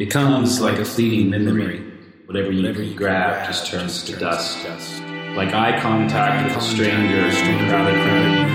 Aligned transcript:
Becomes 0.00 0.62
like 0.62 0.78
a 0.78 0.84
fleeting 0.86 1.28
memory. 1.28 1.84
Whatever 2.24 2.50
you, 2.50 2.66
you 2.66 2.94
grab 2.94 3.46
just 3.46 3.66
turns 3.66 4.02
to 4.04 4.16
dust. 4.16 4.64
Like 5.36 5.52
eye 5.52 5.78
contact 5.78 6.48
with 6.48 6.56
a 6.56 6.60
stranger 6.62 7.18
in 7.18 7.26
a 7.28 7.68
crowded 7.68 8.00
room. 8.00 8.48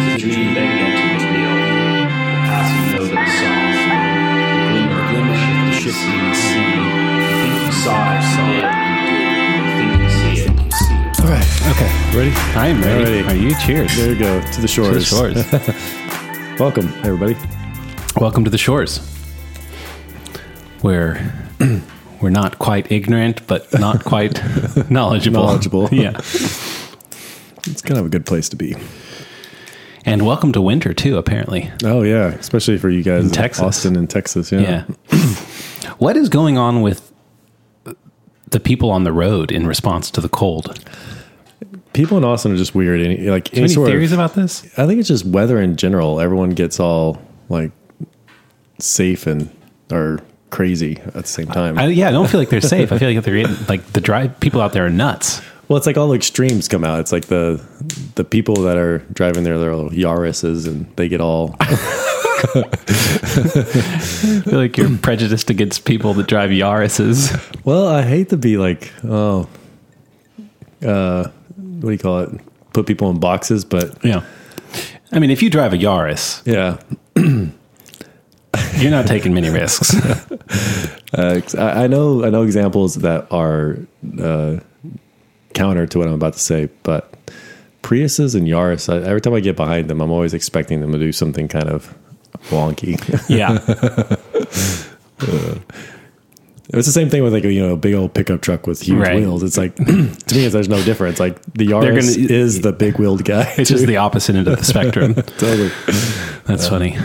Is 0.00 0.14
a 0.14 0.18
dream 0.18 0.54
begging 0.54 0.96
to 0.96 1.04
be 1.04 1.36
real. 1.36 1.52
The 1.52 2.40
passing 2.48 2.96
note 2.96 3.12
of 3.12 3.12
a 3.12 3.28
song. 3.36 3.76
The 4.56 4.72
glimmer, 4.72 5.00
glimmer 5.12 5.36
of 5.36 5.68
the 5.68 5.76
shifting 5.76 6.32
sea. 6.32 6.64
You 6.64 7.36
think 7.36 7.60
you 7.60 7.72
saw 7.76 8.16
it, 8.16 8.24
saw 8.32 8.48
it. 8.48 8.64
You 9.52 9.76
think 9.76 9.92
you 10.00 10.08
see 10.08 10.40
it, 10.40 10.64
you 10.64 10.72
see 10.72 10.96
it. 10.96 11.20
All 11.20 11.28
right. 11.28 11.48
Okay. 11.76 11.90
Ready? 12.16 12.32
I'm 12.56 12.80
ready. 12.80 13.20
Alrighty. 13.20 13.28
Are 13.28 13.36
you? 13.36 13.54
Cheers. 13.56 13.94
There 13.98 14.08
we 14.08 14.18
go. 14.18 14.40
To 14.40 14.60
the 14.62 14.66
shores. 14.66 14.88
To 14.88 14.94
the 14.94 15.44
shores. 15.44 15.46
shores. 15.46 16.58
Welcome, 16.58 16.88
everybody. 17.04 17.36
Welcome 18.16 18.44
to 18.44 18.50
the 18.50 18.56
shores, 18.56 18.98
where 20.82 21.32
we're 22.20 22.30
not 22.30 22.58
quite 22.58 22.90
ignorant, 22.90 23.46
but 23.46 23.78
not 23.78 24.04
quite 24.04 24.40
knowledgeable. 24.90 25.44
Knowledgeable. 25.44 25.88
yeah. 25.92 26.20
It's 27.66 27.82
kind 27.82 28.00
of 28.00 28.06
a 28.06 28.08
good 28.08 28.24
place 28.24 28.48
to 28.48 28.56
be. 28.56 28.74
And 30.06 30.24
welcome 30.24 30.50
to 30.52 30.62
winter 30.62 30.94
too. 30.94 31.18
Apparently. 31.18 31.70
Oh 31.84 32.00
yeah, 32.00 32.28
especially 32.28 32.78
for 32.78 32.88
you 32.88 33.02
guys 33.02 33.24
in 33.24 33.30
Texas. 33.30 33.62
Austin 33.62 33.96
and 33.96 34.08
Texas. 34.08 34.50
Yeah. 34.50 34.86
Yeah. 35.12 35.16
what 35.98 36.16
is 36.16 36.30
going 36.30 36.56
on 36.56 36.80
with 36.80 37.12
the 38.48 38.60
people 38.60 38.90
on 38.90 39.04
the 39.04 39.12
road 39.12 39.52
in 39.52 39.66
response 39.66 40.10
to 40.12 40.22
the 40.22 40.28
cold? 40.30 40.82
People 41.92 42.16
in 42.16 42.24
Austin 42.24 42.52
are 42.52 42.56
just 42.56 42.74
weird. 42.74 43.02
Any, 43.02 43.28
like 43.28 43.54
any 43.54 43.68
theories 43.68 44.12
of, 44.12 44.18
about 44.18 44.34
this? 44.34 44.64
I 44.78 44.86
think 44.86 45.00
it's 45.00 45.08
just 45.08 45.26
weather 45.26 45.60
in 45.60 45.76
general. 45.76 46.18
Everyone 46.18 46.50
gets 46.50 46.80
all 46.80 47.20
like 47.50 47.72
safe 48.78 49.26
and 49.26 49.54
or 49.92 50.20
crazy 50.50 50.98
at 50.98 51.14
the 51.14 51.26
same 51.26 51.46
time. 51.46 51.78
I, 51.78 51.86
yeah, 51.86 52.08
I 52.08 52.12
don't 52.12 52.28
feel 52.28 52.40
like 52.40 52.50
they're 52.50 52.60
safe. 52.60 52.92
I 52.92 52.98
feel 52.98 53.12
like 53.12 53.24
they're 53.24 53.46
like 53.68 53.84
the 53.92 54.00
drive 54.00 54.38
people 54.40 54.60
out 54.60 54.72
there 54.72 54.86
are 54.86 54.90
nuts. 54.90 55.40
well, 55.68 55.76
it's 55.76 55.86
like 55.86 55.96
all 55.96 56.08
the 56.08 56.16
extremes 56.16 56.66
come 56.68 56.84
out. 56.84 57.00
It's 57.00 57.12
like 57.12 57.26
the 57.26 57.64
the 58.16 58.24
people 58.24 58.56
that 58.62 58.76
are 58.76 58.98
driving 59.12 59.44
their 59.44 59.56
little 59.56 59.90
Yaris's 59.90 60.66
and 60.66 60.86
they 60.96 61.08
get 61.08 61.20
all 61.20 61.54
I 62.40 64.42
feel 64.44 64.58
like 64.58 64.76
you're 64.76 64.96
prejudiced 64.98 65.50
against 65.50 65.84
people 65.84 66.14
that 66.14 66.26
drive 66.26 66.50
Yaris's. 66.50 67.30
Well, 67.64 67.86
I 67.86 68.02
hate 68.02 68.30
to 68.30 68.36
be 68.36 68.56
like, 68.56 68.92
oh, 69.04 69.48
uh, 70.82 71.28
what 71.56 71.80
do 71.80 71.90
you 71.90 71.98
call 71.98 72.20
it? 72.20 72.40
Put 72.72 72.86
people 72.86 73.10
in 73.10 73.20
boxes, 73.20 73.64
but 73.64 74.02
Yeah. 74.04 74.24
I 75.12 75.18
mean, 75.18 75.30
if 75.30 75.42
you 75.42 75.50
drive 75.50 75.72
a 75.72 75.76
Yaris, 75.76 76.40
yeah, 76.46 76.78
you're 78.76 78.90
not 78.90 79.06
taking 79.06 79.32
many 79.34 79.50
risks. 79.50 79.94
uh, 81.14 81.40
I, 81.58 81.84
I 81.84 81.86
know, 81.86 82.24
I 82.24 82.30
know 82.30 82.42
examples 82.42 82.96
that 82.96 83.26
are 83.32 83.78
uh, 84.20 84.58
counter 85.54 85.86
to 85.86 85.98
what 85.98 86.06
I'm 86.08 86.14
about 86.14 86.34
to 86.34 86.38
say, 86.40 86.68
but 86.82 87.12
Priuses 87.82 88.34
and 88.34 88.46
Yaris, 88.46 88.92
I, 88.92 89.04
every 89.06 89.20
time 89.20 89.34
I 89.34 89.40
get 89.40 89.56
behind 89.56 89.88
them, 89.88 90.00
I'm 90.00 90.10
always 90.10 90.34
expecting 90.34 90.80
them 90.80 90.92
to 90.92 90.98
do 90.98 91.12
something 91.12 91.48
kind 91.48 91.68
of 91.68 91.94
wonky. 92.48 92.96
Yeah. 93.28 93.58
it's 96.72 96.86
the 96.86 96.92
same 96.92 97.10
thing 97.10 97.22
with 97.22 97.32
like 97.32 97.44
a 97.44 97.52
you 97.52 97.60
know 97.60 97.74
a 97.74 97.76
big 97.76 97.94
old 97.94 98.14
pickup 98.14 98.40
truck 98.40 98.66
with 98.66 98.80
huge 98.80 98.98
Right. 99.00 99.16
wheels. 99.16 99.42
It's 99.42 99.58
like 99.58 99.74
to 99.76 100.34
me, 100.34 100.48
there's 100.48 100.68
no 100.68 100.82
difference. 100.82 101.18
Like 101.20 101.40
the 101.54 101.66
Yaris 101.66 102.16
gonna- 102.16 102.32
is 102.32 102.60
the 102.62 102.72
big 102.72 102.98
wheeled 102.98 103.24
guy. 103.24 103.52
It's 103.58 103.70
just 103.70 103.86
the 103.86 103.96
opposite 103.98 104.36
end 104.36 104.48
of 104.48 104.58
the 104.58 104.64
spectrum. 104.64 105.14
totally. 105.14 105.70
That's 106.46 106.68
funny. 106.68 106.96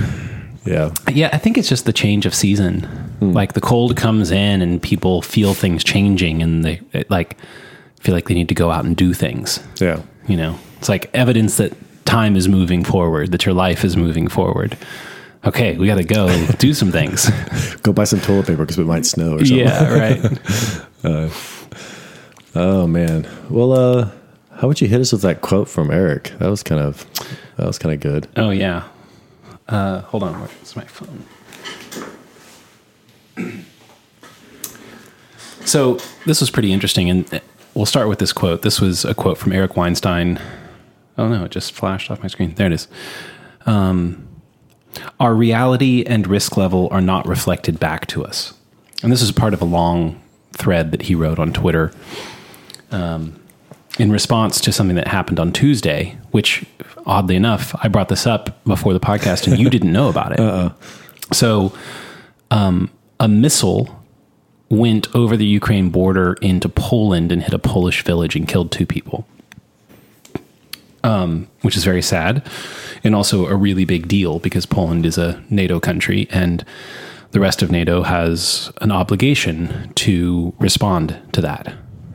Yeah. 0.65 0.91
Yeah, 1.11 1.29
I 1.31 1.37
think 1.37 1.57
it's 1.57 1.69
just 1.69 1.85
the 1.85 1.93
change 1.93 2.25
of 2.25 2.33
season. 2.33 2.87
Like 3.21 3.53
the 3.53 3.61
cold 3.61 3.95
comes 3.95 4.31
in 4.31 4.61
and 4.61 4.81
people 4.81 5.21
feel 5.21 5.53
things 5.53 5.83
changing 5.83 6.41
and 6.41 6.65
they 6.65 6.81
it, 6.91 7.09
like 7.09 7.37
feel 7.99 8.13
like 8.13 8.27
they 8.27 8.33
need 8.33 8.49
to 8.49 8.55
go 8.55 8.71
out 8.71 8.85
and 8.85 8.95
do 8.95 9.13
things. 9.13 9.59
Yeah. 9.79 10.01
You 10.27 10.37
know, 10.37 10.57
it's 10.79 10.89
like 10.89 11.09
evidence 11.13 11.57
that 11.57 11.73
time 12.05 12.35
is 12.35 12.47
moving 12.47 12.83
forward, 12.83 13.31
that 13.31 13.45
your 13.45 13.53
life 13.55 13.83
is 13.85 13.95
moving 13.95 14.27
forward. 14.27 14.77
Okay, 15.45 15.77
we 15.77 15.85
got 15.85 15.95
to 15.97 16.03
go 16.03 16.47
do 16.57 16.73
some 16.73 16.91
things. 16.91 17.29
Go 17.83 17.93
buy 17.93 18.05
some 18.05 18.19
toilet 18.19 18.47
paper 18.47 18.63
because 18.63 18.79
it 18.79 18.85
might 18.85 19.05
snow 19.05 19.35
or 19.35 19.45
something. 19.45 19.57
yeah, 19.59 19.93
right. 19.93 21.31
Oh 22.55 22.87
man. 22.87 23.27
Well, 23.49 23.73
uh, 23.73 24.11
how 24.55 24.67
would 24.69 24.79
you 24.79 24.87
hit 24.87 25.01
us 25.01 25.11
with 25.11 25.21
that 25.23 25.41
quote 25.41 25.67
from 25.67 25.91
Eric? 25.91 26.31
That 26.39 26.47
was 26.49 26.63
kind 26.63 26.79
of 26.81 27.05
that 27.57 27.67
was 27.67 27.77
kind 27.77 27.93
of 27.93 27.99
good. 27.99 28.27
Oh 28.37 28.49
yeah. 28.49 28.87
Uh, 29.67 30.01
hold 30.01 30.23
on, 30.23 30.39
where's 30.39 30.75
my 30.75 30.85
phone? 30.85 31.25
So 35.65 35.97
this 36.25 36.39
was 36.39 36.51
pretty 36.51 36.71
interesting, 36.71 37.09
and 37.09 37.41
we'll 37.73 37.87
start 37.87 38.07
with 38.07 38.19
this 38.19 38.31
quote. 38.31 38.61
This 38.61 38.79
was 38.79 39.03
a 39.03 39.15
quote 39.15 39.37
from 39.37 39.51
Eric 39.51 39.75
Weinstein. 39.75 40.39
Oh 41.17 41.27
no, 41.27 41.45
it 41.45 41.51
just 41.51 41.73
flashed 41.73 42.11
off 42.11 42.21
my 42.21 42.27
screen. 42.27 42.53
There 42.55 42.67
it 42.67 42.73
is. 42.73 42.87
Um, 43.65 44.27
our 45.19 45.33
reality 45.33 46.03
and 46.05 46.27
risk 46.27 46.55
level 46.55 46.87
are 46.91 47.01
not 47.01 47.27
reflected 47.27 47.79
back 47.79 48.05
to 48.07 48.23
us, 48.23 48.53
and 49.01 49.11
this 49.11 49.21
is 49.23 49.31
part 49.31 49.53
of 49.53 49.61
a 49.61 49.65
long 49.65 50.21
thread 50.53 50.91
that 50.91 51.03
he 51.03 51.15
wrote 51.15 51.39
on 51.39 51.51
Twitter 51.51 51.91
in 53.97 54.11
response 54.11 54.59
to 54.61 54.71
something 54.71 54.95
that 54.95 55.07
happened 55.07 55.39
on 55.39 55.51
Tuesday, 55.51 56.17
which 56.31 56.65
oddly 57.05 57.35
enough, 57.35 57.75
I 57.81 57.87
brought 57.87 58.09
this 58.09 58.27
up 58.27 58.63
before 58.65 58.93
the 58.93 58.99
podcast 58.99 59.47
and 59.47 59.57
you 59.57 59.69
didn't 59.69 59.91
know 59.91 60.09
about 60.09 60.39
it. 60.39 60.71
So, 61.33 61.73
um, 62.51 62.91
a 63.19 63.27
missile 63.27 64.03
went 64.69 65.13
over 65.15 65.35
the 65.35 65.45
Ukraine 65.45 65.89
border 65.89 66.33
into 66.39 66.69
Poland 66.69 67.31
and 67.31 67.41
hit 67.41 67.51
a 67.51 67.57
Polish 67.57 68.03
village 68.03 68.35
and 68.35 68.47
killed 68.47 68.71
two 68.71 68.85
people, 68.85 69.27
um, 71.03 71.47
which 71.63 71.75
is 71.75 71.83
very 71.83 72.03
sad 72.03 72.47
and 73.03 73.15
also 73.15 73.47
a 73.47 73.55
really 73.55 73.85
big 73.85 74.07
deal 74.07 74.37
because 74.37 74.67
Poland 74.67 75.03
is 75.03 75.17
a 75.17 75.43
NATO 75.49 75.79
country 75.79 76.27
and 76.29 76.63
the 77.31 77.39
rest 77.39 77.63
of 77.63 77.71
NATO 77.71 78.03
has 78.03 78.71
an 78.81 78.91
obligation 78.91 79.93
to 79.95 80.53
respond 80.59 81.19
to 81.33 81.41
that 81.41 81.73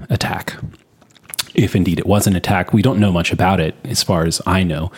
attack 0.09 0.55
if 1.55 1.75
indeed 1.75 1.99
it 1.99 2.07
was 2.07 2.27
an 2.27 2.37
attack. 2.37 2.73
We 2.73 2.83
don't 2.83 3.01
know 3.01 3.13
much 3.13 3.33
about 3.33 3.61
it 3.61 3.75
as 3.85 4.03
far 4.03 4.25
as 4.25 4.41
I 4.47 4.63
know. 4.63 4.91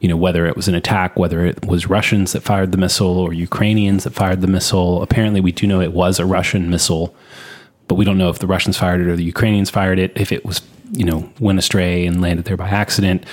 You 0.00 0.08
know, 0.08 0.16
whether 0.16 0.46
it 0.46 0.56
was 0.56 0.66
an 0.66 0.74
attack, 0.74 1.18
whether 1.18 1.46
it 1.46 1.64
was 1.64 1.88
Russians 1.88 2.32
that 2.32 2.42
fired 2.42 2.72
the 2.72 2.78
missile 2.78 3.18
or 3.18 3.32
Ukrainians 3.32 4.04
that 4.04 4.14
fired 4.14 4.40
the 4.40 4.48
missile. 4.48 5.00
Apparently, 5.00 5.40
we 5.40 5.52
do 5.52 5.66
know 5.66 5.80
it 5.80 5.92
was 5.92 6.18
a 6.18 6.26
Russian 6.26 6.70
missile, 6.70 7.14
but 7.86 7.94
we 7.94 8.04
don't 8.04 8.18
know 8.18 8.28
if 8.28 8.40
the 8.40 8.48
Russians 8.48 8.76
fired 8.76 9.00
it 9.00 9.06
or 9.06 9.14
the 9.14 9.22
Ukrainians 9.22 9.70
fired 9.70 10.00
it, 10.00 10.12
if 10.16 10.32
it 10.32 10.44
was, 10.44 10.60
you 10.90 11.04
know, 11.04 11.30
went 11.38 11.60
astray 11.60 12.04
and 12.04 12.20
landed 12.20 12.46
there 12.46 12.56
by 12.56 12.68
accident. 12.68 13.24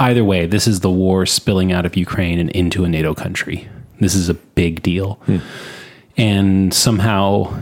Either 0.00 0.24
way, 0.24 0.46
this 0.46 0.66
is 0.66 0.80
the 0.80 0.90
war 0.90 1.26
spilling 1.26 1.72
out 1.72 1.84
of 1.84 1.94
Ukraine 1.94 2.38
and 2.38 2.50
into 2.52 2.84
a 2.84 2.88
NATO 2.88 3.12
country. 3.12 3.68
This 4.00 4.14
is 4.14 4.30
a 4.30 4.34
big 4.34 4.82
deal. 4.82 5.14
Hmm. 5.26 5.38
And 6.16 6.72
somehow 6.72 7.54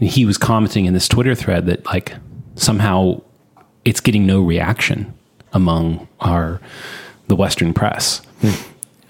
he 0.00 0.26
was 0.26 0.36
commenting 0.36 0.84
in 0.84 0.92
this 0.92 1.08
Twitter 1.08 1.34
thread 1.34 1.64
that, 1.66 1.86
like, 1.86 2.14
somehow 2.56 3.22
it's 3.84 4.00
getting 4.00 4.26
no 4.26 4.40
reaction 4.42 5.12
among 5.52 6.08
our 6.20 6.60
the 7.28 7.36
Western 7.36 7.72
press. 7.74 8.22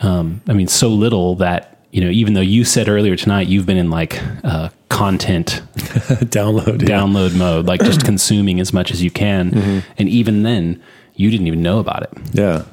Um, 0.00 0.40
I 0.48 0.52
mean, 0.52 0.66
so 0.68 0.88
little 0.88 1.36
that 1.36 1.78
you 1.90 2.00
know. 2.02 2.10
Even 2.10 2.34
though 2.34 2.40
you 2.40 2.64
said 2.64 2.88
earlier 2.88 3.16
tonight 3.16 3.46
you've 3.48 3.66
been 3.66 3.76
in 3.76 3.90
like 3.90 4.20
uh, 4.44 4.68
content 4.88 5.62
Download. 5.76 6.80
yeah. 6.82 6.88
download 6.88 7.36
mode, 7.36 7.66
like 7.66 7.80
just 7.82 8.04
consuming 8.10 8.60
as 8.60 8.72
much 8.72 8.90
as 8.90 9.02
you 9.02 9.10
can, 9.10 9.82
and 9.98 10.08
even 10.08 10.42
then, 10.42 10.82
you 11.14 11.30
didn't 11.30 11.46
even 11.46 11.62
know 11.62 11.78
about 11.78 12.02
it. 12.02 12.10
Yeah. 12.32 12.64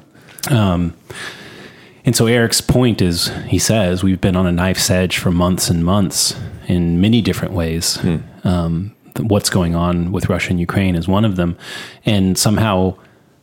And 2.02 2.16
so 2.16 2.26
Eric's 2.26 2.60
point 2.62 3.02
is, 3.02 3.28
he 3.46 3.58
says, 3.58 4.02
we've 4.02 4.20
been 4.20 4.34
on 4.34 4.46
a 4.46 4.52
knife's 4.52 4.90
edge 4.90 5.18
for 5.18 5.30
months 5.30 5.68
and 5.68 5.84
months 5.84 6.34
in 6.66 7.00
many 7.00 7.20
different 7.20 7.52
ways. 7.52 7.98
Um, 8.42 8.94
th- 8.99 8.99
what's 9.18 9.50
going 9.50 9.74
on 9.74 10.12
with 10.12 10.28
Russia 10.28 10.50
and 10.50 10.60
Ukraine 10.60 10.96
is 10.96 11.08
one 11.08 11.24
of 11.24 11.36
them. 11.36 11.56
And 12.04 12.36
somehow 12.38 12.96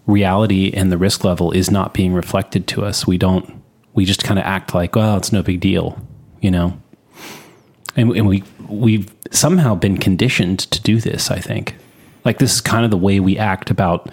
reality 0.05 0.71
and 0.73 0.91
the 0.91 0.97
risk 0.97 1.23
level 1.23 1.51
is 1.51 1.69
not 1.69 1.93
being 1.93 2.13
reflected 2.13 2.67
to 2.67 2.85
us. 2.85 3.05
We 3.05 3.17
don't, 3.17 3.61
we 3.93 4.05
just 4.05 4.23
kind 4.23 4.39
of 4.39 4.45
act 4.45 4.73
like, 4.73 4.95
well, 4.95 5.17
it's 5.17 5.31
no 5.31 5.43
big 5.43 5.59
deal, 5.59 6.01
you 6.41 6.51
know? 6.51 6.79
And, 7.95 8.11
and 8.15 8.27
we, 8.27 8.43
we've 8.69 9.13
somehow 9.31 9.75
been 9.75 9.97
conditioned 9.97 10.59
to 10.59 10.81
do 10.81 10.99
this, 10.99 11.29
I 11.31 11.39
think. 11.39 11.75
Like 12.23 12.39
this 12.39 12.55
is 12.55 12.61
kind 12.61 12.85
of 12.85 12.91
the 12.91 12.97
way 12.97 13.19
we 13.19 13.37
act 13.37 13.69
about 13.69 14.09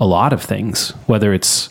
a 0.00 0.06
lot 0.06 0.32
of 0.32 0.42
things, 0.42 0.90
whether 1.06 1.32
it's 1.32 1.70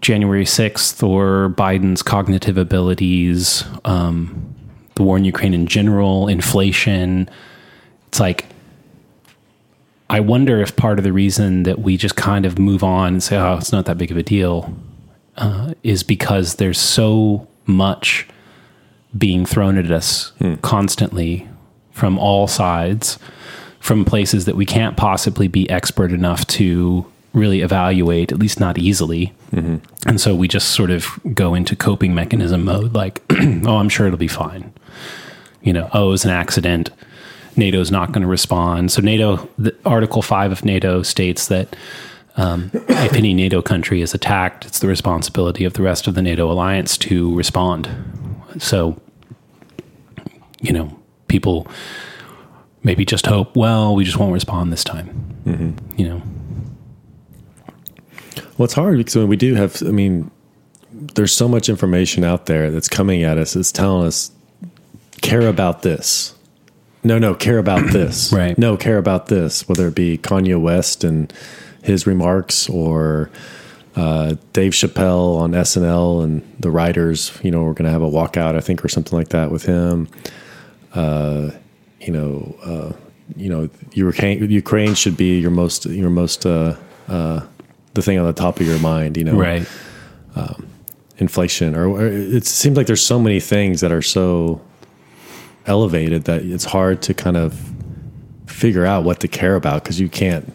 January 0.00 0.44
6th 0.44 1.06
or 1.06 1.50
Biden's 1.50 2.02
cognitive 2.02 2.56
abilities, 2.56 3.64
um, 3.84 4.54
the 4.94 5.02
war 5.02 5.16
in 5.16 5.24
Ukraine 5.24 5.54
in 5.54 5.66
general, 5.66 6.28
inflation. 6.28 7.28
It's 8.08 8.20
like, 8.20 8.46
I 10.10 10.20
wonder 10.20 10.60
if 10.60 10.76
part 10.76 10.98
of 10.98 11.04
the 11.04 11.12
reason 11.12 11.64
that 11.64 11.78
we 11.80 11.96
just 11.96 12.16
kind 12.16 12.46
of 12.46 12.58
move 12.58 12.82
on 12.82 13.14
and 13.14 13.22
say, 13.22 13.36
oh, 13.36 13.56
it's 13.56 13.72
not 13.72 13.84
that 13.86 13.98
big 13.98 14.10
of 14.10 14.16
a 14.16 14.22
deal, 14.22 14.74
uh, 15.36 15.74
is 15.82 16.02
because 16.02 16.56
there's 16.56 16.78
so 16.78 17.46
much 17.66 18.26
being 19.16 19.44
thrown 19.46 19.78
at 19.78 19.90
us 19.90 20.32
constantly 20.62 21.48
from 21.92 22.18
all 22.18 22.46
sides, 22.46 23.18
from 23.80 24.04
places 24.04 24.44
that 24.46 24.56
we 24.56 24.64
can't 24.64 24.96
possibly 24.96 25.48
be 25.48 25.68
expert 25.68 26.12
enough 26.12 26.46
to 26.46 27.04
really 27.34 27.60
evaluate, 27.60 28.32
at 28.32 28.38
least 28.38 28.58
not 28.58 28.78
easily. 28.78 29.32
And 30.06 30.20
so 30.20 30.34
we 30.34 30.48
just 30.48 30.70
sort 30.70 30.90
of 30.90 31.06
go 31.34 31.54
into 31.54 31.76
coping 31.76 32.14
mechanism 32.14 32.64
mode 32.64 32.94
like, 32.94 33.22
oh, 33.30 33.76
I'm 33.76 33.88
sure 33.88 34.06
it'll 34.06 34.18
be 34.18 34.28
fine. 34.28 34.72
You 35.62 35.72
know, 35.74 35.90
oh, 35.92 36.08
it 36.08 36.10
was 36.10 36.24
an 36.24 36.30
accident. 36.30 36.90
NATO's 37.58 37.90
not 37.90 38.12
going 38.12 38.22
to 38.22 38.28
respond. 38.28 38.92
So, 38.92 39.02
NATO, 39.02 39.48
the 39.58 39.74
Article 39.84 40.22
5 40.22 40.52
of 40.52 40.64
NATO 40.64 41.02
states 41.02 41.48
that 41.48 41.76
um, 42.36 42.70
if 42.72 43.14
any 43.14 43.34
NATO 43.34 43.60
country 43.60 44.00
is 44.00 44.14
attacked, 44.14 44.64
it's 44.64 44.78
the 44.78 44.86
responsibility 44.86 45.64
of 45.64 45.72
the 45.72 45.82
rest 45.82 46.06
of 46.06 46.14
the 46.14 46.22
NATO 46.22 46.50
alliance 46.50 46.96
to 46.98 47.34
respond. 47.34 47.88
So, 48.58 49.00
you 50.60 50.72
know, 50.72 50.96
people 51.26 51.66
maybe 52.84 53.04
just 53.04 53.26
hope, 53.26 53.56
well, 53.56 53.94
we 53.94 54.04
just 54.04 54.18
won't 54.18 54.32
respond 54.32 54.72
this 54.72 54.84
time. 54.84 55.08
You 55.96 56.08
know, 56.08 56.22
Well, 58.56 58.64
it's 58.64 58.74
hard 58.74 58.98
because 58.98 59.16
when 59.16 59.28
we 59.28 59.36
do 59.36 59.54
have, 59.54 59.82
I 59.82 59.90
mean, 59.90 60.30
there's 60.92 61.32
so 61.32 61.48
much 61.48 61.68
information 61.68 62.24
out 62.24 62.46
there 62.46 62.70
that's 62.70 62.88
coming 62.88 63.22
at 63.22 63.38
us. 63.38 63.56
It's 63.56 63.72
telling 63.72 64.06
us, 64.06 64.30
care 65.22 65.48
about 65.48 65.82
this. 65.82 66.34
No, 67.04 67.18
no, 67.18 67.34
care 67.34 67.58
about 67.58 67.86
this. 67.92 68.32
Right. 68.32 68.56
No, 68.58 68.76
care 68.76 68.98
about 68.98 69.26
this. 69.26 69.68
Whether 69.68 69.88
it 69.88 69.94
be 69.94 70.18
Kanye 70.18 70.60
West 70.60 71.04
and 71.04 71.32
his 71.82 72.06
remarks 72.06 72.68
or 72.68 73.30
uh, 73.96 74.36
Dave 74.52 74.72
Chappelle 74.72 75.38
on 75.38 75.52
SNL 75.52 76.22
and 76.22 76.42
the 76.60 76.70
writers, 76.70 77.38
you 77.42 77.50
know, 77.50 77.62
we're 77.62 77.72
going 77.72 77.86
to 77.86 77.90
have 77.90 78.02
a 78.02 78.10
walkout, 78.10 78.54
I 78.56 78.60
think, 78.60 78.84
or 78.84 78.88
something 78.88 79.16
like 79.18 79.28
that 79.28 79.50
with 79.50 79.64
him. 79.64 80.08
Uh, 80.94 81.50
you 82.00 82.12
know, 82.12 82.56
uh, 82.64 82.92
you 83.36 83.48
know, 83.48 83.68
Ukraine, 83.92 84.50
Ukraine 84.50 84.94
should 84.94 85.16
be 85.16 85.38
your 85.38 85.50
most, 85.50 85.86
your 85.86 86.10
most, 86.10 86.46
uh, 86.46 86.76
uh, 87.08 87.40
the 87.94 88.02
thing 88.02 88.18
on 88.18 88.26
the 88.26 88.32
top 88.32 88.60
of 88.60 88.66
your 88.66 88.78
mind, 88.78 89.16
you 89.16 89.24
know, 89.24 89.34
right. 89.34 89.66
Um, 90.36 90.68
inflation, 91.18 91.74
or, 91.74 91.88
or 91.88 92.06
it 92.06 92.46
seems 92.46 92.76
like 92.76 92.86
there's 92.86 93.04
so 93.04 93.18
many 93.18 93.40
things 93.40 93.80
that 93.80 93.90
are 93.90 94.02
so 94.02 94.60
elevated 95.68 96.24
that 96.24 96.42
it's 96.42 96.64
hard 96.64 97.02
to 97.02 97.14
kind 97.14 97.36
of 97.36 97.58
figure 98.46 98.84
out 98.84 99.04
what 99.04 99.20
to 99.20 99.28
care 99.28 99.54
about 99.54 99.84
because 99.84 100.00
you 100.00 100.08
can't, 100.08 100.52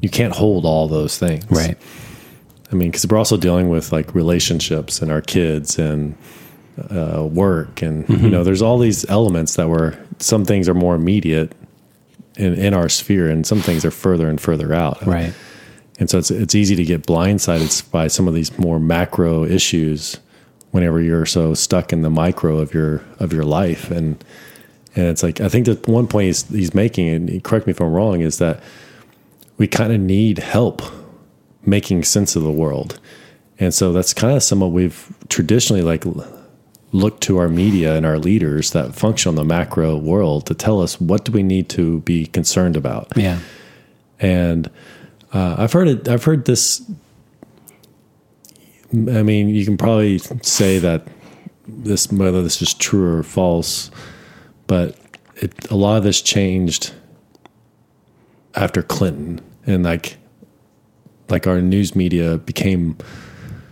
you 0.00 0.08
can't 0.08 0.34
hold 0.34 0.64
all 0.64 0.88
those 0.88 1.18
things, 1.18 1.44
Right. 1.50 1.78
I 2.72 2.74
mean, 2.74 2.90
because 2.90 3.06
we're 3.06 3.18
also 3.18 3.36
dealing 3.36 3.68
with 3.68 3.92
like 3.92 4.14
relationships 4.14 5.02
and 5.02 5.12
our 5.12 5.20
kids 5.20 5.78
and 5.78 6.16
uh, 6.90 7.22
work, 7.30 7.82
and 7.82 8.08
you 8.08 8.30
know, 8.30 8.42
there's 8.44 8.62
all 8.62 8.78
these 8.78 9.08
elements 9.10 9.56
that 9.56 9.68
were 9.68 9.94
some 10.18 10.46
things 10.46 10.68
are 10.70 10.74
more 10.74 10.94
immediate 10.94 11.52
in, 12.36 12.54
in 12.54 12.72
our 12.72 12.88
sphere, 12.88 13.28
and 13.28 13.46
some 13.46 13.60
things 13.60 13.84
are 13.84 13.90
further 13.90 14.26
and 14.26 14.40
further 14.40 14.72
out. 14.72 15.06
Right. 15.06 15.34
And 15.98 16.08
so 16.08 16.16
it's 16.16 16.30
it's 16.30 16.54
easy 16.54 16.74
to 16.76 16.84
get 16.84 17.02
blindsided 17.02 17.90
by 17.90 18.08
some 18.08 18.26
of 18.26 18.32
these 18.32 18.56
more 18.58 18.80
macro 18.80 19.44
issues 19.44 20.18
whenever 20.72 21.00
you're 21.00 21.26
so 21.26 21.54
stuck 21.54 21.92
in 21.92 22.02
the 22.02 22.10
micro 22.10 22.58
of 22.58 22.74
your 22.74 23.02
of 23.18 23.32
your 23.32 23.44
life, 23.44 23.90
and 23.90 24.22
and 24.96 25.06
it's 25.06 25.22
like 25.22 25.40
I 25.40 25.48
think 25.48 25.66
that 25.66 25.86
one 25.86 26.08
point 26.08 26.26
he's, 26.26 26.48
he's 26.48 26.74
making, 26.74 27.08
and 27.08 27.44
correct 27.44 27.66
me 27.66 27.70
if 27.70 27.80
I'm 27.80 27.92
wrong, 27.92 28.20
is 28.20 28.38
that 28.38 28.62
we 29.56 29.68
kind 29.68 29.92
of 29.92 30.00
need 30.00 30.38
help 30.38 30.82
making 31.64 32.02
sense 32.02 32.34
of 32.34 32.42
the 32.42 32.50
world. 32.50 32.98
And 33.58 33.72
so 33.72 33.92
that's 33.92 34.12
kind 34.12 34.36
of 34.36 34.42
some 34.42 34.62
of 34.62 34.72
we've 34.72 35.14
traditionally 35.28 35.82
like 35.82 36.04
looked 36.90 37.22
to 37.22 37.38
our 37.38 37.48
media 37.48 37.94
and 37.94 38.04
our 38.04 38.18
leaders 38.18 38.72
that 38.72 38.94
function 38.94 39.30
on 39.30 39.34
the 39.36 39.44
macro 39.44 39.96
world 39.96 40.46
to 40.46 40.54
tell 40.54 40.80
us 40.80 41.00
what 41.00 41.24
do 41.24 41.32
we 41.32 41.42
need 41.42 41.68
to 41.70 42.00
be 42.00 42.26
concerned 42.26 42.76
about. 42.76 43.12
Yeah. 43.16 43.38
And 44.20 44.68
uh, 45.32 45.56
I've 45.58 45.72
heard 45.72 45.88
it. 45.88 46.08
I've 46.08 46.24
heard 46.24 46.44
this. 46.44 46.82
I 48.92 49.22
mean, 49.22 49.48
you 49.48 49.64
can 49.64 49.76
probably 49.76 50.18
say 50.18 50.78
that 50.78 51.06
this 51.66 52.10
whether 52.12 52.42
this 52.42 52.60
is 52.60 52.74
true 52.74 53.18
or 53.18 53.22
false, 53.22 53.90
but 54.66 54.96
it, 55.36 55.70
a 55.70 55.76
lot 55.76 55.96
of 55.96 56.04
this 56.04 56.20
changed 56.20 56.92
after 58.54 58.82
Clinton, 58.82 59.40
and 59.66 59.84
like 59.84 60.16
like 61.28 61.46
our 61.46 61.62
news 61.62 61.96
media 61.96 62.38
became 62.38 62.98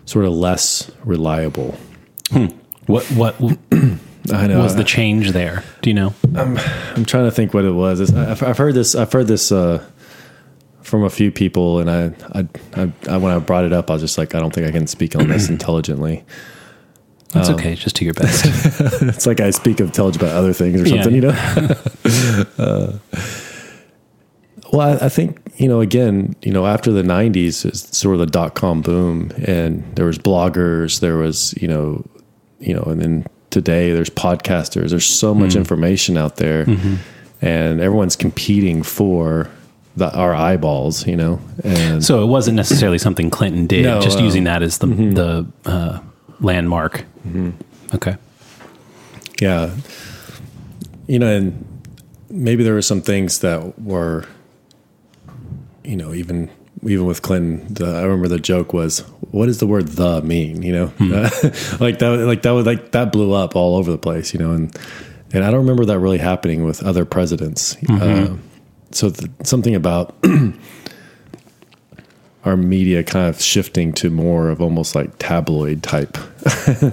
sort 0.07 0.25
of 0.25 0.33
less 0.33 0.91
reliable. 1.05 1.77
What 2.87 3.05
what 3.11 3.37
I 4.33 4.47
know. 4.47 4.63
was 4.63 4.77
the 4.77 4.85
change 4.85 5.33
there? 5.33 5.65
Do 5.83 5.91
you 5.91 5.95
know? 5.95 6.15
I'm 6.97 7.05
trying 7.05 7.25
to 7.25 7.31
think 7.31 7.55
what 7.55 7.65
it 7.65 7.73
was. 7.73 8.13
I've, 8.13 8.43
I've 8.43 8.59
heard 8.59 8.75
this. 8.75 8.95
I've 8.95 9.13
heard 9.13 9.27
this 9.27 9.53
uh, 9.53 9.85
from 10.91 11.05
a 11.05 11.11
few 11.11 11.31
people, 11.31 11.79
and 11.79 11.89
I, 11.89 12.13
I, 12.33 12.49
I, 12.75 12.93
I, 13.09 13.17
when 13.17 13.33
I 13.33 13.39
brought 13.39 13.65
it 13.65 13.73
up, 13.73 13.91
I 13.91 13.95
was 13.95 14.03
just 14.03 14.19
like, 14.19 14.35
I 14.35 14.41
don't 14.41 14.53
think 14.53 14.67
I 14.67 14.73
can 14.73 14.89
speak 14.89 15.15
on 15.15 15.29
this 15.29 15.49
intelligently. 15.51 16.25
That's 17.29 17.49
um, 17.49 17.55
okay. 17.55 17.77
Just 17.77 17.95
do 17.95 18.05
your 18.05 18.15
best. 18.23 18.45
It's 19.01 19.25
like 19.25 19.41
I 19.41 19.51
speak 19.51 19.79
intelligent 19.79 20.23
about 20.23 20.35
other 20.35 20.53
things 20.53 20.83
or 20.83 20.87
Yeah. 20.87 21.03
something, 21.03 21.15
you 21.15 21.21
know. 21.21 22.45
uh, 22.59 22.99
well, 24.73 24.81
I, 24.81 25.07
I 25.07 25.09
think 25.09 25.41
you 25.57 25.69
know. 25.69 25.81
Again, 25.81 26.35
you 26.43 26.53
know, 26.53 26.67
after 26.67 26.91
the 26.91 27.03
'90s, 27.03 27.65
is 27.71 27.83
sort 27.93 28.15
of 28.15 28.21
the 28.21 28.27
dot 28.27 28.57
com 28.57 28.83
boom, 28.83 29.31
and 29.47 29.85
there 29.95 30.07
was 30.07 30.19
bloggers, 30.19 30.99
there 31.01 31.17
was 31.17 31.55
you 31.61 31.69
know, 31.69 32.05
you 32.59 32.75
know, 32.75 32.83
and 32.83 33.01
then 33.01 33.27
today 33.51 33.93
there's 33.93 34.11
podcasters. 34.11 34.91
There's 34.91 35.07
so 35.07 35.35
much 35.35 35.53
hmm. 35.53 35.61
information 35.61 36.17
out 36.17 36.37
there, 36.37 36.67
mm-hmm. 36.67 36.97
and 37.45 37.81
everyone's 37.81 38.17
competing 38.17 38.83
for 38.83 39.49
the, 39.97 40.13
our 40.15 40.35
eyeballs, 40.35 41.07
you 41.07 41.17
know. 41.17 41.41
And 41.65 42.05
so 42.05 42.23
it 42.23 42.27
wasn't 42.27 42.57
necessarily 42.57 42.99
something 42.99 43.31
Clinton 43.31 43.67
did. 43.67 43.85
No, 43.85 44.01
just 44.01 44.19
uh, 44.19 44.23
using 44.23 44.45
that 44.45 44.63
as 44.63 44.79
the 44.79 44.87
the 44.87 45.47
uh, 45.65 46.01
landmark. 46.41 47.05
Okay. 47.95 48.17
Yeah. 49.41 49.75
You 51.07 51.19
know, 51.19 51.27
and 51.27 51.67
maybe 52.29 52.63
there 52.63 52.75
were 52.75 52.83
some 52.83 53.03
things 53.03 53.41
that 53.41 53.81
were, 53.81 54.25
you 55.83 55.97
know, 55.97 56.15
even 56.15 56.51
even 56.83 57.05
with 57.05 57.21
Clinton, 57.21 57.75
the, 57.75 57.87
I 57.87 58.03
remember 58.03 58.29
the 58.29 58.39
joke 58.39 58.73
was, 58.73 59.01
"What 59.33 59.47
does 59.47 59.59
the 59.59 59.67
word 59.67 59.89
the 59.89 60.23
mean?" 60.23 60.63
You 60.63 60.73
know, 60.73 60.85
like 61.81 61.99
that, 61.99 62.23
like 62.27 62.43
that 62.43 62.51
was 62.53 62.65
like 62.65 62.93
that 62.93 63.13
blew 63.13 63.33
up 63.33 63.55
all 63.57 63.77
over 63.77 63.91
the 63.91 63.99
place. 63.99 64.33
You 64.33 64.41
know, 64.41 64.53
and 64.53 64.75
and 65.33 65.45
I 65.45 65.51
don't 65.51 65.61
remember 65.61 65.85
that 65.87 65.99
really 65.99 66.19
happening 66.19 66.65
with 66.65 66.83
other 66.83 67.05
presidents. 67.05 67.77
Uh, 67.89 68.37
so 68.93 69.11
th- 69.11 69.31
something 69.45 69.75
about 69.75 70.15
our 72.45 72.57
media 72.57 73.03
kind 73.03 73.29
of 73.29 73.41
shifting 73.41 73.93
to 73.93 74.09
more 74.11 74.49
of 74.49 74.63
almost 74.63 74.95
like 74.95 75.11
tabloid 75.19 75.83
type 75.83 76.13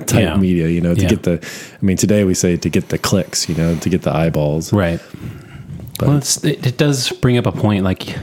type 0.05 0.11
Yeah. 0.13 0.35
media, 0.35 0.67
you 0.67 0.81
know, 0.81 0.93
to 0.93 1.01
Yeah. 1.01 1.07
get 1.09 1.23
the 1.23 1.39
I 1.81 1.85
mean 1.85 1.95
today 1.97 2.23
we 2.25 2.33
say 2.33 2.57
to 2.57 2.69
get 2.69 2.89
the 2.89 2.97
clicks, 2.97 3.47
you 3.47 3.55
know, 3.55 3.75
to 3.77 3.89
get 3.89 4.01
the 4.01 4.13
eyeballs. 4.13 4.73
Right. 4.73 4.99
well, 6.01 6.17
it's, 6.17 6.43
it, 6.43 6.65
it 6.67 6.77
does 6.77 7.11
bring 7.13 7.37
up 7.37 7.45
a 7.45 7.51
point. 7.53 7.83
Like, 7.85 8.17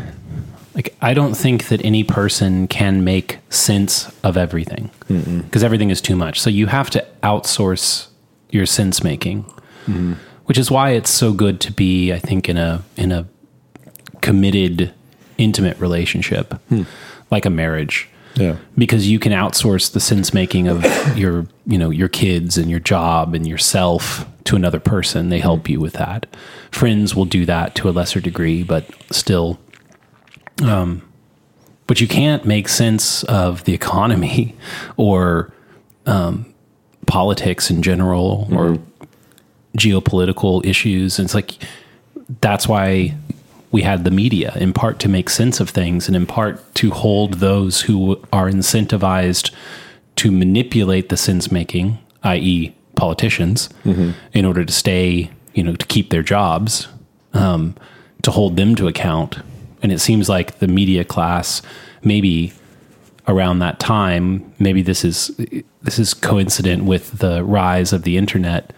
like 0.74 0.94
I 1.00 1.14
don't 1.14 1.34
think 1.34 1.68
that 1.68 1.82
any 1.84 2.04
person 2.04 2.68
can 2.68 3.04
make 3.04 3.38
sense 3.48 4.12
of 4.22 4.36
everything 4.36 4.90
because 5.08 5.64
everything 5.64 5.88
is 5.90 6.00
too 6.02 6.16
much. 6.16 6.40
So 6.40 6.50
you 6.50 6.66
have 6.66 6.90
to 6.90 7.04
outsource 7.22 8.08
your 8.50 8.66
sense 8.66 9.02
making, 9.02 9.44
mm-hmm. 9.86 10.12
which 10.44 10.58
is 10.58 10.70
why 10.70 10.90
it's 10.90 11.10
so 11.10 11.32
good 11.32 11.58
to 11.62 11.72
be, 11.72 12.12
I 12.12 12.18
think, 12.18 12.48
in 12.50 12.58
a 12.58 12.82
in 12.96 13.12
a 13.12 13.26
committed, 14.24 14.92
intimate 15.38 15.78
relationship, 15.78 16.54
like 17.30 17.44
a 17.44 17.50
marriage. 17.50 18.08
Yeah. 18.36 18.56
because 18.76 19.08
you 19.08 19.20
can 19.20 19.30
outsource 19.30 19.92
the 19.92 20.00
sense 20.00 20.34
making 20.34 20.66
of 20.66 20.82
your 21.16 21.46
you 21.66 21.78
know 21.78 21.90
your 21.90 22.08
kids 22.08 22.58
and 22.58 22.68
your 22.68 22.80
job 22.80 23.32
and 23.32 23.46
yourself 23.46 24.26
to 24.42 24.56
another 24.56 24.80
person. 24.80 25.28
They 25.28 25.38
help 25.38 25.68
you 25.68 25.78
with 25.78 25.92
that. 25.92 26.26
Friends 26.72 27.14
will 27.14 27.26
do 27.26 27.46
that 27.46 27.76
to 27.76 27.88
a 27.88 27.92
lesser 27.92 28.18
degree 28.20 28.64
but 28.64 28.86
still 29.12 29.60
um 30.64 31.00
but 31.86 32.00
you 32.00 32.08
can't 32.08 32.44
make 32.44 32.68
sense 32.68 33.22
of 33.24 33.62
the 33.66 33.72
economy 33.72 34.56
or 34.96 35.52
um 36.06 36.52
politics 37.06 37.70
in 37.70 37.82
general 37.82 38.48
or 38.50 38.78
geopolitical 39.78 40.64
issues. 40.66 41.20
And 41.20 41.26
it's 41.26 41.34
like 41.34 41.52
that's 42.40 42.66
why 42.66 43.14
we 43.74 43.82
had 43.82 44.04
the 44.04 44.10
media 44.12 44.52
in 44.54 44.72
part 44.72 45.00
to 45.00 45.08
make 45.08 45.28
sense 45.28 45.58
of 45.58 45.68
things 45.68 46.06
and 46.06 46.14
in 46.14 46.26
part 46.26 46.72
to 46.76 46.92
hold 46.92 47.34
those 47.34 47.80
who 47.80 48.14
are 48.32 48.48
incentivized 48.48 49.50
to 50.14 50.30
manipulate 50.30 51.08
the 51.08 51.16
sense 51.16 51.50
making, 51.50 51.98
i.e., 52.22 52.72
politicians, 52.94 53.68
in 54.32 54.44
order 54.44 54.64
to 54.64 54.72
stay, 54.72 55.28
you 55.54 55.64
know, 55.64 55.74
to 55.74 55.86
keep 55.86 56.10
their 56.10 56.22
jobs, 56.22 56.86
um, 57.32 57.74
to 58.22 58.30
hold 58.30 58.56
them 58.56 58.76
to 58.76 58.86
account. 58.86 59.38
And 59.82 59.90
it 59.90 59.98
seems 59.98 60.28
like 60.28 60.60
the 60.60 60.68
media 60.68 61.04
class 61.04 61.60
maybe 62.04 62.52
around 63.26 63.58
that 63.58 63.80
time, 63.80 64.54
maybe 64.60 64.82
this 64.82 65.04
is 65.04 65.34
this 65.82 65.98
is 65.98 66.14
coincident 66.14 66.84
with 66.84 67.18
the 67.18 67.42
rise 67.42 67.92
of 67.92 68.04
the 68.04 68.16
internet. 68.18 68.72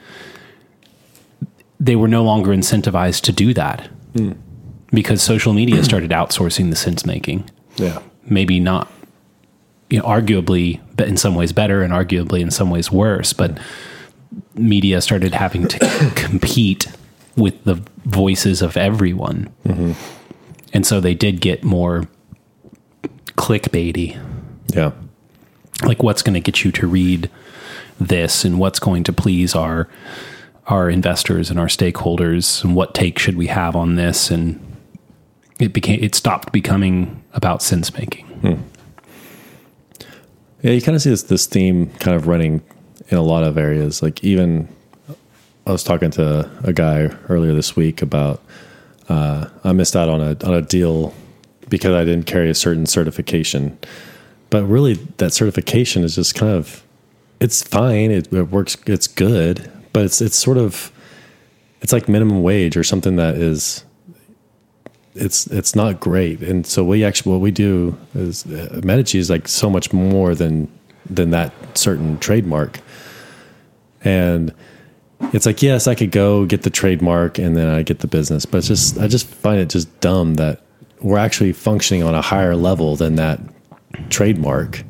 They 1.78 1.96
were 1.96 2.08
no 2.08 2.24
longer 2.24 2.52
incentivized 2.52 3.20
to 3.24 3.32
do 3.32 3.52
that 3.52 3.90
because 4.90 5.22
social 5.22 5.52
media 5.52 5.82
started 5.84 6.10
outsourcing 6.10 6.70
the 6.70 6.76
sense 6.76 7.04
making. 7.04 7.48
Yeah. 7.76 8.00
Maybe 8.24 8.60
not, 8.60 8.90
you 9.90 9.98
know, 9.98 10.04
arguably, 10.04 10.80
but 10.96 11.08
in 11.08 11.16
some 11.16 11.34
ways 11.34 11.52
better, 11.52 11.82
and 11.82 11.92
arguably 11.92 12.40
in 12.40 12.50
some 12.50 12.70
ways 12.70 12.90
worse. 12.90 13.32
But 13.32 13.58
media 14.54 15.00
started 15.00 15.34
having 15.34 15.68
to 15.68 16.12
compete 16.16 16.88
with 17.36 17.64
the 17.64 17.82
voices 18.04 18.62
of 18.62 18.76
everyone, 18.76 19.52
mm-hmm. 19.64 19.92
and 20.72 20.86
so 20.86 21.00
they 21.00 21.14
did 21.14 21.40
get 21.40 21.62
more 21.62 22.08
clickbaity 23.36 24.18
Yeah. 24.74 24.92
like 25.84 26.02
what's 26.02 26.22
going 26.22 26.34
to 26.34 26.40
get 26.40 26.64
you 26.64 26.72
to 26.72 26.86
read 26.86 27.30
this 28.00 28.44
and 28.44 28.58
what's 28.58 28.78
going 28.78 29.04
to 29.04 29.12
please 29.12 29.54
our 29.54 29.88
our 30.66 30.90
investors 30.90 31.50
and 31.50 31.60
our 31.60 31.66
stakeholders 31.66 32.64
and 32.64 32.74
what 32.74 32.94
take 32.94 33.18
should 33.18 33.36
we 33.36 33.46
have 33.46 33.76
on 33.76 33.94
this 33.96 34.30
and 34.30 34.58
it 35.58 35.72
became 35.72 36.02
it 36.02 36.14
stopped 36.14 36.52
becoming 36.52 37.22
about 37.32 37.62
sense 37.62 37.92
making 37.94 38.24
Yeah, 40.62 40.72
you 40.72 40.82
kind 40.82 40.96
of 40.96 41.02
see 41.02 41.10
this 41.10 41.24
this 41.24 41.46
theme 41.46 41.90
kind 42.00 42.16
of 42.16 42.26
running 42.26 42.62
in 43.08 43.18
a 43.18 43.22
lot 43.22 43.44
of 43.44 43.56
areas. 43.56 44.02
Like 44.02 44.22
even 44.24 44.68
I 45.66 45.72
was 45.72 45.82
talking 45.82 46.10
to 46.12 46.50
a 46.64 46.72
guy 46.72 47.10
earlier 47.28 47.52
this 47.52 47.76
week 47.76 48.02
about 48.02 48.42
uh, 49.08 49.48
I 49.64 49.72
missed 49.72 49.96
out 49.96 50.08
on 50.08 50.20
a 50.20 50.36
on 50.44 50.54
a 50.54 50.62
deal 50.62 51.14
because 51.68 51.94
I 51.94 52.04
didn't 52.04 52.26
carry 52.26 52.50
a 52.50 52.54
certain 52.54 52.86
certification. 52.86 53.78
But 54.50 54.64
really, 54.64 54.94
that 55.18 55.32
certification 55.32 56.04
is 56.04 56.14
just 56.14 56.34
kind 56.34 56.52
of 56.52 56.84
it's 57.40 57.62
fine. 57.62 58.10
It, 58.10 58.32
it 58.32 58.50
works. 58.50 58.76
It's 58.86 59.06
good, 59.06 59.70
but 59.92 60.04
it's 60.04 60.20
it's 60.20 60.36
sort 60.36 60.58
of 60.58 60.92
it's 61.80 61.92
like 61.92 62.08
minimum 62.08 62.42
wage 62.42 62.76
or 62.76 62.84
something 62.84 63.16
that 63.16 63.36
is 63.36 63.84
it's 65.16 65.46
it's 65.48 65.74
not 65.74 66.00
great. 66.00 66.40
And 66.42 66.66
so 66.66 66.84
we 66.84 67.04
actually 67.04 67.32
what 67.32 67.40
we 67.40 67.50
do 67.50 67.96
is 68.14 68.46
uh, 68.46 68.80
Medici 68.84 69.18
is 69.18 69.30
like 69.30 69.48
so 69.48 69.68
much 69.70 69.92
more 69.92 70.34
than 70.34 70.68
than 71.08 71.30
that 71.30 71.52
certain 71.76 72.18
trademark. 72.18 72.80
And 74.04 74.52
it's 75.32 75.46
like 75.46 75.62
yes, 75.62 75.86
I 75.86 75.94
could 75.94 76.10
go 76.12 76.44
get 76.44 76.62
the 76.62 76.70
trademark 76.70 77.38
and 77.38 77.56
then 77.56 77.68
I 77.68 77.82
get 77.82 78.00
the 78.00 78.06
business, 78.06 78.46
but 78.46 78.58
it's 78.58 78.68
just 78.68 78.98
I 78.98 79.08
just 79.08 79.26
find 79.26 79.60
it 79.60 79.68
just 79.68 80.00
dumb 80.00 80.34
that 80.34 80.62
we're 81.00 81.18
actually 81.18 81.52
functioning 81.52 82.02
on 82.02 82.14
a 82.14 82.22
higher 82.22 82.56
level 82.56 82.96
than 82.96 83.16
that 83.16 83.40
trademark. 84.10 84.82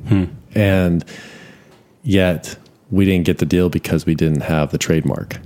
And 0.55 1.05
yet 2.03 2.57
we 2.91 3.05
didn't 3.05 3.27
get 3.27 3.39
the 3.39 3.47
deal 3.47 3.69
because 3.69 4.07
we 4.07 4.15
didn't 4.15 4.43
have 4.43 4.71
the 4.71 4.79
trademark. 4.79 5.37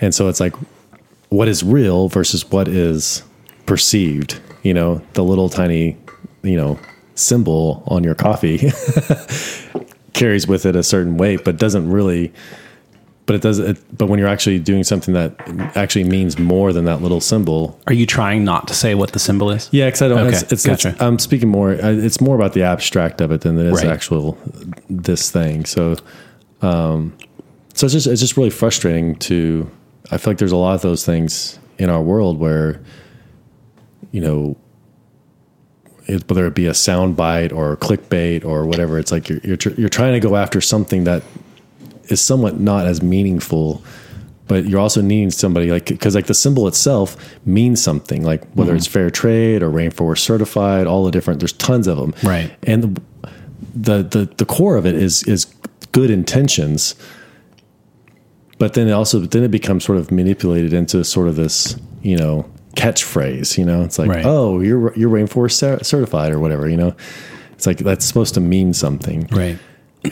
And 0.00 0.14
so 0.14 0.28
it's 0.28 0.40
like 0.40 0.54
what 1.28 1.48
is 1.48 1.62
real 1.64 2.08
versus 2.08 2.48
what 2.50 2.68
is 2.68 3.22
perceived, 3.66 4.40
you 4.62 4.74
know, 4.74 5.00
the 5.14 5.24
little 5.24 5.48
tiny, 5.48 5.96
you 6.42 6.56
know, 6.56 6.78
symbol 7.14 7.82
on 7.86 8.02
your 8.04 8.14
coffee 8.14 8.58
carries 10.12 10.46
with 10.46 10.66
it 10.66 10.76
a 10.76 10.82
certain 10.82 11.16
weight, 11.16 11.44
but 11.44 11.56
doesn't 11.58 11.90
really 11.90 12.32
but 13.26 13.34
it 13.36 13.40
does 13.40 13.58
it, 13.58 13.78
but 13.96 14.08
when 14.10 14.18
you're 14.18 14.28
actually 14.28 14.58
doing 14.58 14.84
something 14.84 15.14
that 15.14 15.32
actually 15.76 16.04
means 16.04 16.38
more 16.38 16.74
than 16.74 16.84
that 16.84 17.00
little 17.00 17.22
symbol. 17.22 17.80
are 17.86 17.94
you 17.94 18.04
trying 18.04 18.44
not 18.44 18.68
to 18.68 18.74
say 18.74 18.94
what 18.94 19.12
the 19.12 19.18
symbol 19.18 19.50
is 19.50 19.68
Yeah, 19.72 19.90
cuz 19.90 20.02
I 20.02 20.08
don't 20.08 20.18
Okay, 20.18 20.36
it's, 20.36 20.52
it's, 20.52 20.66
gotcha. 20.66 20.90
it's 20.90 21.00
I'm 21.00 21.18
speaking 21.18 21.48
more 21.48 21.72
it's 21.72 22.20
more 22.20 22.36
about 22.36 22.52
the 22.52 22.64
abstract 22.64 23.22
of 23.22 23.32
it 23.32 23.40
than 23.40 23.58
it 23.58 23.64
is 23.66 23.72
Right. 23.82 23.86
actual 23.86 24.36
this 24.90 25.30
thing. 25.30 25.64
So 25.64 25.96
um 26.60 27.14
so 27.72 27.86
it's 27.86 27.94
just 27.94 28.06
it's 28.06 28.20
just 28.20 28.36
really 28.36 28.50
frustrating 28.50 29.16
to 29.30 29.70
I 30.10 30.18
feel 30.18 30.32
like 30.32 30.38
there's 30.38 30.52
a 30.52 30.56
lot 30.56 30.74
of 30.74 30.82
those 30.82 31.04
things 31.06 31.58
in 31.78 31.88
our 31.88 32.02
world 32.02 32.38
where 32.38 32.80
you 34.14 34.20
know 34.20 34.56
it, 36.06 36.28
whether 36.28 36.46
it 36.46 36.54
be 36.54 36.66
a 36.66 36.74
sound 36.74 37.16
bite 37.16 37.50
or 37.52 37.76
clickbait 37.78 38.44
or 38.44 38.64
whatever 38.64 38.96
it's 38.98 39.10
like 39.10 39.28
you're 39.28 39.40
you're, 39.42 39.56
tr- 39.56 39.78
you're 39.80 39.88
trying 39.88 40.12
to 40.12 40.20
go 40.20 40.36
after 40.36 40.60
something 40.60 41.02
that 41.04 41.22
is 42.04 42.20
somewhat 42.20 42.60
not 42.60 42.86
as 42.86 43.02
meaningful 43.02 43.82
but 44.46 44.66
you're 44.66 44.78
also 44.78 45.00
needing 45.02 45.32
somebody 45.32 45.70
like 45.70 45.86
because 45.86 46.14
like 46.14 46.26
the 46.26 46.34
symbol 46.34 46.68
itself 46.68 47.16
means 47.44 47.82
something 47.82 48.22
like 48.22 48.44
whether 48.52 48.70
mm-hmm. 48.70 48.76
it's 48.76 48.86
fair 48.86 49.10
trade 49.10 49.64
or 49.64 49.68
rainforest 49.68 50.18
certified 50.18 50.86
all 50.86 51.04
the 51.04 51.10
different 51.10 51.40
there's 51.40 51.52
tons 51.52 51.88
of 51.88 51.96
them 51.98 52.14
Right. 52.22 52.54
and 52.62 53.00
the 53.74 54.04
the 54.04 54.32
the 54.36 54.46
core 54.46 54.76
of 54.76 54.86
it 54.86 54.94
is 54.94 55.24
is 55.24 55.46
good 55.90 56.10
intentions 56.10 56.94
but 58.58 58.74
then 58.74 58.86
it 58.86 58.92
also 58.92 59.18
then 59.18 59.42
it 59.42 59.50
becomes 59.50 59.84
sort 59.84 59.98
of 59.98 60.12
manipulated 60.12 60.72
into 60.72 61.02
sort 61.02 61.26
of 61.26 61.34
this 61.34 61.76
you 62.02 62.16
know 62.16 62.48
catchphrase 62.74 63.56
you 63.56 63.64
know 63.64 63.82
it's 63.82 63.98
like 63.98 64.08
Right. 64.08 64.24
oh 64.24 64.60
you're 64.60 64.94
you're 64.96 65.10
rainforest 65.10 65.52
cer- 65.52 65.82
certified 65.82 66.32
or 66.32 66.40
whatever 66.40 66.68
you 66.68 66.76
know 66.76 66.94
it's 67.52 67.66
like 67.66 67.78
that's 67.78 68.04
supposed 68.04 68.34
to 68.34 68.40
mean 68.40 68.72
something 68.72 69.28
right 69.30 69.58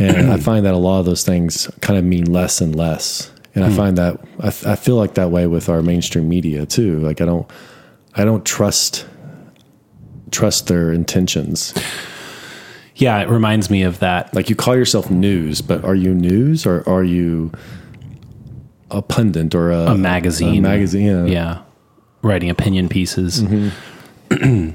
and 0.00 0.32
I 0.32 0.38
find 0.38 0.64
that 0.66 0.74
a 0.74 0.78
lot 0.78 1.00
of 1.00 1.06
those 1.06 1.24
things 1.24 1.70
kind 1.80 1.98
of 1.98 2.04
mean 2.04 2.24
less 2.32 2.60
and 2.60 2.74
less. 2.74 3.30
And 3.54 3.64
I 3.64 3.68
hmm. 3.68 3.76
find 3.76 3.98
that 3.98 4.20
I, 4.40 4.46
I 4.46 4.76
feel 4.76 4.96
like 4.96 5.14
that 5.14 5.30
way 5.30 5.46
with 5.46 5.68
our 5.68 5.82
mainstream 5.82 6.28
media 6.28 6.64
too. 6.66 7.00
Like 7.00 7.20
I 7.20 7.24
don't, 7.24 7.50
I 8.14 8.24
don't 8.24 8.44
trust 8.44 9.06
trust 10.30 10.66
their 10.66 10.92
intentions. 10.92 11.74
yeah 12.96 13.20
it 13.20 13.28
reminds 13.28 13.68
me 13.68 13.82
of 13.82 13.98
that 13.98 14.34
Like 14.34 14.48
you 14.48 14.56
call 14.56 14.74
yourself 14.74 15.10
news, 15.10 15.60
but 15.60 15.84
are 15.84 15.94
you 15.94 16.14
news 16.14 16.64
or 16.64 16.88
are 16.88 17.04
you 17.04 17.52
a 18.90 19.02
pundit 19.02 19.54
or 19.54 19.70
a, 19.70 19.92
a 19.92 19.94
magazine 19.94 20.58
A 20.64 20.68
magazine, 20.68 21.06
yeah. 21.06 21.24
yeah 21.26 21.62
writing 22.22 22.48
opinion 22.50 22.88
pieces 22.88 23.42
Mm-hmm. 23.42 24.70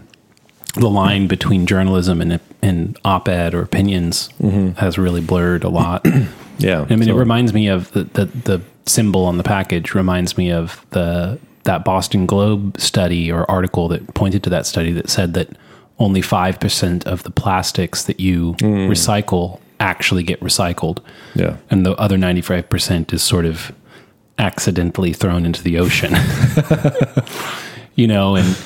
the 0.76 0.90
line 0.90 1.28
between 1.28 1.66
journalism 1.66 2.22
and 2.22 2.40
and 2.62 2.98
op-ed 3.06 3.54
or 3.54 3.62
opinions 3.62 4.30
has 4.78 4.98
really 4.98 5.22
blurred 5.22 5.64
a 5.64 5.70
lot 5.70 6.06
yeah. 6.60 6.86
I 6.90 6.96
mean, 6.96 7.04
So- 7.08 7.16
it 7.16 7.20
reminds 7.20 7.54
me 7.54 7.68
of 7.68 7.92
the, 7.92 8.04
the 8.04 8.26
the 8.26 8.62
symbol 8.86 9.26
on 9.26 9.38
the 9.38 9.44
package. 9.44 9.94
Reminds 9.96 10.38
me 10.38 10.52
of 10.52 10.86
the 10.92 11.40
that 11.64 11.84
Boston 11.86 12.26
Globe 12.26 12.80
study 12.80 13.32
or 13.32 13.50
article 13.50 13.88
that 13.90 14.14
pointed 14.14 14.42
to 14.44 14.50
that 14.52 14.66
study 14.66 14.92
that 14.94 15.10
said 15.10 15.34
that 15.34 15.50
only 16.00 16.22
five 16.22 16.60
percent 16.60 17.06
of 17.08 17.24
the 17.24 17.32
plastics 17.32 18.04
that 18.06 18.20
you 18.20 18.54
recycle 18.62 19.60
actually 19.80 20.24
get 20.24 20.40
recycled, 20.40 21.00
yeah, 21.36 21.58
and 21.70 21.86
the 21.86 21.92
other 21.96 22.18
ninety 22.18 22.42
five 22.42 22.70
percent 22.70 23.14
is 23.14 23.22
sort 23.24 23.46
of 23.46 23.72
accidentally 24.40 25.14
thrown 25.14 25.46
into 25.46 25.64
the 25.64 25.80
ocean. 25.80 26.14
you 27.96 28.08
know, 28.08 28.36
and 28.36 28.58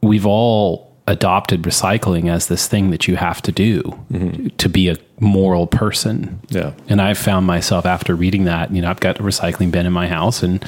we've 0.00 0.26
all 0.26 0.86
adopted 1.08 1.62
recycling 1.62 2.30
as 2.30 2.48
this 2.48 2.66
thing 2.66 2.90
that 2.90 3.06
you 3.06 3.16
have 3.16 3.40
to 3.40 3.52
do 3.52 3.82
mm-hmm. 4.10 4.48
to 4.56 4.68
be 4.68 4.88
a 4.88 4.96
moral 5.20 5.66
person. 5.66 6.40
yeah, 6.48 6.72
And 6.88 7.00
I've 7.00 7.18
found 7.18 7.46
myself 7.46 7.86
after 7.86 8.14
reading 8.14 8.44
that, 8.44 8.72
you 8.72 8.82
know, 8.82 8.90
I've 8.90 9.00
got 9.00 9.20
a 9.20 9.22
recycling 9.22 9.70
bin 9.70 9.86
in 9.86 9.92
my 9.92 10.08
house 10.08 10.42
and 10.42 10.64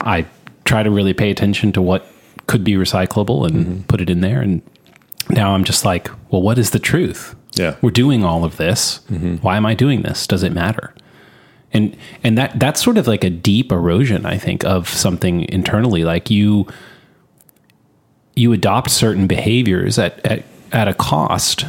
I 0.00 0.26
try 0.64 0.82
to 0.82 0.90
really 0.90 1.12
pay 1.12 1.30
attention 1.30 1.72
to 1.72 1.82
what 1.82 2.06
could 2.46 2.64
be 2.64 2.72
recyclable 2.72 3.46
and 3.46 3.54
mm-hmm. 3.54 3.82
put 3.82 4.00
it 4.00 4.08
in 4.08 4.20
there. 4.22 4.40
And 4.40 4.62
now 5.28 5.54
I'm 5.54 5.64
just 5.64 5.84
like, 5.84 6.08
well, 6.30 6.40
what 6.40 6.58
is 6.58 6.70
the 6.70 6.78
truth? 6.78 7.34
Yeah. 7.52 7.76
We're 7.82 7.90
doing 7.90 8.24
all 8.24 8.44
of 8.44 8.56
this. 8.56 9.00
Mm-hmm. 9.10 9.36
Why 9.36 9.56
am 9.56 9.66
I 9.66 9.74
doing 9.74 10.02
this? 10.02 10.26
Does 10.26 10.42
it 10.42 10.52
matter? 10.52 10.93
And 11.74 11.96
and 12.22 12.38
that 12.38 12.58
that's 12.58 12.82
sort 12.82 12.96
of 12.96 13.06
like 13.06 13.24
a 13.24 13.30
deep 13.30 13.72
erosion, 13.72 14.24
I 14.24 14.38
think, 14.38 14.64
of 14.64 14.88
something 14.88 15.46
internally. 15.50 16.04
Like 16.04 16.30
you 16.30 16.68
you 18.36 18.52
adopt 18.52 18.90
certain 18.90 19.26
behaviors 19.26 19.98
at, 19.98 20.24
at, 20.26 20.44
at 20.72 20.88
a 20.88 20.94
cost. 20.94 21.66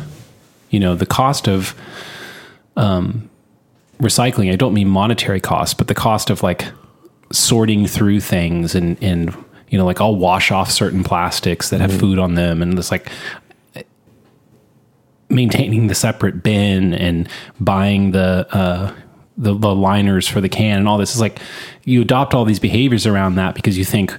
You 0.70 0.80
know, 0.80 0.96
the 0.96 1.06
cost 1.06 1.48
of 1.48 1.76
um, 2.76 3.30
recycling, 4.00 4.52
I 4.52 4.56
don't 4.56 4.74
mean 4.74 4.90
monetary 4.90 5.40
cost, 5.40 5.78
but 5.78 5.88
the 5.88 5.96
cost 5.96 6.30
of 6.30 6.44
like 6.44 6.66
sorting 7.32 7.88
through 7.88 8.20
things 8.20 8.76
and, 8.76 9.02
and 9.02 9.34
you 9.70 9.78
know, 9.78 9.86
like 9.86 10.02
I'll 10.02 10.16
wash 10.16 10.52
off 10.52 10.72
certain 10.72 11.04
plastics 11.04 11.70
that 11.70 11.82
have 11.82 11.98
food 11.98 12.20
on 12.20 12.36
them 12.36 12.62
and 12.62 12.78
it's 12.78 12.92
like 12.92 13.10
maintaining 15.30 15.88
the 15.88 15.96
separate 15.96 16.44
bin 16.44 16.94
and 16.94 17.28
buying 17.60 18.12
the, 18.12 18.48
uh, 18.52 18.94
the, 19.38 19.54
the 19.54 19.76
liners 19.76 20.28
for 20.28 20.42
the 20.42 20.50
can 20.50 20.78
and 20.78 20.88
all 20.88 20.98
this. 20.98 21.14
Is 21.16 21.22
like 21.22 21.40
you 21.84 22.02
adopt 22.02 22.34
all 22.34 22.46
these 22.46 22.60
behaviors 22.60 23.06
around 23.06 23.36
that 23.36 23.56
because 23.56 23.78
you 23.78 23.86
think 23.86 24.16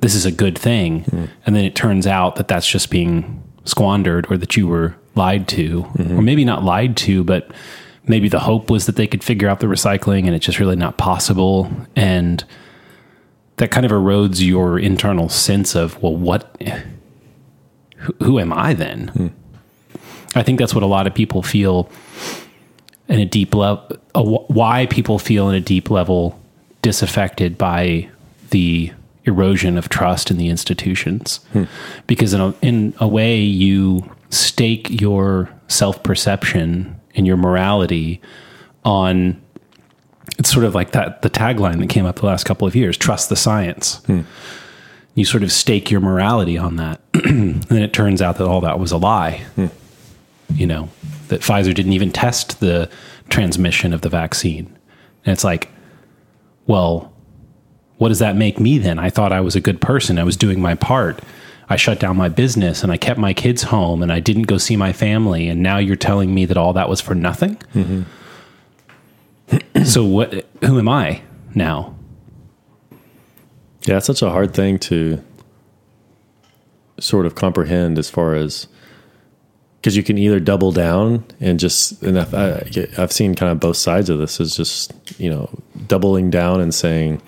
this 0.00 0.14
is 0.14 0.26
a 0.26 0.32
good 0.32 0.58
thing. 0.58 1.04
Hmm. 1.04 1.24
And 1.44 1.56
then 1.56 1.64
it 1.64 1.74
turns 1.74 2.06
out 2.06 2.36
that 2.36 2.48
that's 2.48 2.66
just 2.66 2.90
being 2.90 3.42
squandered 3.64 4.30
or 4.30 4.36
that 4.36 4.56
you 4.56 4.66
were 4.66 4.94
lied 5.14 5.48
to 5.48 5.82
mm-hmm. 5.82 6.18
or 6.18 6.22
maybe 6.22 6.44
not 6.44 6.62
lied 6.62 6.96
to 6.96 7.24
but 7.24 7.50
maybe 8.06 8.28
the 8.28 8.38
hope 8.38 8.70
was 8.70 8.86
that 8.86 8.94
they 8.96 9.06
could 9.06 9.24
figure 9.24 9.48
out 9.48 9.58
the 9.60 9.66
recycling 9.66 10.26
and 10.26 10.34
it's 10.34 10.46
just 10.46 10.60
really 10.60 10.76
not 10.76 10.98
possible. 10.98 11.70
And 11.96 12.44
that 13.56 13.70
kind 13.70 13.86
of 13.86 13.92
erodes 13.92 14.46
your 14.46 14.78
internal 14.78 15.28
sense 15.28 15.74
of 15.74 16.00
well 16.02 16.14
what 16.14 16.60
who, 17.96 18.14
who 18.22 18.38
am 18.38 18.52
i 18.52 18.74
then? 18.74 19.08
Hmm. 19.08 19.28
I 20.34 20.42
think 20.42 20.58
that's 20.58 20.74
what 20.74 20.82
a 20.82 20.86
lot 20.86 21.06
of 21.06 21.14
people 21.14 21.42
feel 21.42 21.90
in 23.08 23.20
a 23.20 23.24
deep 23.24 23.54
level. 23.54 23.96
Why 24.14 24.86
people 24.86 25.18
feel 25.18 25.48
in 25.48 25.54
a 25.54 25.60
deep 25.60 25.90
level 25.90 26.38
disaffected 26.82 27.58
by 27.58 28.08
the 28.50 28.92
erosion 29.24 29.76
of 29.76 29.88
trust 29.88 30.30
in 30.30 30.38
the 30.38 30.48
institutions, 30.48 31.40
hmm. 31.52 31.64
because 32.06 32.32
in 32.32 32.40
a, 32.40 32.54
in 32.62 32.94
a 33.00 33.08
way 33.08 33.40
you 33.40 34.08
stake 34.30 35.00
your 35.00 35.50
self 35.68 36.02
perception 36.02 36.98
and 37.14 37.26
your 37.26 37.36
morality 37.36 38.20
on. 38.84 39.40
It's 40.38 40.52
sort 40.52 40.66
of 40.66 40.74
like 40.74 40.92
that 40.92 41.22
the 41.22 41.30
tagline 41.30 41.78
that 41.78 41.88
came 41.88 42.04
up 42.04 42.16
the 42.16 42.26
last 42.26 42.44
couple 42.44 42.68
of 42.68 42.76
years: 42.76 42.96
"Trust 42.96 43.28
the 43.28 43.36
science." 43.36 44.02
Hmm 44.06 44.22
you 45.16 45.24
sort 45.24 45.42
of 45.42 45.50
stake 45.50 45.90
your 45.90 46.00
morality 46.00 46.56
on 46.56 46.76
that. 46.76 47.00
and 47.14 47.62
then 47.64 47.82
it 47.82 47.92
turns 47.92 48.22
out 48.22 48.36
that 48.36 48.46
all 48.46 48.60
that 48.60 48.78
was 48.78 48.92
a 48.92 48.98
lie. 48.98 49.38
Hmm. 49.56 49.66
You 50.54 50.66
know, 50.66 50.88
that 51.28 51.40
Pfizer 51.40 51.74
didn't 51.74 51.92
even 51.92 52.12
test 52.12 52.60
the 52.60 52.90
transmission 53.28 53.92
of 53.92 54.02
the 54.02 54.08
vaccine. 54.08 54.66
And 55.24 55.32
it's 55.32 55.44
like, 55.44 55.68
well, 56.66 57.12
what 57.98 58.08
does 58.08 58.18
that 58.18 58.36
make 58.36 58.60
me 58.60 58.78
then? 58.78 58.98
I 58.98 59.10
thought 59.10 59.32
I 59.32 59.40
was 59.40 59.56
a 59.56 59.60
good 59.60 59.80
person. 59.80 60.18
I 60.18 60.24
was 60.24 60.36
doing 60.36 60.60
my 60.60 60.74
part. 60.74 61.20
I 61.68 61.76
shut 61.76 61.98
down 61.98 62.16
my 62.16 62.28
business 62.28 62.82
and 62.82 62.92
I 62.92 62.96
kept 62.96 63.18
my 63.18 63.32
kids 63.32 63.64
home 63.64 64.02
and 64.02 64.12
I 64.12 64.20
didn't 64.20 64.44
go 64.44 64.58
see 64.58 64.76
my 64.76 64.92
family. 64.92 65.48
And 65.48 65.62
now 65.62 65.78
you're 65.78 65.96
telling 65.96 66.34
me 66.34 66.44
that 66.44 66.56
all 66.56 66.72
that 66.74 66.88
was 66.88 67.00
for 67.00 67.14
nothing? 67.14 67.56
Mm-hmm. 67.74 68.02
so 69.84 70.04
what? 70.04 70.46
Who 70.64 70.78
am 70.78 70.88
I 70.88 71.22
now? 71.54 71.96
Yeah, 73.84 73.96
it's 73.98 74.06
such 74.06 74.22
a 74.22 74.30
hard 74.30 74.54
thing 74.54 74.78
to 74.80 75.22
sort 76.98 77.26
of 77.26 77.34
comprehend 77.34 77.98
as 77.98 78.08
far 78.10 78.34
as 78.34 78.68
because 79.86 79.96
you 79.96 80.02
can 80.02 80.18
either 80.18 80.40
double 80.40 80.72
down 80.72 81.24
and 81.38 81.60
just 81.60 82.02
and 82.02 82.18
I've, 82.18 82.34
I, 82.34 82.64
have 82.96 83.12
seen 83.12 83.36
kind 83.36 83.52
of 83.52 83.60
both 83.60 83.76
sides 83.76 84.10
of 84.10 84.18
this 84.18 84.40
is 84.40 84.56
just 84.56 84.92
you 85.16 85.30
know 85.30 85.48
doubling 85.86 86.28
down 86.28 86.60
and 86.60 86.74
saying 86.74 87.22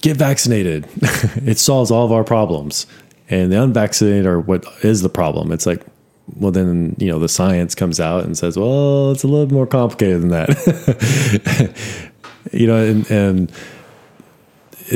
get 0.00 0.16
vaccinated. 0.16 0.88
It 1.46 1.58
solves 1.58 1.92
all 1.92 2.04
of 2.04 2.10
our 2.10 2.24
problems. 2.24 2.88
And 3.30 3.52
the 3.52 3.62
unvaccinated 3.62 4.26
are 4.26 4.40
what 4.40 4.66
is 4.82 5.02
the 5.02 5.08
problem. 5.08 5.52
It's 5.52 5.64
like 5.64 5.86
well 6.34 6.50
then 6.50 6.96
you 6.98 7.06
know 7.06 7.20
the 7.20 7.28
science 7.28 7.76
comes 7.76 8.00
out 8.00 8.24
and 8.24 8.36
says 8.36 8.58
well 8.58 9.12
it's 9.12 9.22
a 9.22 9.28
little 9.28 9.54
more 9.54 9.68
complicated 9.68 10.22
than 10.22 10.30
that. 10.30 12.10
You 12.52 12.66
know 12.66 12.76
and, 12.76 13.10
and 13.10 13.52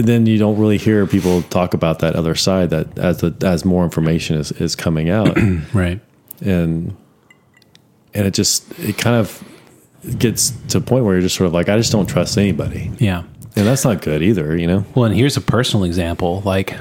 then 0.07 0.27
you 0.27 0.39
don't 0.39 0.59
really 0.59 0.79
hear 0.79 1.07
people 1.07 1.43
talk 1.43 1.75
about 1.75 2.01
that 2.01 2.15
other 2.15 2.35
side 2.35 2.71
that 2.71 2.99
as 2.99 3.19
the 3.19 3.35
as 3.43 3.65
more 3.65 3.85
information 3.85 4.37
is, 4.37 4.53
is 4.53 4.77
coming 4.77 5.11
out. 5.11 5.37
Right. 5.73 6.01
And 6.41 6.97
and 8.15 8.27
it 8.27 8.35
just 8.35 8.79
it 8.79 8.97
kind 8.97 9.17
of 9.17 9.43
gets 10.19 10.51
to 10.69 10.79
a 10.79 10.81
point 10.81 11.05
where 11.05 11.15
you're 11.15 11.23
just 11.23 11.35
sort 11.35 11.47
of 11.49 11.53
like 11.53 11.69
i 11.69 11.77
just 11.77 11.91
don't 11.91 12.07
trust 12.07 12.39
anybody. 12.39 12.91
Yeah. 12.99 13.25
And 13.57 13.67
that's 13.67 13.85
not 13.85 14.03
good 14.03 14.23
either 14.23 14.57
you 14.57 14.67
know? 14.67 14.85
Well 14.95 15.07
and 15.07 15.15
here's 15.15 15.37
a 15.37 15.41
personal 15.41 15.85
example 15.85 16.43
like 16.43 16.75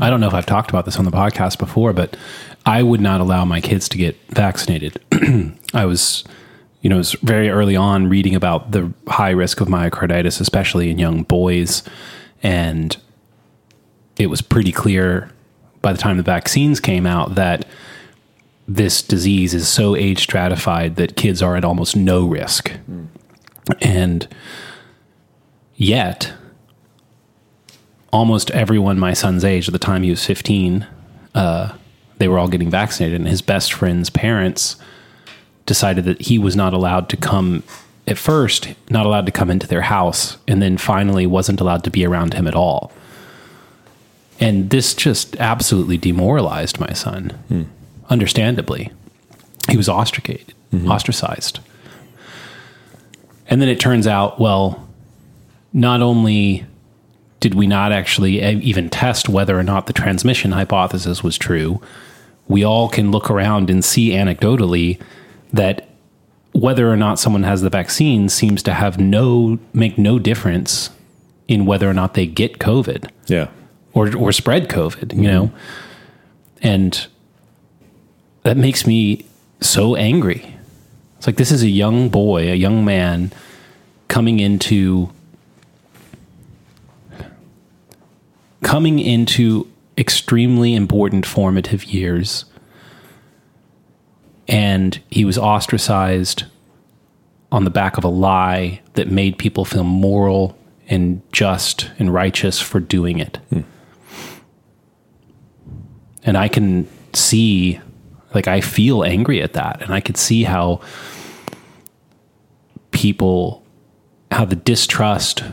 i 0.00 0.10
don't 0.10 0.20
know 0.20 0.26
if 0.26 0.34
i've 0.34 0.46
talked 0.46 0.70
about 0.70 0.84
this 0.86 0.98
on 0.98 1.04
the 1.04 1.10
podcast 1.10 1.58
before 1.58 1.92
but 1.92 2.16
i 2.66 2.82
would 2.82 3.00
not 3.00 3.20
allow 3.20 3.44
my 3.44 3.60
kids 3.60 3.88
to 3.90 3.98
get 3.98 4.16
vaccinated. 4.30 5.00
I 5.74 5.84
was 5.84 6.24
you 6.84 6.90
know, 6.90 6.96
it 6.96 6.98
was 6.98 7.12
very 7.12 7.48
early 7.48 7.76
on 7.76 8.10
reading 8.10 8.34
about 8.34 8.72
the 8.72 8.92
high 9.08 9.30
risk 9.30 9.62
of 9.62 9.68
myocarditis, 9.68 10.38
especially 10.38 10.90
in 10.90 10.98
young 10.98 11.22
boys. 11.22 11.82
And 12.42 12.94
it 14.18 14.26
was 14.26 14.42
pretty 14.42 14.70
clear 14.70 15.32
by 15.80 15.94
the 15.94 15.98
time 15.98 16.18
the 16.18 16.22
vaccines 16.22 16.80
came 16.80 17.06
out 17.06 17.36
that 17.36 17.64
this 18.68 19.00
disease 19.00 19.54
is 19.54 19.66
so 19.66 19.96
age 19.96 20.20
stratified 20.20 20.96
that 20.96 21.16
kids 21.16 21.40
are 21.40 21.56
at 21.56 21.64
almost 21.64 21.96
no 21.96 22.26
risk. 22.26 22.70
Mm. 22.90 23.06
And 23.80 24.28
yet, 25.76 26.34
almost 28.12 28.50
everyone 28.50 28.98
my 28.98 29.14
son's 29.14 29.42
age 29.42 29.68
at 29.68 29.72
the 29.72 29.78
time 29.78 30.02
he 30.02 30.10
was 30.10 30.22
15, 30.26 30.86
uh, 31.34 31.74
they 32.18 32.28
were 32.28 32.38
all 32.38 32.48
getting 32.48 32.68
vaccinated. 32.68 33.18
And 33.18 33.28
his 33.28 33.40
best 33.40 33.72
friend's 33.72 34.10
parents 34.10 34.76
decided 35.66 36.04
that 36.04 36.20
he 36.20 36.38
was 36.38 36.54
not 36.54 36.74
allowed 36.74 37.08
to 37.08 37.16
come 37.16 37.62
at 38.06 38.18
first 38.18 38.74
not 38.90 39.06
allowed 39.06 39.26
to 39.26 39.32
come 39.32 39.50
into 39.50 39.66
their 39.66 39.82
house 39.82 40.36
and 40.46 40.60
then 40.60 40.76
finally 40.76 41.26
wasn't 41.26 41.60
allowed 41.60 41.82
to 41.84 41.90
be 41.90 42.04
around 42.04 42.34
him 42.34 42.46
at 42.46 42.54
all 42.54 42.92
and 44.40 44.70
this 44.70 44.94
just 44.94 45.36
absolutely 45.36 45.96
demoralized 45.96 46.78
my 46.78 46.92
son 46.92 47.30
hmm. 47.48 47.62
understandably 48.10 48.90
he 49.70 49.76
was 49.76 49.88
mm-hmm. 49.88 50.90
ostracized 50.90 51.60
and 53.48 53.60
then 53.60 53.68
it 53.68 53.80
turns 53.80 54.06
out 54.06 54.38
well 54.38 54.86
not 55.72 56.02
only 56.02 56.66
did 57.40 57.54
we 57.54 57.66
not 57.66 57.92
actually 57.92 58.42
even 58.42 58.88
test 58.88 59.28
whether 59.28 59.58
or 59.58 59.62
not 59.62 59.86
the 59.86 59.92
transmission 59.92 60.52
hypothesis 60.52 61.22
was 61.22 61.38
true 61.38 61.80
we 62.48 62.62
all 62.62 62.88
can 62.88 63.10
look 63.10 63.30
around 63.30 63.70
and 63.70 63.82
see 63.84 64.10
anecdotally 64.10 65.00
that 65.54 65.88
whether 66.52 66.90
or 66.90 66.96
not 66.96 67.18
someone 67.18 67.44
has 67.44 67.62
the 67.62 67.70
vaccine 67.70 68.28
seems 68.28 68.62
to 68.64 68.74
have 68.74 68.98
no 68.98 69.58
make 69.72 69.96
no 69.96 70.18
difference 70.18 70.90
in 71.48 71.64
whether 71.64 71.88
or 71.88 71.94
not 71.94 72.14
they 72.14 72.26
get 72.26 72.58
COVID. 72.58 73.10
Yeah. 73.26 73.48
Or 73.92 74.14
or 74.16 74.32
spread 74.32 74.68
COVID, 74.68 75.08
mm-hmm. 75.08 75.22
you 75.22 75.30
know? 75.30 75.52
And 76.60 77.06
that 78.42 78.56
makes 78.56 78.86
me 78.86 79.26
so 79.60 79.96
angry. 79.96 80.56
It's 81.18 81.26
like 81.26 81.36
this 81.36 81.52
is 81.52 81.62
a 81.62 81.68
young 81.68 82.08
boy, 82.08 82.50
a 82.50 82.54
young 82.54 82.84
man 82.84 83.32
coming 84.08 84.40
into 84.40 85.10
coming 88.62 88.98
into 88.98 89.68
extremely 89.96 90.74
important 90.74 91.24
formative 91.24 91.84
years 91.84 92.44
and 94.48 95.00
he 95.10 95.24
was 95.24 95.38
ostracized 95.38 96.44
on 97.50 97.64
the 97.64 97.70
back 97.70 97.96
of 97.96 98.04
a 98.04 98.08
lie 98.08 98.80
that 98.94 99.08
made 99.08 99.38
people 99.38 99.64
feel 99.64 99.84
moral 99.84 100.56
and 100.88 101.22
just 101.32 101.90
and 101.98 102.12
righteous 102.12 102.60
for 102.60 102.80
doing 102.80 103.18
it. 103.18 103.38
Hmm. 103.50 103.60
And 106.24 106.36
I 106.36 106.48
can 106.48 106.88
see, 107.12 107.80
like, 108.34 108.48
I 108.48 108.60
feel 108.60 109.04
angry 109.04 109.42
at 109.42 109.52
that. 109.52 109.82
And 109.82 109.92
I 109.92 110.00
could 110.00 110.16
see 110.16 110.42
how 110.42 110.80
people, 112.90 113.62
how 114.30 114.44
the 114.44 114.56
distrust 114.56 115.44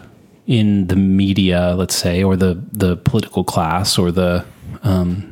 in 0.48 0.88
the 0.88 0.96
media, 0.96 1.76
let's 1.78 1.96
say, 1.96 2.24
or 2.24 2.36
the, 2.36 2.62
the 2.72 2.98
political 2.98 3.44
class 3.44 3.98
or 3.98 4.12
the, 4.12 4.46
um, 4.84 5.31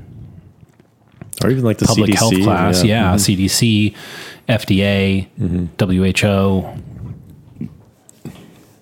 or 1.43 1.49
even 1.49 1.63
like 1.63 1.77
the 1.77 1.85
public 1.85 2.11
CDC, 2.11 2.15
health 2.15 2.41
class. 2.43 2.83
Yeah, 2.83 3.11
yeah 3.11 3.15
mm-hmm. 3.15 3.43
CDC, 3.43 3.95
FDA, 4.47 5.27
mm-hmm. 5.39 5.65
WHO. 5.79 7.69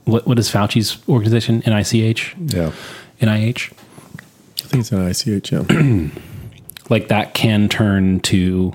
What 0.06 0.26
what 0.26 0.40
is 0.40 0.50
Fauci's 0.50 0.98
organization? 1.10 1.64
NICH. 1.66 2.36
Yeah, 2.38 2.72
NIH. 3.22 3.74
I 4.64 4.68
think 4.68 4.82
it's 4.82 4.92
NICH. 4.92 5.52
Yeah. 5.52 5.64
like 6.90 7.10
that 7.10 7.34
can 7.34 7.68
turn 7.70 8.22
to. 8.22 8.74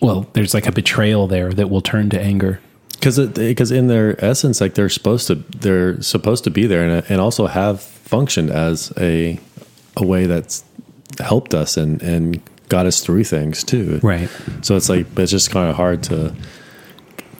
Well, 0.00 0.28
there's 0.32 0.54
like 0.54 0.66
a 0.66 0.72
betrayal 0.72 1.26
there 1.26 1.52
that 1.52 1.68
will 1.68 1.82
turn 1.82 2.08
to 2.10 2.20
anger 2.20 2.60
because 2.98 3.28
because 3.28 3.70
in 3.70 3.86
their 3.86 4.22
essence, 4.24 4.60
like 4.60 4.74
they're 4.74 4.88
supposed 4.88 5.26
to 5.28 5.36
they're 5.36 6.00
supposed 6.02 6.44
to 6.44 6.50
be 6.50 6.66
there 6.66 6.88
and 6.88 7.04
and 7.08 7.20
also 7.20 7.46
have 7.46 7.80
functioned 7.80 8.50
as 8.50 8.92
a 8.98 9.38
a 9.96 10.04
way 10.04 10.26
that's 10.26 10.64
helped 11.18 11.54
us 11.54 11.76
and 11.76 12.02
and 12.02 12.40
got 12.68 12.86
us 12.86 13.02
through 13.02 13.24
things 13.24 13.64
too. 13.64 14.00
Right. 14.02 14.28
So 14.62 14.76
it's 14.76 14.88
like 14.88 15.06
it's 15.18 15.30
just 15.30 15.50
kind 15.50 15.70
of 15.70 15.76
hard 15.76 16.02
to 16.04 16.34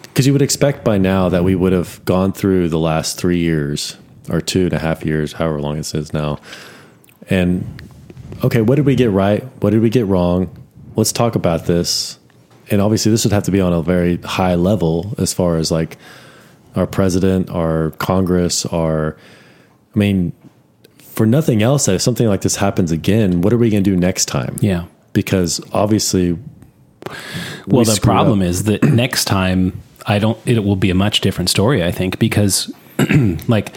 because 0.03 0.27
you 0.27 0.33
would 0.33 0.43
expect 0.43 0.85
by 0.85 0.99
now 0.99 1.29
that 1.29 1.45
we 1.45 1.55
would 1.55 1.73
have 1.73 2.05
gone 2.05 2.33
through 2.33 2.69
the 2.69 2.79
last 2.79 3.19
three 3.19 3.39
years 3.39 3.97
or 4.29 4.41
two 4.41 4.65
and 4.65 4.73
a 4.73 4.79
half 4.79 5.05
years, 5.05 5.33
however 5.33 5.61
long 5.61 5.79
it 5.79 5.95
is 5.95 6.13
now, 6.13 6.39
and 7.31 7.65
okay, 8.45 8.61
what 8.61 8.75
did 8.75 8.85
we 8.85 8.95
get 8.95 9.11
right? 9.11 9.43
What 9.61 9.71
did 9.71 9.81
we 9.81 9.91
get 9.91 10.07
wrong? 10.07 10.51
Let's 10.97 11.13
talk 11.13 11.35
about 11.35 11.67
this. 11.67 12.19
And 12.71 12.81
obviously, 12.83 13.11
this 13.11 13.25
would 13.25 13.33
have 13.33 13.45
to 13.45 13.51
be 13.51 13.61
on 13.61 13.73
a 13.73 13.83
very 13.83 14.19
high 14.19 14.55
level 14.57 15.15
as 15.19 15.33
far 15.33 15.57
as 15.57 15.71
like 15.71 15.97
our 16.75 16.87
president, 16.87 17.49
our 17.51 17.93
Congress, 17.93 18.67
our 18.67 19.17
I 19.95 19.99
mean, 19.99 20.33
for 21.19 21.27
nothing 21.27 21.63
else, 21.65 21.89
if 21.89 22.01
something 22.01 22.29
like 22.29 22.43
this 22.43 22.55
happens 22.57 22.93
again, 22.93 23.41
what 23.43 23.53
are 23.53 23.59
we 23.59 23.71
going 23.71 23.83
to 23.83 23.91
do 23.91 23.97
next 23.97 24.27
time? 24.27 24.57
Yeah. 24.61 24.85
Because 25.13 25.61
obviously, 25.73 26.33
well, 27.67 27.81
we 27.81 27.85
the 27.85 27.99
problem 28.01 28.41
up. 28.41 28.47
is 28.47 28.63
that 28.65 28.85
next 28.85 29.25
time, 29.25 29.81
I 30.07 30.21
don't, 30.21 30.39
it 30.47 30.63
will 30.63 30.77
be 30.77 30.91
a 30.91 30.95
much 30.95 31.21
different 31.21 31.51
story, 31.51 31.83
I 31.83 31.91
think, 31.91 32.21
because 32.21 32.73
like 33.49 33.75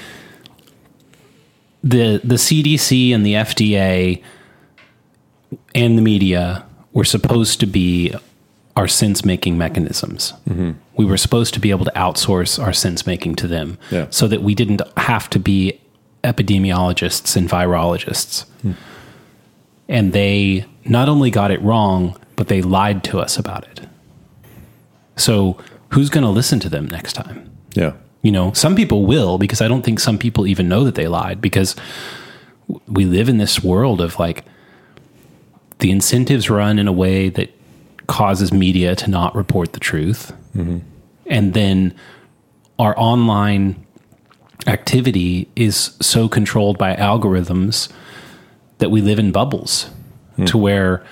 the, 1.84 2.21
the 2.23 2.36
CDC 2.36 3.13
and 3.13 3.25
the 3.25 3.34
FDA 3.34 4.21
and 5.73 5.97
the 5.97 6.01
media 6.04 6.63
were 6.93 7.04
supposed 7.06 7.60
to 7.62 7.65
be 7.65 8.13
our 8.75 8.88
sense 8.88 9.25
making 9.25 9.58
mechanisms. 9.58 10.34
Mm-hmm. 10.47 10.71
We 10.95 11.06
were 11.06 11.17
supposed 11.17 11.56
to 11.56 11.60
be 11.60 11.71
able 11.71 11.86
to 11.86 11.91
outsource 11.95 12.63
our 12.63 12.71
sense 12.71 13.08
making 13.08 13.36
to 13.38 13.47
them 13.47 13.80
Yeah. 13.89 14.06
so 14.12 14.27
that 14.27 14.43
we 14.43 14.54
didn't 14.54 14.82
have 14.97 15.27
to 15.32 15.39
be 15.39 15.80
epidemiologists 16.23 17.36
and 17.36 17.49
virologists. 17.49 18.45
Hmm. 18.62 18.73
And 19.88 20.13
they 20.13 20.65
not 20.86 21.10
only 21.10 21.31
got 21.31 21.51
it 21.51 21.62
wrong, 21.62 22.17
but 22.36 22.47
they 22.47 22.62
lied 22.62 23.03
to 23.05 23.19
us 23.19 23.38
about 23.38 23.67
it. 23.67 23.81
So, 25.17 25.57
who's 25.89 26.10
going 26.10 26.23
to 26.23 26.29
listen 26.29 26.60
to 26.62 26.69
them 26.69 26.88
next 26.88 27.13
time? 27.13 27.51
Yeah. 27.73 27.93
You 28.21 28.31
know, 28.31 28.53
some 28.53 28.75
people 28.75 29.05
will 29.05 29.38
because 29.38 29.62
I 29.62 29.67
don't 29.67 29.84
think 29.84 29.99
some 29.99 30.17
people 30.17 30.47
even 30.47 30.69
know 30.69 30.84
that 30.84 30.95
they 30.95 31.07
lied 31.07 31.41
because 31.41 31.75
we 32.88 33.05
live 33.05 33.29
in 33.29 33.38
this 33.38 33.63
world 33.63 33.99
of 33.99 34.17
like 34.19 34.45
the 35.79 35.91
incentives 35.91 36.49
run 36.49 36.79
in 36.79 36.88
a 36.88 36.91
way 36.91 37.29
that 37.29 37.51
causes 38.07 38.53
media 38.53 38.95
to 38.95 39.10
not 39.10 39.36
report 39.36 39.73
the 39.73 39.79
truth. 39.79 40.31
Mm-hmm. 40.55 40.79
And 41.25 41.53
then 41.53 41.95
our 42.77 42.97
online 42.97 43.86
activity 44.67 45.50
is 45.56 45.95
so 46.02 46.28
controlled 46.28 46.78
by 46.78 46.95
algorithms 46.95 47.91
that 48.78 48.89
we 48.89 49.02
live 49.02 49.19
in 49.19 49.32
bubbles 49.32 49.89
hmm. 50.36 50.45
to 50.45 50.58
where 50.58 51.06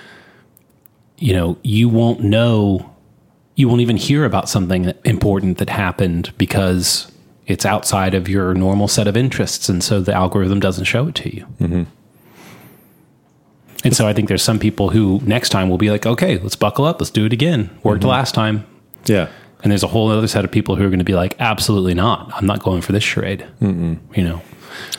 you 1.18 1.32
know 1.32 1.58
you 1.62 1.88
won't 1.88 2.20
know 2.20 2.90
you 3.56 3.68
won't 3.68 3.80
even 3.80 3.96
hear 3.96 4.24
about 4.24 4.48
something 4.48 4.92
important 5.04 5.58
that 5.58 5.68
happened 5.68 6.32
because 6.38 7.10
it's 7.46 7.66
outside 7.66 8.14
of 8.14 8.28
your 8.28 8.54
normal 8.54 8.88
set 8.88 9.08
of 9.08 9.16
interests 9.16 9.68
and 9.68 9.82
so 9.82 10.00
the 10.00 10.14
algorithm 10.14 10.60
doesn't 10.60 10.84
show 10.84 11.08
it 11.08 11.14
to 11.16 11.34
you. 11.34 11.46
Mm-hmm. 11.60 11.82
And 13.82 13.96
so 13.96 14.06
i 14.06 14.12
think 14.12 14.28
there's 14.28 14.42
some 14.42 14.58
people 14.58 14.90
who 14.90 15.20
next 15.24 15.48
time 15.48 15.68
will 15.70 15.78
be 15.78 15.90
like 15.90 16.04
okay 16.04 16.38
let's 16.38 16.56
buckle 16.56 16.84
up 16.84 17.00
let's 17.00 17.10
do 17.10 17.24
it 17.24 17.32
again. 17.32 17.70
Worked 17.82 18.00
mm-hmm. 18.00 18.10
last 18.10 18.34
time. 18.34 18.66
Yeah. 19.06 19.28
And 19.62 19.70
there's 19.70 19.82
a 19.82 19.88
whole 19.88 20.08
other 20.10 20.26
set 20.26 20.44
of 20.44 20.50
people 20.50 20.76
who 20.76 20.84
are 20.84 20.88
going 20.88 20.98
to 20.98 21.04
be 21.04 21.14
like 21.14 21.34
absolutely 21.40 21.94
not 21.94 22.30
i'm 22.34 22.46
not 22.46 22.62
going 22.62 22.80
for 22.82 22.92
this 22.92 23.04
charade 23.04 23.46
you 24.14 24.22
know 24.24 24.40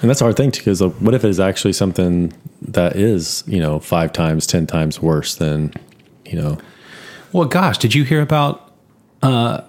And 0.02 0.10
that's 0.10 0.22
a 0.22 0.26
hard 0.26 0.36
thing 0.36 0.52
too, 0.52 0.60
because 0.62 0.82
like, 0.82 0.94
what 0.96 1.14
if 1.14 1.24
it 1.24 1.30
is 1.30 1.40
actually 1.40 1.74
something 1.74 2.34
that 2.62 2.96
is, 2.96 3.44
you 3.48 3.60
know, 3.60 3.80
five 3.80 4.12
times, 4.12 4.46
ten 4.46 4.68
times 4.68 5.02
worse 5.02 5.36
than, 5.36 5.74
you 6.26 6.36
know, 6.40 6.58
Well, 7.32 7.48
gosh, 7.48 7.78
did 7.78 7.96
you 7.96 8.04
hear 8.04 8.22
about 8.22 8.74
uh, 9.24 9.62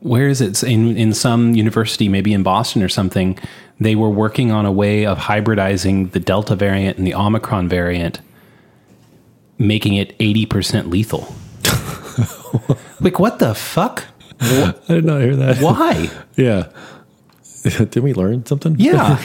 where 0.00 0.28
is 0.28 0.40
it 0.40 0.62
in 0.62 0.96
in 0.96 1.12
some 1.12 1.54
university, 1.54 2.08
maybe 2.08 2.32
in 2.32 2.42
Boston 2.42 2.82
or 2.82 2.88
something? 2.88 3.38
They 3.78 3.94
were 3.94 4.10
working 4.10 4.50
on 4.50 4.64
a 4.66 4.72
way 4.72 5.04
of 5.06 5.18
hybridizing 5.18 6.12
the 6.12 6.20
Delta 6.20 6.56
variant 6.56 6.96
and 6.98 7.06
the 7.06 7.14
Omicron 7.14 7.68
variant, 7.68 8.20
making 9.58 9.94
it 9.94 10.14
eighty 10.20 10.46
percent 10.46 10.88
lethal. 10.88 11.34
like 13.00 13.18
what 13.18 13.38
the 13.38 13.54
fuck? 13.54 14.04
I 14.40 14.74
did 14.88 15.04
not 15.04 15.20
hear 15.20 15.36
that. 15.36 15.58
Why? 15.58 16.10
Yeah. 16.36 16.68
Did 17.78 17.98
we 17.98 18.12
learn 18.12 18.44
something? 18.44 18.76
Yeah. 18.78 19.18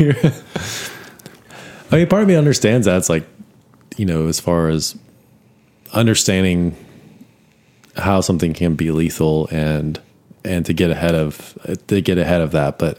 I 1.91 1.95
mean, 1.95 2.07
part 2.07 2.21
of 2.21 2.27
me 2.27 2.35
understands 2.35 2.85
that. 2.85 2.97
It's 2.97 3.09
like, 3.09 3.27
you 3.97 4.05
know, 4.05 4.27
as 4.27 4.39
far 4.39 4.69
as 4.69 4.95
understanding 5.91 6.75
how 7.97 8.21
something 8.21 8.53
can 8.53 8.75
be 8.75 8.91
lethal 8.91 9.49
and 9.51 9.99
and 10.45 10.65
to 10.67 10.73
get 10.73 10.89
ahead 10.91 11.15
of 11.15 11.57
to 11.87 11.99
get 11.99 12.17
ahead 12.17 12.41
of 12.41 12.51
that. 12.51 12.79
But 12.79 12.97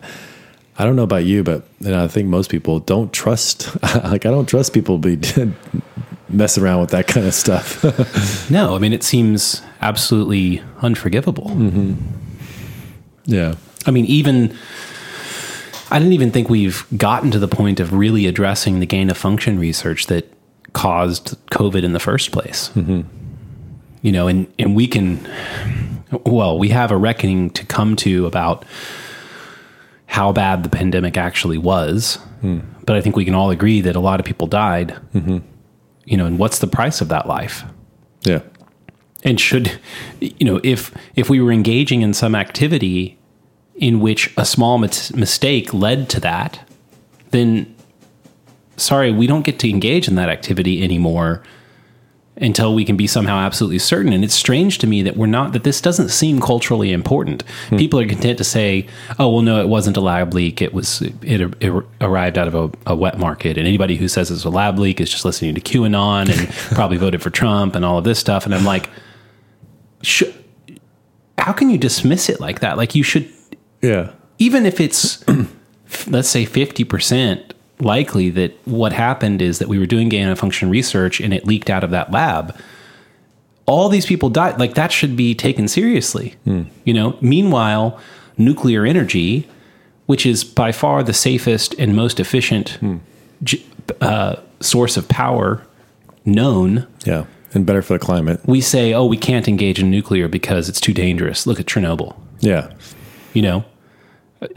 I 0.78 0.84
don't 0.84 0.96
know 0.96 1.04
about 1.04 1.24
you, 1.24 1.42
but 1.42 1.66
and 1.84 1.94
I 1.94 2.08
think 2.08 2.28
most 2.28 2.50
people 2.50 2.80
don't 2.80 3.12
trust. 3.12 3.70
Like, 3.82 4.26
I 4.26 4.30
don't 4.30 4.48
trust 4.48 4.74
people 4.74 4.98
be 4.98 5.16
mess 6.32 6.58
around 6.58 6.80
with 6.80 6.90
that 6.90 7.06
kind 7.06 7.26
of 7.26 7.34
stuff. 7.34 7.84
No, 8.50 8.74
I 8.74 8.78
mean 8.78 8.92
it 8.92 9.02
seems 9.02 9.62
absolutely 9.80 10.62
unforgivable. 10.82 11.50
Mm-hmm. 11.50 11.94
yeah. 13.24 13.54
I 13.86 13.90
mean, 13.90 14.04
even 14.06 14.56
I 15.90 15.98
didn't 15.98 16.12
even 16.12 16.30
think 16.30 16.48
we've 16.48 16.84
gotten 16.96 17.30
to 17.30 17.38
the 17.38 17.48
point 17.48 17.80
of 17.80 17.92
really 17.92 18.26
addressing 18.26 18.80
the 18.80 18.86
gain 18.86 19.10
of 19.10 19.16
function 19.16 19.58
research 19.58 20.06
that 20.06 20.32
caused 20.72 21.36
COVID 21.48 21.82
in 21.82 21.92
the 21.92 22.00
first 22.00 22.30
place. 22.32 22.70
Mm-hmm. 22.70 23.02
You 24.02 24.12
know, 24.12 24.28
and 24.28 24.52
and 24.58 24.74
we 24.74 24.86
can, 24.86 25.28
well, 26.24 26.58
we 26.58 26.70
have 26.70 26.90
a 26.90 26.96
reckoning 26.96 27.50
to 27.50 27.66
come 27.66 27.96
to 27.96 28.26
about 28.26 28.64
how 30.06 30.32
bad 30.32 30.62
the 30.62 30.68
pandemic 30.68 31.16
actually 31.16 31.58
was. 31.58 32.16
Hmm. 32.40 32.60
But 32.84 32.96
I 32.96 33.00
think 33.00 33.16
we 33.16 33.24
can 33.24 33.34
all 33.34 33.50
agree 33.50 33.80
that 33.82 33.94
a 33.94 34.00
lot 34.00 34.18
of 34.18 34.26
people 34.26 34.46
died. 34.46 34.98
Mm-hmm. 35.14 35.38
You 36.10 36.16
know, 36.18 36.26
and 36.26 36.38
what's 36.38 36.58
the 36.58 36.66
price 36.66 37.00
of 37.00 37.08
that 37.08 37.26
life? 37.26 37.62
Yeah. 38.22 38.40
and 39.24 39.40
should 39.40 39.80
you 40.20 40.44
know 40.44 40.60
if 40.62 40.92
if 41.14 41.30
we 41.30 41.40
were 41.40 41.52
engaging 41.52 42.02
in 42.02 42.12
some 42.12 42.34
activity 42.34 43.16
in 43.76 44.00
which 44.00 44.30
a 44.36 44.44
small 44.44 44.76
mis- 44.78 45.14
mistake 45.14 45.72
led 45.72 46.08
to 46.10 46.20
that 46.20 46.60
then 47.30 47.74
sorry 48.76 49.10
we 49.10 49.26
don't 49.26 49.42
get 49.42 49.58
to 49.60 49.70
engage 49.70 50.06
in 50.08 50.16
that 50.16 50.28
activity 50.28 50.82
anymore 50.84 51.42
until 52.40 52.74
we 52.74 52.84
can 52.84 52.96
be 52.96 53.06
somehow 53.06 53.36
absolutely 53.38 53.78
certain. 53.78 54.12
And 54.12 54.24
it's 54.24 54.34
strange 54.34 54.78
to 54.78 54.86
me 54.86 55.02
that 55.02 55.16
we're 55.16 55.26
not 55.26 55.52
that 55.52 55.62
this 55.64 55.80
doesn't 55.80 56.08
seem 56.08 56.40
culturally 56.40 56.90
important. 56.92 57.42
Hmm. 57.68 57.76
People 57.76 58.00
are 58.00 58.06
content 58.06 58.38
to 58.38 58.44
say 58.44 58.86
oh 59.18 59.28
well 59.32 59.42
no 59.42 59.60
it 59.60 59.68
wasn't 59.68 59.96
a 59.96 60.00
lab 60.00 60.32
leak. 60.34 60.62
It 60.62 60.72
was 60.72 61.02
it, 61.02 61.14
it 61.62 61.84
arrived 62.00 62.38
out 62.38 62.48
of 62.48 62.54
a, 62.54 62.70
a 62.92 62.96
wet 62.96 63.18
market. 63.18 63.58
And 63.58 63.66
anybody 63.66 63.96
who 63.96 64.08
says 64.08 64.30
it's 64.30 64.44
a 64.44 64.50
lab 64.50 64.78
leak 64.78 65.00
is 65.00 65.10
just 65.10 65.24
listening 65.24 65.54
to 65.54 65.60
qanon 65.60 66.30
and 66.30 66.48
probably 66.74 66.96
voted 66.96 67.22
for 67.22 67.30
trump 67.30 67.74
and 67.74 67.84
all 67.84 67.98
of 67.98 68.04
this 68.04 68.18
stuff. 68.18 68.46
And 68.46 68.54
i'm 68.54 68.64
like 68.64 68.88
sh- 70.02 70.24
how 71.38 71.52
can 71.52 71.70
you 71.70 71.78
dismiss 71.78 72.28
it 72.28 72.40
like 72.40 72.60
that? 72.60 72.76
Like 72.76 72.94
you 72.94 73.02
should 73.02 73.28
Yeah. 73.82 74.12
even 74.38 74.66
if 74.66 74.80
it's 74.80 75.24
let's 76.06 76.28
say 76.28 76.44
50% 76.46 77.52
likely 77.82 78.30
that 78.30 78.52
what 78.66 78.92
happened 78.92 79.40
is 79.42 79.58
that 79.58 79.68
we 79.68 79.78
were 79.78 79.86
doing 79.86 80.08
gain 80.08 80.28
of 80.28 80.38
function 80.38 80.70
research 80.70 81.20
and 81.20 81.32
it 81.34 81.46
leaked 81.46 81.70
out 81.70 81.82
of 81.84 81.90
that 81.90 82.10
lab. 82.10 82.56
All 83.66 83.88
these 83.88 84.06
people 84.06 84.30
died. 84.30 84.58
Like 84.58 84.74
that 84.74 84.90
should 84.92 85.16
be 85.16 85.34
taken 85.34 85.68
seriously. 85.68 86.34
You 86.84 86.94
know 86.94 87.16
meanwhile 87.20 87.98
nuclear 88.38 88.84
energy 88.86 89.46
which 90.06 90.26
is 90.26 90.42
by 90.42 90.72
far 90.72 91.02
the 91.04 91.12
safest 91.12 91.72
and 91.78 91.94
most 91.94 92.18
efficient 92.18 92.78
j- 93.44 93.62
uh, 94.00 94.36
source 94.58 94.96
of 94.96 95.06
power 95.08 95.62
known. 96.24 96.86
Yeah. 97.06 97.26
And 97.54 97.64
better 97.66 97.82
for 97.82 97.92
the 97.94 97.98
climate. 98.04 98.40
we 98.46 98.60
say 98.60 98.92
oh 98.92 99.04
we 99.06 99.16
can't 99.16 99.46
engage 99.48 99.78
in 99.78 99.90
nuclear 99.90 100.26
because 100.28 100.68
it's 100.68 100.80
too 100.80 100.92
dangerous. 100.92 101.46
Look 101.46 101.60
at 101.60 101.66
chernobyl. 101.66 102.16
Yeah. 102.40 102.72
you 103.34 103.42
know? 103.42 103.64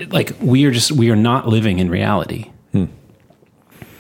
Like 0.08 0.32
we 0.42 0.64
are 0.66 0.72
just 0.72 0.92
we 0.94 1.10
are 1.12 1.16
not 1.16 1.48
living 1.48 1.78
in 1.80 1.90
reality 1.90 2.50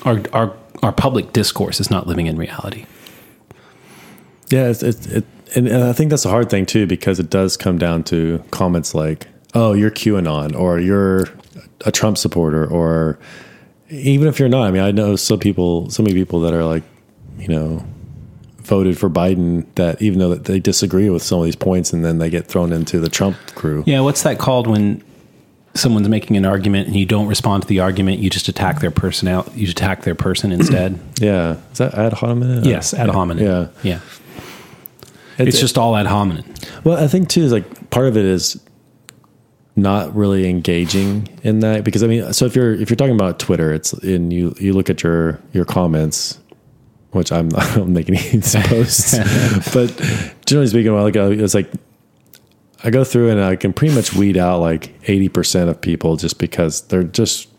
our 0.05 0.21
our 0.33 0.53
our 0.81 0.91
public 0.91 1.33
discourse 1.33 1.79
is 1.79 1.89
not 1.89 2.07
living 2.07 2.27
in 2.27 2.35
reality 2.37 2.85
Yeah, 4.49 4.67
it's, 4.67 4.83
it's, 4.83 5.05
it, 5.07 5.25
and, 5.55 5.67
and 5.67 5.83
I 5.83 5.93
think 5.93 6.09
that's 6.09 6.25
a 6.25 6.29
hard 6.29 6.49
thing 6.49 6.65
too 6.65 6.85
because 6.87 7.19
it 7.19 7.29
does 7.29 7.57
come 7.57 7.77
down 7.77 8.03
to 8.05 8.43
comments 8.51 8.93
like, 8.95 9.27
"Oh, 9.53 9.73
you're 9.73 9.91
QAnon," 9.91 10.55
or 10.55 10.79
"You're 10.79 11.29
a 11.85 11.91
Trump 11.91 12.17
supporter," 12.17 12.65
or 12.65 13.17
even 13.89 14.27
if 14.27 14.39
you're 14.39 14.49
not. 14.49 14.67
I 14.67 14.71
mean, 14.71 14.81
I 14.81 14.91
know 14.91 15.15
some 15.15 15.39
people, 15.39 15.89
so 15.89 16.01
many 16.03 16.15
people 16.15 16.41
that 16.41 16.53
are 16.53 16.65
like, 16.65 16.83
you 17.37 17.47
know, 17.47 17.85
voted 18.59 18.97
for 18.97 19.09
Biden 19.09 19.65
that 19.75 20.01
even 20.01 20.19
though 20.19 20.29
that 20.29 20.45
they 20.45 20.59
disagree 20.59 21.09
with 21.09 21.21
some 21.21 21.39
of 21.39 21.45
these 21.45 21.55
points, 21.55 21.93
and 21.93 22.03
then 22.03 22.17
they 22.17 22.29
get 22.29 22.47
thrown 22.47 22.73
into 22.73 22.99
the 22.99 23.09
Trump 23.09 23.37
crew. 23.55 23.83
yeah 23.85 23.99
what's 24.01 24.23
that 24.23 24.39
called 24.39 24.67
when 24.67 25.03
someone's 25.75 26.07
making 26.07 26.37
an 26.37 26.45
argument 26.45 26.87
and 26.87 26.95
you 26.95 27.05
don't 27.05 27.27
respond 27.27 27.63
to 27.63 27.67
the 27.67 27.79
argument 27.79 28.19
you 28.19 28.29
just 28.29 28.47
attack 28.47 28.79
their 28.79 28.91
personality 28.91 29.51
you 29.59 29.69
attack 29.69 30.03
their 30.03 30.15
person 30.15 30.51
instead? 30.57 30.99
Yeah, 31.19 31.57
is 31.71 31.77
that 31.79 31.93
ad 31.93 32.13
hominem? 32.13 32.63
yes 32.63 32.93
ad 32.93 33.09
hominem. 33.09 33.43
Yeah, 33.43 33.67
yeah. 33.83 33.99
It's 35.37 35.59
just 35.59 35.77
all 35.77 35.95
ad 35.95 36.05
hominem. 36.05 36.45
Well, 36.83 37.03
I 37.03 37.07
think 37.07 37.29
too 37.29 37.41
is 37.41 37.51
like 37.51 37.89
part 37.89 38.07
of 38.07 38.17
it 38.17 38.25
is 38.25 38.61
not 39.75 40.15
really 40.15 40.47
engaging 40.49 41.27
in 41.43 41.59
that 41.61 41.83
because 41.83 42.03
I 42.03 42.07
mean, 42.07 42.31
so 42.33 42.45
if 42.45 42.55
you're 42.55 42.73
if 42.73 42.89
you're 42.89 42.97
talking 42.97 43.15
about 43.15 43.39
Twitter, 43.39 43.73
it's 43.73 43.93
and 43.93 44.31
you 44.31 44.55
you 44.59 44.73
look 44.73 44.89
at 44.89 45.01
your 45.01 45.39
your 45.51 45.65
comments, 45.65 46.39
which 47.11 47.31
I'm 47.31 47.49
not 47.49 47.63
I 47.63 47.75
don't 47.77 47.93
make 47.93 48.09
any 48.09 48.17
posts, 48.41 49.17
but 49.73 49.89
generally 50.45 50.67
speaking, 50.67 50.89
a 50.89 50.93
while 50.93 51.07
ago, 51.07 51.31
it's 51.31 51.55
like 51.55 51.71
I 52.83 52.89
go 52.89 53.03
through 53.03 53.29
and 53.29 53.41
I 53.41 53.55
can 53.55 53.73
pretty 53.73 53.95
much 53.95 54.13
weed 54.13 54.37
out 54.37 54.59
like 54.59 54.93
eighty 55.09 55.29
percent 55.29 55.69
of 55.69 55.79
people 55.79 56.17
just 56.17 56.37
because 56.37 56.81
they're 56.81 57.03
just 57.03 57.49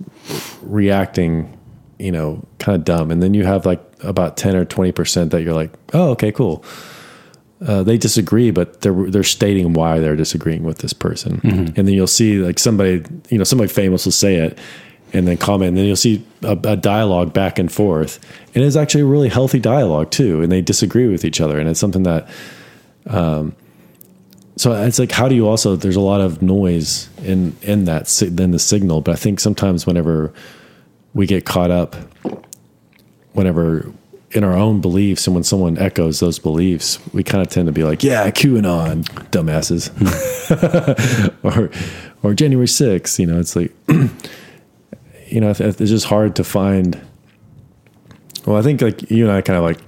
reacting, 0.63 1.59
you 1.99 2.13
know, 2.13 2.47
kind 2.59 2.77
of 2.77 2.85
dumb, 2.85 3.11
and 3.11 3.23
then 3.23 3.35
you 3.35 3.45
have 3.45 3.67
like 3.67 3.83
about 4.03 4.37
ten 4.37 4.55
or 4.57 4.65
twenty 4.65 4.93
percent 4.93 5.31
that 5.31 5.43
you're 5.43 5.55
like, 5.55 5.73
oh, 5.93 6.11
okay, 6.11 6.33
cool 6.33 6.65
uh, 7.67 7.83
they 7.83 7.97
disagree, 7.97 8.51
but 8.51 8.81
they're 8.81 9.11
they're 9.11 9.23
stating 9.23 9.73
why 9.73 10.01
they're 10.01 10.17
disagreeing 10.17 10.65
with 10.65 10.79
this 10.79 10.93
person, 10.93 11.41
and 11.77 11.89
then 11.89 11.95
you'll 11.95 12.07
see 12.07 12.39
like 12.39 12.59
somebody 12.59 13.03
you 13.31 13.39
know 13.39 13.45
somebody 13.45 13.69
famous 13.73 14.05
will 14.05 14.13
say 14.13 14.37
it, 14.37 14.59
and 15.13 15.27
then 15.27 15.37
comment. 15.37 15.71
And 15.71 15.79
then 15.79 15.87
you'll 15.87 15.97
see 15.97 16.25
a, 16.43 16.59
a 16.65 16.77
dialogue 16.77 17.33
back 17.33 17.59
and 17.59 17.73
forth, 17.73 18.19
and 18.55 18.63
it's 18.63 18.77
actually 18.77 19.03
a 19.03 19.07
really 19.07 19.29
healthy 19.29 19.61
dialogue 19.61 20.11
too. 20.11 20.43
And 20.43 20.53
they 20.53 20.61
disagree 20.61 21.09
with 21.09 21.25
each 21.25 21.41
other, 21.41 21.59
and 21.59 21.69
it's 21.69 21.81
something 21.81 22.03
that. 22.03 22.29
Um, 23.07 23.55
so 24.57 24.73
it's 24.73 24.99
like, 24.99 25.11
how 25.11 25.29
do 25.29 25.35
you 25.35 25.49
also? 25.49 25.75
There's 25.75 25.97
a 25.97 26.01
lot 26.01 26.21
of 26.21 26.41
noise 26.41 27.09
in 27.25 27.57
in 27.63 27.87
that 27.87 28.07
then 28.31 28.53
the 28.53 28.59
signal, 28.59 29.01
but 29.01 29.13
I 29.13 29.17
think 29.17 29.41
sometimes 29.41 29.87
whenever 29.87 30.33
we 31.13 31.27
get 31.27 31.45
caught 31.45 31.71
up, 31.71 31.97
whenever 33.33 33.93
in 34.31 34.45
our 34.45 34.55
own 34.55 34.81
beliefs, 34.81 35.27
and 35.27 35.35
when 35.35 35.45
someone 35.45 35.79
echoes 35.79 36.21
those 36.21 36.39
beliefs, 36.39 36.99
we 37.13 37.23
kind 37.23 37.43
of 37.43 37.49
tend 37.49 37.67
to 37.67 37.73
be 37.73 37.83
like, 37.83 38.05
"Yeah, 38.05 38.31
QAnon, 38.31 39.05
dumbasses," 39.31 39.91
or 41.43 41.71
or 42.23 42.35
January 42.35 42.67
6th. 42.67 43.19
You 43.19 43.27
know, 43.27 43.41
it's 43.41 43.57
like, 43.57 43.73
you 45.29 45.41
know, 45.41 45.51
it's 45.51 45.79
just 45.79 46.07
hard 46.07 46.37
to 46.37 46.45
find. 46.45 47.01
Well, 48.47 48.57
I 48.57 48.63
think 48.63 48.83
like 48.83 49.11
you 49.11 49.25
and 49.25 49.33
I 49.33 49.41
kind 49.41 49.57
of 49.57 49.65
like 49.65 49.79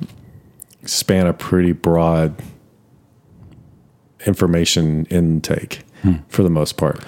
span 0.86 1.26
a 1.26 1.32
pretty 1.32 1.72
broad 1.72 2.34
information 4.26 5.06
intake 5.06 5.82
hmm. 6.02 6.14
for 6.28 6.42
the 6.42 6.50
most 6.50 6.76
part. 6.76 7.00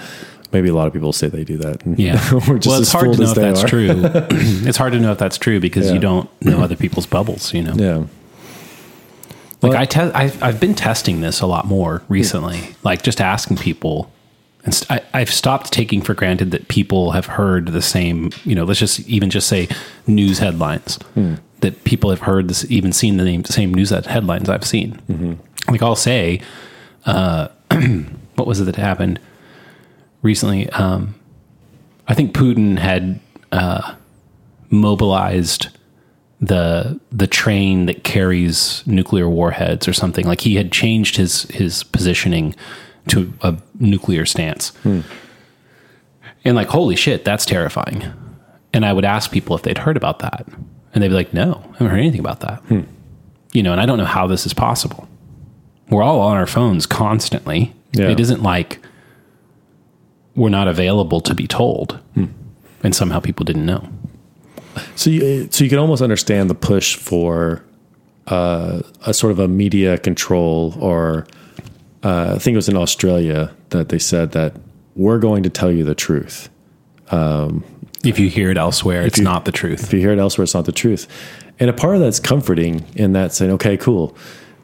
Maybe 0.52 0.68
a 0.68 0.74
lot 0.74 0.86
of 0.86 0.94
people 0.94 1.12
say 1.12 1.28
they 1.28 1.44
do 1.44 1.58
that. 1.58 1.82
Yeah. 1.98 2.16
just 2.30 2.66
well, 2.66 2.80
it's 2.80 2.92
hard 2.92 3.12
to 3.12 3.18
know 3.18 3.30
if 3.30 3.36
that's 3.36 3.64
are. 3.64 3.68
true. 3.68 3.88
it's 4.66 4.78
hard 4.78 4.92
to 4.94 5.00
know 5.00 5.12
if 5.12 5.18
that's 5.18 5.36
true 5.36 5.60
because 5.60 5.86
Yeah. 5.86 5.94
you 5.94 5.98
don't 5.98 6.30
know 6.42 6.60
other 6.60 6.76
people's 6.76 7.06
bubbles, 7.06 7.52
you 7.52 7.62
know? 7.62 7.74
Yeah. 7.74 8.06
Like 9.60 9.72
Well- 9.72 9.76
I 9.76 9.84
te- 9.84 10.00
I've, 10.00 10.42
I've 10.42 10.60
been 10.60 10.74
testing 10.74 11.20
this 11.20 11.40
a 11.40 11.46
lot 11.46 11.66
more 11.66 12.02
recently, 12.08 12.74
like 12.82 13.02
just 13.02 13.20
asking 13.20 13.58
people. 13.58 14.10
And 14.64 14.74
st- 14.74 14.90
I, 14.90 15.20
I've 15.20 15.30
stopped 15.30 15.72
taking 15.72 16.00
for 16.00 16.14
granted 16.14 16.50
that 16.52 16.68
people 16.68 17.10
have 17.10 17.26
heard 17.26 17.66
the 17.66 17.82
same, 17.82 18.30
you 18.44 18.54
know, 18.54 18.64
let's 18.64 18.80
just 18.80 19.00
even 19.00 19.30
just 19.30 19.48
say 19.48 19.68
news 20.06 20.38
headlines. 20.38 20.96
Hmm. 21.14 21.34
That 21.60 21.82
people 21.82 22.10
have 22.10 22.20
heard 22.20 22.48
this, 22.48 22.64
even 22.70 22.92
seen 22.92 23.16
the 23.16 23.24
name, 23.24 23.44
same 23.44 23.74
news 23.74 23.90
headlines 23.90 24.48
I've 24.48 24.64
seen. 24.64 24.92
Mm-hmm. 25.10 25.72
Like 25.72 25.82
I'll 25.82 25.96
say, 25.96 26.40
uh, 27.08 27.48
what 28.36 28.46
was 28.46 28.60
it 28.60 28.64
that 28.64 28.76
happened 28.76 29.18
recently? 30.22 30.68
Um, 30.70 31.14
I 32.06 32.14
think 32.14 32.34
Putin 32.34 32.78
had 32.78 33.20
uh, 33.52 33.94
mobilized 34.70 35.68
the 36.40 37.00
the 37.10 37.26
train 37.26 37.86
that 37.86 38.04
carries 38.04 38.86
nuclear 38.86 39.28
warheads 39.28 39.88
or 39.88 39.92
something. 39.92 40.24
Like 40.26 40.42
he 40.42 40.54
had 40.54 40.70
changed 40.70 41.16
his 41.16 41.42
his 41.44 41.82
positioning 41.82 42.54
to 43.08 43.32
a 43.40 43.56
nuclear 43.80 44.24
stance. 44.26 44.72
And 46.44 46.54
like, 46.56 46.68
holy 46.68 46.94
shit, 46.94 47.24
that's 47.24 47.44
terrifying. 47.46 48.04
And 48.72 48.84
I 48.84 48.92
would 48.92 49.04
ask 49.04 49.30
people 49.32 49.56
if 49.56 49.62
they'd 49.62 49.78
heard 49.78 49.96
about 49.96 50.18
that. 50.20 50.46
And 50.94 51.02
they'd 51.02 51.08
be 51.08 51.14
like, 51.14 51.32
no, 51.34 51.62
I 51.64 51.72
haven't 51.72 51.88
heard 51.88 51.98
anything 51.98 52.20
about 52.20 52.40
that. 52.40 52.62
You 53.52 53.62
know, 53.62 53.72
and 53.72 53.80
I 53.80 53.86
don't 53.86 53.98
know 53.98 54.04
how 54.04 54.26
this 54.26 54.44
is 54.46 54.52
possible. 54.54 55.08
We're 55.90 56.02
all 56.02 56.20
on 56.20 56.36
our 56.36 56.46
phones 56.46 56.86
constantly. 56.86 57.72
Yeah. 57.92 58.08
It 58.10 58.20
isn't 58.20 58.42
like 58.42 58.80
we're 60.34 60.50
not 60.50 60.68
available 60.68 61.20
to 61.22 61.34
be 61.34 61.46
told. 61.46 61.98
And 62.84 62.94
somehow 62.94 63.18
people 63.20 63.44
didn't 63.44 63.66
know. 63.66 63.88
So 64.94 65.10
you, 65.10 65.48
so 65.50 65.64
you 65.64 65.70
can 65.70 65.78
almost 65.80 66.00
understand 66.02 66.48
the 66.48 66.54
push 66.54 66.94
for 66.94 67.64
uh, 68.28 68.82
a 69.04 69.12
sort 69.12 69.32
of 69.32 69.40
a 69.40 69.48
media 69.48 69.98
control, 69.98 70.76
or 70.78 71.26
uh, 72.04 72.34
I 72.36 72.38
think 72.38 72.54
it 72.54 72.56
was 72.56 72.68
in 72.68 72.76
Australia 72.76 73.52
that 73.70 73.88
they 73.88 73.98
said 73.98 74.30
that 74.32 74.54
we're 74.94 75.18
going 75.18 75.42
to 75.42 75.50
tell 75.50 75.72
you 75.72 75.82
the 75.82 75.94
truth. 75.96 76.48
If 78.04 78.18
you 78.20 78.28
hear 78.28 78.50
it 78.50 78.56
elsewhere, 78.56 79.02
it's 79.02 79.18
you- 79.18 79.24
not 79.24 79.44
the 79.44 79.50
truth. 79.52 79.82
If 79.84 79.92
you 79.92 79.98
hear 79.98 80.12
it 80.12 80.18
elsewhere, 80.20 80.44
it's 80.44 80.54
not 80.54 80.66
the 80.66 80.72
truth. 80.72 81.08
And 81.58 81.68
a 81.68 81.72
part 81.72 81.96
of 81.96 82.00
that's 82.00 82.20
comforting 82.20 82.84
in 82.94 83.12
that 83.14 83.32
saying, 83.32 83.50
okay, 83.52 83.76
cool. 83.76 84.16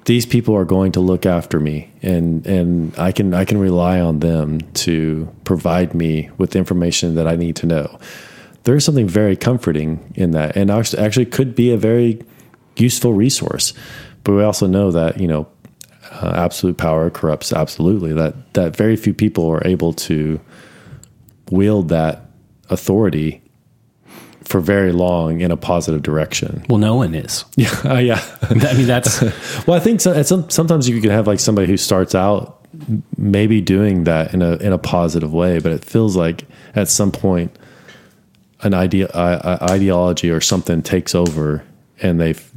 These 0.04 0.26
people 0.26 0.54
are 0.54 0.64
going 0.64 0.92
to 0.92 1.00
look 1.00 1.24
after 1.24 1.58
me 1.58 1.90
and, 2.02 2.46
and 2.46 2.98
I 2.98 3.10
can 3.12 3.32
I 3.32 3.44
can 3.44 3.58
rely 3.58 4.00
on 4.00 4.18
them 4.20 4.60
to 4.84 5.32
provide 5.44 5.94
me 5.94 6.30
with 6.36 6.56
information 6.56 7.14
that 7.14 7.26
I 7.26 7.36
need 7.36 7.56
to 7.56 7.66
know. 7.66 7.98
There's 8.64 8.84
something 8.84 9.08
very 9.08 9.36
comforting 9.36 10.12
in 10.14 10.32
that 10.32 10.56
and 10.56 10.70
actually 10.70 11.02
actually 11.02 11.26
could 11.26 11.54
be 11.54 11.70
a 11.72 11.76
very 11.76 12.22
useful 12.76 13.14
resource. 13.14 13.72
But 14.24 14.32
we 14.34 14.42
also 14.42 14.66
know 14.66 14.90
that, 14.90 15.20
you 15.20 15.28
know, 15.28 15.46
uh, 16.10 16.32
absolute 16.36 16.76
power 16.76 17.10
corrupts 17.10 17.52
absolutely. 17.52 18.12
That 18.12 18.54
that 18.54 18.76
very 18.76 18.96
few 18.96 19.14
people 19.14 19.48
are 19.48 19.66
able 19.66 19.92
to 19.94 20.40
wield 21.50 21.88
that 21.88 22.30
authority 22.70 23.43
for 24.44 24.60
very 24.60 24.92
long 24.92 25.40
in 25.40 25.50
a 25.50 25.56
positive 25.56 26.02
direction. 26.02 26.64
Well, 26.68 26.78
no 26.78 26.94
one 26.96 27.14
is. 27.14 27.44
Yeah, 27.56 27.70
uh, 27.84 27.98
yeah. 27.98 28.22
I 28.42 28.74
mean, 28.74 28.86
that's 28.86 29.22
well, 29.66 29.76
I 29.76 29.80
think 29.80 30.00
so, 30.00 30.22
some, 30.22 30.50
sometimes 30.50 30.88
you 30.88 31.00
can 31.00 31.10
have 31.10 31.26
like 31.26 31.40
somebody 31.40 31.66
who 31.66 31.76
starts 31.76 32.14
out 32.14 32.60
maybe 33.16 33.60
doing 33.60 34.04
that 34.04 34.34
in 34.34 34.42
a 34.42 34.56
in 34.56 34.72
a 34.72 34.78
positive 34.78 35.32
way, 35.32 35.58
but 35.60 35.72
it 35.72 35.84
feels 35.84 36.16
like 36.16 36.44
at 36.74 36.88
some 36.88 37.12
point 37.12 37.56
an 38.62 38.74
idea 38.74 39.06
uh, 39.08 39.58
ideology 39.70 40.30
or 40.30 40.40
something 40.40 40.82
takes 40.82 41.14
over 41.14 41.64
and 42.00 42.20
they 42.20 42.30
f- 42.30 42.50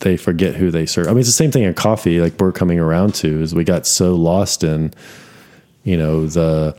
they 0.00 0.16
forget 0.16 0.54
who 0.54 0.70
they 0.70 0.86
serve. 0.86 1.06
I 1.06 1.10
mean, 1.10 1.20
it's 1.20 1.28
the 1.28 1.32
same 1.32 1.50
thing 1.50 1.64
in 1.64 1.74
coffee. 1.74 2.20
Like 2.20 2.38
we're 2.38 2.52
coming 2.52 2.78
around 2.78 3.14
to 3.16 3.42
is 3.42 3.54
we 3.54 3.64
got 3.64 3.86
so 3.86 4.14
lost 4.14 4.62
in 4.62 4.92
you 5.84 5.96
know 5.96 6.26
the 6.26 6.76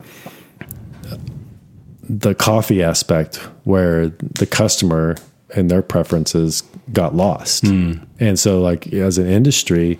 the 2.08 2.34
coffee 2.34 2.82
aspect 2.82 3.36
where 3.64 4.08
the 4.08 4.46
customer 4.46 5.16
and 5.54 5.70
their 5.70 5.82
preferences 5.82 6.62
got 6.92 7.14
lost. 7.14 7.64
And 7.64 8.38
so 8.38 8.60
like 8.60 8.92
as 8.92 9.18
an 9.18 9.26
industry, 9.26 9.98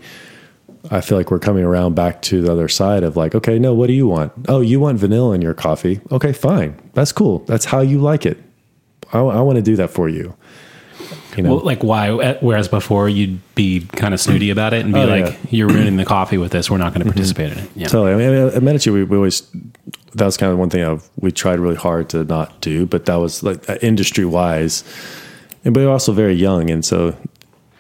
I 0.91 1.01
feel 1.01 1.19
like 1.19 1.31
we're 1.31 1.39
coming 1.39 1.65
around 1.65 1.95
back 1.95 2.23
to 2.23 2.41
the 2.41 2.51
other 2.53 2.69
side 2.69 3.03
of 3.03 3.17
like, 3.17 3.35
okay, 3.35 3.59
no, 3.59 3.75
what 3.75 3.89
do 3.89 3.93
you 3.93 4.07
want? 4.07 4.33
Oh, 4.49 4.61
you 4.61 4.81
want 4.81 4.99
vanilla 4.99 5.35
in 5.35 5.43
your 5.43 5.55
coffee. 5.55 6.01
Okay, 6.11 6.33
fine. 6.33 6.77
That's 6.95 7.13
cool. 7.13 7.41
That's 7.41 7.65
how 7.67 7.81
you 7.81 7.99
like 7.99 8.25
it. 8.25 8.39
I, 9.13 9.19
I 9.19 9.41
want 9.41 9.57
to 9.57 9.63
do 9.63 9.77
that 9.77 9.91
for 9.91 10.09
you. 10.09 10.35
You 11.37 11.43
know, 11.43 11.57
well, 11.57 11.65
like 11.65 11.83
why? 11.85 12.11
Whereas 12.41 12.69
before 12.69 13.09
you'd 13.09 13.39
be 13.55 13.81
kind 13.93 14.13
of 14.13 14.21
snooty 14.21 14.51
about 14.51 14.73
it 14.75 14.85
and 14.85 14.93
be 14.93 15.01
Oh, 15.01 15.07
like, 15.07 15.25
yeah. 15.25 15.31
Mm-hmm. 15.33 15.55
"You're 15.55 15.69
ruining 15.69 15.97
the 15.97 16.05
coffee 16.17 16.37
with 16.39 16.53
this. 16.53 16.69
We're 16.71 16.79
not 16.79 16.93
going 16.95 17.07
to 17.07 17.13
participate 17.13 17.53
in 17.53 17.59
it." 17.59 17.71
Yeah. 17.77 17.87
Totally. 17.89 18.13
I 18.13 18.29
mean, 18.29 18.57
at 18.57 18.63
Medici, 18.63 18.91
we, 18.91 19.05
we 19.05 19.17
always 19.17 19.43
that 20.15 20.25
was 20.25 20.37
kind 20.37 20.53
of 20.53 20.59
one 20.59 20.71
thing 20.71 20.85
I've, 20.85 21.09
we 21.17 21.31
tried 21.31 21.59
really 21.59 21.77
hard 21.77 22.09
to 22.11 22.25
not 22.25 22.61
do, 22.61 22.87
but 22.87 23.07
that 23.07 23.17
was 23.17 23.43
like 23.43 23.65
industry 23.83 24.25
wise, 24.25 24.85
and 25.65 25.75
but 25.75 25.81
we're 25.81 25.91
also 25.91 26.13
very 26.13 26.35
young, 26.35 26.71
and 26.71 26.85
so 26.85 27.17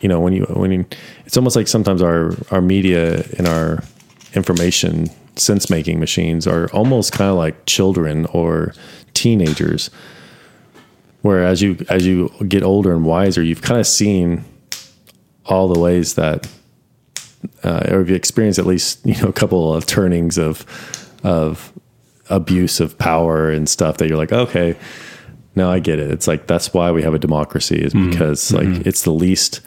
you 0.00 0.08
know 0.08 0.20
when 0.20 0.32
you 0.32 0.44
when 0.44 0.72
you, 0.72 0.86
it's 1.24 1.36
almost 1.36 1.56
like 1.56 1.68
sometimes 1.68 2.02
our 2.02 2.32
our 2.50 2.60
media 2.60 3.24
and 3.38 3.46
our 3.46 3.82
information 4.34 5.08
sense 5.36 5.70
making 5.70 6.00
machines 6.00 6.46
are 6.46 6.68
almost 6.72 7.12
kind 7.12 7.30
of 7.30 7.36
like 7.36 7.66
children 7.66 8.26
or 8.26 8.74
teenagers, 9.14 9.90
where 11.22 11.44
as 11.44 11.62
you 11.62 11.84
as 11.88 12.06
you 12.06 12.30
get 12.46 12.62
older 12.62 12.92
and 12.92 13.04
wiser, 13.04 13.42
you've 13.42 13.62
kind 13.62 13.80
of 13.80 13.86
seen 13.86 14.44
all 15.46 15.68
the 15.68 15.80
ways 15.80 16.14
that 16.14 16.46
uh, 17.64 17.86
or 17.90 17.98
have 18.00 18.10
you 18.10 18.14
experienced 18.14 18.58
at 18.58 18.66
least 18.66 19.04
you 19.06 19.20
know 19.22 19.28
a 19.28 19.32
couple 19.32 19.74
of 19.74 19.86
turnings 19.86 20.38
of 20.38 20.66
of 21.24 21.72
abuse 22.30 22.80
of 22.80 22.96
power 22.98 23.50
and 23.50 23.68
stuff 23.68 23.96
that 23.98 24.08
you're 24.08 24.18
like 24.18 24.32
okay 24.32 24.76
now 25.54 25.70
i 25.70 25.78
get 25.78 25.98
it 25.98 26.10
it's 26.10 26.26
like 26.28 26.46
that's 26.46 26.72
why 26.74 26.90
we 26.90 27.02
have 27.02 27.14
a 27.14 27.18
democracy 27.18 27.76
is 27.76 27.92
Mm-hmm. 27.94 28.10
because 28.10 28.52
like 28.52 28.86
it's 28.86 29.02
the 29.02 29.12
least 29.12 29.60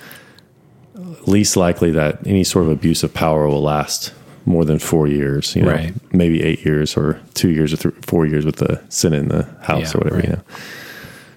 least 1.27 1.55
likely 1.57 1.91
that 1.91 2.25
any 2.25 2.43
sort 2.43 2.65
of 2.65 2.71
abuse 2.71 3.03
of 3.03 3.13
power 3.13 3.47
will 3.47 3.61
last 3.61 4.13
more 4.45 4.65
than 4.65 4.79
four 4.79 5.07
years 5.07 5.55
you 5.55 5.61
know 5.61 5.71
Right. 5.71 5.93
maybe 6.13 6.41
eight 6.43 6.65
years 6.65 6.97
or 6.97 7.19
two 7.35 7.49
years 7.51 7.73
or 7.73 7.77
th- 7.77 7.95
four 8.05 8.25
years 8.25 8.45
with 8.45 8.55
the 8.57 8.81
senate 8.89 9.19
and 9.21 9.31
the 9.31 9.43
house 9.61 9.93
Yeah, 9.93 9.97
or 9.97 9.99
whatever 9.99 10.15
right. 10.15 10.25
you 10.25 10.31
know 10.33 10.41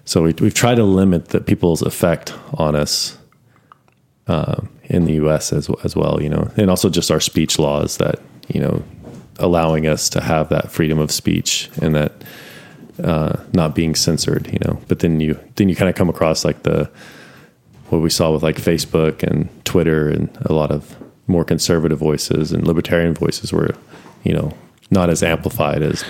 so 0.07 0.23
we, 0.23 0.33
we've 0.41 0.55
tried 0.55 0.75
to 0.77 0.85
limit 0.85 1.29
the 1.29 1.41
people's 1.41 1.81
effect 1.83 2.35
on 2.55 2.75
us 2.77 3.17
um, 4.27 4.69
in 4.85 5.05
the 5.07 5.15
U.S. 5.15 5.53
as 5.53 5.69
as 5.83 5.95
well, 5.97 6.23
you 6.23 6.29
know, 6.31 6.51
and 6.57 6.69
also 6.71 6.89
just 6.91 7.11
our 7.11 7.21
speech 7.21 7.59
laws 7.59 7.97
that 7.99 8.21
you 8.49 8.61
know 8.61 8.83
allowing 9.39 9.87
us 9.87 10.09
to 10.11 10.21
have 10.21 10.49
that 10.49 10.71
freedom 10.71 10.99
of 10.99 11.11
speech 11.11 11.71
and 11.81 11.95
that 11.95 12.13
uh, 13.03 13.43
not 13.53 13.75
being 13.75 13.95
censored, 13.95 14.47
you 14.53 14.59
know. 14.65 14.81
But 14.89 15.01
then 15.01 15.21
you 15.21 15.39
then 15.57 15.69
you 15.69 15.77
kind 15.77 15.89
of 15.89 15.95
come 15.95 16.09
across 16.09 16.45
like 16.45 16.63
the 16.63 16.91
what 17.89 17.99
we 18.01 18.11
saw 18.11 18.33
with 18.33 18.43
like 18.43 18.57
Facebook 18.57 19.23
and 19.23 19.49
Twitter 19.65 20.09
and 20.09 20.29
a 20.43 20.53
lot 20.53 20.71
of 20.71 20.97
more 21.27 21.45
conservative 21.45 21.99
voices 21.99 22.53
and 22.53 22.67
libertarian 22.67 23.15
voices 23.15 23.53
were, 23.53 23.75
you 24.25 24.33
know, 24.33 24.53
not 24.91 25.11
as 25.11 25.23
amplified 25.23 25.83
as 25.83 26.05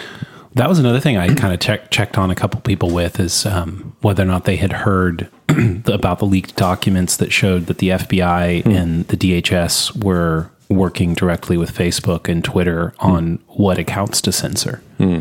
That 0.55 0.69
was 0.69 0.79
another 0.79 1.01
thing 1.01 1.17
I 1.17 1.35
kind 1.35 1.53
of 1.53 1.61
check, 1.61 1.91
checked 1.91 2.17
on 2.17 2.31
a 2.31 2.35
couple 2.35 2.61
people 2.61 2.91
with 2.91 3.19
is 3.19 3.45
um, 3.45 3.97
whether 4.03 4.23
or 4.23 4.27
not 4.27 4.45
they 4.45 4.57
had 4.57 4.73
heard 4.73 5.29
about 5.87 6.21
the 6.21 6.27
leaked 6.27 6.57
documents 6.57 7.17
that 7.17 7.33
showed 7.33 7.67
that 7.67 7.79
the 7.79 7.89
FBI 7.89 8.65
and 8.67 9.07
the 9.09 9.17
DHS 9.17 10.05
were 10.05 10.51
working 10.69 11.15
directly 11.15 11.57
with 11.57 11.77
Facebook 11.77 12.29
and 12.29 12.43
Twitter 12.45 12.95
on 12.99 13.39
what 13.49 13.79
accounts 13.79 14.21
to 14.23 14.33
censor. 14.33 14.83
Hmm. 14.99 15.21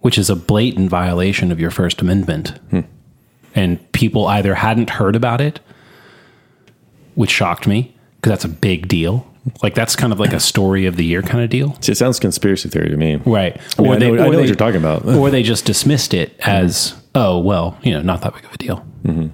which 0.00 0.18
is 0.18 0.28
a 0.28 0.36
blatant 0.36 0.90
violation 0.90 1.50
of 1.50 1.58
your 1.58 1.70
First 1.70 2.02
Amendment. 2.02 2.50
Hmm. 2.68 2.80
And 3.54 3.92
people 3.92 4.26
either 4.26 4.54
hadn't 4.54 4.90
heard 4.90 5.16
about 5.16 5.40
it, 5.40 5.60
which 7.14 7.30
shocked 7.30 7.66
me 7.66 7.96
because 8.16 8.30
that's 8.30 8.44
a 8.44 8.48
big 8.50 8.86
deal. 8.86 9.26
Like 9.62 9.74
that's 9.74 9.96
kind 9.96 10.12
of 10.12 10.20
like 10.20 10.34
a 10.34 10.40
story 10.40 10.84
of 10.84 10.96
the 10.96 11.06
year 11.06 11.22
kind 11.22 11.42
of 11.42 11.48
deal. 11.48 11.78
See, 11.80 11.92
it 11.92 11.96
sounds 11.96 12.18
conspiracy 12.18 12.68
theory 12.68 12.90
to 12.90 12.98
me. 12.98 13.16
Right. 13.16 13.58
I, 13.78 13.82
mean, 13.82 13.92
I 13.92 13.96
know, 13.96 14.12
I 14.12 14.28
know 14.28 14.38
what 14.38 14.46
you're 14.46 14.56
talking 14.56 14.80
about. 14.80 15.06
or 15.06 15.30
they 15.30 15.42
just 15.42 15.64
dismissed 15.64 16.12
it 16.12 16.38
as, 16.40 16.90
hmm. 16.90 16.98
oh, 17.14 17.38
well, 17.38 17.78
you 17.82 17.92
know, 17.92 18.02
not 18.02 18.20
that 18.22 18.34
big 18.34 18.44
of 18.44 18.52
a 18.52 18.58
deal. 18.58 18.86
Mm-hmm. 19.04 19.28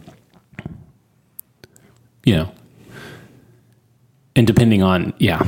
You 2.24 2.34
know, 2.36 2.52
and 4.40 4.46
depending 4.46 4.82
on, 4.82 5.12
yeah, 5.18 5.44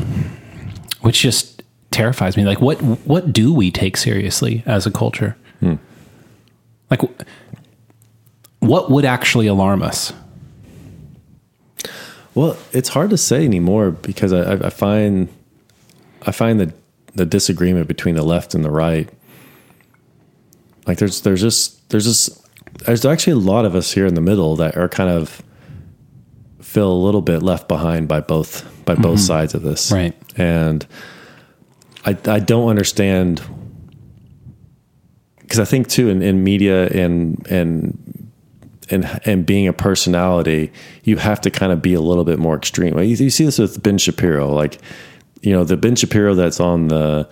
which 1.01 1.23
just 1.23 1.63
terrifies 1.93 2.37
me. 2.37 2.45
Like, 2.45 2.61
what 2.61 2.77
what 3.07 3.33
do 3.33 3.51
we 3.55 3.71
take 3.71 3.97
seriously 3.97 4.63
as 4.67 4.87
a 4.87 4.91
culture? 4.91 5.35
Hmm. 5.61 5.77
Like, 6.91 7.01
what 8.59 8.91
would 8.91 9.07
actually 9.07 9.47
alarm 9.47 9.83
us? 9.83 10.13
Well, 12.35 12.59
it's 12.73 12.91
hard 12.91 13.09
to 13.09 13.17
say 13.17 13.47
anymore 13.47 13.93
because 13.93 14.35
I, 14.35 14.67
I 14.67 14.69
find 14.69 15.31
I 16.27 16.33
find 16.33 16.61
the 16.61 16.75
the 17.15 17.25
disagreement 17.25 17.89
between 17.89 18.15
the 18.15 18.23
left 18.23 18.55
and 18.55 18.63
the 18.63 18.71
right. 18.71 19.09
Like 20.87 20.99
there's 20.99 21.23
there's 21.23 21.41
just 21.41 21.89
there's 21.89 22.05
just 22.05 22.47
there's 22.85 23.07
actually 23.07 23.33
a 23.33 23.37
lot 23.37 23.65
of 23.65 23.75
us 23.75 23.93
here 23.93 24.05
in 24.05 24.13
the 24.13 24.21
middle 24.21 24.55
that 24.57 24.77
are 24.77 24.91
kind 24.91 25.09
of 25.09 25.41
feel 26.61 26.93
a 26.93 27.01
little 27.07 27.23
bit 27.23 27.43
left 27.43 27.69
behind 27.69 28.07
by 28.07 28.21
both 28.21 28.71
by 28.85 28.95
both 28.95 29.21
sides 29.21 29.55
of 29.55 29.63
this. 29.63 29.93
Right. 29.93 30.15
And 30.37 30.87
I 32.05 32.17
I 32.27 32.39
don't 32.41 32.69
understand 32.69 33.43
because 35.41 35.61
I 35.61 35.65
think 35.65 35.89
too 35.89 36.09
in, 36.09 36.23
in 36.23 36.43
media 36.43 36.89
and 36.89 37.47
and 37.51 38.31
and 38.91 39.21
and 39.25 39.47
being 39.47 39.69
a 39.69 39.73
personality, 39.73 40.73
you 41.05 41.17
have 41.17 41.41
to 41.43 41.51
kind 41.51 41.73
of 41.73 41.83
be 41.83 41.95
a 41.95 42.01
little 42.01 42.25
bit 42.25 42.39
more 42.39 42.57
extreme. 42.57 42.99
You, 42.99 43.05
you 43.05 43.31
see 43.31 43.45
this 43.45 43.59
with 43.59 43.83
Ben 43.83 43.99
Shapiro, 43.99 44.53
like 44.53 44.79
you 45.43 45.53
know 45.53 45.65
the 45.65 45.77
Ben 45.77 45.97
Shapiro 45.97 46.35
that's 46.35 46.61
on 46.61 46.89
the 46.89 47.29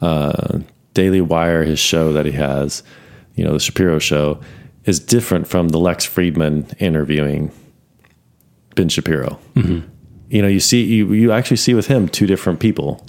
uh, 0.00 0.60
Daily 0.94 1.20
Wire, 1.20 1.64
his 1.64 1.78
show 1.78 2.12
that 2.12 2.26
he 2.26 2.32
has, 2.32 2.82
you 3.34 3.44
know 3.44 3.52
the 3.52 3.60
Shapiro 3.60 3.98
show, 3.98 4.40
is 4.84 5.00
different 5.00 5.46
from 5.48 5.68
the 5.68 5.78
Lex 5.78 6.06
Fridman 6.06 6.74
interviewing 6.80 7.50
Ben 8.74 8.88
Shapiro. 8.88 9.38
You 10.34 10.42
know, 10.42 10.48
you 10.48 10.58
see 10.58 10.82
you 10.82 11.12
you 11.12 11.30
actually 11.30 11.58
see 11.58 11.74
with 11.74 11.86
him 11.86 12.08
two 12.08 12.26
different 12.26 12.58
people. 12.58 13.06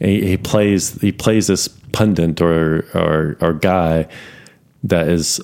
He, 0.00 0.26
he 0.26 0.36
plays 0.36 1.00
he 1.00 1.12
plays 1.12 1.46
this 1.46 1.68
pundit 1.92 2.40
or 2.40 2.84
or 2.92 3.36
or 3.40 3.52
guy 3.52 4.08
that 4.82 5.06
is 5.06 5.40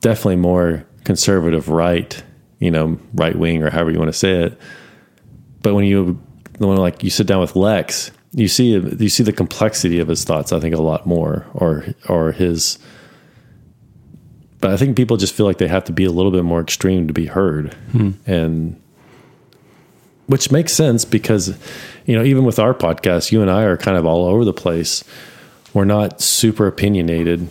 definitely 0.00 0.36
more 0.36 0.86
conservative 1.04 1.68
right, 1.68 2.24
you 2.58 2.70
know, 2.70 2.98
right 3.12 3.36
wing 3.36 3.62
or 3.62 3.68
however 3.68 3.90
you 3.90 3.98
want 3.98 4.08
to 4.08 4.18
say 4.18 4.32
it. 4.44 4.58
But 5.60 5.74
when 5.74 5.84
you 5.84 6.18
when 6.56 6.78
like 6.78 7.04
you 7.04 7.10
sit 7.10 7.26
down 7.26 7.42
with 7.42 7.54
Lex, 7.54 8.10
you 8.32 8.48
see 8.48 8.70
you 8.70 9.10
see 9.10 9.22
the 9.22 9.32
complexity 9.32 9.98
of 9.98 10.08
his 10.08 10.24
thoughts. 10.24 10.54
I 10.54 10.58
think 10.58 10.74
a 10.74 10.80
lot 10.80 11.06
more, 11.06 11.44
or 11.52 11.84
or 12.08 12.32
his. 12.32 12.78
But 14.60 14.70
I 14.70 14.78
think 14.78 14.96
people 14.96 15.18
just 15.18 15.34
feel 15.34 15.44
like 15.44 15.58
they 15.58 15.68
have 15.68 15.84
to 15.84 15.92
be 15.92 16.06
a 16.06 16.10
little 16.10 16.32
bit 16.32 16.44
more 16.44 16.62
extreme 16.62 17.08
to 17.08 17.12
be 17.12 17.26
heard, 17.26 17.74
hmm. 17.90 18.12
and 18.24 18.81
which 20.32 20.50
makes 20.50 20.72
sense 20.72 21.04
because 21.04 21.56
you 22.06 22.16
know 22.16 22.24
even 22.24 22.44
with 22.44 22.58
our 22.58 22.74
podcast, 22.74 23.30
you 23.30 23.42
and 23.42 23.50
I 23.50 23.62
are 23.64 23.76
kind 23.76 23.96
of 23.96 24.06
all 24.06 24.24
over 24.24 24.44
the 24.44 24.52
place. 24.52 25.04
We're 25.74 25.84
not 25.84 26.20
super 26.20 26.66
opinionated 26.66 27.48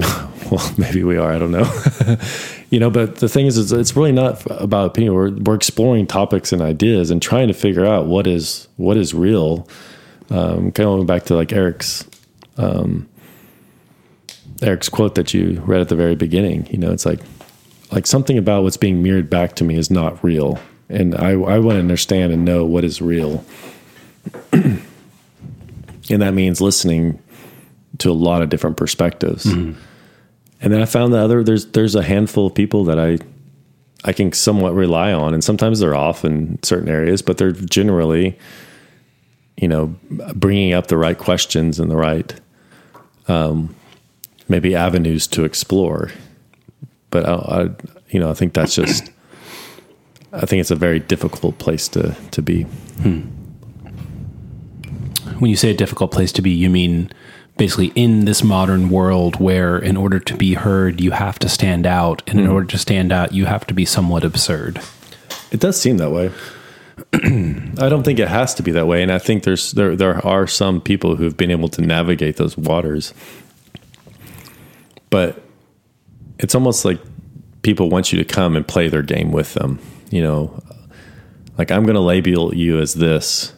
well, 0.50 0.74
maybe 0.78 1.02
we 1.04 1.16
are. 1.16 1.32
I 1.32 1.38
don't 1.38 1.50
know. 1.50 1.70
you 2.70 2.80
know, 2.80 2.90
but 2.90 3.16
the 3.16 3.28
thing 3.28 3.46
is, 3.46 3.72
it's 3.72 3.96
really 3.96 4.12
not 4.12 4.42
about 4.50 4.86
opinion. 4.86 5.14
We're 5.14 5.30
we're 5.30 5.54
exploring 5.54 6.06
topics 6.06 6.52
and 6.52 6.62
ideas 6.62 7.10
and 7.10 7.20
trying 7.20 7.48
to 7.48 7.54
figure 7.54 7.84
out 7.84 8.06
what 8.06 8.26
is 8.26 8.68
what 8.76 8.96
is 8.96 9.12
real. 9.14 9.68
Um, 10.30 10.72
kind 10.72 10.88
of 10.88 10.96
going 10.96 11.06
back 11.06 11.24
to 11.24 11.34
like 11.34 11.52
Eric's 11.52 12.06
um, 12.56 13.08
Eric's 14.62 14.88
quote 14.88 15.16
that 15.16 15.34
you 15.34 15.62
read 15.66 15.80
at 15.80 15.88
the 15.88 15.96
very 15.96 16.14
beginning. 16.14 16.66
You 16.70 16.78
know, 16.78 16.92
it's 16.92 17.04
like 17.04 17.20
like 17.92 18.06
something 18.06 18.38
about 18.38 18.62
what's 18.62 18.76
being 18.76 19.02
mirrored 19.02 19.28
back 19.28 19.56
to 19.56 19.64
me 19.64 19.76
is 19.76 19.90
not 19.90 20.22
real, 20.24 20.58
and 20.90 21.14
I 21.14 21.30
I 21.30 21.58
want 21.58 21.76
to 21.76 21.80
understand 21.80 22.32
and 22.32 22.44
know 22.44 22.64
what 22.64 22.84
is 22.84 23.00
real. 23.00 23.44
and 24.52 24.82
that 26.08 26.34
means 26.34 26.60
listening 26.60 27.22
to 27.98 28.10
a 28.10 28.12
lot 28.12 28.42
of 28.42 28.48
different 28.48 28.76
perspectives. 28.76 29.46
And 30.62 30.72
then 30.72 30.82
I 30.82 30.84
found 30.84 31.14
that 31.14 31.20
other 31.20 31.42
there's 31.42 31.66
there's 31.66 31.94
a 31.94 32.02
handful 32.02 32.46
of 32.46 32.54
people 32.54 32.84
that 32.84 32.98
I 32.98 33.18
I 34.04 34.12
can 34.12 34.32
somewhat 34.32 34.74
rely 34.74 35.12
on, 35.12 35.34
and 35.34 35.44
sometimes 35.44 35.78
they're 35.80 35.94
off 35.94 36.24
in 36.24 36.58
certain 36.62 36.88
areas, 36.88 37.22
but 37.22 37.38
they're 37.38 37.52
generally, 37.52 38.38
you 39.56 39.68
know, 39.68 39.94
bringing 40.34 40.72
up 40.72 40.86
the 40.86 40.96
right 40.96 41.18
questions 41.18 41.78
and 41.78 41.90
the 41.90 41.96
right, 41.96 42.34
um, 43.28 43.74
maybe 44.48 44.74
avenues 44.74 45.26
to 45.28 45.44
explore. 45.44 46.10
But 47.10 47.28
I, 47.28 47.34
I, 47.34 47.68
you 48.08 48.20
know, 48.20 48.30
I 48.30 48.34
think 48.34 48.54
that's 48.54 48.74
just, 48.74 49.10
I 50.32 50.46
think 50.46 50.60
it's 50.60 50.70
a 50.70 50.76
very 50.76 51.00
difficult 51.00 51.58
place 51.58 51.88
to 51.88 52.14
to 52.30 52.42
be. 52.42 52.62
Hmm. 53.02 53.20
When 55.38 55.50
you 55.50 55.56
say 55.56 55.70
a 55.70 55.74
difficult 55.74 56.12
place 56.12 56.32
to 56.32 56.42
be, 56.42 56.50
you 56.50 56.68
mean 56.68 57.10
basically 57.56 57.92
in 57.94 58.24
this 58.24 58.42
modern 58.42 58.88
world 58.90 59.38
where 59.38 59.78
in 59.78 59.96
order 59.96 60.18
to 60.18 60.36
be 60.36 60.54
heard 60.54 61.00
you 61.00 61.10
have 61.10 61.38
to 61.38 61.48
stand 61.48 61.86
out 61.86 62.22
and 62.26 62.38
in 62.38 62.46
hmm. 62.46 62.52
order 62.52 62.66
to 62.66 62.78
stand 62.78 63.12
out 63.12 63.32
you 63.32 63.44
have 63.44 63.66
to 63.66 63.74
be 63.74 63.84
somewhat 63.84 64.24
absurd 64.24 64.80
It 65.50 65.60
does 65.60 65.78
seem 65.78 65.98
that 65.98 66.10
way. 66.10 66.30
I 67.12 67.88
don't 67.88 68.02
think 68.02 68.18
it 68.18 68.28
has 68.28 68.54
to 68.54 68.62
be 68.62 68.70
that 68.72 68.86
way, 68.86 69.02
and 69.02 69.10
I 69.10 69.18
think 69.18 69.42
there's 69.42 69.72
there 69.72 69.96
there 69.96 70.24
are 70.26 70.46
some 70.46 70.80
people 70.80 71.16
who've 71.16 71.36
been 71.36 71.50
able 71.50 71.68
to 71.70 71.82
navigate 71.82 72.36
those 72.36 72.56
waters, 72.56 73.14
but 75.08 75.42
it's 76.38 76.54
almost 76.54 76.84
like 76.84 77.00
people 77.62 77.90
want 77.90 78.12
you 78.12 78.18
to 78.22 78.24
come 78.24 78.56
and 78.56 78.66
play 78.66 78.88
their 78.88 79.02
game 79.02 79.32
with 79.32 79.54
them. 79.54 79.78
You 80.10 80.22
know, 80.22 80.62
like 81.56 81.70
I'm 81.70 81.84
going 81.84 81.94
to 81.94 82.00
label 82.00 82.54
you 82.54 82.78
as 82.78 82.94
this, 82.94 83.52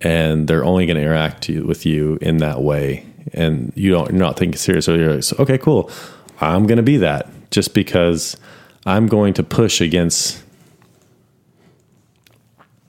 and 0.00 0.48
they're 0.48 0.64
only 0.64 0.86
going 0.86 0.96
to 0.96 1.02
interact 1.02 1.48
with 1.48 1.86
you 1.86 2.18
in 2.20 2.38
that 2.38 2.62
way, 2.62 3.06
and 3.32 3.72
you 3.74 3.90
don't 3.90 4.10
you're 4.10 4.18
not 4.18 4.38
thinking 4.38 4.58
seriously. 4.58 4.98
You're 4.98 5.16
like, 5.16 5.40
okay, 5.40 5.58
cool. 5.58 5.90
I'm 6.40 6.66
going 6.66 6.78
to 6.78 6.82
be 6.82 6.96
that 6.98 7.28
just 7.50 7.72
because 7.72 8.36
I'm 8.84 9.06
going 9.06 9.34
to 9.34 9.44
push 9.44 9.80
against 9.80 10.42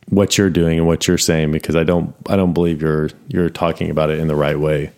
what 0.10 0.38
you're 0.38 0.50
doing 0.50 0.78
and 0.78 0.88
what 0.88 1.08
you're 1.08 1.18
saying 1.18 1.52
because 1.52 1.76
I 1.76 1.84
don't 1.84 2.16
I 2.28 2.36
don't 2.36 2.54
believe 2.54 2.82
you're 2.82 3.10
you're 3.28 3.50
talking 3.50 3.90
about 3.90 4.10
it 4.10 4.20
in 4.20 4.28
the 4.28 4.36
right 4.36 4.60
way. 4.60 4.92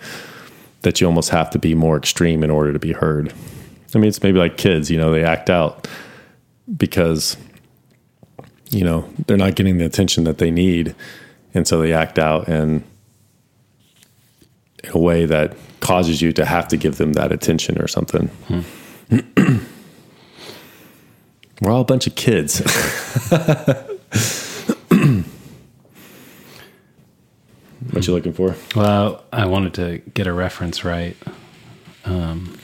That 0.82 1.01
you 1.01 1.08
almost 1.08 1.32
have 1.32 1.49
to 1.49 1.60
be 1.60 1.73
more 1.73 1.97
extreme 1.97 2.43
in 2.43 2.51
order 2.51 2.71
to 2.71 2.78
be 2.78 2.93
heard. 2.93 3.34
I 3.93 3.97
mean, 3.97 4.10
it's 4.10 4.21
maybe 4.21 4.38
like 4.38 4.58
kids, 4.58 4.91
you 4.91 4.97
know, 4.97 5.12
they 5.12 5.23
act 5.23 5.49
out 5.49 5.88
because 6.78 7.38
you 8.69 8.84
know, 8.84 9.10
they're 9.28 9.38
not 9.38 9.56
getting 9.56 9.78
the 9.78 9.86
attention 9.86 10.23
that 10.25 10.38
they 10.38 10.51
need 10.51 10.95
and 11.54 11.67
so 11.67 11.80
they 11.82 11.93
act 11.93 12.19
out 12.19 12.47
and 12.47 12.84
in 14.84 14.91
a 14.91 14.99
way 14.99 15.25
that 15.25 15.56
causes 15.80 16.21
you 16.21 16.32
to 16.34 16.45
have 16.45 16.67
to 16.67 16.78
give 16.78 16.97
them 16.97 17.13
that 17.13 17.32
attention 17.32 17.82
or 17.82 17.88
something. 17.88 18.30
We're 21.62 21.71
all 21.71 21.82
a 21.82 21.86
bunch 21.86 22.06
of 22.08 22.15
kids. 22.15 22.60
what 27.91 28.08
you 28.08 28.13
looking 28.13 28.34
for? 28.34 28.56
well 28.75 29.23
i 29.32 29.45
wanted 29.45 29.73
to 29.73 29.99
get 30.13 30.28
a 30.28 30.34
reference 30.34 30.84
right 30.84 31.15
um, 32.04 32.54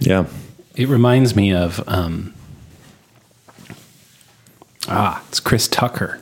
Yeah. 0.00 0.26
it 0.76 0.88
reminds 0.88 1.34
me 1.36 1.52
of 1.54 1.82
um, 1.88 2.34
ah 4.88 5.22
it's 5.28 5.40
chris 5.40 5.66
tucker 5.68 6.20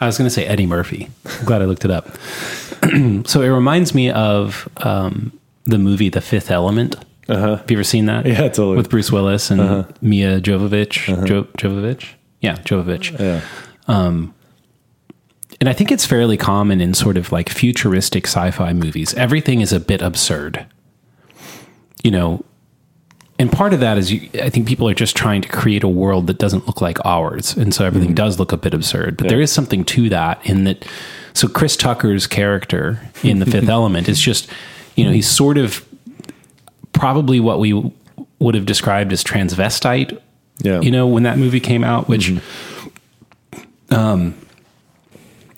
i 0.00 0.06
was 0.06 0.16
going 0.18 0.26
to 0.26 0.30
say 0.34 0.44
eddie 0.46 0.66
murphy 0.66 1.08
i'm 1.38 1.44
glad 1.44 1.62
i 1.62 1.64
looked 1.64 1.84
it 1.84 1.90
up 1.90 2.08
so 3.26 3.42
it 3.42 3.48
reminds 3.48 3.94
me 3.94 4.10
of 4.10 4.68
um, 4.78 5.32
the 5.64 5.78
movie 5.78 6.08
the 6.08 6.20
fifth 6.20 6.50
element 6.50 6.96
Uh-huh. 7.28 7.56
have 7.56 7.70
you 7.70 7.76
ever 7.76 7.84
seen 7.84 8.06
that 8.06 8.24
Yeah, 8.26 8.48
totally. 8.48 8.76
with 8.76 8.88
bruce 8.90 9.10
willis 9.10 9.50
and 9.50 9.86
mia 10.00 10.40
jovovich 10.40 11.06
jo- 11.26 11.44
jovovich 11.58 12.10
yeah 12.40 12.56
jovovich 12.58 13.18
Yeah. 13.18 13.40
and 15.60 15.68
I 15.68 15.72
think 15.72 15.90
it's 15.90 16.06
fairly 16.06 16.36
common 16.36 16.80
in 16.80 16.94
sort 16.94 17.16
of 17.16 17.32
like 17.32 17.48
futuristic 17.48 18.26
sci 18.28 18.50
fi 18.52 18.72
movies. 18.72 19.12
Everything 19.14 19.60
is 19.60 19.72
a 19.72 19.80
bit 19.80 20.00
absurd. 20.02 20.64
You 22.04 22.12
know, 22.12 22.44
and 23.38 23.52
part 23.52 23.72
of 23.72 23.80
that 23.80 23.98
is 23.98 24.10
you, 24.10 24.28
I 24.42 24.50
think 24.50 24.66
people 24.66 24.88
are 24.88 24.94
just 24.94 25.16
trying 25.16 25.42
to 25.42 25.48
create 25.48 25.84
a 25.84 25.88
world 25.88 26.26
that 26.26 26.38
doesn't 26.38 26.66
look 26.66 26.80
like 26.80 26.98
ours, 27.04 27.56
and 27.56 27.72
so 27.72 27.84
everything 27.84 28.14
does 28.14 28.38
look 28.38 28.52
a 28.52 28.56
bit 28.56 28.74
absurd. 28.74 29.16
But 29.16 29.28
there 29.28 29.40
is 29.40 29.52
something 29.52 29.84
to 29.86 30.08
that 30.08 30.44
in 30.44 30.64
that. 30.64 30.84
So 31.34 31.46
Chris 31.46 31.76
Tucker's 31.76 32.26
character 32.26 33.00
in 33.22 33.38
The 33.38 33.46
Fifth 33.46 33.68
Element 33.68 34.08
is 34.08 34.20
just, 34.20 34.50
you 34.96 35.04
know, 35.04 35.12
he's 35.12 35.28
sort 35.28 35.56
of 35.56 35.86
probably 36.92 37.38
what 37.38 37.60
we 37.60 37.92
would 38.40 38.56
have 38.56 38.66
described 38.66 39.12
as 39.12 39.22
transvestite. 39.22 40.20
Yeah. 40.62 40.80
You 40.80 40.90
know, 40.90 41.06
when 41.06 41.22
that 41.22 41.38
movie 41.38 41.60
came 41.60 41.84
out, 41.84 42.08
which, 42.08 42.32
um, 43.90 44.34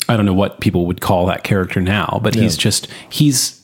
I 0.06 0.16
don't 0.16 0.26
know 0.26 0.34
what 0.34 0.60
people 0.60 0.84
would 0.86 1.00
call 1.00 1.24
that 1.26 1.44
character 1.44 1.80
now, 1.80 2.20
but 2.22 2.34
he's 2.34 2.58
just 2.58 2.88
he's 3.08 3.59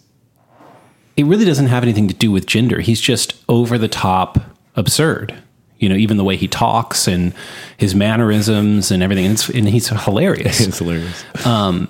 it 1.17 1.25
really 1.25 1.45
doesn't 1.45 1.67
have 1.67 1.83
anything 1.83 2.09
to 2.09 2.15
do 2.15 2.31
with 2.31 2.47
gender. 2.47 2.81
He's 2.81 3.01
just 3.01 3.43
over 3.49 3.79
the 3.79 3.89
top 3.89 4.39
absurd. 4.75 5.35
You 5.79 5.89
know, 5.89 5.95
even 5.97 6.17
the 6.17 6.25
way 6.25 6.37
he 6.37 6.49
talks 6.49 7.07
and 7.07 7.35
his 7.77 7.95
mannerisms 7.95 8.91
and 8.91 9.03
everything. 9.03 9.27
And, 9.27 9.35
it's, 9.35 9.49
and 9.49 9.69
he's 9.69 9.89
hilarious. 9.89 10.61
it's 10.67 10.79
hilarious. 10.79 11.25
Um, 11.47 11.89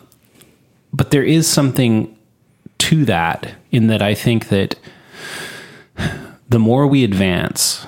but 0.93 1.11
there 1.11 1.23
is 1.23 1.47
something 1.49 2.17
to 2.79 3.05
that 3.05 3.55
in 3.71 3.87
that 3.89 4.03
I 4.03 4.15
think 4.15 4.49
that 4.49 4.77
the 6.49 6.59
more 6.59 6.87
we 6.87 7.05
advance 7.05 7.87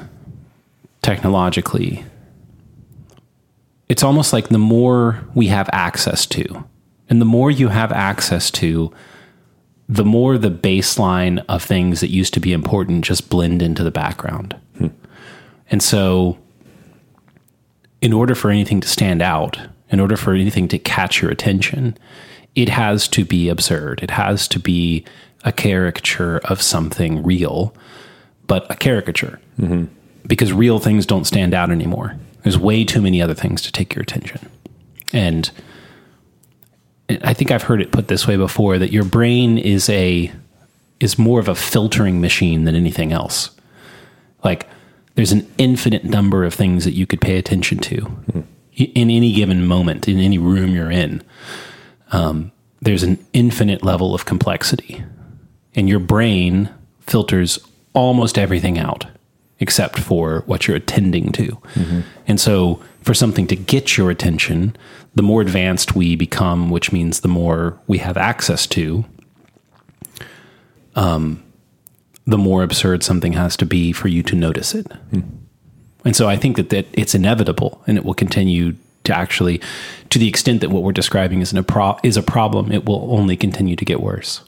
technologically, 1.02 2.04
it's 3.88 4.02
almost 4.02 4.32
like 4.32 4.48
the 4.48 4.58
more 4.58 5.24
we 5.34 5.48
have 5.48 5.68
access 5.72 6.26
to, 6.26 6.64
and 7.08 7.20
the 7.20 7.24
more 7.24 7.50
you 7.50 7.68
have 7.68 7.92
access 7.92 8.50
to, 8.52 8.92
the 9.88 10.04
more 10.04 10.36
the 10.36 10.50
baseline 10.50 11.42
of 11.48 11.62
things 11.62 12.00
that 12.00 12.10
used 12.10 12.34
to 12.34 12.40
be 12.40 12.52
important 12.52 13.04
just 13.04 13.30
blend 13.30 13.62
into 13.62 13.82
the 13.82 13.90
background. 13.90 14.54
Hmm. 14.76 14.88
And 15.70 15.82
so, 15.82 16.38
in 18.00 18.12
order 18.12 18.34
for 18.34 18.50
anything 18.50 18.80
to 18.80 18.88
stand 18.88 19.22
out, 19.22 19.58
in 19.90 20.00
order 20.00 20.16
for 20.16 20.34
anything 20.34 20.68
to 20.68 20.78
catch 20.78 21.22
your 21.22 21.30
attention, 21.30 21.96
it 22.54 22.68
has 22.68 23.08
to 23.08 23.24
be 23.24 23.48
absurd. 23.48 24.02
It 24.02 24.10
has 24.10 24.46
to 24.48 24.58
be 24.58 25.04
a 25.44 25.52
caricature 25.52 26.38
of 26.44 26.60
something 26.60 27.22
real, 27.22 27.74
but 28.46 28.70
a 28.70 28.74
caricature. 28.74 29.40
Mm-hmm. 29.58 29.86
Because 30.26 30.52
real 30.52 30.78
things 30.78 31.06
don't 31.06 31.24
stand 31.24 31.54
out 31.54 31.70
anymore. 31.70 32.18
There's 32.42 32.58
way 32.58 32.84
too 32.84 33.00
many 33.00 33.22
other 33.22 33.34
things 33.34 33.62
to 33.62 33.72
take 33.72 33.94
your 33.94 34.02
attention. 34.02 34.50
And 35.12 35.50
I 37.22 37.32
think 37.32 37.50
I've 37.50 37.62
heard 37.62 37.80
it 37.80 37.90
put 37.92 38.08
this 38.08 38.26
way 38.26 38.36
before 38.36 38.78
that 38.78 38.92
your 38.92 39.04
brain 39.04 39.56
is 39.58 39.88
a 39.88 40.30
is 41.00 41.18
more 41.18 41.38
of 41.40 41.48
a 41.48 41.54
filtering 41.54 42.20
machine 42.20 42.64
than 42.64 42.74
anything 42.74 43.12
else. 43.12 43.50
Like 44.44 44.68
there's 45.14 45.32
an 45.32 45.46
infinite 45.58 46.04
number 46.04 46.44
of 46.44 46.54
things 46.54 46.84
that 46.84 46.94
you 46.94 47.06
could 47.06 47.20
pay 47.20 47.38
attention 47.38 47.78
to 47.78 48.06
i- 48.78 48.92
in 48.94 49.10
any 49.10 49.32
given 49.32 49.66
moment, 49.66 50.06
in 50.08 50.18
any 50.18 50.38
room 50.38 50.74
you're 50.74 50.90
in. 50.90 51.22
Um, 52.12 52.52
there's 52.82 53.02
an 53.02 53.18
infinite 53.32 53.82
level 53.82 54.14
of 54.14 54.24
complexity, 54.24 55.02
and 55.74 55.88
your 55.88 55.98
brain 55.98 56.68
filters 57.00 57.58
almost 57.94 58.38
everything 58.38 58.78
out 58.78 59.06
except 59.60 59.98
for 59.98 60.44
what 60.46 60.68
you're 60.68 60.76
attending 60.76 61.32
to. 61.32 61.58
And 62.28 62.38
so, 62.38 62.80
for 63.02 63.12
something 63.14 63.46
to 63.48 63.56
get 63.56 63.96
your 63.96 64.08
attention, 64.10 64.76
the 65.18 65.22
more 65.24 65.40
advanced 65.42 65.96
we 65.96 66.14
become, 66.14 66.70
which 66.70 66.92
means 66.92 67.20
the 67.20 67.28
more 67.28 67.76
we 67.88 67.98
have 67.98 68.16
access 68.16 68.68
to, 68.68 69.04
um, 70.94 71.42
the 72.24 72.38
more 72.38 72.62
absurd 72.62 73.02
something 73.02 73.32
has 73.32 73.56
to 73.56 73.66
be 73.66 73.90
for 73.90 74.06
you 74.06 74.22
to 74.22 74.36
notice 74.36 74.76
it. 74.76 74.86
And 76.04 76.14
so, 76.14 76.28
I 76.28 76.36
think 76.36 76.54
that, 76.54 76.70
that 76.70 76.86
it's 76.92 77.16
inevitable 77.16 77.82
and 77.88 77.98
it 77.98 78.04
will 78.04 78.14
continue 78.14 78.76
to 79.02 79.16
actually, 79.16 79.60
to 80.10 80.20
the 80.20 80.28
extent 80.28 80.60
that 80.60 80.70
what 80.70 80.84
we're 80.84 80.92
describing 80.92 81.40
is, 81.40 81.50
an, 81.50 81.58
a 81.58 81.64
pro- 81.64 81.98
is 82.04 82.16
a 82.16 82.22
problem, 82.22 82.70
it 82.70 82.84
will 82.84 83.12
only 83.12 83.36
continue 83.36 83.74
to 83.74 83.84
get 83.84 84.00
worse. 84.00 84.42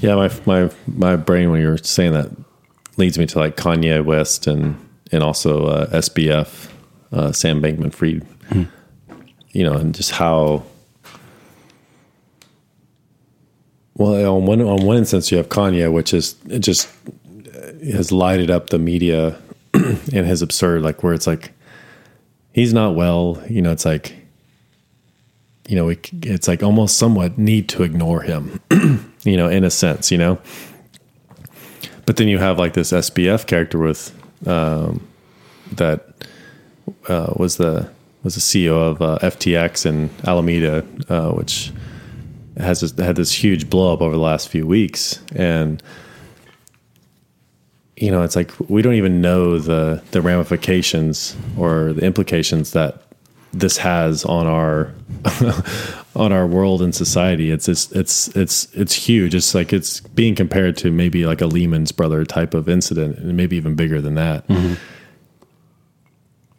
Yeah, 0.00 0.14
my 0.14 0.30
my 0.46 0.70
my 0.86 1.16
brain 1.16 1.50
when 1.50 1.60
you're 1.60 1.76
saying 1.76 2.14
that 2.14 2.30
leads 2.96 3.18
me 3.18 3.26
to 3.26 3.38
like 3.38 3.56
Kanye 3.56 4.02
West 4.02 4.46
and 4.46 4.78
and 5.12 5.22
also 5.22 5.66
uh, 5.66 5.86
SBF, 5.90 6.70
uh, 7.12 7.32
Sam 7.32 7.62
Bankman 7.62 7.92
Fried. 7.92 8.26
You 9.50 9.64
know, 9.64 9.74
and 9.74 9.94
just 9.94 10.12
how. 10.12 10.62
Well, 13.94 14.36
on 14.36 14.46
one 14.46 14.60
on 14.60 14.84
one 14.84 14.96
instance, 14.96 15.30
you 15.30 15.38
have 15.38 15.48
Kanye, 15.48 15.92
which 15.92 16.14
is 16.14 16.36
it 16.48 16.60
just 16.60 16.88
has 17.92 18.12
lighted 18.12 18.50
up 18.50 18.70
the 18.70 18.78
media 18.78 19.38
in 19.74 20.24
his 20.24 20.42
absurd, 20.42 20.82
like 20.82 21.02
where 21.02 21.14
it's 21.14 21.26
like 21.26 21.52
he's 22.52 22.72
not 22.72 22.94
well. 22.94 23.42
You 23.48 23.62
know, 23.62 23.72
it's 23.72 23.84
like 23.84 24.14
you 25.68 25.76
know, 25.76 25.90
it, 25.90 26.08
it's 26.22 26.48
like 26.48 26.62
almost 26.62 26.96
somewhat 26.96 27.36
need 27.36 27.68
to 27.68 27.82
ignore 27.82 28.22
him, 28.22 28.60
you 29.22 29.36
know, 29.36 29.48
in 29.48 29.64
a 29.64 29.70
sense, 29.70 30.10
you 30.10 30.16
know. 30.16 30.38
But 32.06 32.16
then 32.16 32.26
you 32.26 32.38
have 32.38 32.58
like 32.58 32.72
this 32.72 32.90
SBF 32.90 33.46
character 33.46 33.78
with 33.78 34.16
um, 34.46 35.06
that 35.72 36.26
uh, 37.08 37.32
was 37.36 37.56
the 37.56 37.90
was 38.22 38.34
the 38.34 38.40
CEO 38.40 38.72
of 38.74 39.00
uh, 39.00 39.18
FTX 39.22 39.86
and 39.86 40.10
Alameda, 40.26 40.84
uh, 41.08 41.30
which 41.30 41.72
has 42.58 42.80
this, 42.80 42.92
had 42.98 43.16
this 43.16 43.32
huge 43.32 43.70
blow 43.70 43.92
up 43.92 44.02
over 44.02 44.14
the 44.14 44.20
last 44.20 44.48
few 44.48 44.66
weeks, 44.66 45.20
and 45.34 45.82
you 47.96 48.10
know, 48.10 48.22
it's 48.22 48.36
like 48.36 48.52
we 48.68 48.82
don't 48.82 48.94
even 48.94 49.20
know 49.20 49.58
the 49.58 50.02
the 50.10 50.22
ramifications 50.22 51.36
or 51.56 51.92
the 51.92 52.04
implications 52.04 52.72
that 52.72 53.02
this 53.52 53.78
has 53.78 54.24
on 54.24 54.46
our 54.46 54.92
on 56.16 56.32
our 56.32 56.46
world 56.46 56.82
and 56.82 56.94
society. 56.94 57.50
It's 57.50 57.68
it's 57.68 57.90
it's 57.92 58.28
it's 58.36 58.72
it's 58.74 58.94
huge. 58.94 59.34
It's 59.34 59.54
like 59.54 59.72
it's 59.72 60.00
being 60.00 60.34
compared 60.34 60.76
to 60.78 60.90
maybe 60.90 61.26
like 61.26 61.40
a 61.40 61.46
Lehman's 61.46 61.92
brother 61.92 62.24
type 62.24 62.54
of 62.54 62.68
incident, 62.68 63.18
and 63.18 63.36
maybe 63.36 63.56
even 63.56 63.74
bigger 63.74 64.00
than 64.00 64.14
that. 64.14 64.44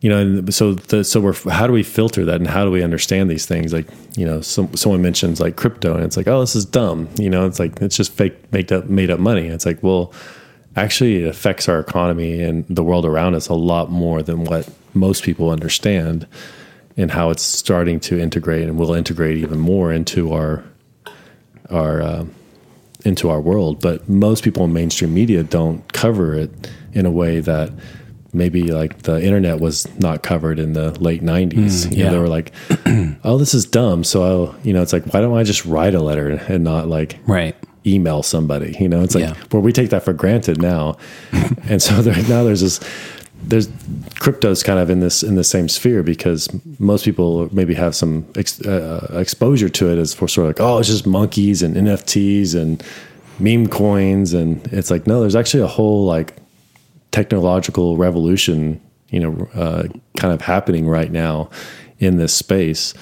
You 0.02 0.10
know, 0.10 0.46
so 0.50 0.76
the, 0.76 1.04
so 1.04 1.20
we're 1.20 1.34
how 1.52 1.68
do 1.68 1.74
we 1.74 1.84
filter 1.84 2.24
that, 2.26 2.36
and 2.36 2.48
how 2.48 2.64
do 2.64 2.72
we 2.72 2.84
understand 2.84 3.30
these 3.30 3.46
things? 3.46 3.74
Like 3.74 3.88
you 4.16 4.26
know, 4.26 4.40
some 4.40 4.74
someone 4.76 5.02
mentions 5.02 5.42
like 5.42 5.58
crypto, 5.58 5.94
and 5.94 6.04
it's 6.04 6.16
like, 6.16 6.28
oh, 6.28 6.40
this 6.40 6.56
is 6.56 6.64
dumb. 6.64 7.10
You 7.18 7.30
know, 7.30 7.46
it's 7.46 7.60
like 7.60 7.82
it's 7.82 7.98
just 7.98 8.14
fake, 8.14 8.52
made 8.54 8.72
up, 8.72 8.86
made 8.86 9.12
up 9.12 9.20
money. 9.20 9.48
It's 9.48 9.66
like, 9.66 9.84
well, 9.84 10.14
actually, 10.78 11.24
it 11.24 11.28
affects 11.28 11.68
our 11.68 11.80
economy 11.80 12.42
and 12.42 12.66
the 12.70 12.84
world 12.84 13.06
around 13.06 13.36
us 13.36 13.50
a 13.50 13.54
lot 13.54 13.92
more 13.92 14.24
than 14.24 14.46
what 14.46 14.70
most 14.94 15.24
people 15.24 15.50
understand 15.50 16.26
and 16.96 17.12
how 17.12 17.30
it's 17.30 17.44
starting 17.44 18.00
to 18.00 18.20
integrate 18.20 18.64
and 18.64 18.78
will 18.78 18.94
integrate 18.94 19.38
even 19.38 19.60
more 19.60 19.92
into 19.92 20.34
our 20.34 20.64
our 21.70 22.02
um, 22.02 22.34
into 23.06 23.30
our 23.30 23.40
world. 23.42 23.82
But 23.82 24.08
most 24.10 24.44
people 24.44 24.64
in 24.66 24.74
mainstream 24.74 25.14
media 25.14 25.44
don't 25.44 25.92
cover 25.94 26.34
it 26.34 26.70
in 26.94 27.06
a 27.06 27.12
way 27.12 27.40
that 27.40 27.72
maybe 28.34 28.64
like 28.72 29.04
the 29.04 29.22
internet 29.24 29.60
was 29.60 29.88
not 30.00 30.24
covered 30.24 30.60
in 30.60 30.74
the 30.74 30.92
late 31.00 31.22
'90s. 31.24 31.92
you 31.92 31.98
know, 31.98 32.04
yeah. 32.06 32.12
they 32.12 32.18
were 32.20 32.28
like, 32.28 32.52
"Oh, 33.24 33.38
this 33.38 33.54
is 33.54 33.66
dumb." 33.66 34.04
So 34.04 34.24
I'll, 34.24 34.56
you 34.64 34.74
know, 34.74 34.82
it's 34.82 34.94
like, 34.94 35.06
why 35.14 35.22
don't 35.22 35.38
I 35.38 35.44
just 35.44 35.66
write 35.66 35.96
a 35.96 36.02
letter 36.02 36.30
and 36.48 36.64
not 36.64 36.88
like 36.88 37.18
Right. 37.28 37.56
email 37.86 38.24
somebody. 38.24 38.76
You 38.80 38.90
know, 38.90 39.02
it's 39.02 39.16
like 39.16 39.24
Yeah. 39.24 39.34
where 39.52 39.62
we 39.62 39.72
take 39.74 39.90
that 39.92 40.04
for 40.04 40.14
granted 40.14 40.62
now, 40.62 40.98
and 41.68 41.82
so 41.82 42.02
there, 42.02 42.16
now 42.30 42.44
there's 42.44 42.62
this. 42.62 42.80
There's 43.42 43.70
crypto's 44.20 44.64
kind 44.64 44.80
of 44.80 44.90
in 44.90 45.00
this 45.00 45.24
in 45.24 45.36
the 45.36 45.46
same 45.46 45.70
sphere 45.70 46.04
because 46.04 46.50
most 46.78 47.06
people 47.06 47.48
maybe 47.56 47.74
have 47.74 47.96
some 47.96 48.28
ex, 48.36 48.60
uh, 48.62 49.16
exposure 49.18 49.70
to 49.70 49.90
it 49.90 49.98
as 49.98 50.14
for 50.14 50.28
sort 50.28 50.48
of 50.48 50.50
like 50.50 50.60
oh 50.60 50.78
it's 50.80 50.90
just 50.90 51.08
monkeys 51.08 51.62
and 51.62 51.74
NFTs 51.76 52.54
and 52.54 52.84
meme 53.40 53.68
coins 53.68 54.34
and 54.34 54.68
it's 54.74 54.92
like 54.92 55.08
no 55.08 55.22
there's 55.22 55.38
actually 55.38 55.64
a 55.64 55.68
whole 55.68 56.06
like 56.06 56.36
technological 57.12 57.98
revolution 57.98 58.82
you 59.10 59.20
know 59.20 59.50
uh, 59.54 59.84
kind 60.18 60.34
of 60.34 60.42
happening 60.42 60.88
right 60.88 61.12
now 61.12 61.50
in 62.00 62.18
this 62.18 62.34
space. 62.34 62.94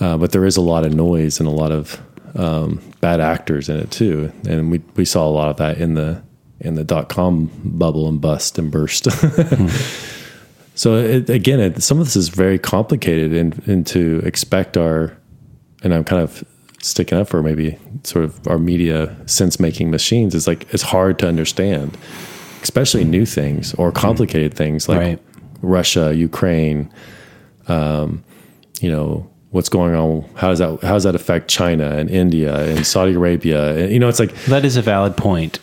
Uh, 0.00 0.16
but 0.16 0.32
there 0.32 0.44
is 0.44 0.56
a 0.56 0.60
lot 0.60 0.84
of 0.84 0.94
noise 0.94 1.40
and 1.40 1.48
a 1.48 1.52
lot 1.52 1.72
of 1.72 2.00
um, 2.36 2.80
bad 3.00 3.20
actors 3.20 3.68
in 3.68 3.78
it 3.78 3.90
too, 3.90 4.32
and 4.48 4.70
we 4.70 4.80
we 4.94 5.04
saw 5.04 5.26
a 5.26 5.30
lot 5.30 5.48
of 5.48 5.56
that 5.56 5.78
in 5.78 5.94
the 5.94 6.22
in 6.60 6.74
the 6.74 6.84
dot 6.84 7.08
com 7.08 7.50
bubble 7.64 8.08
and 8.08 8.20
bust 8.20 8.58
and 8.58 8.70
burst. 8.70 9.08
So 10.78 10.94
it, 10.94 11.28
again, 11.28 11.58
it, 11.58 11.82
some 11.82 11.98
of 11.98 12.06
this 12.06 12.14
is 12.14 12.28
very 12.28 12.56
complicated, 12.56 13.32
and, 13.32 13.66
and 13.66 13.84
to 13.88 14.22
expect 14.24 14.76
our, 14.76 15.18
and 15.82 15.92
I'm 15.92 16.04
kind 16.04 16.22
of 16.22 16.44
sticking 16.80 17.18
up 17.18 17.26
for 17.26 17.42
maybe 17.42 17.76
sort 18.04 18.24
of 18.24 18.46
our 18.46 18.60
media 18.60 19.16
sense 19.26 19.58
making 19.58 19.90
machines. 19.90 20.36
Is 20.36 20.46
like 20.46 20.72
it's 20.72 20.84
hard 20.84 21.18
to 21.18 21.26
understand, 21.26 21.98
especially 22.62 23.04
new 23.04 23.26
things 23.26 23.74
or 23.74 23.90
hmm. 23.90 23.96
complicated 23.96 24.54
things 24.54 24.88
like 24.88 24.98
Right. 24.98 25.22
Russia, 25.62 26.14
Ukraine, 26.14 26.90
um, 27.66 28.22
you 28.80 28.90
know 28.90 29.28
what's 29.50 29.68
going 29.68 29.94
on. 29.94 30.28
How 30.34 30.48
does 30.48 30.58
that 30.58 30.80
how 30.82 30.94
does 30.94 31.04
that 31.04 31.14
affect 31.14 31.48
China 31.48 31.90
and 31.90 32.10
India 32.10 32.54
and 32.70 32.86
Saudi 32.86 33.14
Arabia? 33.14 33.76
And, 33.76 33.92
you 33.92 33.98
know, 33.98 34.08
it's 34.08 34.20
like 34.20 34.34
That 34.46 34.64
is 34.64 34.76
a 34.76 34.82
valid 34.82 35.16
point. 35.16 35.58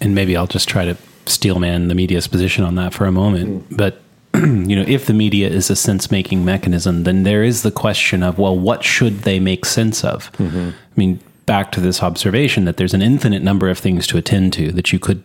and 0.00 0.14
maybe 0.14 0.36
I'll 0.36 0.46
just 0.46 0.68
try 0.68 0.84
to 0.84 0.96
steelman 1.26 1.88
the 1.88 1.94
media's 1.94 2.26
position 2.26 2.64
on 2.64 2.74
that 2.74 2.92
for 2.92 3.06
a 3.06 3.12
moment. 3.12 3.64
Hmm. 3.64 3.76
But 3.76 4.00
you 4.34 4.74
know, 4.76 4.84
if 4.88 5.06
the 5.06 5.12
media 5.12 5.48
is 5.48 5.68
a 5.68 5.76
sense 5.76 6.10
making 6.10 6.44
mechanism, 6.44 7.04
then 7.04 7.22
there 7.22 7.42
is 7.42 7.62
the 7.62 7.70
question 7.70 8.22
of 8.22 8.38
well, 8.38 8.58
what 8.58 8.82
should 8.82 9.20
they 9.20 9.38
make 9.38 9.64
sense 9.64 10.04
of? 10.04 10.32
Mm-hmm. 10.32 10.70
I 10.70 10.96
mean, 10.96 11.20
back 11.46 11.72
to 11.72 11.80
this 11.80 12.02
observation 12.02 12.64
that 12.64 12.76
there's 12.76 12.94
an 12.94 13.02
infinite 13.02 13.42
number 13.42 13.68
of 13.68 13.78
things 13.78 14.06
to 14.06 14.16
attend 14.16 14.52
to 14.54 14.72
that 14.72 14.92
you 14.92 14.98
could 14.98 15.22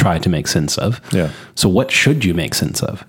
try 0.00 0.18
to 0.18 0.28
make 0.28 0.48
sense 0.48 0.78
of. 0.78 1.00
Yeah. 1.12 1.30
So, 1.54 1.68
what 1.68 1.90
should 1.90 2.24
you 2.24 2.34
make 2.34 2.54
sense 2.54 2.82
of? 2.82 3.04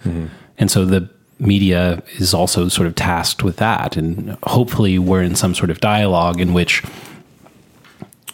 And 0.57 0.69
so 0.69 0.85
the 0.85 1.09
media 1.39 2.03
is 2.17 2.33
also 2.33 2.67
sort 2.67 2.87
of 2.87 2.93
tasked 2.95 3.43
with 3.43 3.57
that. 3.57 3.97
And 3.97 4.37
hopefully, 4.43 4.99
we're 4.99 5.23
in 5.23 5.35
some 5.35 5.55
sort 5.55 5.71
of 5.71 5.79
dialogue 5.79 6.39
in 6.39 6.53
which, 6.53 6.83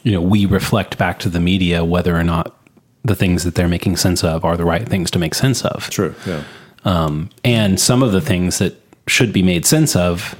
you 0.03 0.11
know, 0.11 0.21
we 0.21 0.45
reflect 0.45 0.97
back 0.97 1.19
to 1.19 1.29
the 1.29 1.39
media 1.39 1.85
whether 1.85 2.15
or 2.15 2.23
not 2.23 2.53
the 3.05 3.15
things 3.15 3.43
that 3.43 3.55
they're 3.55 3.69
making 3.69 3.95
sense 3.95 4.23
of 4.23 4.43
are 4.43 4.57
the 4.57 4.65
right 4.65 4.87
things 4.87 5.09
to 5.11 5.19
make 5.19 5.33
sense 5.33 5.63
of. 5.63 5.89
True. 5.89 6.13
Yeah. 6.25 6.43
Um, 6.83 7.29
and 7.43 7.79
some 7.79 8.03
of 8.03 8.11
the 8.11 8.21
things 8.21 8.57
that 8.59 8.75
should 9.07 9.31
be 9.31 9.41
made 9.41 9.65
sense 9.65 9.95
of 9.95 10.35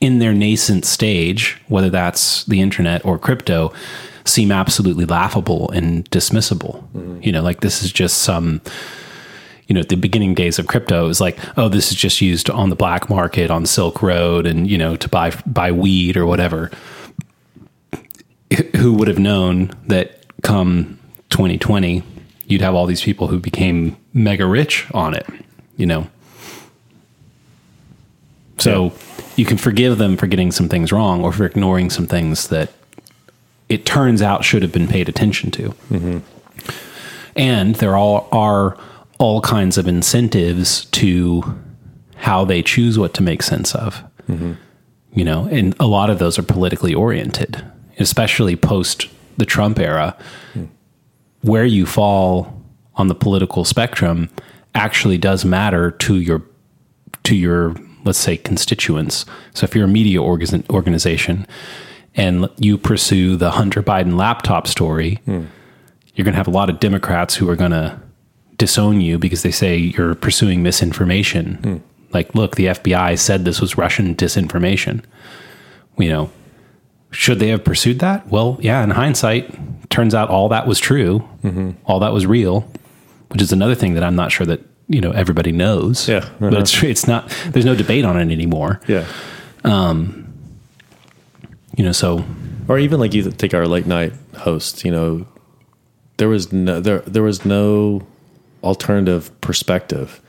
in 0.00 0.20
their 0.20 0.32
nascent 0.32 0.84
stage, 0.84 1.60
whether 1.66 1.90
that's 1.90 2.44
the 2.44 2.60
internet 2.60 3.04
or 3.04 3.18
crypto, 3.18 3.72
seem 4.28 4.52
absolutely 4.52 5.04
laughable 5.04 5.70
and 5.70 6.08
dismissible. 6.10 6.82
Mm-hmm. 6.92 7.20
You 7.22 7.32
know, 7.32 7.42
like 7.42 7.60
this 7.60 7.82
is 7.82 7.92
just 7.92 8.18
some, 8.18 8.60
you 9.66 9.74
know, 9.74 9.80
at 9.80 9.88
the 9.88 9.96
beginning 9.96 10.34
days 10.34 10.58
of 10.58 10.66
crypto, 10.66 11.04
it 11.04 11.08
was 11.08 11.20
like, 11.20 11.38
oh, 11.58 11.68
this 11.68 11.90
is 11.90 11.96
just 11.96 12.20
used 12.20 12.50
on 12.50 12.70
the 12.70 12.76
black 12.76 13.10
market 13.10 13.50
on 13.50 13.66
Silk 13.66 14.02
Road 14.02 14.46
and, 14.46 14.68
you 14.68 14.78
know, 14.78 14.96
to 14.96 15.08
buy 15.08 15.30
buy 15.46 15.72
weed 15.72 16.16
or 16.16 16.26
whatever. 16.26 16.70
Who 18.76 18.94
would 18.94 19.08
have 19.08 19.18
known 19.18 19.72
that 19.88 20.24
come 20.42 20.98
2020, 21.30 22.02
you'd 22.46 22.62
have 22.62 22.74
all 22.74 22.86
these 22.86 23.02
people 23.02 23.28
who 23.28 23.38
became 23.38 23.96
mega 24.14 24.46
rich 24.46 24.86
on 24.94 25.14
it, 25.14 25.26
you 25.76 25.86
know? 25.86 26.08
So 28.58 28.92
you 29.36 29.44
can 29.44 29.56
forgive 29.56 29.98
them 29.98 30.16
for 30.16 30.26
getting 30.26 30.50
some 30.50 30.68
things 30.68 30.90
wrong 30.90 31.22
or 31.22 31.32
for 31.32 31.44
ignoring 31.44 31.90
some 31.90 32.06
things 32.06 32.48
that 32.48 32.72
it 33.68 33.84
turns 33.84 34.22
out 34.22 34.44
should 34.44 34.62
have 34.62 34.72
been 34.72 34.88
paid 34.88 35.08
attention 35.08 35.50
to. 35.52 36.22
And 37.36 37.74
there 37.76 37.96
all 37.96 38.28
are 38.32 38.76
all 39.18 39.40
kinds 39.40 39.78
of 39.78 39.86
incentives 39.86 40.84
to 40.86 41.42
how 42.16 42.44
they 42.44 42.62
choose 42.62 42.98
what 42.98 43.14
to 43.14 43.22
make 43.22 43.42
sense 43.42 43.74
of. 43.74 44.02
You 45.14 45.24
know, 45.24 45.46
and 45.46 45.74
a 45.80 45.86
lot 45.86 46.10
of 46.10 46.18
those 46.18 46.38
are 46.38 46.42
politically 46.42 46.94
oriented, 46.94 47.64
especially 47.98 48.56
post 48.56 49.06
the 49.38 49.46
Trump 49.46 49.78
era. 49.78 50.16
Where 51.42 51.64
you 51.64 51.86
fall 51.86 52.62
on 52.96 53.08
the 53.08 53.14
political 53.14 53.64
spectrum 53.64 54.28
actually 54.74 55.16
does 55.18 55.44
matter 55.44 55.90
to 55.92 56.16
your 56.16 56.42
to 57.24 57.34
your 57.36 57.74
let's 58.04 58.18
say 58.18 58.36
constituents. 58.36 59.24
So 59.54 59.64
if 59.64 59.74
you're 59.74 59.84
a 59.84 59.88
media 59.88 60.22
organ- 60.22 60.64
organization 60.70 61.46
and 62.18 62.50
you 62.58 62.76
pursue 62.76 63.36
the 63.36 63.52
Hunter 63.52 63.82
Biden 63.82 64.18
laptop 64.18 64.66
story, 64.66 65.20
hmm. 65.24 65.44
you're 66.14 66.24
going 66.24 66.32
to 66.32 66.38
have 66.38 66.48
a 66.48 66.50
lot 66.50 66.68
of 66.68 66.80
Democrats 66.80 67.36
who 67.36 67.48
are 67.48 67.56
going 67.56 67.70
to 67.70 67.98
disown 68.58 69.00
you 69.00 69.18
because 69.18 69.42
they 69.42 69.52
say 69.52 69.76
you're 69.76 70.16
pursuing 70.16 70.62
misinformation. 70.62 71.54
Hmm. 71.54 71.76
Like, 72.10 72.34
look, 72.34 72.56
the 72.56 72.66
FBI 72.66 73.18
said 73.18 73.44
this 73.44 73.60
was 73.60 73.78
Russian 73.78 74.16
disinformation. 74.16 75.04
You 75.96 76.08
know, 76.08 76.30
should 77.10 77.38
they 77.38 77.48
have 77.48 77.64
pursued 77.64 78.00
that? 78.00 78.26
Well, 78.26 78.58
yeah, 78.60 78.82
in 78.82 78.90
hindsight, 78.90 79.88
turns 79.90 80.14
out 80.14 80.28
all 80.28 80.48
that 80.48 80.66
was 80.66 80.80
true, 80.80 81.20
mm-hmm. 81.44 81.72
all 81.84 82.00
that 82.00 82.12
was 82.12 82.26
real, 82.26 82.70
which 83.28 83.42
is 83.42 83.52
another 83.52 83.74
thing 83.74 83.94
that 83.94 84.02
I'm 84.02 84.16
not 84.16 84.32
sure 84.32 84.46
that 84.46 84.60
you 84.88 85.00
know 85.00 85.10
everybody 85.10 85.52
knows. 85.52 86.08
Yeah. 86.08 86.28
but 86.40 86.54
it's 86.54 86.76
uh-huh. 86.76 86.86
it's 86.86 87.06
not. 87.06 87.28
There's 87.48 87.64
no 87.66 87.74
debate 87.74 88.04
on 88.04 88.16
it 88.16 88.32
anymore. 88.32 88.80
Yeah. 88.86 89.04
Um, 89.64 90.27
You 91.78 91.84
know, 91.84 91.92
so 91.92 92.24
Or 92.66 92.78
even 92.78 92.98
like 92.98 93.14
you 93.14 93.30
take 93.30 93.54
our 93.54 93.66
late 93.66 93.86
night 93.86 94.12
host, 94.36 94.84
you 94.84 94.90
know, 94.90 95.26
there 96.18 96.28
was 96.28 96.52
no 96.52 96.80
there 96.80 96.98
there 97.00 97.22
was 97.22 97.44
no 97.44 98.06
alternative 98.62 99.30
perspective. 99.40 100.20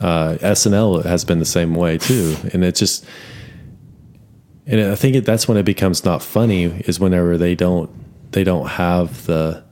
Uh, 0.00 0.36
SNL 0.40 1.04
has 1.04 1.24
been 1.24 1.40
the 1.40 1.44
same 1.44 1.74
way 1.74 1.98
too, 1.98 2.36
and 2.52 2.64
it 2.64 2.76
just 2.76 3.04
and 4.66 4.80
I 4.80 4.94
think 4.94 5.16
it, 5.16 5.24
that's 5.24 5.48
when 5.48 5.56
it 5.56 5.64
becomes 5.64 6.04
not 6.04 6.22
funny 6.22 6.64
is 6.64 7.00
whenever 7.00 7.36
they 7.36 7.56
don't 7.56 7.90
they 8.30 8.44
don't 8.44 8.68
have 8.68 9.26
the 9.26 9.64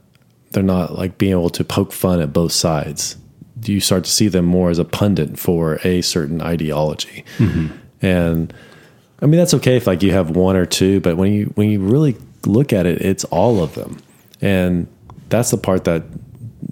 they're 0.51 0.63
not 0.63 0.97
like 0.97 1.17
being 1.17 1.31
able 1.31 1.49
to 1.51 1.63
poke 1.63 1.93
fun 1.93 2.19
at 2.19 2.33
both 2.33 2.51
sides. 2.51 3.15
You 3.63 3.79
start 3.79 4.03
to 4.03 4.11
see 4.11 4.27
them 4.27 4.45
more 4.45 4.69
as 4.69 4.79
a 4.79 4.85
pundit 4.85 5.39
for 5.39 5.79
a 5.85 6.01
certain 6.01 6.41
ideology, 6.41 7.23
and 8.01 8.53
I 9.21 9.25
mean 9.27 9.39
that's 9.39 9.53
okay 9.55 9.77
if 9.77 9.87
like 9.87 10.03
you 10.03 10.11
have 10.11 10.31
one 10.31 10.55
or 10.55 10.65
two, 10.65 10.99
but 10.99 11.17
when 11.17 11.31
you 11.31 11.45
when 11.55 11.69
you 11.69 11.79
really 11.79 12.17
look 12.45 12.73
at 12.73 12.85
it, 12.85 13.01
it's 13.01 13.23
all 13.25 13.63
of 13.63 13.75
them, 13.75 13.97
and 14.41 14.87
that's 15.29 15.51
the 15.51 15.57
part 15.57 15.85
that 15.85 16.03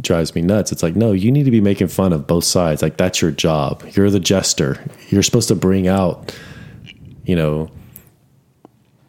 drives 0.02 0.36
me 0.36 0.42
nuts. 0.42 0.72
It's 0.72 0.84
like 0.84 0.96
no, 0.96 1.14
you 1.14 1.32
need 1.32 1.44
to 1.44 1.52
be 1.52 1.62
making 1.62 1.88
fun 1.88 2.14
of 2.14 2.28
both 2.28 2.44
sides. 2.44 2.82
Like 2.82 2.98
that's 2.98 3.22
your 3.22 3.32
job. 3.32 3.84
You're 3.94 4.10
the 4.10 4.20
jester. 4.20 4.84
You're 5.10 5.24
supposed 5.24 5.48
to 5.48 5.56
bring 5.56 5.88
out, 5.88 6.36
you 7.24 7.36
know, 7.36 7.72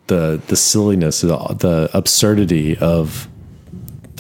the 0.07 0.41
the 0.47 0.57
silliness, 0.57 1.23
the, 1.23 1.37
the 1.37 1.91
absurdity 1.93 2.77
of 2.79 3.29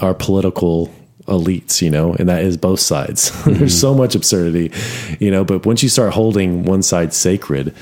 our 0.02 0.14
political 0.14 0.92
elites, 1.26 1.80
you 1.80 1.90
know, 1.90 2.14
and 2.14 2.28
that 2.28 2.42
is 2.42 2.56
both 2.56 2.80
sides. 2.80 3.30
There's 3.44 3.56
mm-hmm. 3.56 3.66
so 3.68 3.94
much 3.94 4.14
absurdity, 4.14 4.72
you 5.20 5.30
know, 5.30 5.44
but 5.44 5.64
once 5.64 5.82
you 5.82 5.88
start 5.88 6.12
holding 6.12 6.64
one 6.64 6.82
side 6.82 7.14
sacred, 7.14 7.74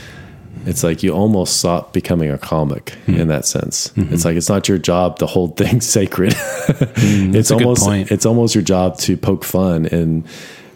it's 0.67 0.83
like 0.85 1.03
you 1.03 1.13
almost 1.13 1.59
stop 1.59 1.93
becoming 1.93 2.31
a 2.31 2.39
comic 2.39 2.95
in 3.07 3.29
that 3.29 3.47
sense. 3.47 3.93
It's 3.97 4.25
like 4.25 4.37
it's 4.37 4.49
not 4.49 4.69
your 4.69 4.79
job 4.79 5.19
to 5.21 5.27
hold 5.27 5.57
things 5.63 5.87
sacred. 5.87 6.35
it's 6.37 7.51
almost 7.51 7.87
it's 8.11 8.27
almost 8.27 8.55
your 8.55 8.65
job 8.65 8.99
to 8.99 9.17
poke 9.17 9.45
fun 9.45 9.87
and 9.87 10.25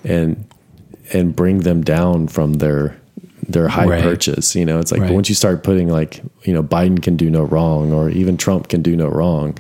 and 0.05 0.45
and 1.13 1.35
bring 1.37 1.61
them 1.61 1.83
down 1.83 2.29
from 2.29 2.55
their 2.55 2.97
their 3.49 3.69
high 3.69 3.87
Right. 3.87 4.03
perches. 4.03 4.57
You 4.57 4.65
know, 4.65 4.81
it's 4.81 4.91
like 4.91 5.03
Right. 5.03 5.13
once 5.13 5.29
you 5.29 5.35
start 5.37 5.63
putting 5.63 5.89
like 5.89 6.21
you 6.45 6.53
know 6.53 6.63
Biden 6.63 7.01
can 7.03 7.17
do 7.17 7.31
no 7.31 7.43
wrong 7.45 7.93
or 7.93 8.11
even 8.11 8.37
Trump 8.37 8.69
can 8.69 8.83
do 8.83 8.97
no 8.97 9.07
wrong, 9.09 9.57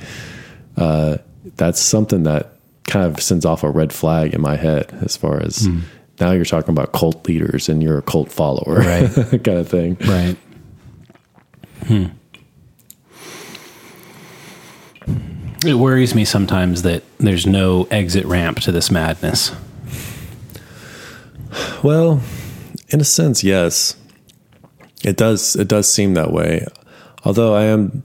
uh, 0.76 1.18
that's 1.56 1.80
something 1.80 2.24
that 2.24 2.52
kind 2.88 3.04
of 3.06 3.20
sends 3.22 3.44
off 3.44 3.62
a 3.62 3.70
red 3.70 3.92
flag 3.92 4.34
in 4.34 4.40
my 4.40 4.56
head 4.56 4.86
as 5.02 5.16
far 5.16 5.40
as 5.42 5.68
now 6.20 6.32
you're 6.32 6.44
talking 6.44 6.70
about 6.70 6.92
cult 6.92 7.26
leaders 7.28 7.68
and 7.68 7.82
you're 7.82 7.98
a 7.98 8.02
cult 8.02 8.32
follower, 8.32 8.76
Right. 8.80 9.10
kind 9.44 9.48
of 9.58 9.68
thing. 9.68 9.96
right. 10.00 10.36
Hmm. 11.86 12.06
It 15.64 15.74
worries 15.74 16.14
me 16.14 16.24
sometimes 16.24 16.82
that 16.82 17.02
there's 17.18 17.46
no 17.46 17.84
exit 17.90 18.24
ramp 18.26 18.60
to 18.60 18.72
this 18.72 18.90
madness. 18.90 19.52
Well, 21.82 22.20
in 22.90 23.00
a 23.00 23.04
sense, 23.04 23.42
yes. 23.42 23.96
It 25.02 25.16
does 25.16 25.56
it 25.56 25.68
does 25.68 25.92
seem 25.92 26.14
that 26.14 26.32
way. 26.32 26.66
Although 27.24 27.54
I 27.54 27.64
am 27.64 28.02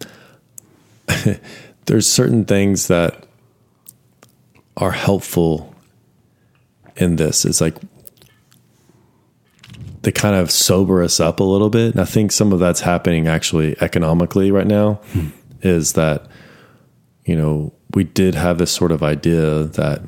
there's 1.86 2.08
certain 2.08 2.46
things 2.46 2.88
that 2.88 3.26
are 4.78 4.92
helpful 4.92 5.74
in 6.96 7.18
this. 7.18 7.46
It's 7.46 7.62
like 7.62 7.76
they 10.02 10.12
kind 10.12 10.36
of 10.36 10.50
sober 10.52 11.04
us 11.04 11.20
up 11.20 11.40
a 11.40 11.44
little 11.44 11.70
bit. 11.70 11.92
And 11.92 12.02
I 12.02 12.06
think 12.06 12.32
some 12.32 12.54
of 12.54 12.60
that's 12.60 12.82
happening 12.82 13.28
actually 13.28 13.76
economically 13.82 14.52
right 14.52 14.68
now 14.68 15.00
is 15.62 15.94
that 15.94 16.28
you 17.26 17.36
know, 17.36 17.72
we 17.94 18.04
did 18.04 18.36
have 18.36 18.58
this 18.58 18.72
sort 18.72 18.92
of 18.92 19.04
idea 19.04 19.64
that 19.64 20.02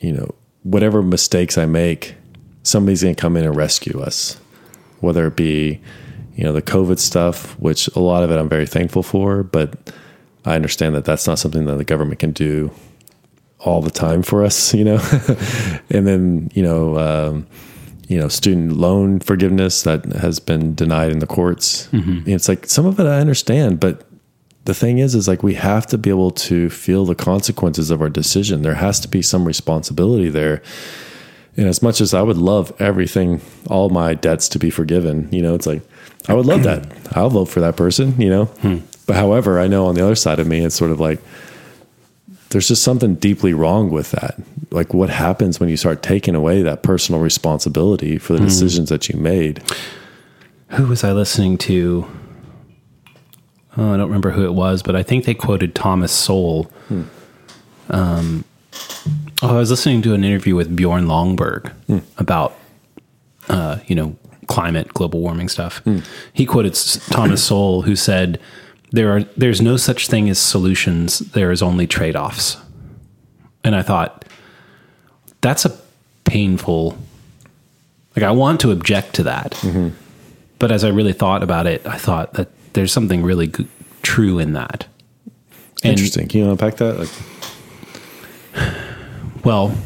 you 0.00 0.12
know, 0.12 0.34
whatever 0.62 1.02
mistakes 1.02 1.56
I 1.56 1.66
make, 1.66 2.14
somebody's 2.62 3.02
going 3.02 3.14
to 3.14 3.20
come 3.20 3.36
in 3.36 3.44
and 3.44 3.56
rescue 3.56 4.00
us. 4.00 4.38
Whether 5.00 5.26
it 5.26 5.36
be, 5.36 5.80
you 6.34 6.44
know, 6.44 6.52
the 6.52 6.62
COVID 6.62 6.98
stuff, 6.98 7.58
which 7.58 7.88
a 7.88 8.00
lot 8.00 8.22
of 8.22 8.30
it 8.30 8.38
I'm 8.38 8.48
very 8.48 8.66
thankful 8.66 9.02
for, 9.02 9.42
but 9.42 9.92
I 10.44 10.54
understand 10.54 10.94
that 10.94 11.04
that's 11.04 11.26
not 11.26 11.38
something 11.38 11.64
that 11.66 11.76
the 11.76 11.84
government 11.84 12.18
can 12.18 12.32
do 12.32 12.70
all 13.58 13.80
the 13.80 13.90
time 13.90 14.22
for 14.22 14.44
us, 14.44 14.74
you 14.78 14.84
know. 14.84 15.00
and 15.90 16.06
then, 16.06 16.50
you 16.54 16.62
know, 16.62 16.98
um, 16.98 17.46
you 18.06 18.18
know, 18.18 18.28
student 18.28 18.76
loan 18.76 19.20
forgiveness 19.20 19.82
that 19.82 20.04
has 20.06 20.38
been 20.38 20.74
denied 20.74 21.10
in 21.10 21.18
the 21.18 21.26
courts. 21.26 21.88
Mm-hmm. 21.88 22.28
It's 22.28 22.48
like 22.48 22.66
some 22.66 22.86
of 22.86 23.00
it 23.00 23.06
I 23.06 23.18
understand, 23.18 23.80
but 23.80 24.06
the 24.64 24.74
thing 24.74 24.98
is 24.98 25.14
is 25.14 25.28
like 25.28 25.42
we 25.42 25.54
have 25.54 25.86
to 25.88 25.98
be 25.98 26.10
able 26.10 26.30
to 26.32 26.68
feel 26.70 27.04
the 27.04 27.14
consequences 27.14 27.90
of 27.90 28.02
our 28.02 28.10
decision. 28.10 28.62
There 28.62 28.74
has 28.74 29.00
to 29.00 29.08
be 29.08 29.22
some 29.22 29.44
responsibility 29.44 30.28
there. 30.28 30.62
And 31.56 31.66
as 31.66 31.80
much 31.80 32.02
as 32.02 32.12
i 32.12 32.20
would 32.20 32.36
love 32.36 32.70
everything 32.78 33.40
all 33.70 33.88
my 33.88 34.12
debts 34.12 34.46
to 34.50 34.58
be 34.58 34.68
forgiven 34.68 35.26
you 35.32 35.40
know 35.40 35.54
it's 35.54 35.66
like 35.66 35.80
i 36.28 36.34
would 36.34 36.44
love 36.44 36.64
that. 36.64 36.86
I'll 37.12 37.30
vote 37.30 37.46
for 37.46 37.60
that 37.60 37.76
person 37.76 38.20
you 38.20 38.28
know? 38.28 38.44
Hmm. 38.44 38.80
But 39.06 39.16
however 39.16 39.58
i 39.58 39.66
know 39.66 39.86
on 39.86 39.94
the 39.94 40.04
other 40.04 40.16
side 40.16 40.38
of 40.38 40.46
me 40.46 40.62
it's 40.62 40.74
sort 40.74 40.90
of 40.90 41.00
like 41.00 41.18
there's 42.50 42.68
just 42.68 42.82
something 42.82 43.14
deeply 43.16 43.54
wrong 43.54 43.90
with 43.90 44.12
that. 44.12 44.38
Like, 44.70 44.92
what 44.92 45.10
happens 45.10 45.60
when 45.60 45.68
you 45.68 45.76
start 45.76 46.02
taking 46.02 46.34
away 46.34 46.62
that 46.62 46.82
personal 46.82 47.20
responsibility 47.20 48.18
for 48.18 48.32
the 48.34 48.40
decisions 48.40 48.88
that 48.88 49.08
you 49.08 49.18
made? 49.18 49.62
Who 50.70 50.86
was 50.86 51.04
I 51.04 51.12
listening 51.12 51.56
to? 51.58 52.06
Oh, 53.76 53.92
I 53.92 53.96
don't 53.96 54.06
remember 54.08 54.30
who 54.30 54.44
it 54.44 54.54
was, 54.54 54.82
but 54.82 54.96
I 54.96 55.02
think 55.02 55.24
they 55.24 55.34
quoted 55.34 55.74
Thomas 55.74 56.10
Sowell. 56.12 56.70
Um, 57.90 58.44
oh, 59.42 59.50
I 59.56 59.58
was 59.58 59.70
listening 59.70 60.02
to 60.02 60.14
an 60.14 60.24
interview 60.24 60.56
with 60.56 60.74
Bjorn 60.74 61.06
Lomborg 61.06 61.72
about, 62.18 62.56
uh, 63.48 63.78
you 63.86 63.94
know, 63.94 64.16
climate, 64.48 64.92
global 64.94 65.20
warming 65.20 65.48
stuff. 65.48 65.82
He 66.32 66.46
quoted 66.46 66.74
Thomas 67.10 67.44
Sowell, 67.46 67.82
who 67.82 67.94
said, 67.96 68.40
"There 68.90 69.14
are 69.14 69.22
there's 69.36 69.60
no 69.60 69.76
such 69.76 70.08
thing 70.08 70.28
as 70.28 70.38
solutions. 70.38 71.18
There 71.20 71.52
is 71.52 71.62
only 71.62 71.86
trade 71.86 72.16
offs." 72.16 72.56
And 73.62 73.74
I 73.76 73.82
thought, 73.82 74.24
that's 75.46 75.64
a 75.64 75.78
painful. 76.24 76.98
Like 78.16 78.24
I 78.24 78.32
want 78.32 78.60
to 78.62 78.72
object 78.72 79.14
to 79.14 79.22
that, 79.24 79.52
mm-hmm. 79.52 79.90
but 80.58 80.72
as 80.72 80.82
I 80.82 80.88
really 80.88 81.12
thought 81.12 81.44
about 81.44 81.68
it, 81.68 81.86
I 81.86 81.98
thought 81.98 82.34
that 82.34 82.48
there's 82.72 82.92
something 82.92 83.22
really 83.22 83.52
true 84.02 84.40
in 84.40 84.54
that. 84.54 84.86
And- 85.84 85.92
Interesting. 85.92 86.26
Can 86.26 86.40
you 86.40 86.50
unpack 86.50 86.76
that? 86.76 86.98
Like, 86.98 87.10
Well, 89.44 89.76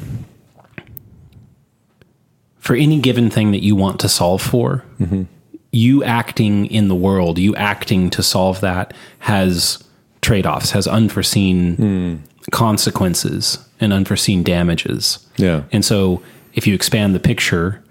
for 2.58 2.74
any 2.74 2.98
given 2.98 3.28
thing 3.28 3.50
that 3.50 3.62
you 3.62 3.76
want 3.76 4.00
to 4.00 4.08
solve 4.08 4.40
for, 4.40 4.82
mm-hmm. 4.98 5.24
you 5.72 6.02
acting 6.04 6.66
in 6.66 6.88
the 6.88 6.94
world, 6.94 7.38
you 7.38 7.54
acting 7.56 8.08
to 8.10 8.22
solve 8.22 8.60
that 8.62 8.94
has 9.18 9.84
trade 10.22 10.46
offs, 10.46 10.70
has 10.70 10.86
unforeseen 10.86 11.76
hmm. 11.76 12.16
consequences 12.50 13.58
and 13.80 13.92
unforeseen 13.92 14.42
damages. 14.42 15.26
yeah. 15.36 15.62
And 15.72 15.84
so, 15.84 16.22
if 16.54 16.66
you 16.66 16.74
expand 16.74 17.14
the 17.14 17.20
picture 17.20 17.82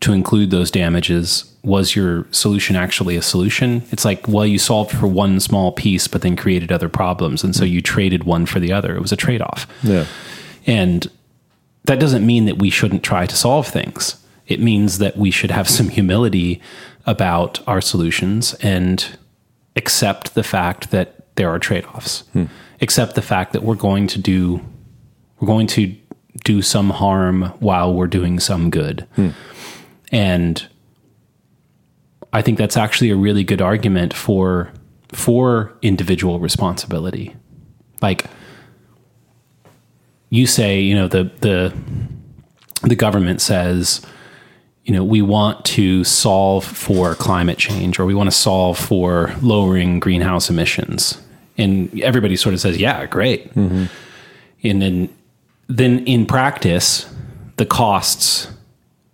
to 0.00 0.12
include 0.12 0.50
those 0.50 0.70
damages, 0.70 1.52
was 1.62 1.96
your 1.96 2.26
solution 2.30 2.76
actually 2.76 3.16
a 3.16 3.22
solution? 3.22 3.82
It's 3.90 4.04
like, 4.04 4.28
well, 4.28 4.46
you 4.46 4.58
solved 4.58 4.92
for 4.92 5.08
one 5.08 5.40
small 5.40 5.72
piece, 5.72 6.06
but 6.06 6.22
then 6.22 6.36
created 6.36 6.70
other 6.70 6.88
problems. 6.88 7.42
And 7.42 7.54
so 7.54 7.64
mm-hmm. 7.64 7.74
you 7.74 7.82
traded 7.82 8.24
one 8.24 8.46
for 8.46 8.60
the 8.60 8.72
other. 8.72 8.94
It 8.94 9.02
was 9.02 9.12
a 9.12 9.16
trade 9.16 9.42
off. 9.42 9.66
Yeah. 9.82 10.06
And 10.66 11.10
that 11.84 11.98
doesn't 11.98 12.24
mean 12.24 12.44
that 12.44 12.58
we 12.58 12.70
shouldn't 12.70 13.02
try 13.02 13.26
to 13.26 13.36
solve 13.36 13.66
things. 13.66 14.22
It 14.46 14.60
means 14.60 14.98
that 14.98 15.16
we 15.16 15.30
should 15.30 15.50
have 15.50 15.68
some 15.68 15.88
humility 15.88 16.60
about 17.06 17.60
our 17.66 17.80
solutions 17.80 18.54
and 18.54 19.18
accept 19.74 20.34
the 20.34 20.42
fact 20.42 20.90
that 20.90 21.34
there 21.36 21.50
are 21.50 21.58
trade-offs. 21.58 22.20
Hmm. 22.32 22.44
Accept 22.80 23.14
the 23.14 23.22
fact 23.22 23.52
that 23.52 23.62
we're 23.62 23.74
going 23.74 24.06
to 24.08 24.18
do 24.18 24.60
we're 25.40 25.46
going 25.46 25.66
to 25.68 25.94
do 26.44 26.62
some 26.62 26.90
harm 26.90 27.42
while 27.60 27.92
we're 27.92 28.06
doing 28.06 28.38
some 28.40 28.70
good. 28.70 29.06
Hmm. 29.16 29.30
And 30.10 30.66
I 32.32 32.42
think 32.42 32.58
that's 32.58 32.76
actually 32.76 33.10
a 33.10 33.16
really 33.16 33.44
good 33.44 33.62
argument 33.62 34.14
for 34.14 34.72
for 35.08 35.72
individual 35.82 36.38
responsibility. 36.38 37.34
Like 38.02 38.26
you 40.30 40.46
say, 40.46 40.80
you 40.80 40.94
know, 40.94 41.08
the 41.08 41.30
the 41.40 41.74
the 42.82 42.94
government 42.94 43.40
says, 43.40 44.04
you 44.84 44.94
know, 44.94 45.04
we 45.04 45.22
want 45.22 45.64
to 45.66 46.04
solve 46.04 46.64
for 46.64 47.14
climate 47.14 47.58
change 47.58 47.98
or 47.98 48.06
we 48.06 48.14
want 48.14 48.30
to 48.30 48.36
solve 48.36 48.78
for 48.78 49.34
lowering 49.42 50.00
greenhouse 50.00 50.48
emissions. 50.48 51.20
And 51.56 52.00
everybody 52.02 52.36
sort 52.36 52.54
of 52.54 52.60
says, 52.60 52.78
yeah, 52.78 53.04
great. 53.06 53.52
Mm-hmm. 53.54 53.86
And 54.62 54.82
then 54.82 55.08
then 55.68 56.04
in 56.06 56.26
practice, 56.26 57.06
the 57.56 57.66
costs 57.66 58.48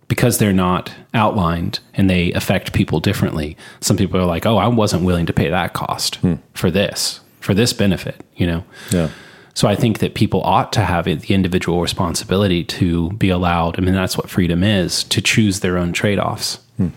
because 0.07 0.37
they're 0.37 0.53
not 0.53 0.93
outlined 1.13 1.79
and 1.95 2.09
they 2.09 2.31
affect 2.33 2.73
people 2.73 2.99
differently. 2.99 3.57
Some 3.81 3.97
people 3.97 4.19
are 4.19 4.25
like, 4.25 4.45
"Oh, 4.45 4.57
I 4.57 4.67
wasn't 4.67 5.03
willing 5.03 5.25
to 5.25 5.33
pay 5.33 5.49
that 5.49 5.73
cost 5.73 6.17
hmm. 6.17 6.35
for 6.53 6.69
this, 6.71 7.21
for 7.39 7.53
this 7.53 7.73
benefit," 7.73 8.23
you 8.35 8.47
know. 8.47 8.63
Yeah. 8.91 9.09
So 9.53 9.67
I 9.67 9.75
think 9.75 9.99
that 9.99 10.15
people 10.15 10.41
ought 10.41 10.73
to 10.73 10.81
have 10.81 11.05
the 11.05 11.33
individual 11.33 11.81
responsibility 11.81 12.63
to 12.65 13.11
be 13.13 13.29
allowed. 13.29 13.79
I 13.79 13.81
mean, 13.81 13.95
that's 13.95 14.17
what 14.17 14.29
freedom 14.29 14.63
is 14.63 15.03
to 15.05 15.21
choose 15.21 15.61
their 15.61 15.77
own 15.77 15.93
trade 15.93 16.19
offs. 16.19 16.59
Hmm. 16.77 16.89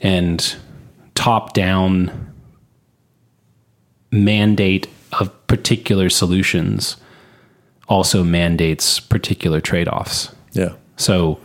And 0.00 0.56
top 1.14 1.52
down 1.52 2.32
mandate 4.10 4.88
of 5.12 5.46
particular 5.46 6.10
solutions 6.10 6.96
also 7.88 8.22
mandates 8.22 9.00
particular 9.00 9.60
trade 9.60 9.88
offs. 9.88 10.34
Yeah. 10.52 10.74
So 10.96 11.38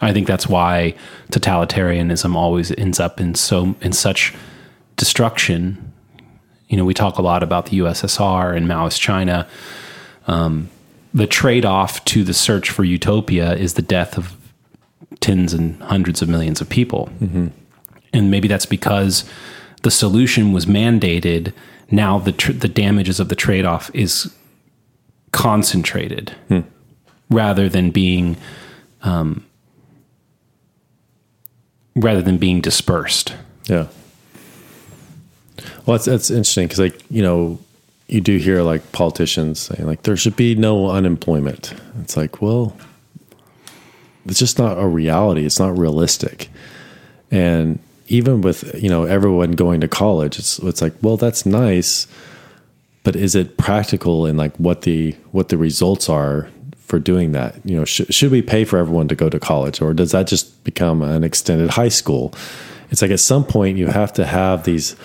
I 0.00 0.12
think 0.12 0.26
that's 0.26 0.48
why 0.48 0.94
totalitarianism 1.30 2.34
always 2.34 2.72
ends 2.72 2.98
up 2.98 3.20
in 3.20 3.34
so 3.34 3.74
in 3.80 3.92
such 3.92 4.34
destruction. 4.96 5.92
You 6.68 6.76
know, 6.76 6.84
we 6.84 6.94
talk 6.94 7.18
a 7.18 7.22
lot 7.22 7.42
about 7.42 7.66
the 7.66 7.78
USSR 7.80 8.56
and 8.56 8.66
Maoist 8.66 9.00
China. 9.00 9.48
Um, 10.26 10.70
the 11.12 11.26
trade-off 11.26 12.04
to 12.04 12.22
the 12.22 12.32
search 12.32 12.70
for 12.70 12.84
utopia 12.84 13.54
is 13.54 13.74
the 13.74 13.82
death 13.82 14.16
of 14.16 14.36
tens 15.18 15.52
and 15.52 15.82
hundreds 15.82 16.22
of 16.22 16.28
millions 16.28 16.60
of 16.60 16.68
people. 16.68 17.08
And 18.12 18.30
maybe 18.30 18.46
that's 18.46 18.66
because 18.66 19.24
the 19.82 19.90
solution 19.90 20.52
was 20.52 20.66
mandated. 20.66 21.52
Now 21.90 22.18
the 22.18 22.32
tr- 22.32 22.52
the 22.52 22.68
damages 22.68 23.20
of 23.20 23.28
the 23.28 23.34
trade-off 23.34 23.90
is 23.94 24.34
concentrated 25.32 26.34
rather 27.28 27.68
than 27.68 27.90
being 27.90 28.36
um, 29.02 29.44
rather 31.96 32.22
than 32.22 32.38
being 32.38 32.60
dispersed. 32.60 33.34
Yeah. 33.66 33.86
Well, 35.86 35.96
that's 35.96 36.04
that's 36.04 36.30
interesting 36.30 36.66
because, 36.66 36.78
like, 36.78 37.00
you 37.10 37.22
know, 37.22 37.58
you 38.08 38.20
do 38.20 38.36
hear 38.38 38.62
like 38.62 38.92
politicians 38.92 39.60
saying 39.60 39.86
like 39.86 40.02
there 40.02 40.16
should 40.16 40.36
be 40.36 40.54
no 40.54 40.90
unemployment. 40.90 41.74
It's 42.00 42.16
like, 42.16 42.42
well, 42.42 42.76
it's 44.26 44.38
just 44.38 44.58
not 44.58 44.78
a 44.78 44.86
reality. 44.86 45.44
It's 45.44 45.58
not 45.58 45.76
realistic. 45.76 46.48
And 47.30 47.78
even 48.10 48.42
with 48.42 48.74
you 48.82 48.90
know 48.90 49.04
everyone 49.04 49.52
going 49.52 49.80
to 49.80 49.88
college, 49.88 50.38
it's 50.38 50.58
it's 50.58 50.82
like, 50.82 50.94
well, 51.00 51.16
that's 51.16 51.46
nice, 51.46 52.06
but 53.04 53.16
is 53.16 53.34
it 53.34 53.56
practical 53.56 54.26
in 54.26 54.36
like 54.36 54.54
what 54.56 54.82
the 54.82 55.12
what 55.30 55.48
the 55.48 55.56
results 55.56 56.08
are 56.08 56.48
for 56.76 56.98
doing 56.98 57.32
that? 57.32 57.54
You 57.64 57.76
know, 57.76 57.84
sh- 57.84 58.10
should 58.10 58.32
we 58.32 58.42
pay 58.42 58.64
for 58.64 58.78
everyone 58.78 59.08
to 59.08 59.14
go 59.14 59.30
to 59.30 59.38
college, 59.38 59.80
or 59.80 59.94
does 59.94 60.10
that 60.10 60.26
just 60.26 60.62
become 60.64 61.02
an 61.02 61.24
extended 61.24 61.70
high 61.70 61.88
school? 61.88 62.34
It's 62.90 63.00
like 63.00 63.12
at 63.12 63.20
some 63.20 63.44
point 63.44 63.78
you 63.78 63.86
have 63.86 64.12
to 64.14 64.26
have 64.26 64.64
these 64.64 64.96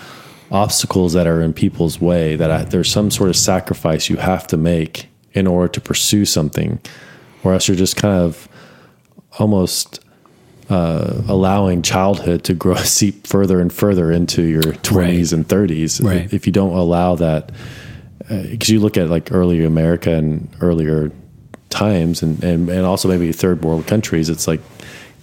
obstacles 0.50 1.12
that 1.12 1.26
are 1.26 1.40
in 1.40 1.52
people's 1.52 2.00
way 2.00 2.36
that 2.36 2.50
I, 2.50 2.64
there's 2.64 2.90
some 2.90 3.10
sort 3.10 3.30
of 3.30 3.36
sacrifice 3.36 4.08
you 4.08 4.16
have 4.16 4.46
to 4.48 4.56
make 4.56 5.08
in 5.32 5.46
order 5.46 5.68
to 5.68 5.80
pursue 5.80 6.24
something, 6.24 6.80
or 7.44 7.52
else 7.52 7.68
you're 7.68 7.76
just 7.76 7.96
kind 7.96 8.20
of 8.20 8.48
almost 9.38 10.00
uh, 10.68 11.22
allowing 11.28 11.82
childhood 11.82 12.42
to 12.44 12.54
grow 12.54 12.74
seep 12.98 13.26
further 13.26 13.60
and 13.60 13.72
further 13.72 14.10
into 14.10 14.42
your 14.42 14.62
20s 14.62 15.32
and 15.32 15.46
30s 15.48 16.02
Right. 16.02 16.32
if 16.32 16.46
you 16.46 16.52
don't 16.52 16.74
allow 16.76 17.14
that 17.16 17.52
because 18.28 18.68
you 18.70 18.80
look 18.80 18.96
at 18.96 19.08
like 19.08 19.30
earlier 19.30 19.66
America 19.66 20.10
and 20.12 20.48
earlier 20.60 21.12
times 21.70 22.22
and, 22.22 22.42
and 22.42 22.68
and 22.68 22.84
also 22.86 23.08
maybe 23.08 23.30
third 23.32 23.62
world 23.64 23.86
countries 23.86 24.28
it's 24.28 24.48
like 24.48 24.60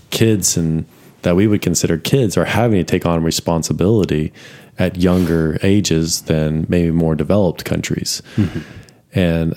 kids 0.09 0.55
and 0.55 0.85
that 1.23 1.35
we 1.35 1.47
would 1.47 1.61
consider 1.61 1.97
kids 1.97 2.37
are 2.37 2.45
having 2.45 2.77
to 2.77 2.83
take 2.83 3.05
on 3.05 3.23
responsibility 3.23 4.31
at 4.79 4.97
younger 4.97 5.57
ages 5.63 6.21
than 6.23 6.65
maybe 6.67 6.91
more 6.91 7.15
developed 7.15 7.63
countries. 7.63 8.21
And 9.13 9.55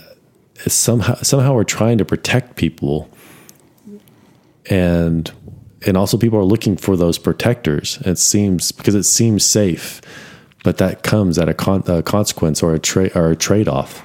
somehow 0.67 1.15
somehow 1.17 1.55
we're 1.55 1.65
trying 1.65 1.99
to 1.99 2.05
protect 2.05 2.55
people. 2.57 3.09
And 4.71 5.31
and 5.87 5.97
also 5.97 6.19
people 6.19 6.39
are 6.39 6.45
looking 6.45 6.77
for 6.77 6.97
those 6.97 7.19
protectors. 7.19 7.99
It 8.05 8.19
seems 8.19 8.73
because 8.73 8.95
it 8.95 9.05
seems 9.05 9.45
safe 9.45 10.01
but 10.67 10.79
that 10.79 11.05
comes 11.05 11.39
at 11.39 11.49
a, 11.49 11.55
con- 11.55 11.85
a 11.87 12.03
consequence 12.03 12.61
or 12.61 12.75
a 12.75 12.79
trade 12.81 13.13
or 13.15 13.31
a 13.31 13.37
trade-off. 13.37 14.03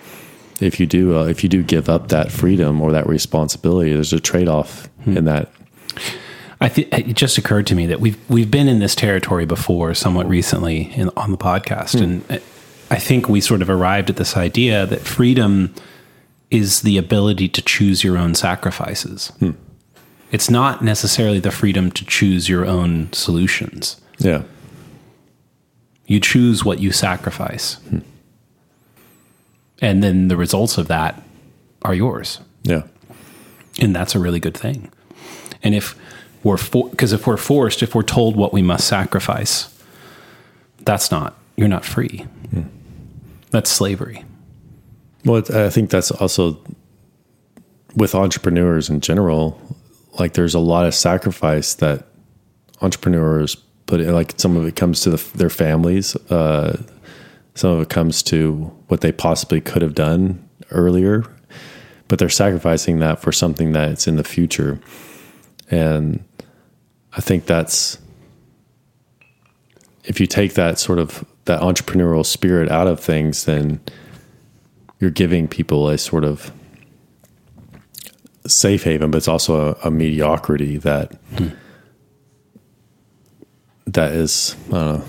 If 0.61 0.79
you 0.79 0.85
do 0.85 1.17
uh, 1.17 1.25
if 1.25 1.41
you 1.41 1.49
do 1.49 1.63
give 1.63 1.89
up 1.89 2.09
that 2.09 2.31
freedom 2.31 2.81
or 2.81 2.91
that 2.91 3.07
responsibility 3.07 3.93
there's 3.93 4.13
a 4.13 4.19
trade-off 4.19 4.87
hmm. 5.03 5.17
in 5.17 5.25
that. 5.25 5.51
I 6.61 6.69
think 6.69 6.93
it 6.93 7.15
just 7.15 7.39
occurred 7.39 7.65
to 7.65 7.75
me 7.75 7.87
that 7.87 7.99
we've 7.99 8.29
we've 8.29 8.51
been 8.51 8.67
in 8.67 8.77
this 8.77 8.93
territory 8.93 9.47
before, 9.47 9.95
somewhat 9.95 10.29
recently 10.29 10.93
in, 10.93 11.09
on 11.17 11.31
the 11.31 11.37
podcast, 11.37 11.97
hmm. 11.97 12.03
and 12.31 12.41
I 12.91 12.99
think 12.99 13.27
we 13.27 13.41
sort 13.41 13.63
of 13.63 13.69
arrived 13.71 14.11
at 14.11 14.17
this 14.17 14.37
idea 14.37 14.85
that 14.85 14.99
freedom 14.99 15.73
is 16.51 16.83
the 16.83 16.99
ability 16.99 17.49
to 17.49 17.61
choose 17.63 18.03
your 18.03 18.19
own 18.19 18.35
sacrifices. 18.35 19.29
Hmm. 19.39 19.51
It's 20.31 20.49
not 20.49 20.81
necessarily 20.81 21.39
the 21.39 21.51
freedom 21.51 21.91
to 21.91 22.05
choose 22.05 22.47
your 22.49 22.65
own 22.65 23.11
solutions. 23.13 23.99
yeah 24.19 24.43
You 26.07 26.19
choose 26.19 26.63
what 26.65 26.79
you 26.79 26.91
sacrifice. 26.91 27.75
Hmm. 27.89 27.99
and 29.81 30.03
then 30.03 30.27
the 30.27 30.37
results 30.37 30.77
of 30.77 30.87
that 30.87 31.21
are 31.83 31.95
yours 31.95 32.39
Yeah. 32.63 32.83
and 33.79 33.95
that's 33.95 34.15
a 34.15 34.19
really 34.19 34.39
good 34.39 34.55
thing 34.57 34.89
and 35.63 35.73
if 35.75 35.95
we're 36.43 36.57
for 36.57 36.89
because 36.89 37.13
if 37.13 37.25
we're 37.27 37.37
forced 37.37 37.81
if 37.83 37.93
we're 37.95 38.03
told 38.17 38.35
what 38.35 38.51
we 38.53 38.61
must 38.61 38.87
sacrifice 38.87 39.69
that's 40.85 41.09
not 41.11 41.33
you're 41.57 41.67
not 41.69 41.85
free 41.85 42.25
hmm. 42.51 42.63
that's 43.51 43.69
slavery 43.69 44.23
Well, 45.25 45.43
I 45.53 45.69
think 45.69 45.89
that's 45.91 46.11
also 46.11 46.57
with 47.95 48.15
entrepreneurs 48.15 48.89
in 48.89 49.01
general. 49.01 49.59
Like, 50.19 50.33
there's 50.33 50.53
a 50.55 50.59
lot 50.59 50.85
of 50.85 50.93
sacrifice 50.93 51.73
that 51.75 52.05
entrepreneurs 52.81 53.55
put 53.85 54.01
in. 54.01 54.13
Like, 54.13 54.33
some 54.37 54.57
of 54.57 54.65
it 54.65 54.75
comes 54.75 55.01
to 55.01 55.11
the, 55.11 55.37
their 55.37 55.49
families. 55.49 56.15
Uh, 56.29 56.81
some 57.55 57.71
of 57.71 57.81
it 57.81 57.89
comes 57.89 58.23
to 58.23 58.71
what 58.87 59.01
they 59.01 59.11
possibly 59.11 59.61
could 59.61 59.81
have 59.81 59.95
done 59.95 60.47
earlier, 60.71 61.23
but 62.07 62.19
they're 62.19 62.29
sacrificing 62.29 62.99
that 62.99 63.21
for 63.21 63.31
something 63.31 63.71
that's 63.71 64.07
in 64.07 64.15
the 64.15 64.23
future. 64.23 64.79
And 65.69 66.23
I 67.13 67.21
think 67.21 67.45
that's 67.45 67.97
if 70.05 70.19
you 70.19 70.27
take 70.27 70.53
that 70.55 70.79
sort 70.79 70.99
of 70.99 71.25
that 71.45 71.61
entrepreneurial 71.61 72.25
spirit 72.25 72.69
out 72.69 72.87
of 72.87 72.99
things, 72.99 73.45
then 73.45 73.79
you're 74.99 75.09
giving 75.09 75.47
people 75.47 75.89
a 75.89 75.97
sort 75.97 76.23
of 76.23 76.51
safe 78.47 78.83
haven, 78.83 79.11
but 79.11 79.17
it's 79.17 79.27
also 79.27 79.71
a, 79.83 79.87
a 79.87 79.91
mediocrity 79.91 80.77
that 80.77 81.19
that 83.87 84.13
is. 84.13 84.55
Know. 84.69 85.03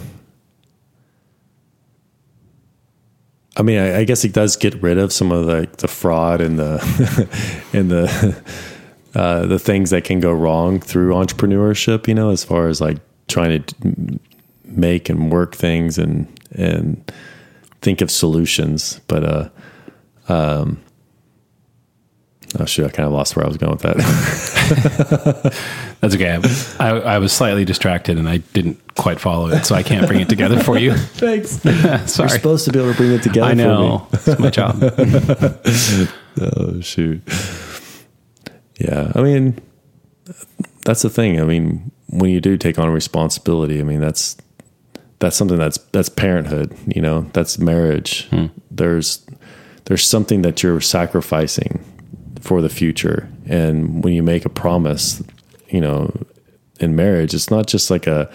I 3.54 3.62
mean, 3.62 3.78
I, 3.78 3.98
I 3.98 4.04
guess 4.04 4.24
it 4.24 4.32
does 4.32 4.56
get 4.56 4.80
rid 4.82 4.98
of 4.98 5.12
some 5.12 5.30
of 5.30 5.46
the 5.46 5.68
the 5.78 5.88
fraud 5.88 6.40
and 6.40 6.58
the 6.58 6.78
and 7.72 7.90
the 7.90 8.42
uh, 9.14 9.46
the 9.46 9.58
things 9.58 9.90
that 9.90 10.04
can 10.04 10.20
go 10.20 10.32
wrong 10.32 10.80
through 10.80 11.14
entrepreneurship. 11.14 12.08
You 12.08 12.14
know, 12.14 12.30
as 12.30 12.44
far 12.44 12.68
as 12.68 12.80
like 12.80 12.98
trying 13.28 13.62
to 13.62 14.20
make 14.64 15.08
and 15.08 15.30
work 15.30 15.54
things 15.54 15.98
and 15.98 16.26
and 16.52 17.12
think 17.80 18.00
of 18.00 18.10
solutions. 18.10 19.00
But 19.06 19.24
uh, 19.24 19.48
um, 20.28 20.82
oh 22.58 22.64
shoot! 22.64 22.86
I 22.86 22.90
kind 22.90 23.06
of 23.06 23.12
lost 23.12 23.36
where 23.36 23.44
I 23.44 23.48
was 23.48 23.56
going 23.56 23.72
with 23.72 23.82
that. 23.82 25.52
that's 26.00 26.14
okay 26.14 26.38
I, 26.78 26.88
I, 26.90 27.18
was 27.18 27.32
slightly 27.32 27.64
distracted 27.64 28.16
and 28.16 28.28
i 28.28 28.38
didn't 28.38 28.80
quite 28.94 29.20
follow 29.20 29.48
it 29.48 29.64
so 29.64 29.74
i 29.74 29.82
can't 29.82 30.06
bring 30.06 30.20
it 30.20 30.28
together 30.28 30.62
for 30.62 30.78
you 30.78 30.94
Thanks. 30.96 31.64
You're 31.64 32.06
sorry 32.06 32.30
supposed 32.30 32.64
to 32.66 32.72
be 32.72 32.78
able 32.78 32.92
to 32.92 32.96
bring 32.96 33.12
it 33.12 33.22
together. 33.22 33.48
i 33.48 33.54
know 33.54 34.06
it's 34.12 34.38
my 34.38 34.50
job 34.50 34.82
Oh 36.40 36.80
shoot. 36.80 37.22
Yeah, 38.78 39.12
I 39.14 39.22
mean, 39.22 39.58
that's 40.84 41.02
the 41.02 41.10
thing. 41.10 41.40
I 41.40 41.44
mean, 41.44 41.92
when 42.08 42.30
you 42.30 42.40
do 42.40 42.56
take 42.56 42.78
on 42.78 42.88
a 42.88 42.90
responsibility, 42.90 43.80
I 43.80 43.82
mean 43.82 44.00
that's 44.00 44.36
that's 45.18 45.36
something 45.36 45.58
that's 45.58 45.78
that's 45.92 46.08
parenthood. 46.08 46.76
You 46.86 47.02
know, 47.02 47.22
that's 47.32 47.58
marriage. 47.58 48.28
Hmm. 48.28 48.46
There's 48.70 49.24
there's 49.84 50.06
something 50.06 50.42
that 50.42 50.62
you're 50.62 50.80
sacrificing 50.80 51.84
for 52.42 52.60
the 52.60 52.68
future, 52.68 53.28
and 53.46 54.04
when 54.04 54.12
you 54.12 54.22
make 54.22 54.44
a 54.44 54.50
promise, 54.50 55.22
you 55.68 55.80
know, 55.80 56.12
in 56.80 56.94
marriage, 56.94 57.32
it's 57.32 57.50
not 57.50 57.66
just 57.66 57.90
like 57.90 58.06
a 58.06 58.30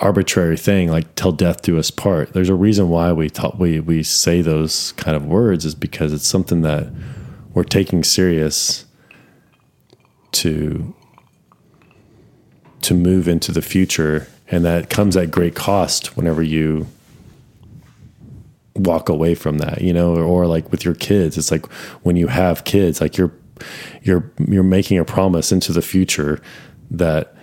arbitrary 0.00 0.56
thing 0.56 0.90
like 0.90 1.14
till 1.14 1.32
death 1.32 1.62
do 1.62 1.78
us 1.78 1.90
part. 1.90 2.32
There's 2.32 2.48
a 2.50 2.54
reason 2.54 2.90
why 2.90 3.12
we 3.12 3.30
talk, 3.30 3.58
we 3.58 3.80
we 3.80 4.02
say 4.02 4.42
those 4.42 4.92
kind 4.92 5.16
of 5.16 5.24
words 5.24 5.64
is 5.64 5.74
because 5.74 6.12
it's 6.12 6.26
something 6.26 6.60
that 6.62 6.88
we're 7.54 7.64
taking 7.64 8.04
serious 8.04 8.84
to 10.32 10.94
to 12.82 12.94
move 12.94 13.26
into 13.26 13.50
the 13.50 13.62
future. 13.62 14.28
And 14.50 14.64
that 14.64 14.90
comes 14.90 15.16
at 15.16 15.30
great 15.30 15.54
cost 15.54 16.16
whenever 16.18 16.42
you 16.42 16.86
walk 18.76 19.08
away 19.08 19.34
from 19.34 19.58
that 19.58 19.80
you 19.82 19.92
know 19.92 20.16
or, 20.16 20.46
like 20.46 20.70
with 20.72 20.84
your 20.84 20.94
kids 20.94 21.38
it's 21.38 21.50
like 21.50 21.64
when 22.02 22.16
you 22.16 22.26
have 22.26 22.64
kids 22.64 23.00
like 23.00 23.16
you're 23.16 23.32
you're 24.02 24.32
you're 24.48 24.64
making 24.64 24.98
a 24.98 25.04
promise 25.04 25.52
into 25.52 25.72
the 25.72 25.82
future 25.82 26.40
that 26.90 27.34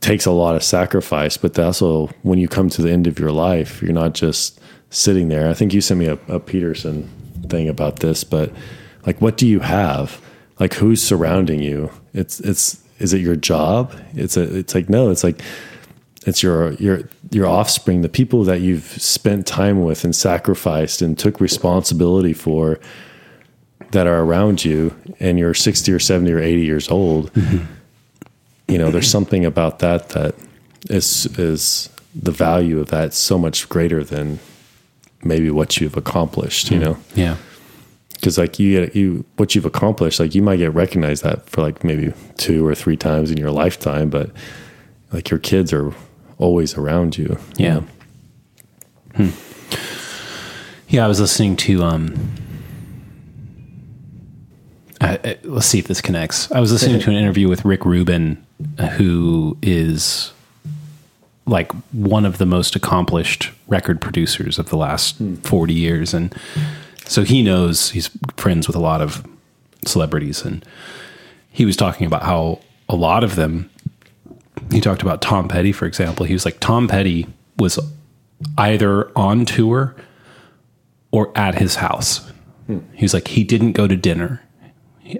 takes 0.00 0.26
a 0.26 0.30
lot 0.30 0.54
of 0.54 0.62
sacrifice, 0.62 1.36
but 1.36 1.58
also 1.58 2.08
when 2.22 2.38
you 2.38 2.48
come 2.48 2.68
to 2.70 2.82
the 2.82 2.90
end 2.90 3.06
of 3.06 3.18
your 3.18 3.32
life, 3.32 3.82
you're 3.82 3.92
not 3.92 4.14
just 4.14 4.60
sitting 4.90 5.28
there. 5.28 5.48
I 5.48 5.54
think 5.54 5.74
you 5.74 5.80
sent 5.80 6.00
me 6.00 6.06
a, 6.06 6.18
a 6.28 6.38
Peterson 6.38 7.08
thing 7.48 7.68
about 7.68 8.00
this, 8.00 8.24
but 8.24 8.52
like, 9.06 9.20
what 9.20 9.36
do 9.36 9.46
you 9.46 9.60
have? 9.60 10.20
Like, 10.60 10.74
who's 10.74 11.02
surrounding 11.02 11.62
you? 11.62 11.90
It's 12.14 12.40
it's 12.40 12.82
is 12.98 13.12
it 13.12 13.20
your 13.20 13.36
job? 13.36 13.94
It's 14.14 14.36
a 14.36 14.58
it's 14.58 14.74
like 14.74 14.88
no, 14.88 15.10
it's 15.10 15.24
like 15.24 15.40
it's 16.26 16.42
your 16.42 16.72
your 16.74 17.02
your 17.30 17.46
offspring, 17.46 18.02
the 18.02 18.08
people 18.08 18.44
that 18.44 18.60
you've 18.60 18.84
spent 18.84 19.46
time 19.46 19.84
with 19.84 20.04
and 20.04 20.14
sacrificed 20.14 21.02
and 21.02 21.18
took 21.18 21.40
responsibility 21.40 22.32
for 22.32 22.80
that 23.90 24.06
are 24.06 24.20
around 24.20 24.64
you, 24.64 24.94
and 25.20 25.38
you're 25.38 25.54
sixty 25.54 25.92
or 25.92 25.98
seventy 25.98 26.32
or 26.32 26.40
eighty 26.40 26.64
years 26.64 26.90
old 26.90 27.30
you 28.68 28.78
know 28.78 28.90
there's 28.90 29.10
something 29.10 29.44
about 29.44 29.80
that 29.80 30.10
that 30.10 30.34
is 30.90 31.26
is 31.38 31.90
the 32.14 32.30
value 32.30 32.78
of 32.78 32.88
that 32.88 33.12
so 33.14 33.38
much 33.38 33.68
greater 33.68 34.04
than 34.04 34.38
maybe 35.22 35.50
what 35.50 35.80
you've 35.80 35.96
accomplished 35.96 36.70
you 36.70 36.78
mm. 36.78 36.82
know? 36.82 36.98
Yeah. 37.14 37.36
Because 38.14 38.38
like 38.38 38.58
you 38.58 38.80
get 38.80 38.96
you 38.96 39.24
what 39.36 39.54
you've 39.54 39.64
accomplished 39.64 40.20
like 40.20 40.34
you 40.34 40.42
might 40.42 40.56
get 40.56 40.74
recognized 40.74 41.24
that 41.24 41.48
for 41.48 41.62
like 41.62 41.82
maybe 41.82 42.12
two 42.36 42.66
or 42.66 42.74
three 42.74 42.96
times 42.96 43.30
in 43.30 43.38
your 43.38 43.50
lifetime 43.50 44.10
but 44.10 44.30
like 45.12 45.30
your 45.30 45.40
kids 45.40 45.72
are 45.72 45.92
always 46.38 46.76
around 46.76 47.16
you 47.18 47.38
you 47.56 47.66
Yeah. 47.66 47.80
know? 49.18 49.32
Yeah, 50.88 51.04
I 51.04 51.08
was 51.08 51.20
listening 51.20 51.56
to 51.56 51.82
um 51.84 52.14
uh, 55.00 55.16
uh, 55.22 55.34
let's 55.44 55.66
see 55.66 55.78
if 55.78 55.86
this 55.86 56.00
connects. 56.00 56.50
I 56.50 56.58
was 56.60 56.72
listening 56.72 57.00
to 57.00 57.10
an 57.10 57.16
interview 57.16 57.48
with 57.48 57.64
Rick 57.64 57.84
Rubin, 57.84 58.44
uh, 58.78 58.88
who 58.88 59.56
is 59.62 60.32
like 61.46 61.70
one 61.92 62.24
of 62.24 62.38
the 62.38 62.46
most 62.46 62.74
accomplished 62.74 63.52
record 63.68 64.00
producers 64.00 64.58
of 64.58 64.70
the 64.70 64.76
last 64.76 65.16
40 65.44 65.72
years. 65.72 66.12
And 66.14 66.34
so 67.06 67.22
he 67.22 67.42
knows 67.44 67.90
he's 67.90 68.10
friends 68.36 68.66
with 68.66 68.74
a 68.76 68.80
lot 68.80 69.00
of 69.00 69.24
celebrities. 69.86 70.42
And 70.44 70.64
he 71.52 71.64
was 71.64 71.76
talking 71.76 72.06
about 72.06 72.24
how 72.24 72.58
a 72.88 72.96
lot 72.96 73.22
of 73.22 73.36
them, 73.36 73.70
he 74.70 74.80
talked 74.80 75.02
about 75.02 75.22
Tom 75.22 75.48
Petty, 75.48 75.72
for 75.72 75.86
example. 75.86 76.26
He 76.26 76.32
was 76.32 76.44
like, 76.44 76.60
Tom 76.60 76.88
Petty 76.88 77.26
was 77.58 77.78
either 78.56 79.10
on 79.16 79.44
tour 79.44 79.96
or 81.10 81.36
at 81.36 81.54
his 81.56 81.76
house. 81.76 82.30
He 82.92 83.04
was 83.04 83.14
like, 83.14 83.28
he 83.28 83.44
didn't 83.44 83.72
go 83.72 83.86
to 83.86 83.96
dinner, 83.96 84.42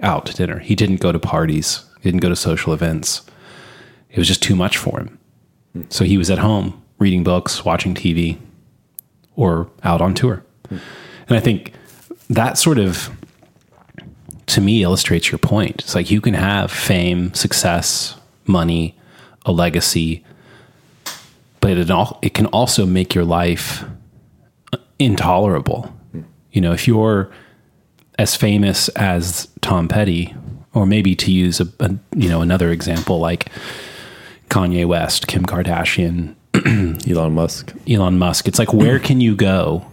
out 0.03 0.27
to 0.27 0.33
dinner. 0.33 0.59
He 0.59 0.75
didn't 0.75 1.01
go 1.01 1.11
to 1.11 1.19
parties. 1.19 1.83
He 1.99 2.11
didn't 2.11 2.21
go 2.21 2.29
to 2.29 2.35
social 2.35 2.73
events. 2.73 3.23
It 4.11 4.19
was 4.19 4.27
just 4.27 4.43
too 4.43 4.55
much 4.55 4.77
for 4.77 4.99
him. 4.99 5.19
So 5.89 6.03
he 6.03 6.17
was 6.17 6.29
at 6.29 6.37
home 6.37 6.81
reading 6.99 7.23
books, 7.23 7.65
watching 7.65 7.95
TV, 7.95 8.37
or 9.35 9.69
out 9.83 10.01
on 10.01 10.13
tour. 10.13 10.43
And 10.69 10.79
I 11.29 11.39
think 11.39 11.73
that 12.29 12.57
sort 12.57 12.77
of, 12.77 13.09
to 14.47 14.61
me, 14.61 14.83
illustrates 14.83 15.31
your 15.31 15.39
point. 15.39 15.81
It's 15.81 15.95
like 15.95 16.11
you 16.11 16.21
can 16.21 16.35
have 16.35 16.71
fame, 16.71 17.33
success, 17.33 18.15
money, 18.45 18.98
a 19.45 19.51
legacy, 19.51 20.23
but 21.61 21.71
it, 21.77 21.89
al- 21.89 22.19
it 22.21 22.33
can 22.33 22.45
also 22.47 22.85
make 22.85 23.13
your 23.15 23.25
life 23.25 23.83
intolerable. 24.97 25.93
You 26.51 26.61
know, 26.61 26.73
if 26.73 26.87
you're 26.87 27.31
as 28.17 28.35
famous 28.35 28.89
as 28.89 29.47
Tom 29.61 29.87
Petty, 29.87 30.35
or 30.73 30.85
maybe 30.85 31.15
to 31.15 31.31
use 31.31 31.59
a, 31.59 31.67
a 31.79 31.95
you 32.15 32.29
know 32.29 32.41
another 32.41 32.71
example 32.71 33.19
like 33.19 33.49
Kanye 34.49 34.85
West, 34.85 35.27
Kim 35.27 35.45
Kardashian, 35.45 36.35
elon 37.09 37.33
musk 37.33 37.73
Elon 37.87 38.17
Musk, 38.17 38.47
it's 38.47 38.59
like 38.59 38.73
where 38.73 38.99
can 38.99 39.21
you 39.21 39.35
go 39.35 39.85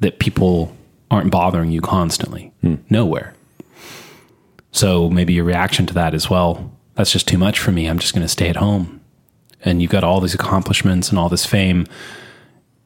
that 0.00 0.18
people 0.18 0.76
aren't 1.10 1.30
bothering 1.30 1.70
you 1.70 1.80
constantly? 1.80 2.52
Hmm. 2.60 2.76
Nowhere. 2.88 3.34
So 4.72 5.10
maybe 5.10 5.32
your 5.32 5.44
reaction 5.44 5.86
to 5.86 5.94
that 5.94 6.14
as 6.14 6.30
well, 6.30 6.70
that's 7.00 7.12
just 7.12 7.26
too 7.26 7.38
much 7.38 7.58
for 7.58 7.72
me. 7.72 7.86
I'm 7.86 7.98
just 7.98 8.12
going 8.12 8.24
to 8.24 8.28
stay 8.28 8.48
at 8.48 8.56
home. 8.56 9.00
And 9.64 9.80
you've 9.80 9.90
got 9.90 10.04
all 10.04 10.20
these 10.20 10.34
accomplishments 10.34 11.08
and 11.08 11.18
all 11.18 11.30
this 11.30 11.46
fame, 11.46 11.86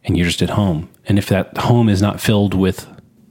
and 0.04 0.16
you're 0.16 0.26
just 0.26 0.40
at 0.42 0.50
home. 0.50 0.88
And 1.06 1.18
if 1.18 1.26
that 1.26 1.58
home 1.58 1.88
is 1.88 2.00
not 2.00 2.20
filled 2.20 2.54
with 2.54 2.86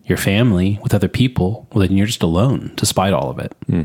your 0.06 0.18
family, 0.18 0.80
with 0.84 0.94
other 0.94 1.08
people, 1.08 1.68
well, 1.72 1.88
then 1.88 1.96
you're 1.96 2.08
just 2.08 2.22
alone 2.22 2.74
despite 2.76 3.14
all 3.14 3.30
of 3.30 3.40
it. 3.40 3.54
Hmm. 3.68 3.84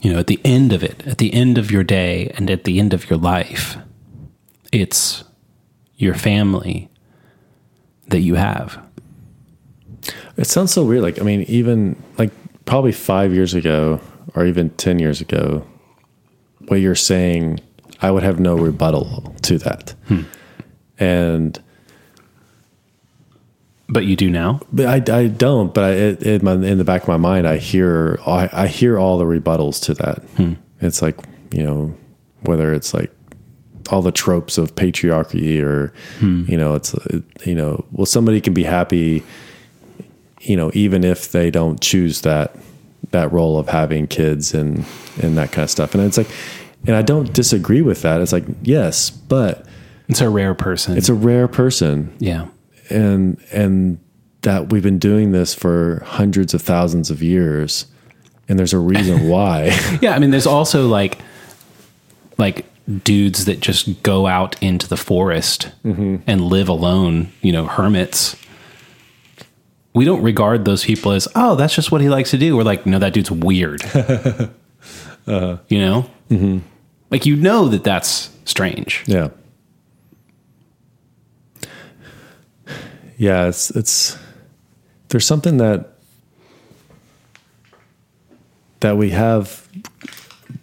You 0.00 0.12
know, 0.12 0.18
at 0.18 0.28
the 0.28 0.40
end 0.44 0.72
of 0.72 0.82
it, 0.82 1.06
at 1.06 1.18
the 1.18 1.32
end 1.34 1.58
of 1.58 1.70
your 1.70 1.84
day 1.84 2.30
and 2.36 2.50
at 2.50 2.64
the 2.64 2.78
end 2.78 2.94
of 2.94 3.08
your 3.10 3.18
life, 3.18 3.76
it's 4.72 5.24
your 5.96 6.14
family 6.14 6.90
that 8.08 8.20
you 8.20 8.34
have. 8.36 8.82
It 10.38 10.46
sounds 10.46 10.72
so 10.72 10.84
weird. 10.84 11.02
Like, 11.02 11.20
I 11.20 11.22
mean, 11.22 11.42
even 11.42 12.02
like 12.16 12.30
probably 12.64 12.92
five 12.92 13.32
years 13.34 13.52
ago 13.52 14.00
or 14.34 14.46
even 14.46 14.70
10 14.70 14.98
years 14.98 15.20
ago, 15.20 15.66
what 16.68 16.76
you're 16.80 16.94
saying, 16.94 17.60
I 18.00 18.10
would 18.10 18.22
have 18.22 18.40
no 18.40 18.56
rebuttal 18.56 19.34
to 19.42 19.58
that. 19.58 19.94
And, 20.98 21.58
But 23.88 24.04
you 24.06 24.16
do 24.16 24.30
now. 24.30 24.60
but 24.72 24.86
I, 25.10 25.18
I 25.18 25.26
don't, 25.28 25.72
but 25.74 25.84
I, 25.84 25.90
it, 25.90 26.22
it, 26.26 26.42
my, 26.42 26.52
in 26.52 26.78
the 26.78 26.84
back 26.84 27.02
of 27.02 27.08
my 27.08 27.16
mind, 27.16 27.46
I 27.46 27.58
hear, 27.58 28.18
I, 28.26 28.48
I 28.52 28.66
hear 28.66 28.98
all 28.98 29.18
the 29.18 29.24
rebuttals 29.24 29.82
to 29.84 29.94
that. 29.94 30.22
It's 30.80 31.02
like, 31.02 31.18
you 31.52 31.62
know, 31.62 31.96
whether 32.42 32.72
it's 32.72 32.92
like 32.94 33.10
all 33.90 34.02
the 34.02 34.12
tropes 34.12 34.56
of 34.58 34.74
patriarchy 34.74 35.62
or, 35.62 35.92
you 36.48 36.56
know, 36.56 36.74
it's, 36.74 36.94
uh, 36.94 37.20
you 37.44 37.54
know, 37.54 37.84
well, 37.92 38.06
somebody 38.06 38.40
can 38.40 38.54
be 38.54 38.64
happy, 38.64 39.22
you 40.40 40.56
know, 40.56 40.70
even 40.74 41.04
if 41.04 41.32
they 41.32 41.50
don't 41.50 41.80
choose 41.80 42.22
that, 42.22 42.56
that 43.10 43.32
role 43.32 43.58
of 43.58 43.68
having 43.68 44.06
kids 44.06 44.54
and, 44.54 44.84
and 45.22 45.36
that 45.36 45.52
kind 45.52 45.64
of 45.64 45.70
stuff. 45.70 45.94
And 45.94 46.04
it's 46.04 46.18
like, 46.18 46.28
and 46.86 46.96
I 46.96 47.02
don't 47.02 47.32
disagree 47.32 47.82
with 47.82 48.02
that. 48.02 48.20
It's 48.20 48.32
like, 48.32 48.44
yes, 48.62 49.10
but 49.10 49.66
It's 50.08 50.20
a 50.20 50.28
rare 50.28 50.54
person. 50.54 50.96
it's 50.96 51.08
a 51.08 51.14
rare 51.14 51.48
person 51.48 52.14
yeah. 52.18 52.48
and 52.90 53.42
and 53.52 53.98
that 54.42 54.70
we've 54.70 54.82
been 54.82 54.98
doing 54.98 55.32
this 55.32 55.54
for 55.54 56.02
hundreds 56.04 56.52
of 56.52 56.60
thousands 56.60 57.10
of 57.10 57.22
years 57.22 57.86
and 58.48 58.58
there's 58.58 58.74
a 58.74 58.78
reason 58.78 59.28
why 59.28 59.76
Yeah, 60.02 60.14
I 60.14 60.18
mean, 60.18 60.30
there's 60.30 60.46
also 60.46 60.86
like, 60.88 61.18
like 62.36 62.66
dudes 63.02 63.46
that 63.46 63.60
just 63.60 64.02
go 64.02 64.26
out 64.26 64.62
into 64.62 64.88
the 64.88 64.96
forest 64.96 65.70
mm-hmm. 65.84 66.16
and 66.26 66.42
live 66.42 66.68
alone. 66.68 67.32
You 67.40 67.52
know, 67.52 67.66
hermits. 67.66 68.36
We 69.94 70.04
don't 70.04 70.22
regard 70.22 70.64
those 70.64 70.84
people 70.84 71.12
as, 71.12 71.28
oh, 71.34 71.54
that's 71.54 71.74
just 71.74 71.92
what 71.92 72.00
he 72.00 72.08
likes 72.08 72.30
to 72.32 72.38
do. 72.38 72.56
We're 72.56 72.64
like, 72.64 72.84
no, 72.84 72.98
that 72.98 73.12
dude's 73.12 73.30
weird. 73.30 73.82
You 75.26 75.78
know, 75.78 76.10
mm-hmm. 76.30 76.58
like 77.10 77.24
you 77.24 77.34
know 77.36 77.68
that 77.68 77.82
that's 77.82 78.28
strange. 78.44 79.02
yeah 79.06 79.30
yeah 83.16 83.46
it's 83.46 83.70
it's 83.70 84.18
there's 85.08 85.26
something 85.26 85.58
that 85.58 85.94
that 88.80 88.96
we 88.96 89.10
have 89.10 89.68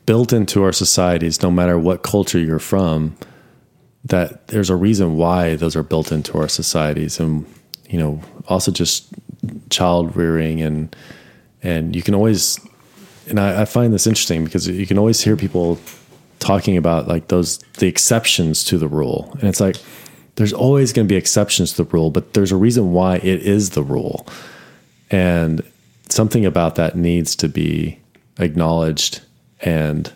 built 0.06 0.34
into 0.34 0.64
our 0.64 0.74
societies 0.74 1.42
no 1.42 1.50
matter 1.50 1.80
what 1.80 2.04
culture 2.04 2.40
you're 2.40 2.60
from 2.60 3.16
that 4.04 4.48
there's 4.50 4.70
a 4.70 4.76
reason 4.76 5.18
why 5.18 5.56
those 5.56 5.76
are 5.76 5.84
built 5.84 6.12
into 6.12 6.38
our 6.38 6.48
societies 6.48 7.20
and 7.20 7.46
you 7.92 8.00
know 8.00 8.22
also 8.48 8.72
just 8.72 9.08
child 9.70 10.16
rearing 10.16 10.62
and 10.62 10.96
and 11.62 11.96
you 11.96 12.02
can 12.02 12.16
always 12.16 12.60
and 13.28 13.39
I, 13.39 13.62
I 13.62 13.66
find 13.66 13.94
this 13.94 14.08
interesting 14.08 14.44
because 14.44 14.68
you 14.68 14.88
can 14.88 14.98
always 14.98 15.22
hear 15.22 15.38
people 15.38 15.80
talking 16.39 16.76
about 16.76 17.08
like 17.08 17.28
those 17.28 17.60
the 17.78 17.88
exceptions 17.88 18.64
to 18.66 18.78
the 18.78 18.88
rule. 18.88 19.30
And 19.39 19.44
it's 19.44 19.62
like 19.62 19.78
there's 20.36 20.54
always 20.54 20.92
going 20.92 21.08
to 21.08 21.12
be 21.12 21.18
exceptions 21.18 21.72
to 21.74 21.84
the 21.84 21.89
rule 21.92 22.10
but 22.10 22.34
there's 22.34 22.52
a 22.52 22.56
reason 22.56 22.94
why 22.94 23.18
it 23.18 23.42
is 23.42 23.72
the 23.72 23.84
rule. 23.84 24.28
And 25.12 25.62
something 26.10 26.46
about 26.46 26.76
that 26.76 26.96
needs 26.96 27.36
to 27.38 27.48
be 27.48 28.00
acknowledged 28.39 29.22
and 29.60 30.12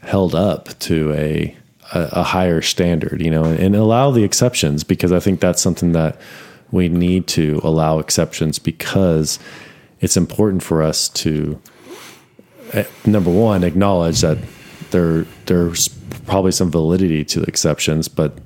held 0.00 0.34
up 0.34 0.78
to 0.80 1.12
a 1.12 1.56
a, 1.92 2.22
higher 2.22 2.62
standard, 2.62 3.20
you 3.20 3.30
know, 3.30 3.44
and 3.44 3.76
allow 3.76 4.10
the 4.10 4.24
exceptions 4.24 4.82
because 4.82 5.12
I 5.12 5.20
think 5.20 5.40
that's 5.40 5.62
something 5.62 5.92
that 5.92 6.18
we 6.70 6.88
need 6.88 7.26
to 7.28 7.60
allow 7.62 7.98
exceptions 7.98 8.58
because 8.58 9.38
it's 10.00 10.16
important 10.16 10.62
for 10.62 10.82
us 10.82 11.08
to 11.10 11.60
eh, 12.72 12.84
number 13.06 13.30
one 13.30 13.64
acknowledge 13.64 14.20
that 14.20 14.38
there 14.90 15.26
there's 15.46 15.88
probably 16.26 16.52
some 16.52 16.70
validity 16.70 17.24
to 17.24 17.40
the 17.40 17.46
exceptions, 17.46 18.08
but 18.08 18.38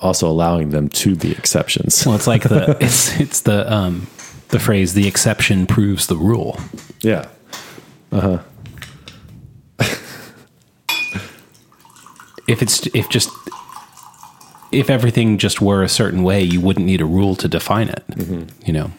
also 0.00 0.28
allowing 0.28 0.70
them 0.70 0.88
to 0.88 1.16
be 1.16 1.32
exceptions. 1.32 2.04
Well, 2.06 2.14
it's 2.14 2.26
like 2.26 2.42
the 2.44 2.76
it's 2.80 3.18
it's 3.20 3.40
the 3.42 3.70
um 3.72 4.06
the 4.48 4.58
phrase 4.58 4.94
the 4.94 5.06
exception 5.08 5.66
proves 5.66 6.06
the 6.06 6.16
rule. 6.16 6.58
Yeah. 7.00 7.28
Uh-huh. 8.12 8.38
if 12.48 12.62
it's 12.62 12.86
if 12.88 13.08
just 13.08 13.30
if 14.76 14.90
everything 14.90 15.38
just 15.38 15.60
were 15.60 15.82
a 15.82 15.88
certain 15.88 16.22
way, 16.22 16.42
you 16.42 16.60
wouldn't 16.60 16.86
need 16.86 17.00
a 17.00 17.04
rule 17.06 17.34
to 17.36 17.48
define 17.48 17.88
it. 17.88 18.04
You 18.66 18.72
know. 18.72 18.90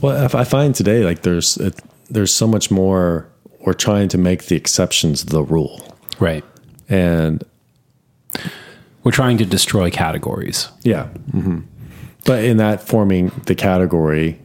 Well, 0.00 0.28
I 0.34 0.40
I 0.40 0.44
find 0.44 0.74
today 0.74 1.04
like 1.04 1.22
there's 1.22 1.56
it, 1.56 1.80
there's 2.10 2.34
so 2.34 2.46
much 2.46 2.70
more. 2.70 3.26
We're 3.60 3.72
trying 3.72 4.08
to 4.10 4.18
make 4.18 4.44
the 4.46 4.54
exceptions 4.56 5.24
the 5.24 5.42
rule, 5.42 5.80
Right. 6.20 6.44
and 6.88 7.42
We're 9.02 9.10
trying 9.12 9.38
to 9.38 9.44
destroy 9.44 9.90
categories. 9.90 10.68
yeah, 10.82 11.06
hmm 11.32 11.60
but 12.24 12.42
in 12.44 12.56
that 12.56 12.80
forming 12.82 13.30
the 13.46 13.54
category, 13.54 14.36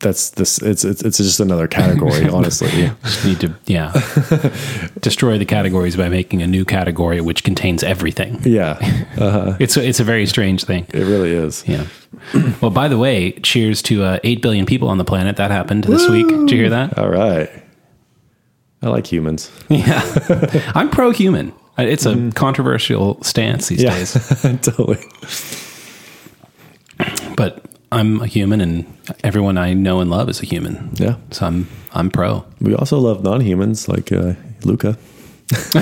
that's 0.00 0.30
this. 0.30 0.58
It's 0.60 0.84
it's 0.84 1.02
it's 1.02 1.16
just 1.18 1.40
another 1.40 1.66
category, 1.66 2.28
honestly. 2.32 2.68
Just 3.04 3.24
need 3.24 3.40
to 3.40 3.54
yeah. 3.66 3.92
destroy 5.00 5.38
the 5.38 5.44
categories 5.46 5.96
by 5.96 6.08
making 6.08 6.42
a 6.42 6.46
new 6.46 6.64
category 6.64 7.20
which 7.20 7.42
contains 7.44 7.82
everything. 7.82 8.38
Yeah, 8.44 8.76
It's 9.60 9.76
a, 9.76 9.86
it's 9.86 10.00
a 10.00 10.04
very 10.04 10.26
strange 10.26 10.64
thing. 10.64 10.86
it 10.92 11.04
really 11.04 11.30
is. 11.30 11.64
Yeah. 11.66 11.86
Well, 12.60 12.70
by 12.70 12.88
the 12.88 12.98
way, 12.98 13.32
cheers 13.32 13.82
to 13.82 14.02
uh, 14.04 14.18
8 14.24 14.40
billion 14.42 14.66
people 14.66 14.88
on 14.88 14.98
the 14.98 15.04
planet. 15.04 15.36
That 15.36 15.50
happened 15.50 15.84
this 15.84 16.08
week. 16.08 16.28
Did 16.28 16.50
you 16.50 16.58
hear 16.58 16.70
that? 16.70 16.98
All 16.98 17.08
right, 17.08 17.50
I 18.82 18.88
like 18.88 19.06
humans. 19.10 19.50
Yeah. 19.70 20.02
I'm 20.74 20.90
pro 20.90 21.10
human. 21.12 21.52
It's 21.78 22.06
a 22.06 22.30
controversial 22.34 23.20
stance 23.22 23.68
these 23.68 23.82
Yeah, 23.82 23.94
days, 23.96 24.12
totally. 24.62 24.98
but 27.36 27.64
I'm 27.94 28.20
a 28.20 28.26
human 28.26 28.60
and 28.60 28.84
everyone 29.22 29.58
I 29.58 29.74
know 29.74 30.00
and 30.00 30.10
love 30.10 30.28
is 30.28 30.42
a 30.42 30.46
human. 30.46 30.90
Yeah, 30.94 31.16
So 31.30 31.46
I'm 31.46 31.66
I'm 31.92 32.10
pro. 32.10 32.44
we 32.60 32.74
also 32.74 32.98
love 32.98 33.22
non-humans 33.22 33.88
like 33.88 34.10
uh, 34.12 34.34
Luca. 34.64 34.96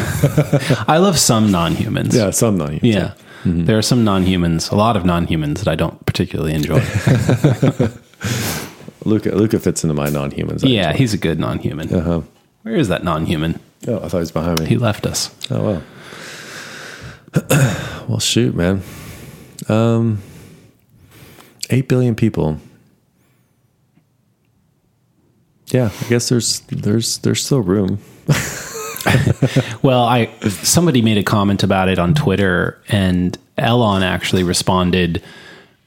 I 0.89 0.99
love 0.99 1.19
some 1.19 1.51
non-humans. 1.51 2.15
Yeah, 2.15 2.31
some 2.33 2.59
non-humans. 2.59 2.95
Yeah. 2.95 3.15
There 3.45 3.77
are 3.77 3.83
some 3.83 4.05
non-humans, 4.05 4.71
a 4.71 4.77
lot 4.77 4.97
of 4.97 5.05
non-humans 5.05 5.63
that 5.63 5.69
I 5.73 5.75
don't 5.75 6.05
particularly 6.07 6.55
enjoy. 6.55 6.81
Luca 9.05 9.31
Luca 9.35 9.59
fits 9.59 9.83
into 9.85 9.95
my 9.95 10.09
non-humans. 10.11 10.63
yeah, 10.65 10.93
he's 10.93 11.13
a 11.15 11.19
good 11.19 11.39
non-human. 11.41 11.93
Uh-huh. 11.95 12.21
Where 12.63 12.77
is 12.77 12.89
that 12.89 13.03
non-human? 13.03 13.59
Oh, 13.89 13.97
I 13.97 14.01
thought 14.09 14.19
he 14.19 14.19
was 14.19 14.31
behind 14.33 14.61
me. 14.61 14.67
He 14.67 14.77
left 14.79 15.07
us. 15.07 15.35
Oh 15.51 15.73
wow. 15.73 15.83
well, 18.09 18.21
shoot, 18.21 18.55
man. 18.55 18.83
Um, 19.69 20.23
eight 21.73 21.89
billion 21.89 22.15
people. 22.15 22.59
Yeah, 25.69 25.91
I 26.05 26.09
guess 26.09 26.29
there's 26.29 26.61
there's 26.69 27.19
there's 27.19 27.45
still 27.45 27.61
room. 27.61 27.99
Well, 29.83 30.05
I 30.05 30.27
somebody 30.39 31.03
made 31.03 31.19
a 31.19 31.25
comment 31.25 31.65
about 31.65 31.89
it 31.89 31.99
on 31.99 32.15
Twitter, 32.15 32.81
and 32.89 33.37
Elon 33.59 34.05
actually 34.05 34.45
responded. 34.45 35.21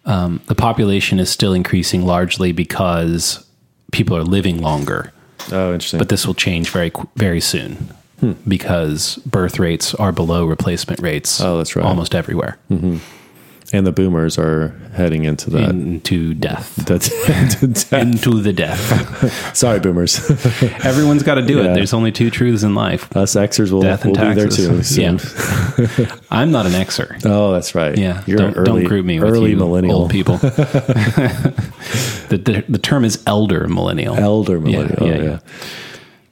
Um, 0.04 0.42
the 0.48 0.54
population 0.56 1.18
is 1.18 1.30
still 1.30 1.54
increasing 1.54 2.06
largely 2.06 2.52
because 2.52 3.44
people 3.94 4.18
are 4.18 4.24
living 4.24 4.62
longer, 4.62 5.14
Oh, 5.52 5.74
interesting. 5.74 5.98
but 5.98 6.10
this 6.10 6.28
will 6.28 6.34
change 6.34 6.70
very 6.72 6.92
very 7.16 7.40
soon 7.40 7.90
because 8.46 9.16
birth 9.26 9.60
rates 9.60 9.96
are 9.96 10.12
below 10.12 10.46
replacement 10.46 11.00
rates. 11.00 11.40
Oh, 11.40 11.58
that's 11.58 11.76
right. 11.78 11.86
almost 11.86 12.14
everywhere 12.14 12.58
and 13.74 13.86
the 13.86 13.92
boomers 13.92 14.38
are 14.38 14.70
heading 14.94 15.26
into 15.26 15.50
that. 15.50 15.72
into 15.72 16.34
death, 16.34 16.76
That's 16.86 17.10
into 17.92 18.40
the 18.42 18.54
death. 18.54 19.54
sorry, 19.58 19.80
boomers. 19.80 20.20
Everyone's 20.86 21.24
got 21.24 21.36
to 21.36 21.42
do 21.42 21.58
Yeah. 21.58 21.72
it. 21.72 21.76
There's 21.76 21.94
only 21.94 22.12
two 22.12 22.30
truths 22.30 22.64
in 22.64 22.76
life: 22.76 23.16
Us 23.18 23.36
Xers 23.36 23.72
will, 23.72 23.82
death 23.82 24.06
will 24.06 24.18
and 24.18 24.36
be 24.36 24.42
there 24.42 24.50
taxes. 24.50 24.68
too 24.68 24.84
soon. 24.84 25.20
Yeah, 25.98 26.16
I'm 26.32 26.52
not 26.52 26.66
an 26.66 26.72
Xer. 26.74 27.22
Oh, 27.26 27.52
that's 27.54 27.76
right. 27.76 27.98
Yeah, 27.98 28.24
you're 28.28 28.38
don't, 28.38 28.50
an 28.50 28.56
early, 28.58 28.82
don't 28.82 28.90
group 28.90 29.06
me 29.06 29.20
with 29.20 29.30
early 29.30 29.52
you 29.52 29.58
millennial, 29.58 30.02
old 30.02 30.12
people. 30.12 30.38
the, 30.38 31.54
the 32.30 32.64
the 32.70 32.78
term 32.80 33.04
is 33.06 33.22
elder 33.28 33.68
millennial. 33.68 34.16
elder 34.16 34.60
millennial. 34.60 35.08
yeah, 35.08 35.16
Yeah, 35.16 35.40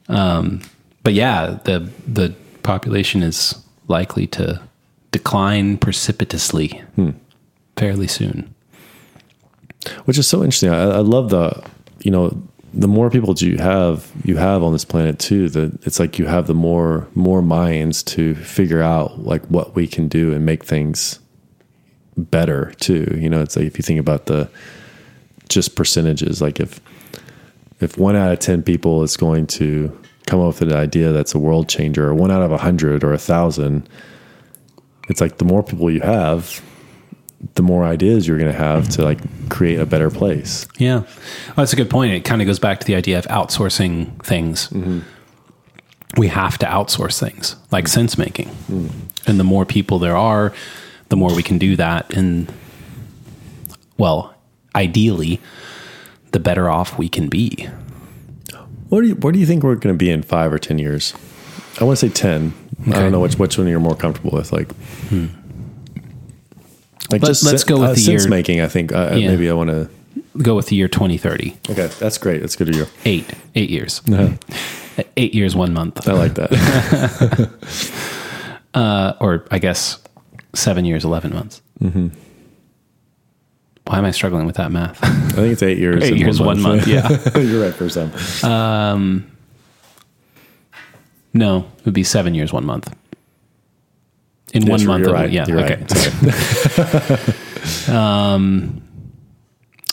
yeah. 0.07 0.59
but 1.03 1.13
yeah, 1.13 1.59
the 1.63 1.89
the 2.07 2.33
population 2.63 3.23
is 3.23 3.55
likely 3.87 4.27
to 4.27 4.61
decline 5.11 5.77
precipitously 5.77 6.81
Hmm. 6.95 7.11
Fairly 7.75 8.07
soon. 8.07 8.53
which 10.05 10.17
is 10.17 10.27
so 10.27 10.43
interesting. 10.43 10.69
I, 10.69 10.83
I 10.83 10.99
love 10.99 11.29
the, 11.29 11.63
you 12.01 12.11
know, 12.11 12.41
the 12.73 12.87
more 12.87 13.09
people 13.09 13.35
you 13.37 13.57
have, 13.57 14.11
you 14.23 14.37
have 14.37 14.63
on 14.63 14.73
this 14.73 14.85
planet 14.85 15.19
too. 15.19 15.47
That 15.49 15.85
it's 15.85 15.99
like 15.99 16.17
you 16.17 16.25
have 16.25 16.47
the 16.47 16.55
more 16.55 17.07
more 17.13 17.41
minds 17.41 18.01
to 18.03 18.33
figure 18.35 18.81
out 18.81 19.19
like 19.19 19.45
what 19.45 19.75
we 19.75 19.87
can 19.87 20.07
do 20.07 20.33
and 20.33 20.45
make 20.45 20.63
things 20.63 21.19
better 22.17 22.73
too. 22.79 23.15
You 23.19 23.29
know, 23.29 23.41
it's 23.41 23.55
like 23.55 23.65
if 23.65 23.77
you 23.77 23.83
think 23.83 23.99
about 23.99 24.25
the 24.25 24.49
just 25.49 25.75
percentages, 25.75 26.41
like 26.41 26.59
if 26.59 26.81
if 27.79 27.97
one 27.97 28.15
out 28.15 28.31
of 28.31 28.39
ten 28.39 28.63
people 28.63 29.03
is 29.03 29.17
going 29.17 29.45
to 29.47 29.95
come 30.25 30.39
up 30.39 30.59
with 30.59 30.61
an 30.63 30.73
idea 30.73 31.11
that's 31.11 31.35
a 31.35 31.39
world 31.39 31.69
changer, 31.69 32.07
or 32.07 32.15
one 32.15 32.31
out 32.31 32.41
of 32.41 32.51
a 32.51 32.57
hundred 32.57 33.03
or 33.03 33.13
a 33.13 33.19
thousand, 33.19 33.87
it's 35.09 35.21
like 35.21 35.37
the 35.37 35.45
more 35.45 35.61
people 35.61 35.91
you 35.91 36.01
have, 36.01 36.59
the 37.55 37.61
more 37.61 37.83
ideas 37.83 38.27
you're 38.27 38.37
going 38.37 38.51
to 38.51 38.57
have 38.57 38.89
to 38.89 39.03
like 39.03 39.19
create 39.49 39.79
a 39.79 39.85
better 39.85 40.09
place. 40.09 40.67
Yeah. 40.77 40.99
Well, 40.99 41.55
that's 41.57 41.73
a 41.73 41.75
good 41.75 41.89
point. 41.89 42.13
It 42.13 42.25
kind 42.25 42.41
of 42.41 42.47
goes 42.47 42.59
back 42.59 42.79
to 42.79 42.85
the 42.85 42.95
idea 42.95 43.17
of 43.19 43.25
outsourcing 43.25 44.23
things. 44.23 44.69
Mm-hmm. 44.69 44.99
We 46.17 46.27
have 46.27 46.57
to 46.59 46.65
outsource 46.65 47.19
things 47.19 47.55
like 47.71 47.85
mm-hmm. 47.85 47.93
sense 47.93 48.17
making. 48.17 48.47
Mm-hmm. 48.47 49.29
And 49.29 49.39
the 49.39 49.43
more 49.43 49.65
people 49.65 49.99
there 49.99 50.17
are, 50.17 50.53
the 51.09 51.15
more 51.15 51.33
we 51.35 51.43
can 51.43 51.57
do 51.57 51.75
that. 51.75 52.13
And, 52.13 52.51
well, 53.97 54.35
ideally, 54.75 55.39
the 56.31 56.39
better 56.39 56.69
off 56.69 56.97
we 56.97 57.09
can 57.09 57.29
be. 57.29 57.69
What 58.89 59.01
do 59.01 59.07
you, 59.07 59.15
where 59.15 59.31
do 59.31 59.39
you 59.39 59.45
think 59.45 59.63
we're 59.63 59.75
going 59.75 59.93
to 59.93 59.97
be 59.97 60.11
in 60.11 60.23
five 60.23 60.53
or 60.53 60.59
ten 60.59 60.77
years? 60.77 61.13
I 61.79 61.83
want 61.83 61.97
to 61.99 62.09
say 62.09 62.13
ten. 62.13 62.53
I 62.87 62.91
don't 62.91 63.11
know 63.11 63.21
which 63.21 63.39
which 63.39 63.57
one 63.57 63.67
you're 63.67 63.79
more 63.79 63.95
comfortable 63.95 64.31
with. 64.37 64.51
Like, 64.51 64.71
hmm. 65.07 65.27
Like 67.13 67.21
Hmm. 67.21 67.47
let's 67.47 67.63
go 67.63 67.79
with 67.79 67.89
uh, 67.89 67.93
the 67.93 67.99
sense 67.99 68.23
year. 68.23 68.29
making. 68.29 68.61
I 68.61 68.67
think 68.67 68.91
uh, 68.91 69.11
Yeah. 69.15 69.29
maybe 69.29 69.49
I 69.49 69.53
want 69.53 69.69
to. 69.69 69.89
Go 70.41 70.55
with 70.55 70.67
the 70.67 70.75
year 70.75 70.87
2030. 70.87 71.55
Okay, 71.69 71.87
that's 71.99 72.17
great. 72.17 72.41
That's 72.41 72.55
good 72.55 72.69
of 72.69 72.75
you. 72.75 72.87
Eight. 73.05 73.25
Eight 73.55 73.69
years. 73.69 74.01
I 74.11 74.37
Eight 75.17 75.33
years, 75.35 75.55
one 75.55 75.73
month. 75.73 76.07
I 76.07 76.13
like 76.13 76.33
that. 76.35 77.49
Uh, 78.75 79.13
or 79.19 79.45
I 79.51 79.59
guess 79.59 79.99
seven 80.55 80.83
years, 80.83 81.05
11 81.05 81.31
months. 81.31 81.61
Why 81.79 81.99
am 83.99 84.05
I 84.05 84.09
struggling 84.09 84.47
with 84.47 84.55
that 84.55 84.71
math? 84.71 84.97
I 85.03 85.09
think 85.33 85.53
it's 85.53 85.61
eight 85.61 85.77
years. 85.77 86.03
Eight 86.09 86.17
years, 86.17 86.41
one 86.41 86.59
month, 86.59 86.87
yeah. 86.87 87.07
you're 87.37 87.63
right 87.63 87.75
for 87.75 87.87
some. 87.87 88.11
No, 91.35 91.57
it 91.79 91.85
would 91.85 91.93
be 91.93 92.03
seven 92.03 92.33
years, 92.33 92.51
one 92.51 92.65
month. 92.65 92.91
In 94.53 94.61
Yes, 94.63 94.69
one 94.69 94.85
month, 94.85 95.05
you're 95.05 95.15
of- 95.15 95.21
right, 95.21 95.31
yeah. 95.31 95.45
you're 95.47 95.59
okay. 95.61 95.77
right. 95.81 97.35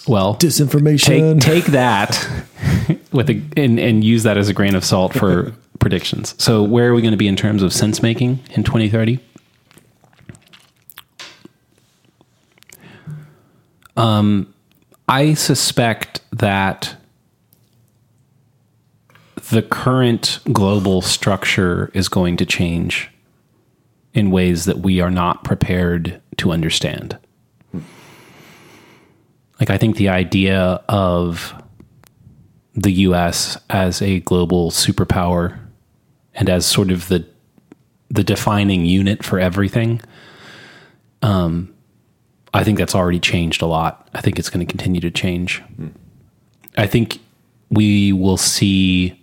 Well, 0.06 0.34
Disinformation. 0.36 1.40
take 1.40 1.64
take 1.64 1.72
that 1.72 2.28
with 3.12 3.30
a 3.30 3.40
and, 3.56 3.78
and 3.78 4.02
use 4.02 4.22
that 4.24 4.36
as 4.36 4.48
a 4.48 4.52
grain 4.52 4.74
of 4.74 4.84
salt 4.84 5.12
for 5.14 5.52
predictions. 5.78 6.34
So, 6.38 6.62
where 6.62 6.90
are 6.90 6.94
we 6.94 7.02
going 7.02 7.12
to 7.12 7.18
be 7.18 7.28
in 7.28 7.36
terms 7.36 7.62
of 7.62 7.72
sense 7.72 8.02
making 8.02 8.40
in 8.50 8.64
2030? 8.64 9.20
Um, 13.96 14.52
I 15.08 15.34
suspect 15.34 16.20
that 16.32 16.96
the 19.50 19.62
current 19.62 20.40
global 20.52 21.02
structure 21.02 21.90
is 21.92 22.08
going 22.08 22.36
to 22.38 22.46
change 22.46 23.09
in 24.14 24.30
ways 24.30 24.64
that 24.64 24.78
we 24.78 25.00
are 25.00 25.10
not 25.10 25.44
prepared 25.44 26.20
to 26.38 26.50
understand. 26.50 27.16
Like, 29.60 29.70
I 29.70 29.76
think 29.76 29.96
the 29.96 30.08
idea 30.08 30.82
of 30.88 31.54
the 32.74 32.92
US 32.92 33.58
as 33.68 34.00
a 34.00 34.20
global 34.20 34.70
superpower 34.70 35.58
and 36.34 36.48
as 36.48 36.64
sort 36.66 36.90
of 36.90 37.08
the 37.08 37.26
the 38.12 38.24
defining 38.24 38.84
unit 38.84 39.22
for 39.22 39.38
everything 39.38 40.00
um 41.22 41.72
I 42.52 42.64
think 42.64 42.78
that's 42.78 42.94
already 42.94 43.20
changed 43.20 43.62
a 43.62 43.66
lot. 43.66 44.08
I 44.14 44.20
think 44.20 44.38
it's 44.38 44.50
going 44.50 44.66
to 44.66 44.70
continue 44.70 45.00
to 45.00 45.10
change. 45.10 45.62
I 46.76 46.86
think 46.86 47.20
we 47.70 48.12
will 48.12 48.36
see 48.36 49.20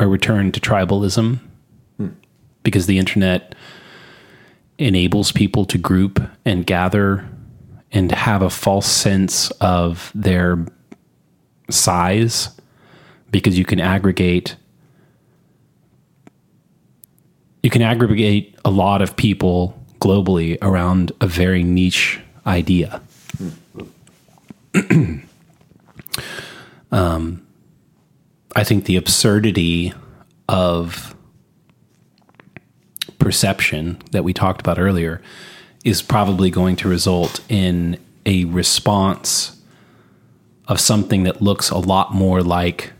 a 0.00 0.06
return 0.06 0.52
to 0.52 0.60
tribalism 0.60 1.38
because 2.66 2.86
the 2.86 2.98
internet 2.98 3.54
enables 4.76 5.30
people 5.30 5.64
to 5.64 5.78
group 5.78 6.20
and 6.44 6.66
gather 6.66 7.24
and 7.92 8.10
have 8.10 8.42
a 8.42 8.50
false 8.50 8.88
sense 8.88 9.52
of 9.60 10.10
their 10.16 10.66
size 11.70 12.48
because 13.30 13.56
you 13.56 13.64
can 13.64 13.78
aggregate 13.78 14.56
you 17.62 17.70
can 17.70 17.82
aggregate 17.82 18.58
a 18.64 18.70
lot 18.70 19.00
of 19.00 19.16
people 19.16 19.80
globally 20.00 20.58
around 20.60 21.12
a 21.20 21.26
very 21.28 21.62
niche 21.62 22.20
idea. 22.46 23.00
um, 26.92 27.46
I 28.54 28.62
think 28.62 28.84
the 28.84 28.96
absurdity 28.96 29.92
of 30.48 31.15
perception 33.26 34.00
that 34.12 34.22
we 34.22 34.32
talked 34.32 34.60
about 34.60 34.78
earlier 34.78 35.20
is 35.84 36.00
probably 36.00 36.48
going 36.48 36.76
to 36.76 36.88
result 36.88 37.40
in 37.48 37.98
a 38.24 38.44
response 38.44 39.60
of 40.68 40.78
something 40.78 41.24
that 41.24 41.42
looks 41.42 41.68
a 41.70 41.76
lot 41.76 42.14
more 42.14 42.40
like 42.40 42.92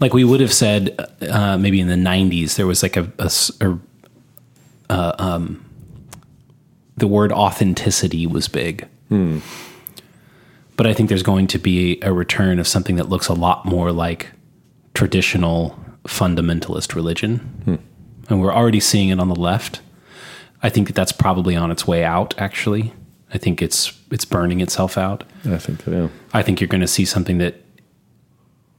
like 0.00 0.12
we 0.12 0.22
would 0.22 0.40
have 0.40 0.52
said 0.52 0.94
uh, 1.30 1.56
maybe 1.56 1.80
in 1.80 1.88
the 1.88 1.94
90s 1.94 2.56
there 2.56 2.66
was 2.66 2.82
like 2.82 2.98
a, 2.98 3.10
uh, 4.90 5.12
um, 5.18 5.64
the 6.98 7.06
word 7.06 7.32
authenticity 7.32 8.26
was 8.26 8.48
big. 8.48 8.86
But 10.76 10.86
i 10.86 10.92
think 10.92 11.08
there's 11.08 11.22
going 11.22 11.46
to 11.46 11.58
be 11.58 11.98
a 12.02 12.12
return 12.12 12.58
of 12.58 12.68
something 12.68 12.96
that 12.96 13.08
looks 13.08 13.28
a 13.28 13.34
lot 13.34 13.64
more 13.64 13.92
like 13.92 14.28
traditional 14.92 15.87
fundamentalist 16.08 16.94
religion. 16.94 17.78
And 18.28 18.40
we're 18.40 18.52
already 18.52 18.80
seeing 18.80 19.10
it 19.10 19.20
on 19.20 19.28
the 19.28 19.36
left. 19.36 19.80
I 20.62 20.68
think 20.68 20.88
that 20.88 20.96
that's 20.96 21.12
probably 21.12 21.54
on 21.54 21.70
its 21.70 21.86
way 21.86 22.04
out 22.04 22.34
actually. 22.38 22.92
I 23.32 23.38
think 23.38 23.62
it's 23.62 23.92
it's 24.10 24.24
burning 24.24 24.60
itself 24.60 24.96
out. 24.96 25.24
I 25.44 25.58
think 25.58 25.84
that, 25.84 25.92
yeah. 25.92 26.08
I 26.32 26.42
think 26.42 26.60
you're 26.60 26.68
going 26.68 26.80
to 26.80 26.88
see 26.88 27.04
something 27.04 27.38
that 27.38 27.62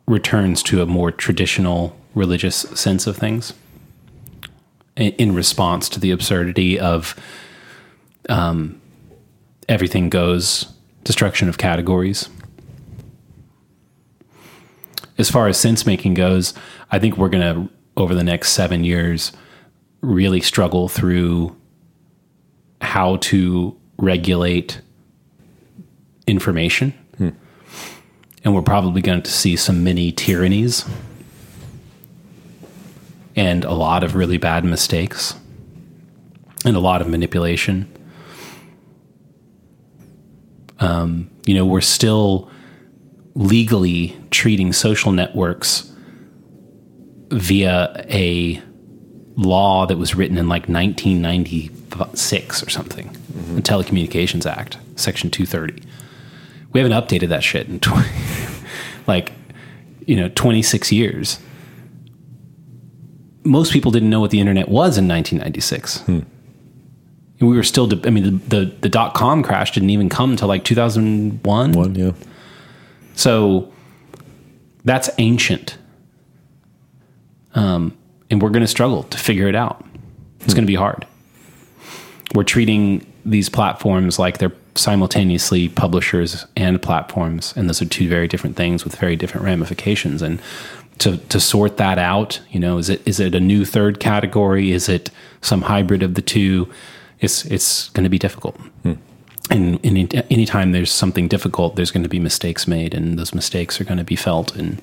returns 0.07 0.63
to 0.63 0.81
a 0.81 0.85
more 0.85 1.11
traditional 1.11 1.95
religious 2.15 2.55
sense 2.55 3.05
of 3.05 3.15
things 3.15 3.53
in, 4.95 5.11
in 5.13 5.35
response 5.35 5.87
to 5.89 5.99
the 5.99 6.09
absurdity 6.11 6.79
of 6.79 7.15
um, 8.27 8.81
everything 9.67 10.09
goes, 10.09 10.65
destruction 11.03 11.47
of 11.47 11.57
categories. 11.57 12.27
As 15.19 15.29
far 15.29 15.47
as 15.47 15.59
sense 15.59 15.85
making 15.85 16.15
goes, 16.15 16.53
I 16.91 16.99
think 16.99 17.17
we're 17.17 17.29
going 17.29 17.67
to, 17.67 17.73
over 17.97 18.15
the 18.15 18.23
next 18.23 18.51
seven 18.51 18.83
years, 18.83 19.31
really 20.01 20.41
struggle 20.41 20.87
through 20.87 21.55
how 22.81 23.17
to 23.17 23.77
regulate 23.97 24.81
information. 26.27 26.93
And 28.43 28.55
we're 28.55 28.61
probably 28.61 29.01
going 29.01 29.21
to 29.21 29.31
see 29.31 29.55
some 29.57 29.83
mini 29.83 30.11
tyrannies 30.13 30.85
and 33.35 33.65
a 33.65 33.73
lot 33.73 34.03
of 34.03 34.15
really 34.15 34.37
bad 34.37 34.63
mistakes 34.63 35.35
and 36.65 36.75
a 36.75 36.79
lot 36.79 37.01
of 37.01 37.07
manipulation. 37.07 37.91
Um, 40.79 41.29
you 41.45 41.53
know, 41.53 41.65
we're 41.65 41.81
still 41.81 42.49
legally 43.35 44.17
treating 44.31 44.71
social 44.71 45.11
networks 45.11 45.88
via 47.31 48.05
a 48.09 48.61
law 49.35 49.85
that 49.85 49.97
was 49.97 50.15
written 50.15 50.37
in 50.37 50.49
like 50.49 50.67
1996 50.67 52.63
or 52.63 52.69
something, 52.69 53.07
mm-hmm. 53.09 53.55
the 53.55 53.61
Telecommunications 53.61 54.45
Act, 54.45 54.77
Section 54.95 55.29
230 55.29 55.87
we 56.71 56.79
haven't 56.79 56.95
updated 56.95 57.29
that 57.29 57.43
shit 57.43 57.67
in 57.67 57.79
20, 57.79 58.07
like 59.07 59.31
you 60.05 60.15
know 60.15 60.29
26 60.29 60.91
years. 60.91 61.39
Most 63.43 63.71
people 63.71 63.91
didn't 63.91 64.09
know 64.09 64.19
what 64.19 64.31
the 64.31 64.39
internet 64.39 64.67
was 64.67 64.97
in 64.97 65.07
1996 65.07 66.01
hmm. 66.01 66.11
and 66.11 66.25
we 67.39 67.55
were 67.55 67.63
still 67.63 67.87
de- 67.87 68.05
i 68.05 68.11
mean 68.11 68.23
the, 68.25 68.55
the, 68.55 68.65
the 68.81 68.89
dot-com 68.89 69.41
crash 69.41 69.71
didn't 69.71 69.89
even 69.89 70.09
come 70.09 70.31
until 70.31 70.49
like 70.49 70.65
2001 70.65 71.71
One, 71.71 71.95
yeah. 71.95 72.11
so 73.15 73.71
that's 74.83 75.09
ancient 75.19 75.77
um, 77.55 77.95
and 78.29 78.41
we're 78.41 78.49
going 78.49 78.61
to 78.61 78.67
struggle 78.67 79.03
to 79.03 79.17
figure 79.17 79.47
it 79.47 79.55
out 79.55 79.83
it's 80.41 80.53
going 80.53 80.63
to 80.63 80.71
be 80.71 80.75
hard 80.75 81.05
we're 82.35 82.43
treating 82.43 83.05
these 83.25 83.49
platforms 83.49 84.19
like 84.19 84.37
they're 84.37 84.53
simultaneously 84.75 85.67
publishers 85.67 86.45
and 86.55 86.81
platforms 86.81 87.53
and 87.55 87.67
those 87.67 87.81
are 87.81 87.85
two 87.85 88.07
very 88.07 88.27
different 88.27 88.55
things 88.55 88.83
with 88.83 88.95
very 88.95 89.15
different 89.15 89.45
ramifications 89.45 90.21
and 90.21 90.39
to 90.99 91.17
to 91.17 91.39
sort 91.39 91.77
that 91.77 91.97
out. 91.97 92.39
You 92.51 92.59
know, 92.59 92.77
is 92.77 92.89
it 92.89 93.05
is 93.07 93.19
it 93.19 93.33
a 93.33 93.39
new 93.39 93.65
third 93.65 93.99
category? 93.99 94.71
Is 94.71 94.87
it 94.87 95.09
some 95.41 95.63
hybrid 95.63 96.03
of 96.03 96.13
the 96.13 96.21
two? 96.21 96.69
It's 97.19 97.45
it's 97.45 97.89
going 97.89 98.03
to 98.03 98.09
be 98.09 98.19
difficult. 98.19 98.57
And 99.49 99.79
any 99.83 100.07
anytime 100.29 100.73
there's 100.73 100.91
something 100.91 101.27
difficult, 101.27 101.75
there's 101.75 101.91
going 101.91 102.03
to 102.03 102.09
be 102.09 102.19
mistakes 102.19 102.67
made, 102.67 102.93
and 102.93 103.17
those 103.17 103.33
mistakes 103.33 103.81
are 103.81 103.85
going 103.85 103.97
to 103.97 104.03
be 104.03 104.15
felt. 104.15 104.55
And 104.55 104.81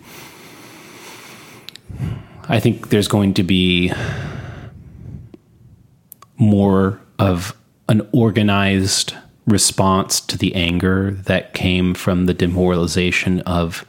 I 2.49 2.61
think 2.61 2.91
there's 2.91 3.09
going 3.09 3.35
to 3.35 3.43
be 3.43 3.93
more 6.39 7.01
of 7.19 7.57
an 7.89 8.07
organized 8.13 9.15
response 9.47 10.21
to 10.21 10.39
the 10.39 10.55
anger 10.55 11.13
that 11.13 11.55
came 11.55 11.95
from 11.95 12.27
the 12.27 12.35
demoralization 12.35 13.41
of 13.41 13.85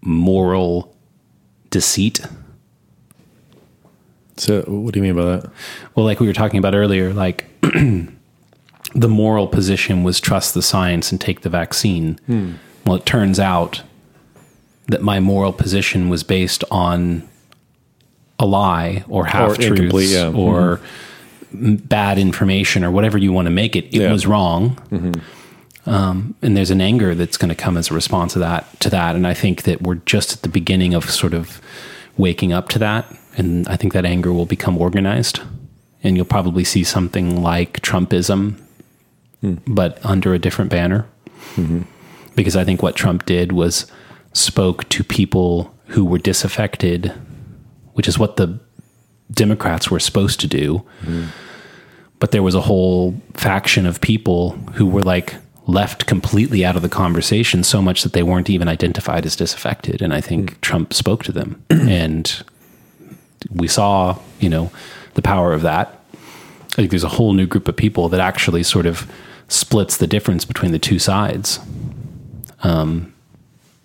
moral 0.00 0.94
deceit. 1.70 2.20
So, 4.36 4.62
what 4.62 4.94
do 4.94 5.00
you 5.00 5.02
mean 5.02 5.16
by 5.16 5.24
that? 5.24 5.50
Well, 5.94 6.04
like 6.04 6.20
we 6.20 6.26
were 6.26 6.32
talking 6.32 6.58
about 6.58 6.74
earlier, 6.74 7.12
like 7.12 7.46
the 7.62 9.08
moral 9.08 9.46
position 9.46 10.02
was 10.02 10.20
trust 10.20 10.54
the 10.54 10.62
science 10.62 11.12
and 11.12 11.20
take 11.20 11.42
the 11.42 11.48
vaccine. 11.48 12.18
Hmm. 12.26 12.54
Well, 12.84 12.96
it 12.96 13.06
turns 13.06 13.38
out 13.38 13.82
that 14.88 15.02
my 15.02 15.20
moral 15.20 15.52
position 15.52 16.08
was 16.08 16.22
based 16.22 16.64
on 16.70 17.28
a 18.38 18.46
lie 18.46 19.04
or 19.08 19.24
half 19.24 19.58
incomplete, 19.58 20.10
truths 20.10 20.12
yeah. 20.12 20.32
or 20.32 20.80
m 21.52 21.76
bad 21.76 22.18
information 22.18 22.84
or 22.84 22.90
whatever 22.90 23.16
you 23.16 23.32
want 23.32 23.46
to 23.46 23.50
make 23.50 23.76
it. 23.76 23.84
It 23.86 24.02
Yeah. 24.02 24.12
was 24.12 24.26
wrong. 24.26 24.76
Mm-hmm. 24.90 25.20
Um, 25.86 26.34
and 26.42 26.56
there's 26.56 26.70
an 26.70 26.80
anger 26.80 27.14
that's 27.14 27.36
going 27.36 27.50
to 27.50 27.54
come 27.54 27.76
as 27.76 27.90
a 27.90 27.94
response 27.94 28.32
to 28.32 28.38
that. 28.40 28.80
To 28.80 28.90
that, 28.90 29.16
and 29.16 29.26
I 29.26 29.34
think 29.34 29.62
that 29.62 29.82
we're 29.82 30.00
just 30.06 30.32
at 30.32 30.42
the 30.42 30.48
beginning 30.48 30.94
of 30.94 31.10
sort 31.10 31.34
of 31.34 31.60
waking 32.16 32.52
up 32.52 32.68
to 32.70 32.78
that. 32.78 33.04
And 33.36 33.68
I 33.68 33.76
think 33.76 33.92
that 33.92 34.04
anger 34.04 34.32
will 34.32 34.46
become 34.46 34.78
organized, 34.78 35.40
and 36.02 36.16
you'll 36.16 36.24
probably 36.24 36.64
see 36.64 36.84
something 36.84 37.42
like 37.42 37.80
Trumpism, 37.82 38.58
hmm. 39.40 39.56
but 39.66 40.04
under 40.04 40.32
a 40.34 40.38
different 40.38 40.70
banner. 40.70 41.06
Mm-hmm. 41.56 41.82
Because 42.34 42.56
I 42.56 42.64
think 42.64 42.82
what 42.82 42.96
Trump 42.96 43.26
did 43.26 43.52
was 43.52 43.86
spoke 44.34 44.86
to 44.90 45.02
people 45.02 45.74
who 45.86 46.04
were 46.04 46.18
disaffected, 46.18 47.12
which 47.94 48.06
is 48.06 48.18
what 48.18 48.36
the 48.36 48.58
Democrats 49.30 49.90
were 49.90 50.00
supposed 50.00 50.40
to 50.40 50.46
do. 50.46 50.84
But 52.18 52.30
there 52.30 52.42
was 52.42 52.54
a 52.54 52.60
whole 52.60 53.14
faction 53.34 53.86
of 53.86 54.00
people 54.00 54.50
who 54.74 54.86
were 54.86 55.02
like 55.02 55.36
left 55.66 56.06
completely 56.06 56.64
out 56.64 56.76
of 56.76 56.82
the 56.82 56.88
conversation 56.88 57.64
so 57.64 57.80
much 57.80 58.02
that 58.02 58.12
they 58.12 58.22
weren't 58.22 58.50
even 58.50 58.68
identified 58.68 59.24
as 59.24 59.36
disaffected. 59.36 60.02
And 60.02 60.12
I 60.12 60.20
think 60.20 60.60
Trump 60.60 60.92
spoke 60.92 61.24
to 61.24 61.32
them. 61.32 61.62
and 61.70 62.42
we 63.50 63.68
saw, 63.68 64.18
you 64.40 64.48
know, 64.48 64.70
the 65.14 65.22
power 65.22 65.52
of 65.52 65.62
that. 65.62 66.00
I 66.72 66.76
think 66.76 66.90
there's 66.90 67.04
a 67.04 67.08
whole 67.08 67.32
new 67.32 67.46
group 67.46 67.68
of 67.68 67.76
people 67.76 68.08
that 68.08 68.20
actually 68.20 68.62
sort 68.62 68.86
of 68.86 69.10
splits 69.48 69.96
the 69.96 70.06
difference 70.06 70.44
between 70.44 70.72
the 70.72 70.78
two 70.78 70.98
sides. 70.98 71.60
Um, 72.62 73.13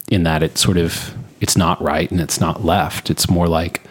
in 0.09 0.23
that 0.23 0.43
it 0.43 0.57
sort 0.57 0.77
of 0.77 1.13
it's 1.39 1.55
not 1.55 1.81
right 1.81 2.09
and 2.11 2.19
it's 2.19 2.41
not 2.41 2.65
left. 2.65 3.09
It's 3.09 3.29
more 3.29 3.47
like 3.47 3.83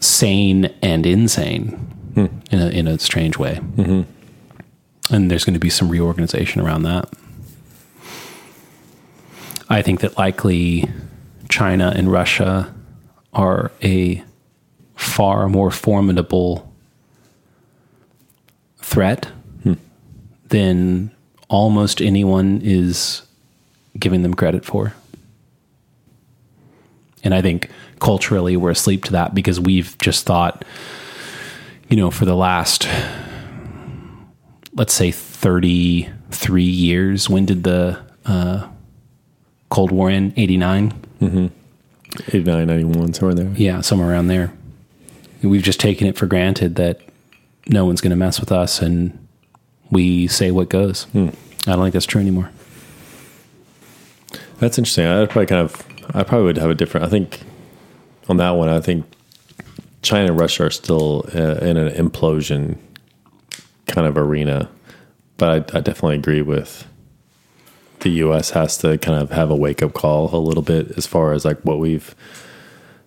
sane 0.00 0.66
and 0.82 1.06
insane 1.06 1.68
hmm. 2.14 2.26
in 2.50 2.60
a 2.60 2.68
in 2.68 2.88
a 2.88 2.98
strange 2.98 3.38
way. 3.38 3.60
Mm-hmm. 3.76 4.02
And 5.14 5.30
there's 5.30 5.44
going 5.44 5.54
to 5.54 5.60
be 5.60 5.70
some 5.70 5.88
reorganization 5.88 6.60
around 6.60 6.82
that. 6.82 7.08
I 9.68 9.82
think 9.82 10.00
that 10.00 10.18
likely 10.18 10.88
China 11.48 11.92
and 11.94 12.10
Russia 12.10 12.74
are 13.32 13.70
a 13.82 14.22
far 14.96 15.48
more 15.48 15.70
formidable 15.70 16.72
threat 18.78 19.26
hmm. 19.62 19.74
than 20.48 21.10
almost 21.48 22.00
anyone 22.00 22.60
is 22.62 23.22
giving 23.98 24.22
them 24.22 24.34
credit 24.34 24.64
for. 24.64 24.94
And 27.24 27.34
I 27.34 27.42
think 27.42 27.70
culturally 27.98 28.56
we're 28.56 28.70
asleep 28.70 29.04
to 29.04 29.12
that 29.12 29.34
because 29.34 29.58
we've 29.58 29.96
just 29.98 30.26
thought, 30.26 30.64
you 31.88 31.96
know, 31.96 32.10
for 32.10 32.24
the 32.24 32.36
last, 32.36 32.88
let's 34.74 34.92
say 34.92 35.10
33 35.10 36.62
years, 36.62 37.28
when 37.28 37.46
did 37.46 37.64
the 37.64 37.98
uh, 38.26 38.68
Cold 39.70 39.90
War 39.90 40.10
end? 40.10 40.34
89? 40.36 40.92
89, 42.28 42.66
91, 42.66 43.12
somewhere 43.14 43.34
there. 43.34 43.52
Yeah, 43.56 43.80
somewhere 43.80 44.10
around 44.10 44.28
there. 44.28 44.52
We've 45.42 45.62
just 45.62 45.80
taken 45.80 46.06
it 46.06 46.16
for 46.16 46.26
granted 46.26 46.76
that 46.76 47.00
no 47.68 47.84
one's 47.84 48.00
going 48.00 48.10
to 48.10 48.16
mess 48.16 48.40
with 48.40 48.52
us 48.52 48.80
and 48.80 49.26
we 49.90 50.26
say 50.26 50.50
what 50.50 50.68
goes. 50.68 51.06
I 51.66 51.72
don't 51.72 51.82
think 51.82 51.92
that's 51.92 52.06
true 52.06 52.20
anymore. 52.20 52.50
That's 54.58 54.78
interesting. 54.78 55.06
I'd 55.06 55.28
probably 55.28 55.46
kind 55.46 55.62
of, 55.62 56.16
I 56.16 56.22
probably 56.22 56.46
would 56.46 56.58
have 56.58 56.70
a 56.70 56.74
different, 56.74 57.06
I 57.06 57.10
think 57.10 57.40
on 58.28 58.38
that 58.38 58.50
one, 58.50 58.68
I 58.68 58.80
think 58.80 59.04
China 60.02 60.28
and 60.28 60.40
Russia 60.40 60.64
are 60.64 60.70
still 60.70 61.26
uh, 61.34 61.56
in 61.56 61.76
an 61.76 61.92
implosion 61.92 62.78
kind 63.86 64.06
of 64.06 64.16
arena. 64.16 64.70
But 65.36 65.74
I, 65.74 65.78
I 65.78 65.80
definitely 65.80 66.14
agree 66.14 66.42
with 66.42 66.86
the 68.00 68.08
U.S. 68.10 68.50
has 68.50 68.78
to 68.78 68.96
kind 68.98 69.20
of 69.20 69.30
have 69.30 69.50
a 69.50 69.56
wake 69.56 69.82
up 69.82 69.92
call 69.92 70.34
a 70.34 70.38
little 70.38 70.62
bit 70.62 70.96
as 70.96 71.06
far 71.06 71.32
as 71.32 71.44
like 71.44 71.60
what 71.60 71.78
we've, 71.78 72.14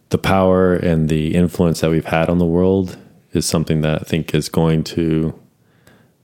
the 0.10 0.18
power 0.18 0.76
and 0.76 1.10
the 1.10 1.36
influence 1.36 1.82
that 1.82 1.90
we've 1.90 2.06
had 2.06 2.30
on 2.30 2.38
the 2.38 2.46
world 2.46 2.98
is 3.32 3.46
something 3.46 3.82
that 3.82 4.02
I 4.02 4.04
think 4.04 4.36
is 4.36 4.50
going 4.50 4.84
to 4.86 5.40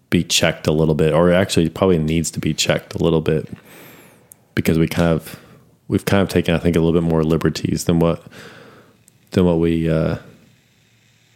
be 0.10 0.24
checked 0.24 0.68
a 0.68 0.72
little 0.72 0.96
bit, 0.96 1.14
or 1.14 1.32
actually 1.32 1.70
probably 1.70 1.98
needs 1.98 2.30
to 2.32 2.40
be 2.40 2.54
checked 2.54 2.94
a 2.94 3.04
little 3.04 3.22
bit 3.22 3.50
because 4.56 4.80
we 4.80 4.88
kind 4.88 5.10
of 5.10 5.40
we've 5.88 6.06
kind 6.06 6.24
of 6.24 6.30
taken 6.30 6.56
I 6.56 6.60
think 6.60 6.76
a 6.76 6.80
little 6.80 7.00
bit 7.00 7.08
more 7.08 7.24
liberties 7.24 7.86
than 7.86 8.00
what 8.00 8.24
than 9.32 9.46
what 9.46 9.60
we 9.60 9.90
uh, 9.90 10.18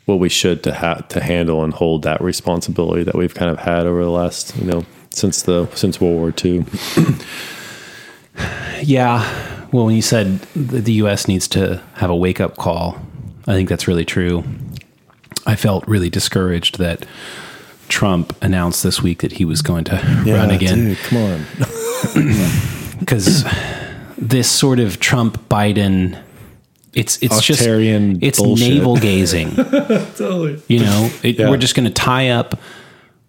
what 0.06 0.20
we 0.20 0.30
should 0.30 0.64
to 0.64 0.74
ha- 0.74 1.02
to 1.10 1.22
handle 1.22 1.64
and 1.64 1.74
hold 1.74 2.04
that 2.04 2.22
responsibility 2.22 3.04
that 3.04 3.16
we've 3.16 3.36
kind 3.36 3.52
of 3.52 3.60
had 3.60 3.86
over 3.86 4.04
the 4.04 4.10
last 4.10 4.56
you 4.58 4.66
know 4.66 4.86
since 5.12 5.44
the 5.44 5.68
since 5.76 6.02
World 6.02 6.18
War 6.18 6.34
II. 6.44 6.66
Yeah. 8.82 9.68
Well, 9.72 9.86
when 9.86 9.96
you 9.96 10.02
said 10.02 10.40
that 10.56 10.86
the 10.86 10.94
U.S. 10.94 11.28
needs 11.28 11.48
to 11.50 11.82
have 11.96 12.10
a 12.10 12.16
wake 12.16 12.40
up 12.40 12.58
call, 12.58 12.98
I 13.48 13.54
think 13.54 13.70
that's 13.70 13.88
really 13.88 14.06
true. 14.06 14.44
I 15.46 15.56
felt 15.56 15.88
really 15.88 16.10
discouraged 16.10 16.78
that 16.80 17.06
Trump 17.88 18.36
announced 18.42 18.84
this 18.84 19.02
week 19.02 19.22
that 19.22 19.34
he 19.34 19.46
was 19.46 19.62
going 19.62 19.84
to 19.86 19.96
run 20.26 20.52
again. 20.52 20.76
dude, 20.76 20.98
come 21.00 21.18
on. 21.18 21.46
because 23.00 23.46
this 24.18 24.50
sort 24.50 24.80
of 24.80 25.00
Trump 25.00 25.38
Biden, 25.50 26.22
it's 26.94 27.18
it's 27.22 27.42
just 27.42 27.62
Octarian 27.62 28.20
it's 28.22 28.40
bullshit. 28.40 28.74
navel 28.76 28.96
gazing. 29.10 29.56
Totally. 29.56 30.62
You 30.68 30.80
know, 30.80 31.10
it, 31.24 31.40
Yeah. 31.40 31.50
we're 31.50 31.58
just 31.58 31.76
going 31.76 31.88
to 31.88 31.94
tie 31.94 32.30
up 32.30 32.60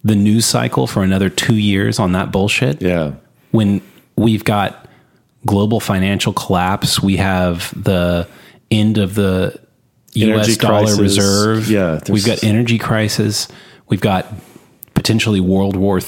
the 0.02 0.14
news 0.16 0.46
cycle 0.46 0.86
for 0.86 1.02
another 1.02 1.28
two 1.28 1.56
years 1.56 1.98
on 1.98 2.12
that 2.12 2.32
bullshit. 2.32 2.80
Yeah, 2.80 3.12
When 3.50 3.82
we've 4.16 4.44
got 4.44 4.88
global 5.46 5.78
financial 5.80 6.32
collapse, 6.32 7.02
we 7.02 7.16
have 7.16 7.72
the 7.82 8.26
end 8.70 8.96
of 8.98 9.14
the 9.14 9.58
Energy 10.16 10.52
U.S. 10.52 10.56
dollar 10.56 10.80
crisis. 10.84 10.98
reserve. 11.00 11.70
Yeah, 11.70 12.00
we've 12.08 12.24
got 12.26 12.42
energy 12.42 12.78
crisis. 12.78 13.46
We've 13.88 14.00
got 14.00 14.26
potentially 15.10 15.40
World 15.40 15.74
War 15.74 15.98
III. 15.98 16.04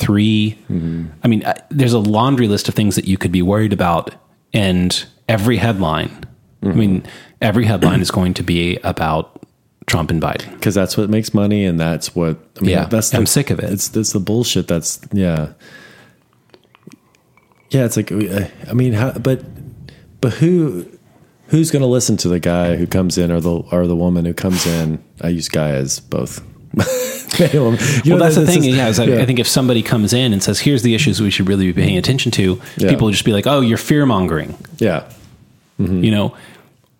Mm-hmm. 0.71 1.07
I 1.25 1.29
mean, 1.29 1.45
I- 1.45 1.61
there's 1.71 1.93
a 1.93 1.99
laundry 1.99 2.47
list 2.47 2.69
of 2.69 2.75
things 2.75 2.95
that 2.95 3.07
you 3.07 3.19
could 3.19 3.33
be 3.33 3.43
worried 3.43 3.73
about, 3.73 4.15
and 4.55 5.05
every 5.29 5.57
headline. 5.57 6.09
Mm-hmm. 6.63 6.71
I 6.71 6.75
mean, 6.75 7.05
every 7.41 7.65
headline 7.65 8.01
is 8.01 8.13
going 8.13 8.35
to 8.35 8.45
be 8.45 8.77
about 8.85 9.43
Trump 9.87 10.11
and 10.13 10.23
Biden. 10.23 10.53
because 10.53 10.77
that's 10.77 10.97
what 10.97 11.11
makes 11.11 11.35
money, 11.35 11.65
and 11.65 11.81
that's 11.81 12.15
what 12.15 12.39
I 12.59 12.61
mean. 12.61 12.71
Yeah, 12.71 12.85
that's 12.85 13.13
I'm 13.13 13.27
sick 13.27 13.51
of 13.51 13.59
it. 13.59 13.71
It's 13.73 13.95
it's 13.97 14.13
the 14.13 14.21
bullshit. 14.21 14.69
That's 14.69 15.01
yeah, 15.13 15.55
yeah. 17.71 17.85
It's 17.85 17.97
like 17.97 18.13
uh, 18.13 18.47
I 18.71 18.73
mean, 18.75 18.93
how, 18.93 19.13
but 19.19 19.43
but 20.21 20.35
who 20.35 20.87
who's 21.49 21.73
going 21.73 21.83
to 21.83 21.89
listen 21.89 22.17
to 22.19 22.29
the 22.29 22.39
guy 22.39 22.77
who 22.77 22.87
comes 22.87 23.19
in 23.19 23.33
or 23.33 23.41
the 23.41 23.51
or 23.73 23.89
the 23.89 23.97
woman 23.97 24.25
who 24.25 24.35
comes 24.35 24.65
in? 24.65 25.03
I 25.21 25.29
use 25.31 25.49
guy 25.49 25.71
as 25.71 25.99
both. 25.99 26.41
You 27.39 27.49
well, 27.63 27.71
know, 28.05 28.19
that's 28.19 28.35
the 28.37 28.47
thing. 28.47 28.63
is- 28.65 28.77
yeah, 28.77 28.89
is 28.89 28.99
that 28.99 29.09
I 29.09 29.25
think 29.25 29.39
if 29.39 29.49
somebody 29.49 29.83
comes 29.83 30.13
in 30.13 30.33
and 30.35 30.43
says, 30.43 30.61
"Here's 30.61 30.83
the 30.83 30.95
issues 30.95 31.21
we 31.21 31.31
should 31.31 31.49
really 31.49 31.73
be 31.73 31.83
paying 31.83 31.97
attention 31.97 32.31
to," 32.33 32.61
Yeah. 32.77 32.91
people 32.91 33.07
will 33.07 33.13
just 33.13 33.25
be 33.25 33.33
like, 33.33 33.47
"Oh, 33.47 33.61
you're 33.63 33.79
fear 33.79 34.05
mongering," 34.05 34.55
yeah, 34.79 35.05
you 35.79 36.11
know, 36.11 36.37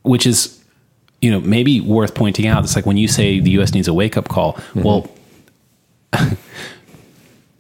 which 0.03 0.27
is, 0.27 0.59
you 1.21 1.31
know, 1.31 1.39
maybe 1.41 1.81
worth 1.83 2.15
pointing 2.15 2.47
out. 2.47 2.65
It's 2.65 2.75
like 2.75 2.87
when 2.87 2.97
you 2.97 3.09
say 3.09 3.41
the 3.41 3.51
U.S. 3.53 3.75
needs 3.75 3.89
a 3.89 3.95
wake 3.95 4.17
up 4.17 4.29
call. 4.29 4.55
Mm-hmm. 4.55 4.83
Well, 4.83 5.11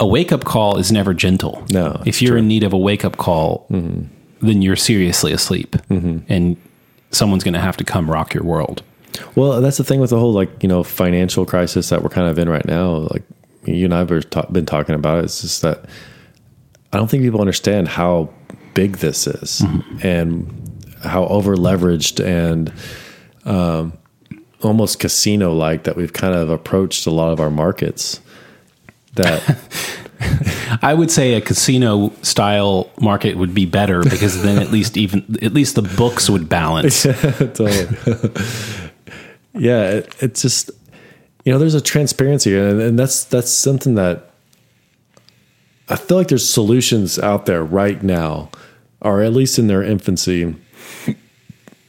a 0.01 0.07
wake 0.07 0.33
up 0.33 0.45
call 0.45 0.77
is 0.79 0.91
never 0.91 1.15
gentle. 1.15 1.65
No, 1.71 2.03
if 2.07 2.21
you're 2.23 2.31
true. 2.33 2.39
Mm-hmm. 2.39 2.45
in 2.45 2.49
need 2.49 2.65
of 2.65 2.73
a 2.73 2.79
wake 2.79 3.05
up 3.05 3.17
call, 3.19 3.67
then 3.69 4.63
you're 4.63 4.77
seriously 4.77 5.33
asleep, 5.33 5.77
Mm-hmm. 5.91 6.19
and 6.33 6.57
someone's 7.11 7.45
going 7.45 7.55
to 7.55 7.61
have 7.61 7.77
to 7.77 7.85
come 7.85 8.11
rock 8.11 8.33
your 8.35 8.45
world. 8.45 8.83
Well, 9.35 9.61
that's 9.61 9.77
the 9.77 9.85
thing 9.85 10.01
with 10.01 10.11
the 10.11 10.19
whole 10.19 10.33
like 10.33 10.63
you 10.63 10.69
know 10.69 10.83
financial 10.83 11.45
crisis 11.45 11.89
that 11.91 12.03
we're 12.03 12.09
kind 12.09 12.29
of 12.29 12.39
in 12.39 12.49
right 12.49 12.65
now. 12.67 13.09
Like 13.11 13.23
you 13.65 13.85
and 13.85 13.95
I've 13.95 14.09
been 14.53 14.67
talking 14.67 14.95
about 14.95 15.19
it. 15.19 15.25
It's 15.25 15.43
just 15.43 15.63
that 15.63 15.85
I 16.93 16.99
don't 16.99 17.09
think 17.09 17.23
people 17.23 17.41
understand 17.41 17.89
how 17.89 18.31
big 18.75 18.99
this 18.99 19.27
is 19.27 19.63
and 20.03 20.85
how 21.03 21.27
over 21.27 21.57
leveraged 21.57 22.25
and 22.25 22.73
um, 23.45 23.97
almost 24.63 24.99
casino 24.99 25.53
like 25.53 25.85
that 25.85 25.97
we've 25.97 26.13
kind 26.13 26.35
of 26.35 26.51
approached 26.51 27.07
a 27.07 27.11
lot 27.11 27.33
of 27.33 27.41
our 27.41 27.51
markets. 27.51 28.21
That 29.15 29.59
I 30.83 30.95
would 30.95 31.11
say 31.11 31.35
a 31.35 31.41
casino 31.41 32.13
style 32.23 32.91
market 33.01 33.37
would 33.37 33.55
be 33.55 33.67
better 33.67 34.03
because 34.03 34.43
then 34.43 34.61
at 34.61 34.71
least 34.71 34.97
even 34.97 35.39
at 35.43 35.53
least 35.53 35.75
the 35.75 35.83
books 35.83 36.31
would 36.31 36.49
balance. 36.49 37.03
totally. 37.03 37.87
Yeah, 39.55 39.91
it, 39.91 40.16
it's 40.20 40.43
just 40.43 40.70
you 41.45 41.53
know 41.53 41.59
there's 41.59 41.74
a 41.74 41.81
transparency, 41.81 42.57
and, 42.57 42.81
and 42.81 42.99
that's 42.99 43.24
that's 43.24 43.51
something 43.51 43.95
that 43.95 44.31
I 45.89 45.97
feel 45.97 46.16
like 46.16 46.29
there's 46.29 46.49
solutions 46.49 47.19
out 47.19 47.47
there 47.47 47.62
right 47.62 48.03
now, 48.03 48.51
or 49.01 49.23
at 49.23 49.33
least 49.33 49.59
in 49.59 49.66
their 49.66 49.83
infancy, 49.83 50.55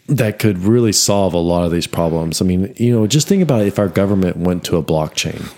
that 0.07 0.39
could 0.39 0.57
really 0.57 0.91
solve 0.91 1.33
a 1.33 1.37
lot 1.39 1.65
of 1.65 1.71
these 1.71 1.87
problems. 1.87 2.41
I 2.41 2.45
mean, 2.45 2.73
you 2.77 2.93
know, 2.93 3.07
just 3.07 3.27
think 3.27 3.43
about 3.43 3.61
if 3.61 3.79
our 3.79 3.87
government 3.87 4.37
went 4.37 4.65
to 4.65 4.77
a 4.77 4.83
blockchain. 4.83 5.53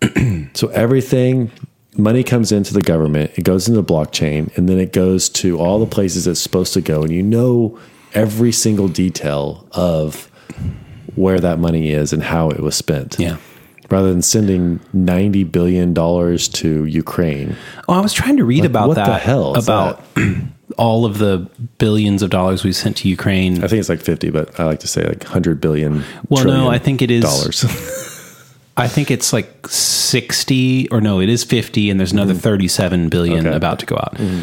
so 0.54 0.68
everything 0.68 1.50
money 1.96 2.22
comes 2.22 2.52
into 2.52 2.72
the 2.72 2.82
government, 2.82 3.32
it 3.36 3.42
goes 3.42 3.68
into 3.68 3.82
the 3.82 3.92
blockchain, 3.92 4.56
and 4.56 4.68
then 4.68 4.78
it 4.78 4.92
goes 4.92 5.28
to 5.30 5.58
all 5.58 5.80
the 5.80 5.86
places 5.86 6.26
it's 6.26 6.40
supposed 6.40 6.74
to 6.74 6.80
go, 6.80 7.02
and 7.02 7.12
you 7.12 7.22
know 7.22 7.78
every 8.14 8.52
single 8.52 8.88
detail 8.88 9.66
of 9.72 10.30
where 11.18 11.40
that 11.40 11.58
money 11.58 11.90
is 11.90 12.12
and 12.12 12.22
how 12.22 12.50
it 12.50 12.60
was 12.60 12.74
spent. 12.74 13.16
Yeah. 13.18 13.36
Rather 13.90 14.10
than 14.10 14.22
sending 14.22 14.80
ninety 14.92 15.44
billion 15.44 15.94
dollars 15.94 16.48
to 16.48 16.84
Ukraine. 16.84 17.56
Oh, 17.88 17.94
I 17.94 18.00
was 18.00 18.12
trying 18.12 18.36
to 18.36 18.44
read 18.44 18.64
about 18.66 18.88
what 18.88 18.94
that. 18.94 19.08
What 19.08 19.14
the 19.14 19.18
hell 19.18 19.54
about 19.56 20.04
all 20.76 21.06
of 21.06 21.18
the 21.18 21.48
billions 21.78 22.22
of 22.22 22.28
dollars 22.28 22.64
we 22.64 22.72
sent 22.72 22.98
to 22.98 23.08
Ukraine. 23.08 23.64
I 23.64 23.68
think 23.68 23.80
it's 23.80 23.88
like 23.88 24.02
fifty, 24.02 24.30
but 24.30 24.60
I 24.60 24.64
like 24.64 24.80
to 24.80 24.88
say 24.88 25.06
like 25.06 25.24
hundred 25.24 25.60
billion. 25.62 26.04
Well, 26.28 26.44
no, 26.44 26.68
I 26.68 26.78
think 26.78 27.00
it 27.00 27.10
is- 27.10 27.24
dollars. 27.24 27.64
I 28.78 28.86
think 28.86 29.10
it's 29.10 29.32
like 29.32 29.66
60 29.66 30.88
or 30.90 31.00
no, 31.00 31.20
it 31.20 31.28
is 31.28 31.42
50 31.42 31.90
and 31.90 31.98
there's 31.98 32.12
another 32.12 32.32
mm-hmm. 32.32 32.42
37 32.42 33.08
billion. 33.08 33.44
Okay. 33.44 33.56
About 33.56 33.80
to 33.80 33.86
go 33.86 33.96
out. 33.96 34.14
Mm-hmm. 34.14 34.42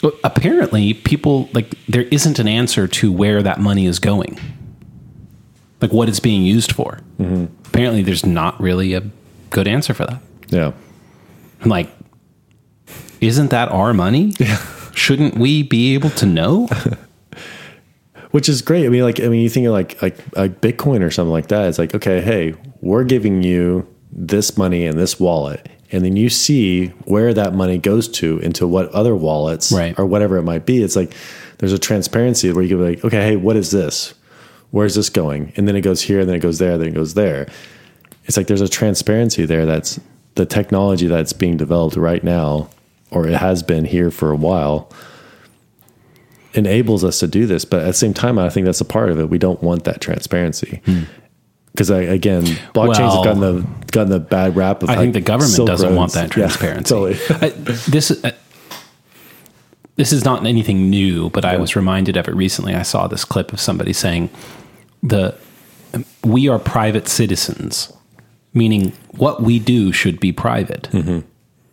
But 0.00 0.14
apparently 0.22 0.94
people 0.94 1.48
like 1.52 1.74
there 1.86 2.02
isn't 2.02 2.38
an 2.38 2.46
answer 2.46 2.86
to 2.86 3.12
where 3.12 3.42
that 3.42 3.60
money 3.60 3.86
is 3.86 3.98
going. 3.98 4.38
Like 5.82 5.92
what 5.92 6.08
it's 6.08 6.20
being 6.20 6.42
used 6.42 6.72
for. 6.72 7.00
Mm-hmm. 7.18 7.46
Apparently 7.66 8.02
there's 8.02 8.24
not 8.24 8.58
really 8.60 8.94
a 8.94 9.02
good 9.50 9.66
answer 9.68 9.92
for 9.94 10.06
that. 10.06 10.22
yeah. 10.48 10.72
I'm 11.60 11.68
like 11.70 11.90
isn't 13.20 13.50
that 13.50 13.68
our 13.70 13.94
money? 13.94 14.32
Shouldn't 14.94 15.36
we 15.36 15.62
be 15.62 15.94
able 15.94 16.10
to 16.10 16.26
know? 16.26 16.68
which 18.32 18.48
is 18.48 18.62
great. 18.62 18.84
I 18.84 18.88
mean, 18.88 19.02
like, 19.02 19.20
I 19.20 19.28
mean, 19.28 19.40
you 19.42 19.48
think 19.48 19.66
of 19.66 19.72
like 19.72 20.00
like 20.02 20.16
like 20.36 20.60
Bitcoin 20.60 21.02
or 21.02 21.10
something 21.10 21.30
like 21.32 21.48
that. 21.48 21.68
It's 21.68 21.78
like, 21.78 21.94
okay, 21.94 22.20
hey, 22.20 22.54
we're 22.80 23.04
giving 23.04 23.42
you 23.44 23.86
this 24.10 24.56
money 24.58 24.84
in 24.84 24.96
this 24.96 25.20
wallet, 25.20 25.68
and 25.92 26.04
then 26.04 26.16
you 26.16 26.28
see 26.28 26.88
where 27.04 27.32
that 27.32 27.54
money 27.54 27.78
goes 27.78 28.08
to 28.08 28.38
into 28.40 28.66
what 28.66 28.88
other 28.90 29.14
wallets 29.14 29.70
Right. 29.70 29.96
or 29.98 30.04
whatever 30.06 30.36
it 30.36 30.42
might 30.42 30.66
be. 30.66 30.82
It's 30.82 30.96
like 30.96 31.14
there's 31.58 31.72
a 31.72 31.78
transparency 31.78 32.52
where 32.52 32.62
you 32.64 32.70
can 32.70 32.78
be 32.78 32.96
like, 32.96 33.04
okay, 33.04 33.22
hey, 33.22 33.36
what 33.36 33.54
is 33.56 33.70
this? 33.70 34.14
Where's 34.72 34.94
this 34.96 35.08
going? 35.08 35.52
And 35.56 35.66
then 35.68 35.76
it 35.76 35.82
goes 35.82 36.02
here, 36.02 36.20
and 36.20 36.28
then 36.28 36.36
it 36.36 36.40
goes 36.40 36.58
there, 36.58 36.76
then 36.76 36.88
it 36.88 36.94
goes 36.94 37.14
there. 37.14 37.46
It's 38.24 38.36
like 38.36 38.46
there's 38.48 38.60
a 38.60 38.68
transparency 38.68 39.46
there. 39.46 39.64
That's 39.66 40.00
the 40.34 40.44
technology 40.46 41.06
that's 41.06 41.32
being 41.32 41.56
developed 41.56 41.94
right 41.96 42.24
now, 42.24 42.68
or 43.10 43.26
it 43.28 43.34
has 43.34 43.62
been 43.62 43.84
here 43.84 44.10
for 44.10 44.30
a 44.32 44.36
while 44.36 44.90
enables 46.54 47.04
us 47.04 47.18
to 47.20 47.26
do 47.26 47.46
this. 47.46 47.64
But 47.64 47.80
at 47.82 47.86
the 47.86 47.92
same 47.94 48.14
time, 48.14 48.38
I 48.38 48.48
think 48.50 48.64
that's 48.66 48.80
a 48.80 48.84
part 48.84 49.10
of 49.10 49.18
it. 49.18 49.28
We 49.30 49.38
don't 49.38 49.62
want 49.62 49.84
that 49.84 50.00
transparency. 50.00 50.80
Because 51.72 51.90
I 51.90 52.00
again, 52.02 52.44
blockchains 52.74 52.96
Hmm. 52.96 53.02
Well, 53.02 53.16
have 53.16 53.24
gotten 53.24 53.40
the 53.40 53.66
gotten 53.92 54.10
the 54.10 54.20
bad 54.20 54.56
rap 54.56 54.82
of. 54.82 54.90
I 54.90 54.94
like, 54.94 55.00
think 55.02 55.14
the 55.14 55.20
government 55.22 55.52
Silk 55.52 55.66
doesn't 55.66 55.94
want 55.94 56.12
that 56.12 56.24
Yeah, 56.36 56.48
transparency. 56.48 56.88
totally. 56.94 57.18
I, 57.46 57.48
this 57.50 58.10
uh, 58.24 58.32
this 59.96 60.12
is 60.12 60.24
not 60.24 60.46
anything 60.46 60.90
new, 60.90 61.30
but 61.30 61.44
I 61.44 61.56
was 61.56 61.74
reminded 61.76 62.16
of 62.16 62.28
it 62.28 62.34
recently. 62.34 62.74
I 62.74 62.82
saw 62.82 63.06
this 63.06 63.24
clip 63.24 63.52
of 63.52 63.60
somebody 63.60 63.92
saying 63.92 64.28
the 65.02 65.36
we 66.24 66.48
are 66.48 66.58
private 66.58 67.08
citizens, 67.08 67.92
meaning 68.54 68.92
what 69.12 69.42
we 69.42 69.58
do 69.58 69.92
should 69.92 70.20
be 70.20 70.32
private. 70.32 70.88
Mm-hmm. 70.92 71.20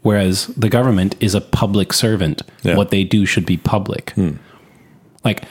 Whereas 0.01 0.47
the 0.47 0.69
government 0.69 1.15
is 1.19 1.35
a 1.35 1.41
public 1.41 1.93
servant. 1.93 2.41
Yeah. 2.63 2.75
What 2.75 2.89
they 2.89 3.03
do 3.03 3.25
should 3.25 3.45
be 3.45 3.57
public. 3.57 4.11
Hmm. 4.11 4.37
Like 5.23 5.43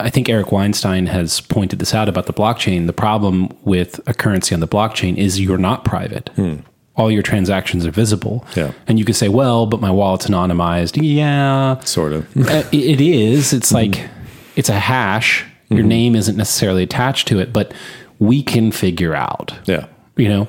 I 0.00 0.10
think 0.10 0.28
Eric 0.28 0.50
Weinstein 0.50 1.06
has 1.06 1.40
pointed 1.40 1.78
this 1.78 1.94
out 1.94 2.08
about 2.08 2.26
the 2.26 2.32
blockchain. 2.32 2.86
The 2.86 2.92
problem 2.92 3.48
with 3.62 4.00
a 4.08 4.14
currency 4.14 4.54
on 4.54 4.60
the 4.60 4.68
blockchain 4.68 5.16
is 5.16 5.40
you're 5.40 5.58
not 5.58 5.84
private. 5.84 6.30
Hmm. 6.36 6.56
All 6.96 7.10
your 7.10 7.22
transactions 7.22 7.86
are 7.86 7.90
visible. 7.90 8.44
Yeah. 8.56 8.72
And 8.88 8.98
you 8.98 9.04
could 9.04 9.16
say, 9.16 9.28
well, 9.28 9.64
but 9.66 9.80
my 9.80 9.90
wallet's 9.90 10.26
anonymized. 10.26 10.98
Yeah, 11.00 11.78
sort 11.80 12.12
of. 12.12 12.24
uh, 12.36 12.64
it- 12.72 12.74
it 12.74 13.00
is. 13.00 13.52
It's 13.52 13.70
hmm. 13.70 13.76
like 13.76 14.08
it's 14.56 14.68
a 14.68 14.78
hash. 14.78 15.44
Your 15.70 15.80
mm-hmm. 15.80 15.88
name 15.88 16.16
isn't 16.16 16.36
necessarily 16.36 16.82
attached 16.82 17.28
to 17.28 17.38
it, 17.38 17.52
but 17.52 17.72
we 18.18 18.42
can 18.42 18.72
figure 18.72 19.14
out. 19.14 19.54
yeah. 19.66 19.86
You 20.16 20.28
know, 20.28 20.48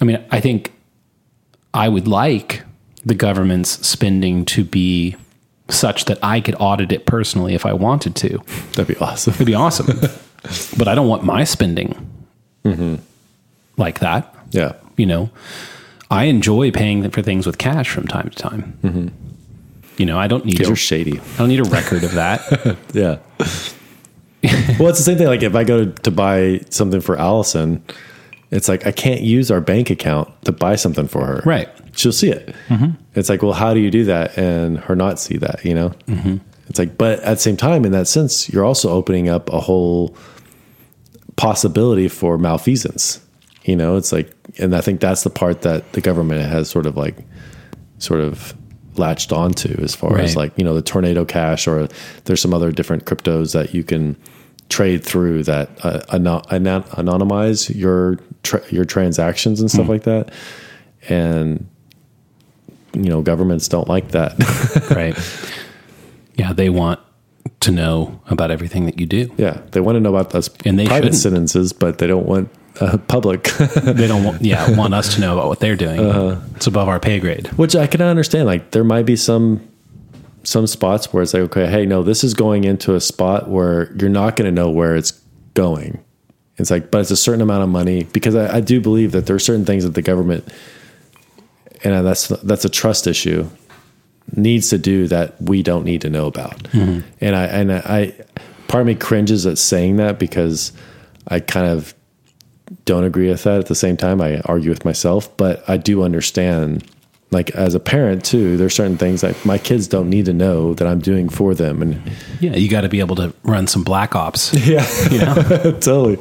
I 0.00 0.04
mean, 0.04 0.22
I 0.30 0.40
think 0.40 0.72
I 1.72 1.88
would 1.88 2.06
like 2.06 2.62
the 3.04 3.14
government's 3.14 3.86
spending 3.86 4.44
to 4.46 4.64
be 4.64 5.16
such 5.68 6.04
that 6.06 6.18
I 6.22 6.40
could 6.40 6.56
audit 6.58 6.92
it 6.92 7.06
personally 7.06 7.54
if 7.54 7.64
I 7.64 7.72
wanted 7.72 8.14
to. 8.16 8.42
That'd 8.72 8.88
be 8.88 8.96
awesome. 8.96 9.34
It'd 9.34 9.46
be 9.46 9.54
awesome. 9.54 9.86
but 10.78 10.88
I 10.88 10.94
don't 10.94 11.08
want 11.08 11.24
my 11.24 11.44
spending 11.44 11.94
mm-hmm. 12.64 12.96
like 13.76 14.00
that. 14.00 14.34
Yeah. 14.50 14.74
You 14.96 15.06
know, 15.06 15.30
I 16.10 16.24
enjoy 16.24 16.70
paying 16.70 17.08
for 17.10 17.22
things 17.22 17.46
with 17.46 17.58
cash 17.58 17.88
from 17.88 18.06
time 18.06 18.30
to 18.30 18.36
time. 18.36 18.78
Mm-hmm. 18.82 19.08
You 19.96 20.06
know, 20.06 20.18
I 20.18 20.26
don't 20.26 20.44
need 20.44 20.58
you're 20.58 20.76
shady. 20.76 21.20
I 21.20 21.38
don't 21.38 21.48
need 21.48 21.60
a 21.60 21.64
record 21.64 22.04
of 22.04 22.12
that. 22.12 22.76
Yeah. 22.92 23.18
well, 24.78 24.88
it's 24.88 24.98
the 24.98 25.04
same 25.04 25.18
thing. 25.18 25.26
Like 25.26 25.42
if 25.42 25.54
I 25.54 25.64
go 25.64 25.86
to, 25.86 25.90
to 26.02 26.10
buy 26.10 26.60
something 26.70 27.00
for 27.00 27.16
Allison, 27.18 27.84
it's 28.50 28.68
like 28.68 28.86
I 28.86 28.92
can't 28.92 29.22
use 29.22 29.50
our 29.50 29.60
bank 29.60 29.90
account 29.90 30.30
to 30.44 30.52
buy 30.52 30.76
something 30.76 31.08
for 31.08 31.24
her. 31.26 31.42
Right. 31.44 31.68
She'll 31.96 32.12
see 32.12 32.30
it. 32.30 32.54
Mm-hmm. 32.68 33.00
It's 33.14 33.28
like, 33.28 33.42
well, 33.42 33.52
how 33.52 33.74
do 33.74 33.80
you 33.80 33.90
do 33.90 34.04
that 34.04 34.36
and 34.36 34.78
her 34.78 34.94
not 34.94 35.18
see 35.18 35.36
that? 35.38 35.64
You 35.64 35.74
know. 35.74 35.88
Mm-hmm. 36.06 36.36
It's 36.68 36.78
like, 36.78 36.96
but 36.96 37.20
at 37.20 37.34
the 37.34 37.40
same 37.40 37.56
time, 37.56 37.84
in 37.84 37.92
that 37.92 38.08
sense, 38.08 38.48
you're 38.48 38.64
also 38.64 38.90
opening 38.90 39.28
up 39.28 39.50
a 39.50 39.60
whole 39.60 40.16
possibility 41.36 42.08
for 42.08 42.38
malfeasance. 42.38 43.20
You 43.64 43.76
know, 43.76 43.96
it's 43.96 44.12
like, 44.12 44.32
and 44.58 44.74
I 44.74 44.80
think 44.80 45.00
that's 45.00 45.24
the 45.24 45.30
part 45.30 45.62
that 45.62 45.92
the 45.92 46.00
government 46.00 46.42
has 46.42 46.68
sort 46.68 46.86
of 46.86 46.96
like, 46.96 47.16
sort 47.98 48.20
of 48.20 48.54
latched 48.98 49.32
onto 49.32 49.80
as 49.82 49.94
far 49.94 50.18
as 50.18 50.36
like, 50.36 50.52
you 50.56 50.64
know, 50.64 50.74
the 50.74 50.82
tornado 50.82 51.24
cash 51.24 51.66
or 51.66 51.88
there's 52.24 52.40
some 52.40 52.54
other 52.54 52.70
different 52.72 53.04
cryptos 53.04 53.52
that 53.52 53.74
you 53.74 53.82
can 53.84 54.16
trade 54.68 55.04
through 55.04 55.42
that 55.44 55.68
uh, 55.84 56.00
anon- 56.12 56.42
anon- 56.50 56.84
anonymize 56.84 57.74
your 57.74 58.18
tra- 58.42 58.62
your 58.70 58.84
transactions 58.84 59.60
and 59.60 59.70
stuff 59.70 59.88
like 59.88 60.04
that. 60.04 60.32
And 61.08 61.68
you 62.94 63.08
know, 63.10 63.22
governments 63.22 63.68
don't 63.68 63.88
like 63.88 64.12
that. 64.12 64.38
right. 64.94 65.16
Yeah, 66.36 66.52
they 66.52 66.68
want 66.70 67.00
to 67.60 67.70
know 67.70 68.20
about 68.28 68.50
everything 68.50 68.86
that 68.86 68.98
you 69.00 69.06
do. 69.06 69.30
yeah, 69.36 69.60
they 69.72 69.80
want 69.80 69.96
to 69.96 70.00
know 70.00 70.14
about 70.14 70.34
us 70.34 70.48
And 70.64 70.78
they 70.78 70.86
private 70.86 71.06
shouldn't. 71.14 71.20
sentences, 71.22 71.72
but 71.72 71.98
they 71.98 72.06
don't 72.06 72.26
want 72.26 72.48
uh, 72.80 72.98
public. 72.98 73.44
They 73.84 74.06
don't 74.06 74.24
want, 74.24 74.42
yeah, 74.42 74.70
want 74.76 74.94
us 74.94 75.14
to 75.14 75.20
know 75.20 75.34
about 75.34 75.48
what 75.48 75.60
they're 75.60 75.76
doing. 75.76 76.00
It's 76.56 76.66
above 76.66 76.88
our 76.88 76.98
pay 76.98 77.20
grade. 77.20 77.46
Which 77.58 77.76
I 77.76 77.86
can 77.86 78.02
understand. 78.02 78.46
Like 78.46 78.70
there 78.72 78.84
might 78.84 79.06
be 79.06 79.16
some 79.16 79.66
some 80.42 80.66
spots 80.66 81.12
where 81.12 81.22
it's 81.22 81.32
like, 81.32 81.42
okay, 81.44 81.66
hey, 81.66 81.86
no, 81.86 82.02
this 82.02 82.22
is 82.22 82.34
going 82.34 82.64
into 82.64 82.94
a 82.94 83.00
spot 83.00 83.48
where 83.48 83.94
you're 83.96 84.10
not 84.10 84.36
going 84.36 84.46
to 84.46 84.52
know 84.52 84.70
where 84.70 84.94
it's 84.94 85.12
going. 85.54 86.02
It's 86.56 86.70
like, 86.70 86.90
but 86.90 87.00
it's 87.00 87.10
a 87.10 87.16
certain 87.16 87.40
amount 87.40 87.62
of 87.62 87.68
money 87.68 88.04
because 88.04 88.34
I, 88.34 88.56
I 88.56 88.60
do 88.60 88.80
believe 88.80 89.12
that 89.12 89.26
there 89.26 89.34
are 89.34 89.40
certain 89.40 89.64
things 89.64 89.84
that 89.84 89.94
the 89.94 90.02
government, 90.02 90.46
and 91.82 92.06
that's 92.06 92.28
that's 92.28 92.64
a 92.64 92.68
trust 92.68 93.06
issue, 93.06 93.48
needs 94.36 94.68
to 94.70 94.78
do 94.78 95.08
that 95.08 95.40
we 95.40 95.62
don't 95.62 95.84
need 95.84 96.00
to 96.02 96.10
know 96.10 96.26
about. 96.26 96.68
And 97.20 97.34
I 97.36 97.44
and 97.46 97.72
I, 97.72 98.14
part 98.68 98.82
of 98.82 98.86
me 98.86 98.94
cringes 98.94 99.46
at 99.46 99.58
saying 99.58 99.96
that 99.96 100.18
because 100.18 100.72
I 101.26 101.40
kind 101.40 101.66
of 101.66 101.94
don't 102.84 103.04
agree 103.04 103.28
with 103.28 103.44
that. 103.44 103.58
At 103.60 103.66
the 103.66 103.74
same 103.74 103.96
time, 103.96 104.20
I 104.20 104.40
argue 104.40 104.70
with 104.70 104.84
myself, 104.84 105.34
but 105.36 105.62
I 105.68 105.76
do 105.76 106.02
understand 106.02 106.84
like 107.30 107.50
as 107.50 107.74
a 107.74 107.80
parent 107.80 108.24
too, 108.24 108.56
there's 108.56 108.74
certain 108.74 108.96
things 108.96 109.22
like 109.24 109.44
my 109.44 109.58
kids 109.58 109.88
don't 109.88 110.08
need 110.08 110.24
to 110.26 110.32
know 110.32 110.72
that 110.74 110.86
I'm 110.86 111.00
doing 111.00 111.28
for 111.28 111.52
them, 111.52 111.82
and 111.82 112.00
Yeah, 112.40 112.54
you 112.54 112.68
got 112.68 112.82
to 112.82 112.88
be 112.88 113.00
able 113.00 113.16
to 113.16 113.34
run 113.42 113.66
some 113.66 113.82
black 113.82 114.14
ops. 114.14 114.54
yeah, 114.66 114.86
You 115.10 115.18
know? 115.18 115.34
totally. 115.80 116.18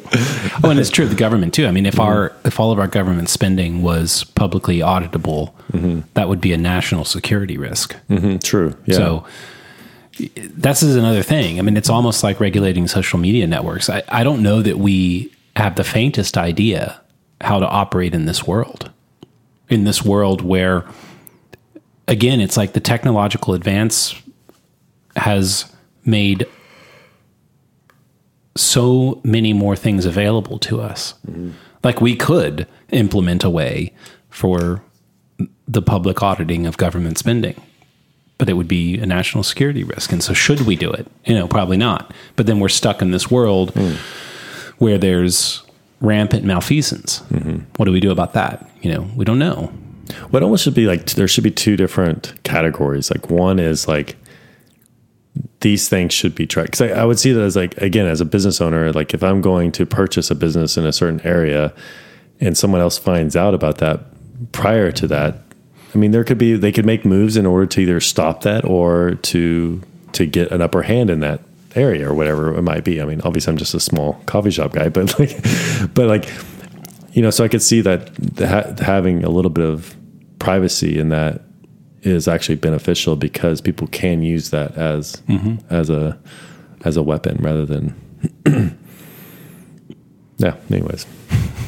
oh, 0.64 0.70
and 0.72 0.80
it's 0.80 0.90
true 0.90 1.06
of 1.06 1.12
the 1.12 1.16
government 1.18 1.54
too. 1.54 1.68
I 1.68 1.72
mean, 1.72 1.86
if 1.86 2.00
our 2.00 2.34
if 2.46 2.60
all 2.60 2.72
of 2.72 2.80
our 2.80 2.88
government 2.88 3.30
spending 3.30 3.84
was 3.84 4.24
publicly 4.24 4.80
auditable, 4.80 5.54
that 6.16 6.30
would 6.30 6.42
be 6.42 6.52
a 6.54 6.58
national 6.58 7.06
security 7.06 7.58
risk. 7.58 7.96
Mhm, 8.10 8.42
true. 8.42 8.76
Yeah. 8.86 8.96
So 8.96 9.26
that's 10.56 10.84
is 10.84 10.96
another 10.96 11.24
thing. 11.24 11.60
I 11.60 11.62
mean, 11.64 11.78
it's 11.78 11.90
almost 11.90 12.24
like 12.24 12.40
regulating 12.40 12.88
social 12.88 13.20
media 13.20 13.48
networks. 13.48 13.90
I, 13.90 14.04
I 14.10 14.24
don't 14.24 14.42
know 14.44 14.62
that 14.62 14.78
we 14.78 15.33
have 15.56 15.76
the 15.76 15.84
faintest 15.84 16.38
idea 16.38 17.02
how 17.42 17.60
to 17.60 17.68
operate 17.68 18.14
in 18.14 18.26
this 18.26 18.46
world. 18.46 18.92
In 19.70 19.84
this 19.84 20.04
world 20.04 20.42
where, 20.42 20.86
again, 22.08 22.42
it's 22.42 22.58
like 22.58 22.74
the 22.74 22.80
technological 22.80 23.54
advance 23.54 24.16
has 25.16 25.72
made 26.06 26.46
so 28.56 29.20
many 29.24 29.54
more 29.54 29.76
things 29.76 30.06
available 30.06 30.60
to 30.60 30.80
us. 30.82 31.16
Mm-hmm. 31.28 31.52
Like 31.84 32.02
we 32.02 32.16
could 32.16 32.68
implement 32.92 33.44
a 33.44 33.50
way 33.50 33.94
for 34.30 34.84
the 35.68 35.82
public 35.82 36.22
auditing 36.22 36.66
of 36.66 36.78
government 36.78 37.18
spending 37.18 37.60
but 38.38 38.50
it 38.50 38.54
would 38.54 38.68
be 38.68 38.98
a 38.98 39.06
national 39.06 39.44
security 39.44 39.86
risk. 39.86 40.12
And 40.12 40.24
so, 40.24 40.34
should 40.34 40.62
we 40.62 40.76
do 40.76 40.92
it? 40.92 41.08
You 41.24 41.36
know, 41.36 41.48
probably 41.48 41.78
not. 41.78 42.14
But 42.36 42.46
then 42.46 42.60
we're 42.60 42.68
stuck 42.68 43.02
in 43.02 43.12
this 43.12 43.32
world 43.32 43.74
mm. 43.74 43.98
Where 44.84 44.98
there's 44.98 45.64
rampant 46.02 46.44
malfeasance. 46.44 47.22
Mm-hmm. 47.32 47.60
What 47.78 47.86
do 47.86 47.94
we 47.94 48.02
do 48.02 48.12
about 48.12 48.34
that? 48.34 48.70
You 48.82 48.92
know, 48.92 49.10
we 49.16 49.24
don't 49.24 49.40
know. 49.40 49.72
Well, 50.30 50.42
it 50.42 50.44
almost 50.44 50.66
should 50.66 50.74
be 50.74 50.86
like 50.86 51.06
there 51.12 51.28
should 51.30 51.46
be 51.46 51.52
two 51.52 51.78
different 51.78 52.34
categories. 52.44 53.10
Like 53.10 53.30
one 53.30 53.60
is 53.60 53.88
like 53.88 54.18
these 55.62 55.88
things 55.88 56.14
should 56.14 56.36
be 56.36 56.46
tracked. 56.46 56.72
Because 56.72 56.92
I, 56.92 57.02
I 57.02 57.06
would 57.06 57.18
see 57.18 57.32
that 57.32 57.42
as 57.42 57.56
like 57.56 57.78
again 57.78 58.06
as 58.06 58.20
a 58.20 58.26
business 58.26 58.60
owner, 58.60 58.92
like 58.92 59.14
if 59.14 59.24
I'm 59.24 59.40
going 59.40 59.72
to 59.72 59.86
purchase 59.86 60.30
a 60.30 60.36
business 60.36 60.76
in 60.76 60.86
a 60.86 60.92
certain 60.92 61.22
area, 61.22 61.74
and 62.42 62.58
someone 62.58 62.82
else 62.82 62.98
finds 62.98 63.38
out 63.38 63.54
about 63.54 63.78
that 63.78 64.02
prior 64.52 64.92
to 64.92 65.08
that, 65.08 65.38
I 65.96 65.98
mean 65.98 66.12
there 66.12 66.26
could 66.26 66.38
be 66.38 66.58
they 66.58 66.74
could 66.74 66.86
make 66.86 67.06
moves 67.06 67.38
in 67.38 67.46
order 67.46 67.66
to 67.68 67.80
either 67.80 68.02
stop 68.02 68.42
that 68.42 68.66
or 68.66 69.16
to 69.16 69.82
to 70.12 70.26
get 70.26 70.52
an 70.52 70.62
upper 70.62 70.82
hand 70.82 71.10
in 71.10 71.22
that 71.22 71.40
area 71.76 72.10
or 72.10 72.14
whatever 72.14 72.56
it 72.58 72.62
might 72.62 72.84
be. 72.84 73.02
I 73.02 73.06
mean, 73.06 73.22
obviously 73.22 73.52
I'm 73.52 73.58
just 73.58 73.74
a 73.74 73.80
small 73.80 74.14
coffee 74.26 74.52
shop 74.52 74.74
guy, 74.74 74.90
but 74.90 75.18
like, 75.20 75.38
but 75.94 76.08
like 76.08 76.30
you 77.14 77.22
know, 77.22 77.30
so 77.30 77.44
I 77.44 77.48
could 77.48 77.62
see 77.62 77.82
that 77.82 78.10
ha- 78.40 78.74
having 78.84 79.24
a 79.24 79.30
little 79.30 79.52
bit 79.52 79.66
of 79.66 79.96
privacy 80.40 80.98
in 81.00 81.10
that 81.10 81.42
is 82.02 82.28
actually 82.28 82.56
beneficial 82.56 83.16
because 83.16 83.62
people 83.62 83.88
can 83.88 84.22
use 84.22 84.50
that 84.50 84.76
as 84.76 85.18
mm-hmm. 85.28 85.56
as 85.74 85.90
a 85.90 86.20
as 86.84 86.98
a 86.98 87.04
weapon 87.04 87.38
rather 87.42 87.66
than 87.66 87.96
yeah. 90.38 90.56
Anyways, 90.70 91.06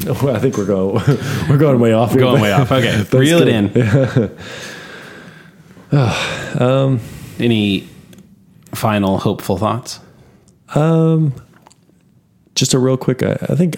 well, 0.06 0.36
I 0.36 0.38
think 0.40 0.56
we're 0.58 0.66
going 0.66 0.94
we're 1.48 1.58
going 1.58 1.80
way 1.80 1.92
off. 1.92 2.12
here, 2.12 2.20
Going 2.20 2.42
way 2.42 2.52
off. 2.52 2.70
Okay, 2.70 3.02
reel 3.12 3.40
it 3.42 3.48
in. 3.48 4.36
Um, 6.58 7.00
Any 7.38 7.88
final 8.74 9.18
hopeful 9.18 9.58
thoughts? 9.58 10.00
Um, 10.74 11.34
just 12.54 12.74
a 12.74 12.78
real 12.78 12.96
quick. 12.96 13.22
I, 13.22 13.32
I 13.32 13.54
think 13.54 13.76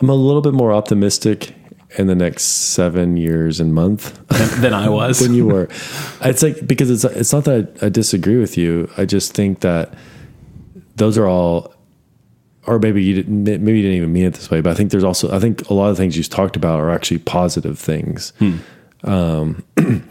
I'm 0.00 0.08
a 0.08 0.14
little 0.14 0.42
bit 0.42 0.54
more 0.54 0.72
optimistic 0.72 1.54
in 1.96 2.08
the 2.08 2.14
next 2.14 2.42
seven 2.42 3.16
years 3.16 3.60
and 3.60 3.72
month 3.72 4.18
Than, 4.60 4.74
I 4.74 4.88
was. 4.90 5.20
than 5.20 5.34
you 5.34 5.46
were. 5.46 5.68
It's 6.22 6.42
like 6.42 6.66
because 6.66 6.90
it's 6.90 7.04
it's 7.04 7.32
not 7.32 7.44
that 7.44 7.78
I, 7.82 7.86
I 7.86 7.88
disagree 7.88 8.38
with 8.38 8.58
you. 8.58 8.90
I 8.96 9.04
just 9.04 9.32
think 9.32 9.60
that 9.60 9.94
those 10.96 11.16
are 11.16 11.26
all, 11.26 11.72
or 12.66 12.78
maybe 12.80 13.02
you 13.02 13.14
didn't 13.14 13.44
maybe 13.44 13.76
you 13.78 13.82
didn't 13.82 13.96
even 13.96 14.12
mean 14.12 14.24
it 14.24 14.34
this 14.34 14.50
way. 14.50 14.60
But 14.60 14.70
I 14.70 14.74
think 14.74 14.90
there's 14.90 15.04
also 15.04 15.34
I 15.34 15.38
think 15.38 15.68
a 15.70 15.74
lot 15.74 15.90
of 15.90 15.96
things 15.96 16.16
you 16.16 16.24
talked 16.24 16.56
about 16.56 16.80
are 16.80 16.90
actually 16.90 17.18
positive 17.18 17.78
things. 17.78 18.32
Hmm. 18.40 18.56
Um, 19.04 19.64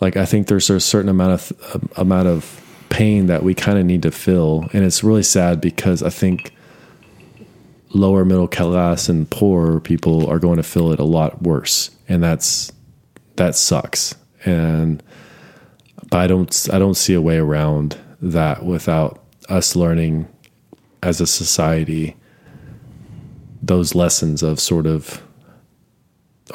like 0.00 0.16
I 0.16 0.24
think 0.24 0.46
there's 0.46 0.70
a 0.70 0.78
certain 0.78 1.08
amount 1.08 1.32
of 1.32 1.52
um, 1.74 1.88
amount 1.96 2.28
of 2.28 2.61
pain 2.92 3.26
that 3.26 3.42
we 3.42 3.54
kind 3.54 3.78
of 3.78 3.86
need 3.86 4.02
to 4.02 4.10
feel, 4.10 4.68
and 4.74 4.84
it's 4.84 5.02
really 5.02 5.22
sad 5.22 5.60
because 5.60 6.02
I 6.02 6.10
think 6.10 6.54
lower 7.94 8.24
middle 8.24 8.46
class 8.46 9.08
and 9.08 9.28
poor 9.28 9.80
people 9.80 10.28
are 10.28 10.38
going 10.38 10.58
to 10.58 10.62
feel 10.62 10.92
it 10.92 11.00
a 11.00 11.04
lot 11.04 11.42
worse, 11.42 11.90
and 12.06 12.22
that's 12.22 12.70
that 13.36 13.56
sucks. 13.56 14.14
And 14.44 15.02
but 16.10 16.18
I 16.18 16.26
don't 16.26 16.68
I 16.70 16.78
don't 16.78 16.94
see 16.94 17.14
a 17.14 17.22
way 17.22 17.38
around 17.38 17.98
that 18.20 18.64
without 18.64 19.24
us 19.48 19.74
learning 19.74 20.28
as 21.02 21.20
a 21.20 21.26
society 21.26 22.14
those 23.62 23.94
lessons 23.94 24.42
of 24.42 24.60
sort 24.60 24.86
of 24.86 25.22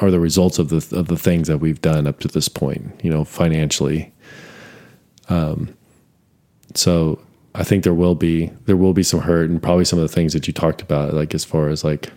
are 0.00 0.10
the 0.10 0.20
results 0.20 0.58
of 0.58 0.68
the 0.68 0.96
of 0.96 1.08
the 1.08 1.18
things 1.18 1.48
that 1.48 1.58
we've 1.58 1.82
done 1.82 2.06
up 2.06 2.20
to 2.20 2.28
this 2.28 2.48
point, 2.48 3.00
you 3.02 3.10
know, 3.10 3.24
financially. 3.24 4.12
Um, 5.28 5.74
so 6.74 7.20
I 7.54 7.64
think 7.64 7.84
there 7.84 7.94
will 7.94 8.14
be 8.14 8.50
there 8.66 8.76
will 8.76 8.92
be 8.92 9.02
some 9.02 9.20
hurt 9.20 9.50
and 9.50 9.62
probably 9.62 9.84
some 9.84 9.98
of 9.98 10.08
the 10.08 10.14
things 10.14 10.32
that 10.32 10.46
you 10.46 10.52
talked 10.52 10.82
about, 10.82 11.14
like 11.14 11.34
as 11.34 11.44
far 11.44 11.68
as 11.68 11.84
like 11.84 12.10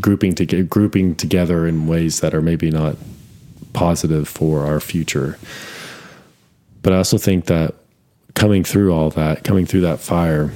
grouping 0.00 0.34
to 0.36 0.44
get, 0.44 0.70
grouping 0.70 1.14
together 1.14 1.66
in 1.66 1.86
ways 1.86 2.20
that 2.20 2.34
are 2.34 2.42
maybe 2.42 2.70
not 2.70 2.96
positive 3.72 4.28
for 4.28 4.64
our 4.64 4.80
future. 4.80 5.38
But 6.82 6.92
I 6.92 6.96
also 6.96 7.18
think 7.18 7.46
that 7.46 7.74
coming 8.34 8.64
through 8.64 8.92
all 8.92 9.10
that, 9.10 9.44
coming 9.44 9.66
through 9.66 9.82
that 9.82 10.00
fire, 10.00 10.52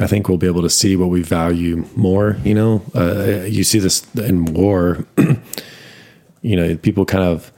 I 0.00 0.06
think 0.06 0.28
we'll 0.28 0.38
be 0.38 0.46
able 0.46 0.62
to 0.62 0.70
see 0.70 0.96
what 0.96 1.08
we 1.08 1.22
value 1.22 1.86
more. 1.94 2.38
You 2.44 2.54
know, 2.54 2.82
uh, 2.94 3.44
you 3.46 3.64
see 3.64 3.78
this 3.78 4.04
in 4.14 4.46
war. 4.46 5.06
you 6.42 6.56
know, 6.56 6.76
people 6.76 7.04
kind 7.04 7.24
of 7.24 7.52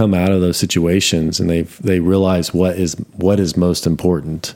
come 0.00 0.14
out 0.14 0.32
of 0.32 0.40
those 0.40 0.56
situations 0.56 1.38
and 1.40 1.50
they 1.50 1.60
they 1.60 2.00
realize 2.00 2.54
what 2.54 2.76
is 2.78 2.94
what 3.16 3.38
is 3.38 3.54
most 3.54 3.86
important, 3.86 4.54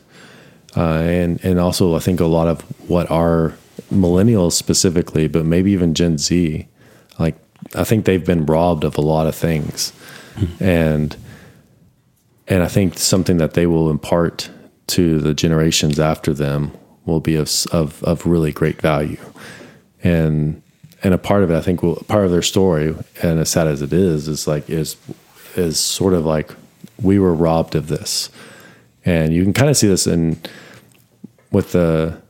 uh, 0.75 0.81
and 0.81 1.45
and 1.45 1.61
also 1.61 1.95
I 1.95 1.99
think 1.99 2.19
a 2.19 2.25
lot 2.25 2.49
of 2.49 2.63
what 2.89 3.11
our 3.11 3.53
millennials 3.93 4.53
specifically, 4.53 5.29
but 5.29 5.45
maybe 5.45 5.71
even 5.71 5.93
Gen 5.93 6.17
Z, 6.17 6.67
like 7.19 7.37
I 7.75 7.85
think 7.85 8.07
they've 8.07 8.25
been 8.25 8.47
robbed 8.47 8.85
of 8.85 8.97
a 8.97 9.03
lot 9.03 9.27
of 9.27 9.35
things, 9.35 9.93
and 10.61 11.15
and 12.49 12.63
I 12.63 12.69
think 12.69 12.99
something 12.99 13.37
that 13.37 13.53
they 13.53 13.67
will 13.67 13.91
impart 13.91 14.49
to 14.87 15.21
the 15.21 15.35
generations 15.35 16.01
after 16.01 16.33
them 16.33 16.73
will 17.05 17.21
be 17.21 17.37
of 17.37 17.51
of, 17.71 18.03
of 18.03 18.25
really 18.25 18.51
great 18.51 18.81
value, 18.81 19.21
and 20.03 20.63
and 21.03 21.13
a 21.13 21.19
part 21.19 21.43
of 21.43 21.51
it 21.51 21.57
I 21.57 21.61
think 21.61 21.83
will 21.83 21.97
part 22.09 22.25
of 22.25 22.31
their 22.31 22.41
story, 22.41 22.97
and 23.23 23.39
as 23.39 23.51
sad 23.51 23.67
as 23.67 23.83
it 23.83 23.93
is, 23.93 24.27
is 24.27 24.47
like 24.47 24.71
is 24.71 24.97
is 25.57 25.79
sort 25.79 26.15
of 26.15 26.25
like 26.25 26.51
we 27.03 27.19
were 27.19 27.35
robbed 27.35 27.75
of 27.75 27.89
this, 27.89 28.31
and 29.05 29.33
you 29.33 29.43
can 29.43 29.53
kind 29.53 29.71
of 29.71 29.77
see 29.77 29.89
this 29.89 30.07
in 30.07 30.39
with 31.51 31.73
the 31.73 32.21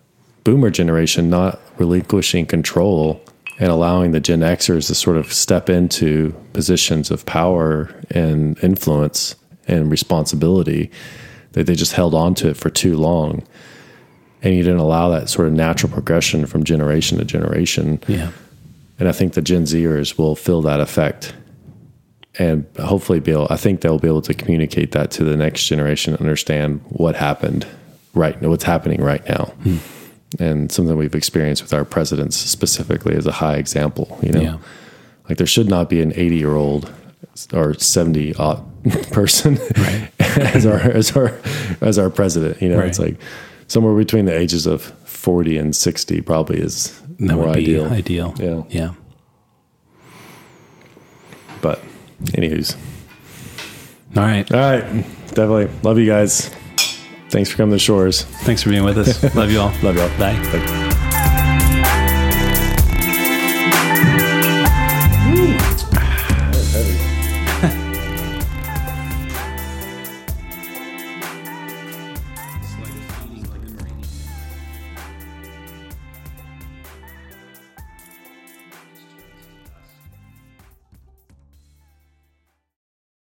boomer 0.45 0.71
generation 0.71 1.31
not 1.31 1.61
relinquishing 1.79 2.47
control 2.47 3.21
and 3.59 3.71
allowing 3.71 4.13
the 4.13 4.21
Gen 4.21 4.41
Xers 4.41 4.89
to 4.89 4.95
sort 4.95 5.17
of 5.17 5.33
step 5.33 5.71
into 5.71 6.33
positions 6.53 7.11
of 7.11 7.25
power 7.25 7.95
and 8.11 8.59
influence 8.63 9.37
and 9.67 9.91
responsibility 9.91 10.91
that 11.53 11.67
they 11.67 11.75
just 11.75 11.93
held 11.93 12.15
on 12.15 12.35
to 12.35 12.51
it 12.51 12.57
for 12.57 12.69
too 12.69 12.97
long. 12.97 13.43
And 14.43 14.55
you 14.55 14.63
didn't 14.63 14.81
allow 14.81 15.09
that 15.11 15.31
sort 15.31 15.47
of 15.47 15.55
natural 15.55 15.91
progression 15.91 16.47
from 16.47 16.65
generation 16.65 17.19
to 17.19 17.25
generation. 17.25 18.01
Yeah. 18.09 18.31
And 18.99 19.09
I 19.09 19.13
think 19.13 19.35
the 19.35 19.43
Gen 19.43 19.63
Zers 19.63 20.19
will 20.19 20.37
feel 20.37 20.61
that 20.63 20.81
effect 20.81 21.35
and 22.39 22.67
hopefully 22.79 23.21
be 23.21 23.31
able, 23.33 23.47
I 23.51 23.57
think 23.57 23.81
they'll 23.81 23.99
be 23.99 24.09
able 24.09 24.23
to 24.23 24.35
communicate 24.35 24.93
that 24.93 25.11
to 25.13 25.25
the 25.25 25.37
next 25.37 25.67
generation, 25.67 26.17
understand 26.17 26.81
what 26.89 27.15
happened 27.17 27.67
right 28.15 28.41
now, 28.43 28.49
what's 28.49 28.65
happening 28.65 29.01
right 29.03 29.27
now. 29.29 29.45
Hmm. 29.63 29.77
And 30.41 30.73
something 30.73 30.97
we've 30.97 31.15
experienced 31.15 31.63
with 31.63 31.73
our 31.73 31.85
presidents 31.85 32.37
specifically 32.37 33.15
as 33.15 33.27
a 33.27 33.33
high 33.33 33.57
example, 33.57 34.19
you 34.23 34.33
know, 34.33 34.41
Yeah. 34.41 34.57
like 35.29 35.39
there 35.39 35.47
should 35.47 35.69
not 35.69 35.89
be 35.89 36.01
an 36.01 36.13
80 36.17 36.37
year 36.37 36.55
old 36.57 36.93
or 37.53 37.75
70 37.75 38.35
odd 38.35 38.65
person 39.13 39.59
as 40.19 40.67
our, 40.67 40.79
as 40.81 41.17
our, 41.17 41.39
as 41.81 41.99
our 41.99 42.11
president, 42.11 42.61
you 42.61 42.69
know, 42.69 42.81
it's 42.81 42.99
like 42.99 43.17
somewhere 43.69 43.95
between 43.95 44.25
the 44.25 44.37
ages 44.37 44.67
of 44.67 44.83
40 45.05 45.57
and 45.57 45.75
60 45.77 46.21
probably 46.23 46.59
is 46.59 47.01
That 47.21 47.37
more 47.37 47.49
ideal. 47.49 47.87
ideal. 47.93 48.35
Yeah. 48.39 48.63
Yeah. 48.71 48.95
But 51.63 51.81
anywho's, 52.23 52.77
All 54.17 54.23
right. 54.23 54.51
all 54.53 54.59
right, 54.61 54.83
definitely 55.29 55.69
love 55.83 55.99
you 55.99 56.07
guys. 56.07 56.51
Thanks 57.31 57.51
for 57.51 57.57
coming 57.57 57.73
to 57.75 57.79
shores. 57.81 58.23
Thanks 58.23 58.63
for 58.63 58.71
being 58.71 58.85
with 58.85 58.97
us. 58.97 59.23
Love 59.35 59.51
you 59.51 59.59
all. 59.59 59.73
Love 59.83 59.97
y'all. 59.97 60.09
Bye. 60.21 60.41
Bye. 60.53 60.91